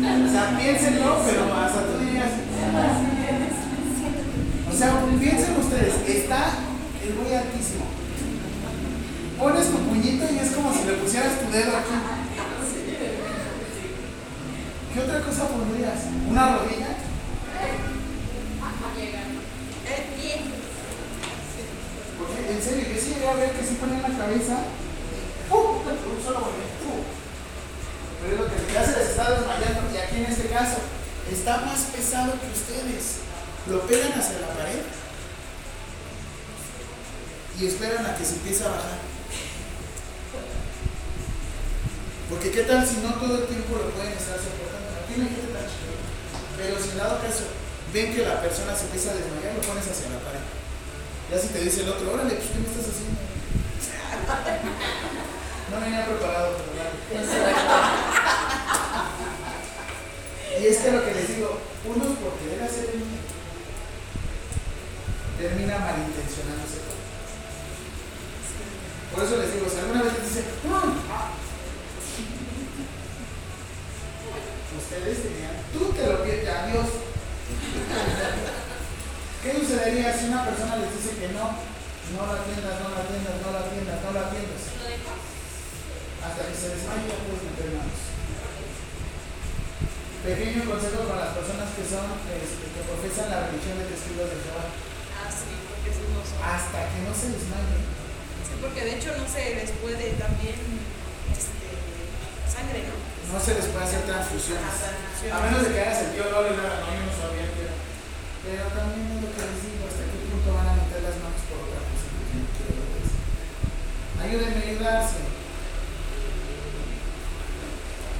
O 0.00 0.30
sea, 0.30 0.58
piénsenlo, 0.58 1.22
pero 1.26 1.42
hasta 1.54 1.80
tú 1.86 1.98
dirías. 2.04 2.30
O 4.70 4.72
sea, 4.76 4.88
piensen 5.18 5.56
ustedes, 5.58 5.94
está 6.08 6.40
el 7.02 7.14
muy 7.14 7.34
altísimo. 7.34 7.86
Pones 9.38 9.70
tu 9.70 9.78
puñito 9.78 10.24
y 10.32 10.38
es 10.38 10.50
como 10.52 10.72
si 10.72 10.84
le 10.84 10.92
pusieras 10.94 11.40
tu 11.40 11.50
dedo 11.50 11.76
aquí. 11.76 11.96
¿Qué 14.94 15.00
otra 15.00 15.20
cosa 15.20 15.48
pondrías? 15.48 16.06
¿Una 16.28 16.58
rodilla? 16.58 16.88
Porque 22.18 22.37
en 22.48 22.62
serio, 22.62 22.84
yo 22.88 23.00
sí 23.00 23.14
llegué 23.14 23.28
a 23.28 23.34
ver 23.34 23.52
que 23.52 23.66
sí 23.66 23.76
ponían 23.80 24.02
la 24.02 24.16
cabeza. 24.16 24.56
¡pum! 25.48 25.84
Un 25.84 26.24
solo. 26.24 26.40
¡pum! 26.80 27.04
Pero 28.20 28.34
es 28.34 28.40
lo 28.40 28.46
que 28.48 28.72
ya 28.72 28.84
se 28.84 28.98
les 28.98 29.10
está 29.10 29.30
desmayando. 29.30 29.82
Y 29.92 29.96
aquí 29.98 30.16
en 30.16 30.26
este 30.26 30.48
caso, 30.48 30.78
está 31.30 31.58
más 31.58 31.80
pesado 31.94 32.32
que 32.40 32.48
ustedes. 32.48 33.28
Lo 33.68 33.86
pegan 33.86 34.12
hacia 34.18 34.40
la 34.40 34.48
pared 34.48 34.80
y 37.60 37.66
esperan 37.66 38.06
a 38.06 38.16
que 38.16 38.24
se 38.24 38.34
empiece 38.34 38.64
a 38.64 38.68
bajar. 38.68 38.98
Porque 42.30 42.50
qué 42.50 42.62
tal 42.62 42.86
si 42.86 42.96
no 42.98 43.14
todo 43.14 43.38
el 43.38 43.46
tiempo 43.46 43.76
lo 43.76 43.90
pueden 43.90 44.12
estar 44.12 44.38
soportando. 44.38 44.88
No 44.88 45.24
gente 45.24 45.52
tan 45.52 45.66
chiquita. 45.66 46.08
Pero 46.56 46.80
si 46.80 46.90
en 46.90 46.98
dado 46.98 47.20
caso 47.20 47.44
ven 47.92 48.14
que 48.14 48.22
la 48.22 48.40
persona 48.40 48.76
se 48.76 48.84
empieza 48.84 49.10
a 49.10 49.14
desmayar, 49.14 49.54
lo 49.54 49.62
pones 49.62 49.84
hacia 49.84 50.10
la 50.10 50.20
pared. 50.20 50.37
Ya 51.30 51.38
si 51.38 51.48
te 51.48 51.60
dice 51.60 51.82
el 51.82 51.90
otro, 51.90 52.12
órale, 52.12 52.34
pues 52.34 52.48
¿qué 52.48 52.58
me 52.58 52.68
estás 52.68 52.86
haciendo? 52.88 53.18
No 55.70 55.80
venía 55.80 56.06
preparado, 56.06 56.56
¿verdad? 56.72 56.92
Y 60.58 60.66
es 60.66 60.78
que 60.78 60.90
lo 60.92 61.04
que 61.04 61.12
les 61.14 61.28
digo, 61.36 61.58
uno 61.84 62.04
por 62.14 62.32
querer 62.40 62.62
hacer 62.62 62.84
el 62.94 63.02
termina 65.38 65.78
malintencionándose 65.78 66.78
todo. 66.82 66.96
Por 69.14 69.24
eso 69.24 69.36
les 69.36 69.52
digo, 69.54 69.68
si 69.70 69.78
alguna 69.78 70.02
vez 70.04 70.12
les 70.14 70.24
dicen, 70.24 70.44
"Mm, 70.64 71.12
ah", 71.12 71.30
ustedes 74.78 75.22
tenían, 75.22 75.56
tú 75.74 75.92
te 75.92 76.06
lo 76.06 76.24
pides, 76.24 76.48
adiós. 76.48 76.86
¿Qué 79.42 79.54
sucedería 79.54 80.10
si 80.10 80.26
una 80.26 80.42
persona 80.44 80.82
les 80.82 80.90
dice 80.90 81.14
que 81.14 81.30
no? 81.30 81.54
No 81.54 82.26
la 82.26 82.42
atiendas, 82.42 82.74
no 82.82 82.90
la 82.90 83.06
atiendas, 83.06 83.38
no 83.38 83.48
la 83.54 83.60
atiendas, 83.62 83.98
no 84.02 84.10
la 84.10 84.22
atiendas. 84.26 84.62
Hasta 86.18 86.40
que 86.42 86.54
se 86.58 86.68
desmaye 86.74 87.06
ya 87.06 87.22
puedes 87.22 87.46
meter 87.46 87.70
manos. 87.78 88.02
Pequeño 90.26 90.66
consejo 90.66 91.06
para 91.06 91.30
las 91.30 91.34
personas 91.38 91.70
que 91.78 91.84
son, 91.86 92.18
este, 92.26 92.66
que 92.74 92.82
profesan 92.82 93.30
la 93.30 93.46
religión 93.46 93.78
de 93.78 93.86
testigos 93.86 94.26
de 94.26 94.42
Jehová. 94.42 94.66
Ah, 95.14 95.30
sí, 95.30 95.54
porque 95.70 95.94
esos 95.94 96.10
no 96.10 96.20
son. 96.26 96.42
Hasta 96.42 96.78
que 96.90 96.98
no 97.06 97.12
se 97.14 97.30
desmaye. 97.38 97.78
Sí, 98.42 98.52
porque 98.58 98.82
de 98.82 98.92
hecho 98.98 99.14
no 99.14 99.24
se 99.30 99.54
les 99.54 99.70
puede 99.78 100.18
también 100.18 100.58
este, 101.30 101.70
sangre, 102.50 102.90
¿no? 102.90 102.98
No 102.98 103.38
se 103.38 103.54
les 103.54 103.70
puede 103.70 103.86
hacer 103.86 104.02
transfusiones. 104.02 104.74
A 105.30 105.38
menos 105.46 105.62
de 105.62 105.70
que 105.70 105.78
hagas 105.78 106.10
el 106.10 106.18
tío 106.18 106.26
Lolo 106.26 106.50
y 106.50 106.56
no, 106.58 106.66
no, 106.66 106.90
no 107.06 107.12
sabía 107.14 107.46
que 107.54 107.62
era. 107.62 107.87
Pero 108.48 108.64
también 108.72 109.12
es 109.12 109.20
lo 109.20 109.28
que 109.28 109.44
les 109.44 109.60
digo, 109.60 109.84
hasta 109.84 110.08
qué 110.08 110.24
punto 110.24 110.48
van 110.56 110.72
a 110.72 110.80
meter 110.80 111.04
las 111.04 111.20
manos 111.20 111.44
por 111.52 111.68
otra 111.68 111.84
cosa. 111.84 112.08
que 112.08 112.40
no 112.40 112.48
quiero 112.56 112.80
decir. 112.96 113.20
Ayúdenme 114.24 114.56
a 114.56 114.64
ayudarse. 114.72 115.20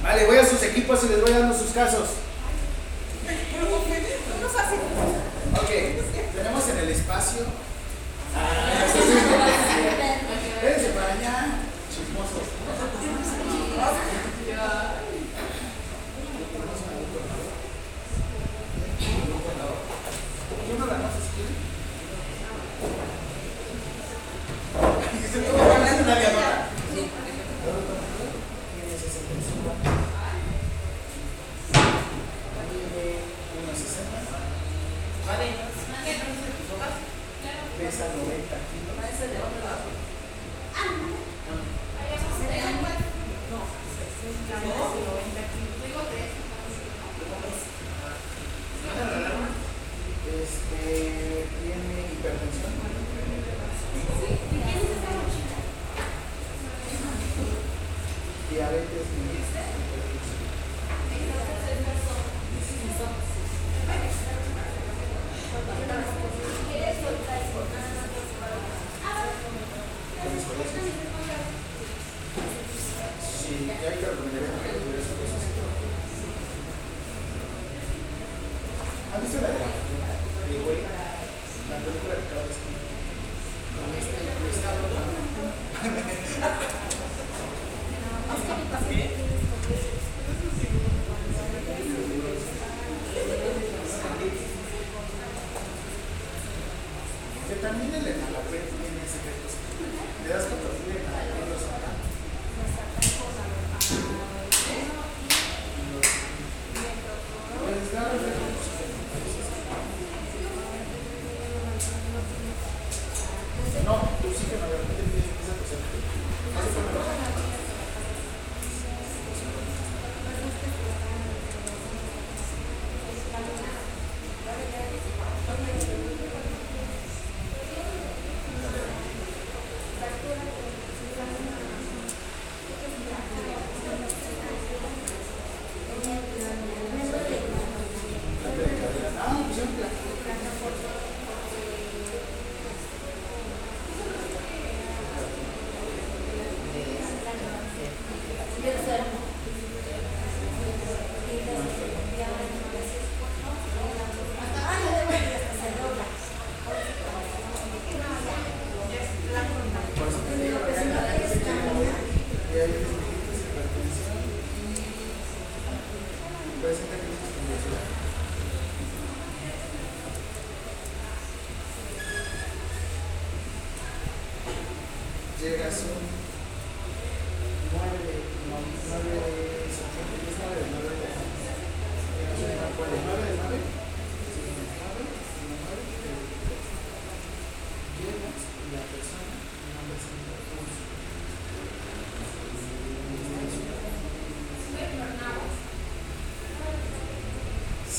Vale, 0.05 0.25
voy 0.29 0.37
a 0.37 0.45
sus 0.45 0.61
equipos 0.61 1.03
y 1.03 1.09
les 1.09 1.21
voy 1.21 1.33
dando 1.33 1.57
sus 1.57 1.71
casos. 1.71 2.09
Ok, 5.57 5.69
tenemos 6.37 6.69
en 6.69 6.77
el 6.77 6.89
espacio. 6.89 7.41
Ah, 8.37 8.85
Espérense 10.55 10.89
para 10.93 11.13
allá, 11.13 11.65
chismosos. 11.89 12.45
¿Uno 20.89 20.97
la 20.97 21.03
nota 21.03 21.13
si 21.13 21.19
quiere? 21.19 21.28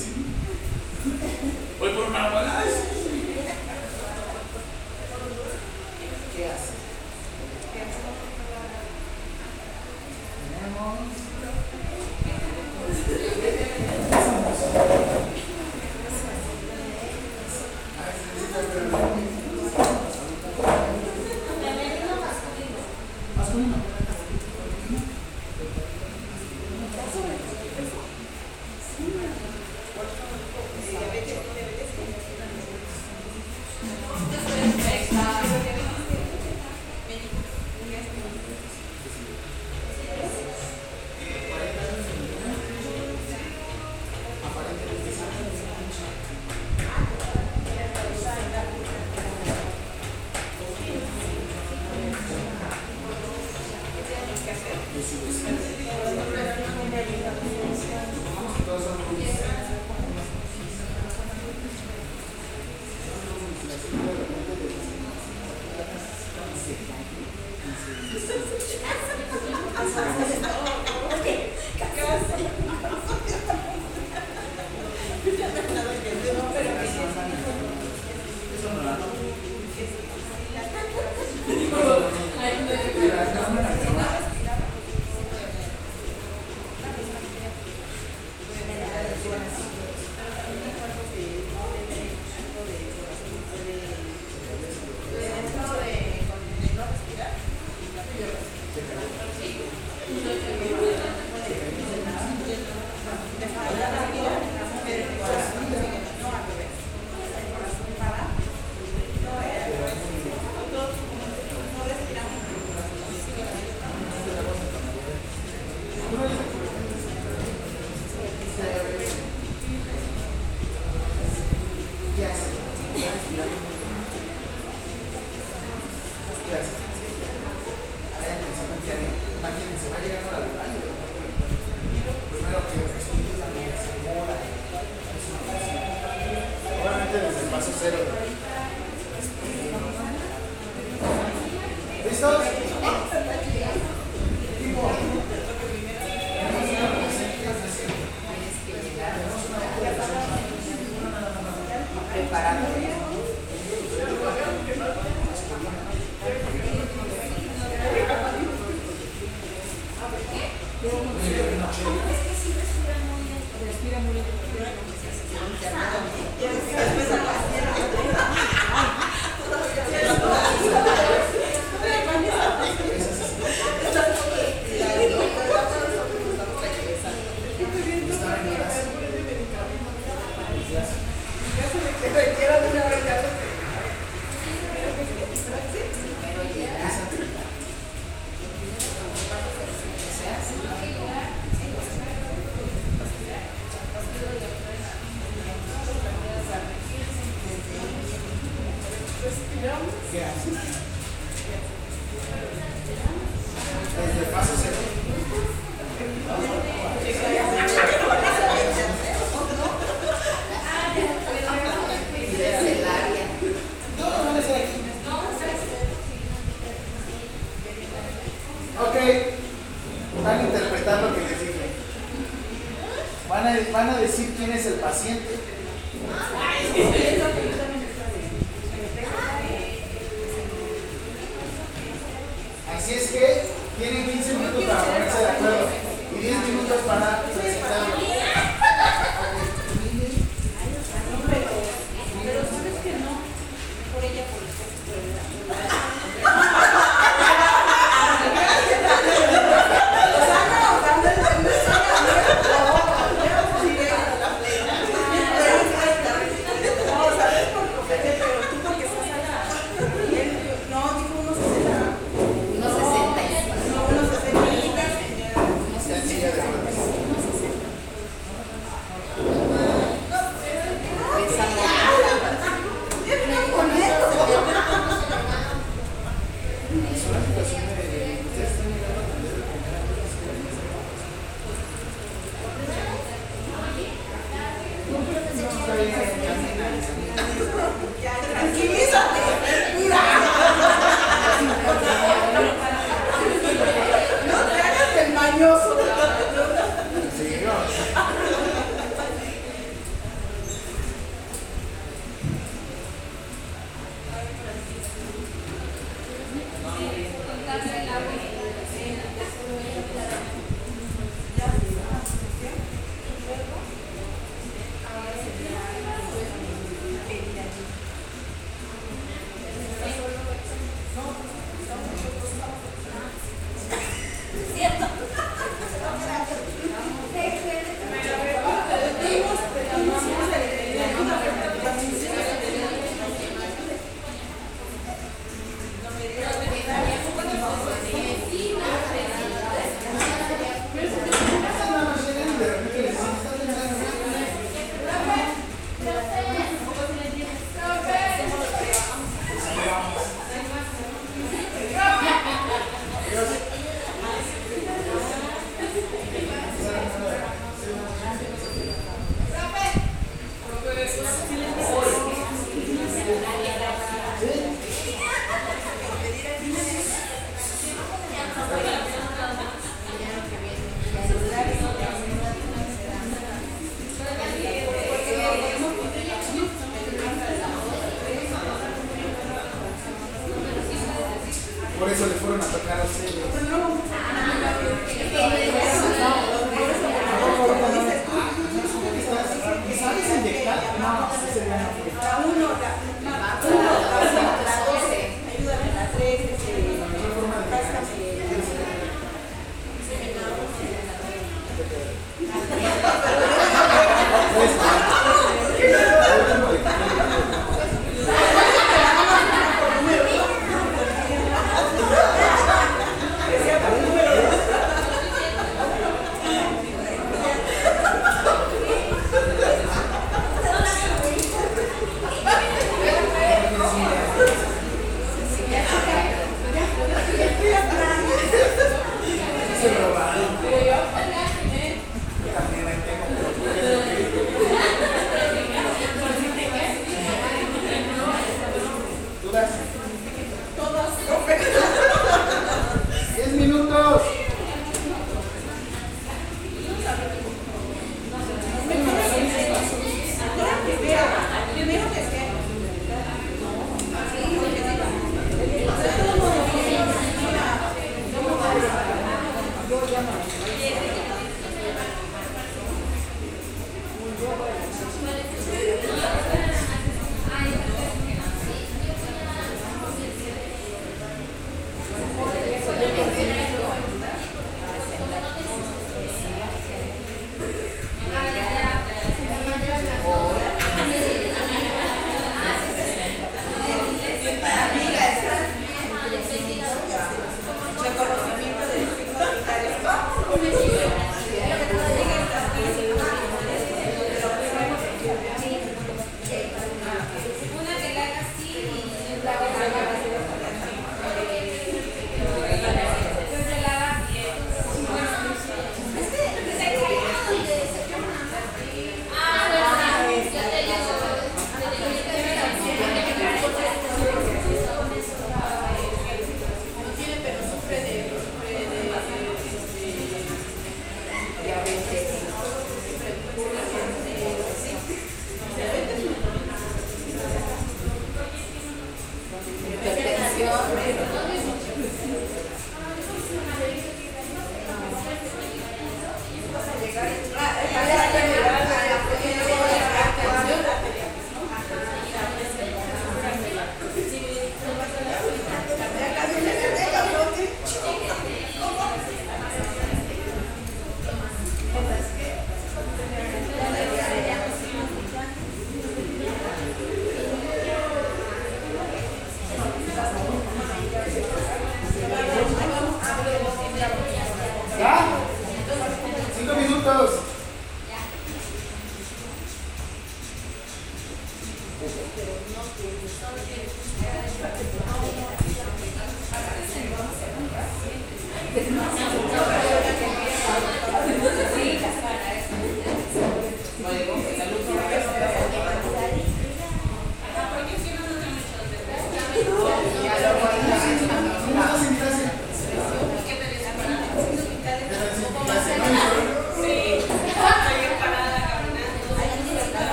city 0.00 0.39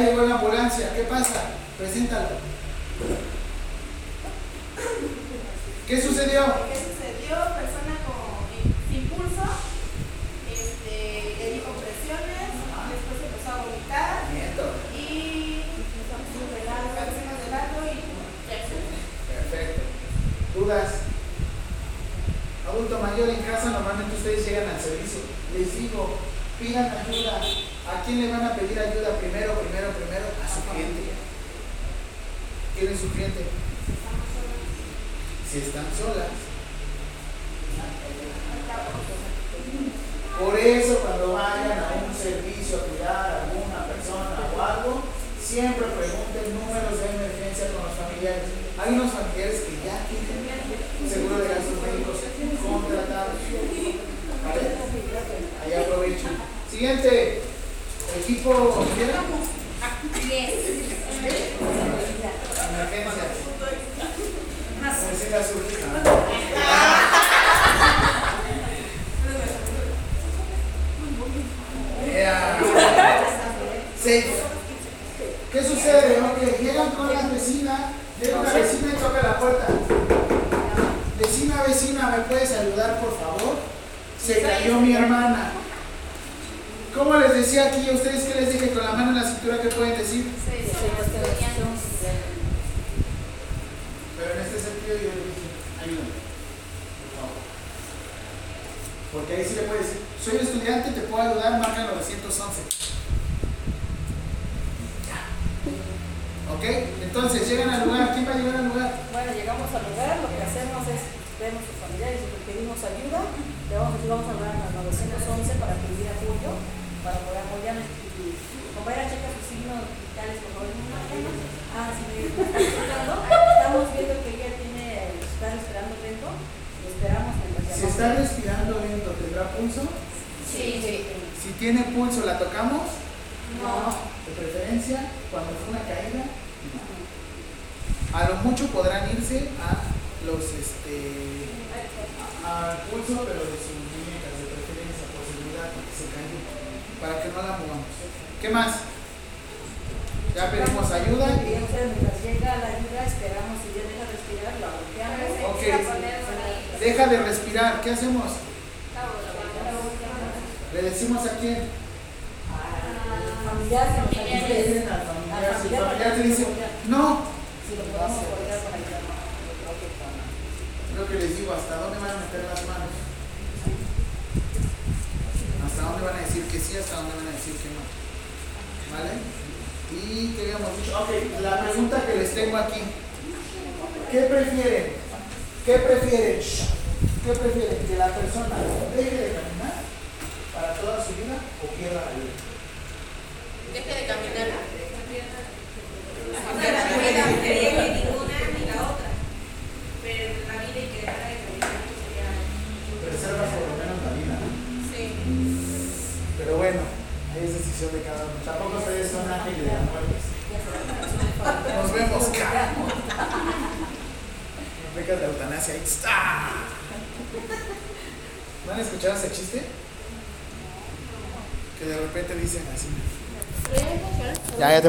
llegó 0.00 0.22
la 0.22 0.34
ambulancia, 0.36 0.92
¿qué 0.94 1.02
pasa? 1.02 1.42
Preséntalo. 1.78 2.57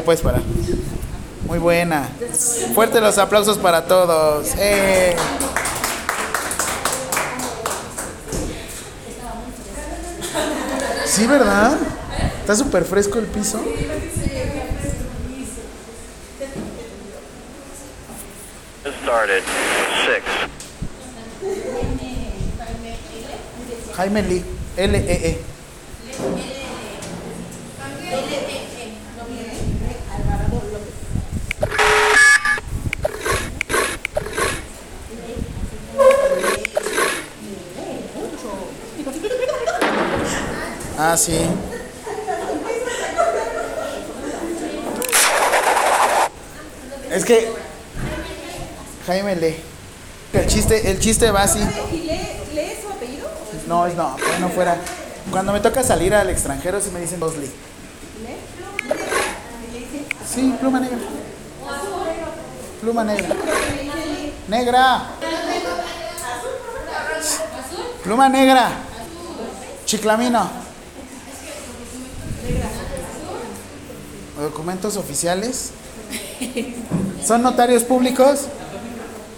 te 0.00 0.04
puedes 0.04 0.22
parar. 0.22 0.40
Muy 1.46 1.58
buena. 1.58 2.08
Fuerte 2.74 3.00
los 3.02 3.18
aplausos 3.18 3.58
para 3.58 3.84
todos. 3.84 4.48
Eh. 4.56 5.14
Sí, 11.04 11.26
¿verdad? 11.26 11.76
Está 12.40 12.56
súper 12.56 12.84
fresco 12.84 13.18
el 13.18 13.26
piso. 13.26 13.60
Jaime 23.96 24.22
Lee, 24.22 24.44
L-E-E. 24.78 25.28
e 25.28 25.49
nazi. 41.10 41.32
Es 47.10 47.24
que 47.24 47.52
Jaime 49.06 49.34
lee. 49.34 49.56
El 50.32 50.46
chiste, 50.46 50.88
el 50.88 51.00
chiste 51.00 51.32
va 51.32 51.42
así. 51.42 51.58
Lee, 51.58 52.76
su 52.80 52.88
apellido? 52.88 53.28
No, 53.66 53.86
es 53.86 53.96
no, 53.96 54.16
no 54.38 54.48
fuera. 54.50 54.76
Cuando 55.32 55.52
me 55.52 55.58
toca 55.58 55.82
salir 55.82 56.14
al 56.14 56.30
extranjero 56.30 56.80
si 56.80 56.90
me 56.90 57.00
dicen 57.00 57.18
Bosley. 57.18 57.50
¿Lee? 58.22 58.36
Sí, 60.32 60.54
pluma 60.60 60.78
negra. 60.78 60.98
Pluma 62.80 63.04
negra. 63.04 63.36
Negra. 64.46 65.02
Pluma 68.04 68.28
negra. 68.28 68.70
Chiclamino. 69.84 70.59
Documentos 74.60 74.98
oficiales. 74.98 75.70
¿Son 77.26 77.40
notarios 77.40 77.82
públicos? 77.82 78.40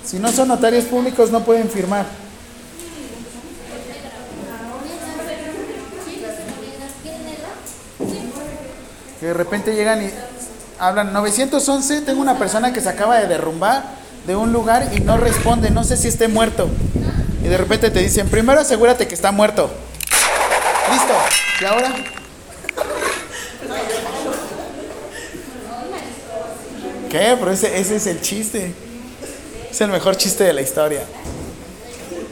Si 0.04 0.18
no 0.18 0.32
son 0.32 0.48
notarios 0.48 0.86
públicos 0.86 1.30
no 1.30 1.44
pueden 1.44 1.70
firmar. 1.70 2.06
Que 9.20 9.26
de 9.26 9.32
repente 9.32 9.76
llegan 9.76 10.02
y 10.02 10.10
hablan 10.80 11.12
911, 11.12 12.00
tengo 12.00 12.20
una 12.20 12.36
persona 12.36 12.72
que 12.72 12.80
se 12.80 12.88
acaba 12.88 13.20
de 13.20 13.28
derrumbar 13.28 13.84
de 14.26 14.34
un 14.34 14.52
lugar 14.52 14.90
y 14.92 14.98
no 15.02 15.18
responde, 15.18 15.70
no 15.70 15.84
sé 15.84 15.96
si 15.96 16.08
esté 16.08 16.26
muerto. 16.26 16.68
Y 17.44 17.46
de 17.46 17.56
repente 17.58 17.92
te 17.92 18.00
dicen, 18.00 18.28
primero 18.28 18.58
asegúrate 18.58 19.06
que 19.06 19.14
está 19.14 19.30
muerto. 19.30 19.70
Listo. 20.90 21.14
¿Y 21.60 21.64
ahora? 21.64 22.21
¿Qué? 27.12 27.36
Pero 27.38 27.50
ese, 27.52 27.78
ese 27.78 27.96
es 27.96 28.06
el 28.06 28.22
chiste. 28.22 28.72
Es 29.70 29.80
el 29.82 29.90
mejor 29.90 30.16
chiste 30.16 30.44
de 30.44 30.54
la 30.54 30.62
historia. 30.62 31.02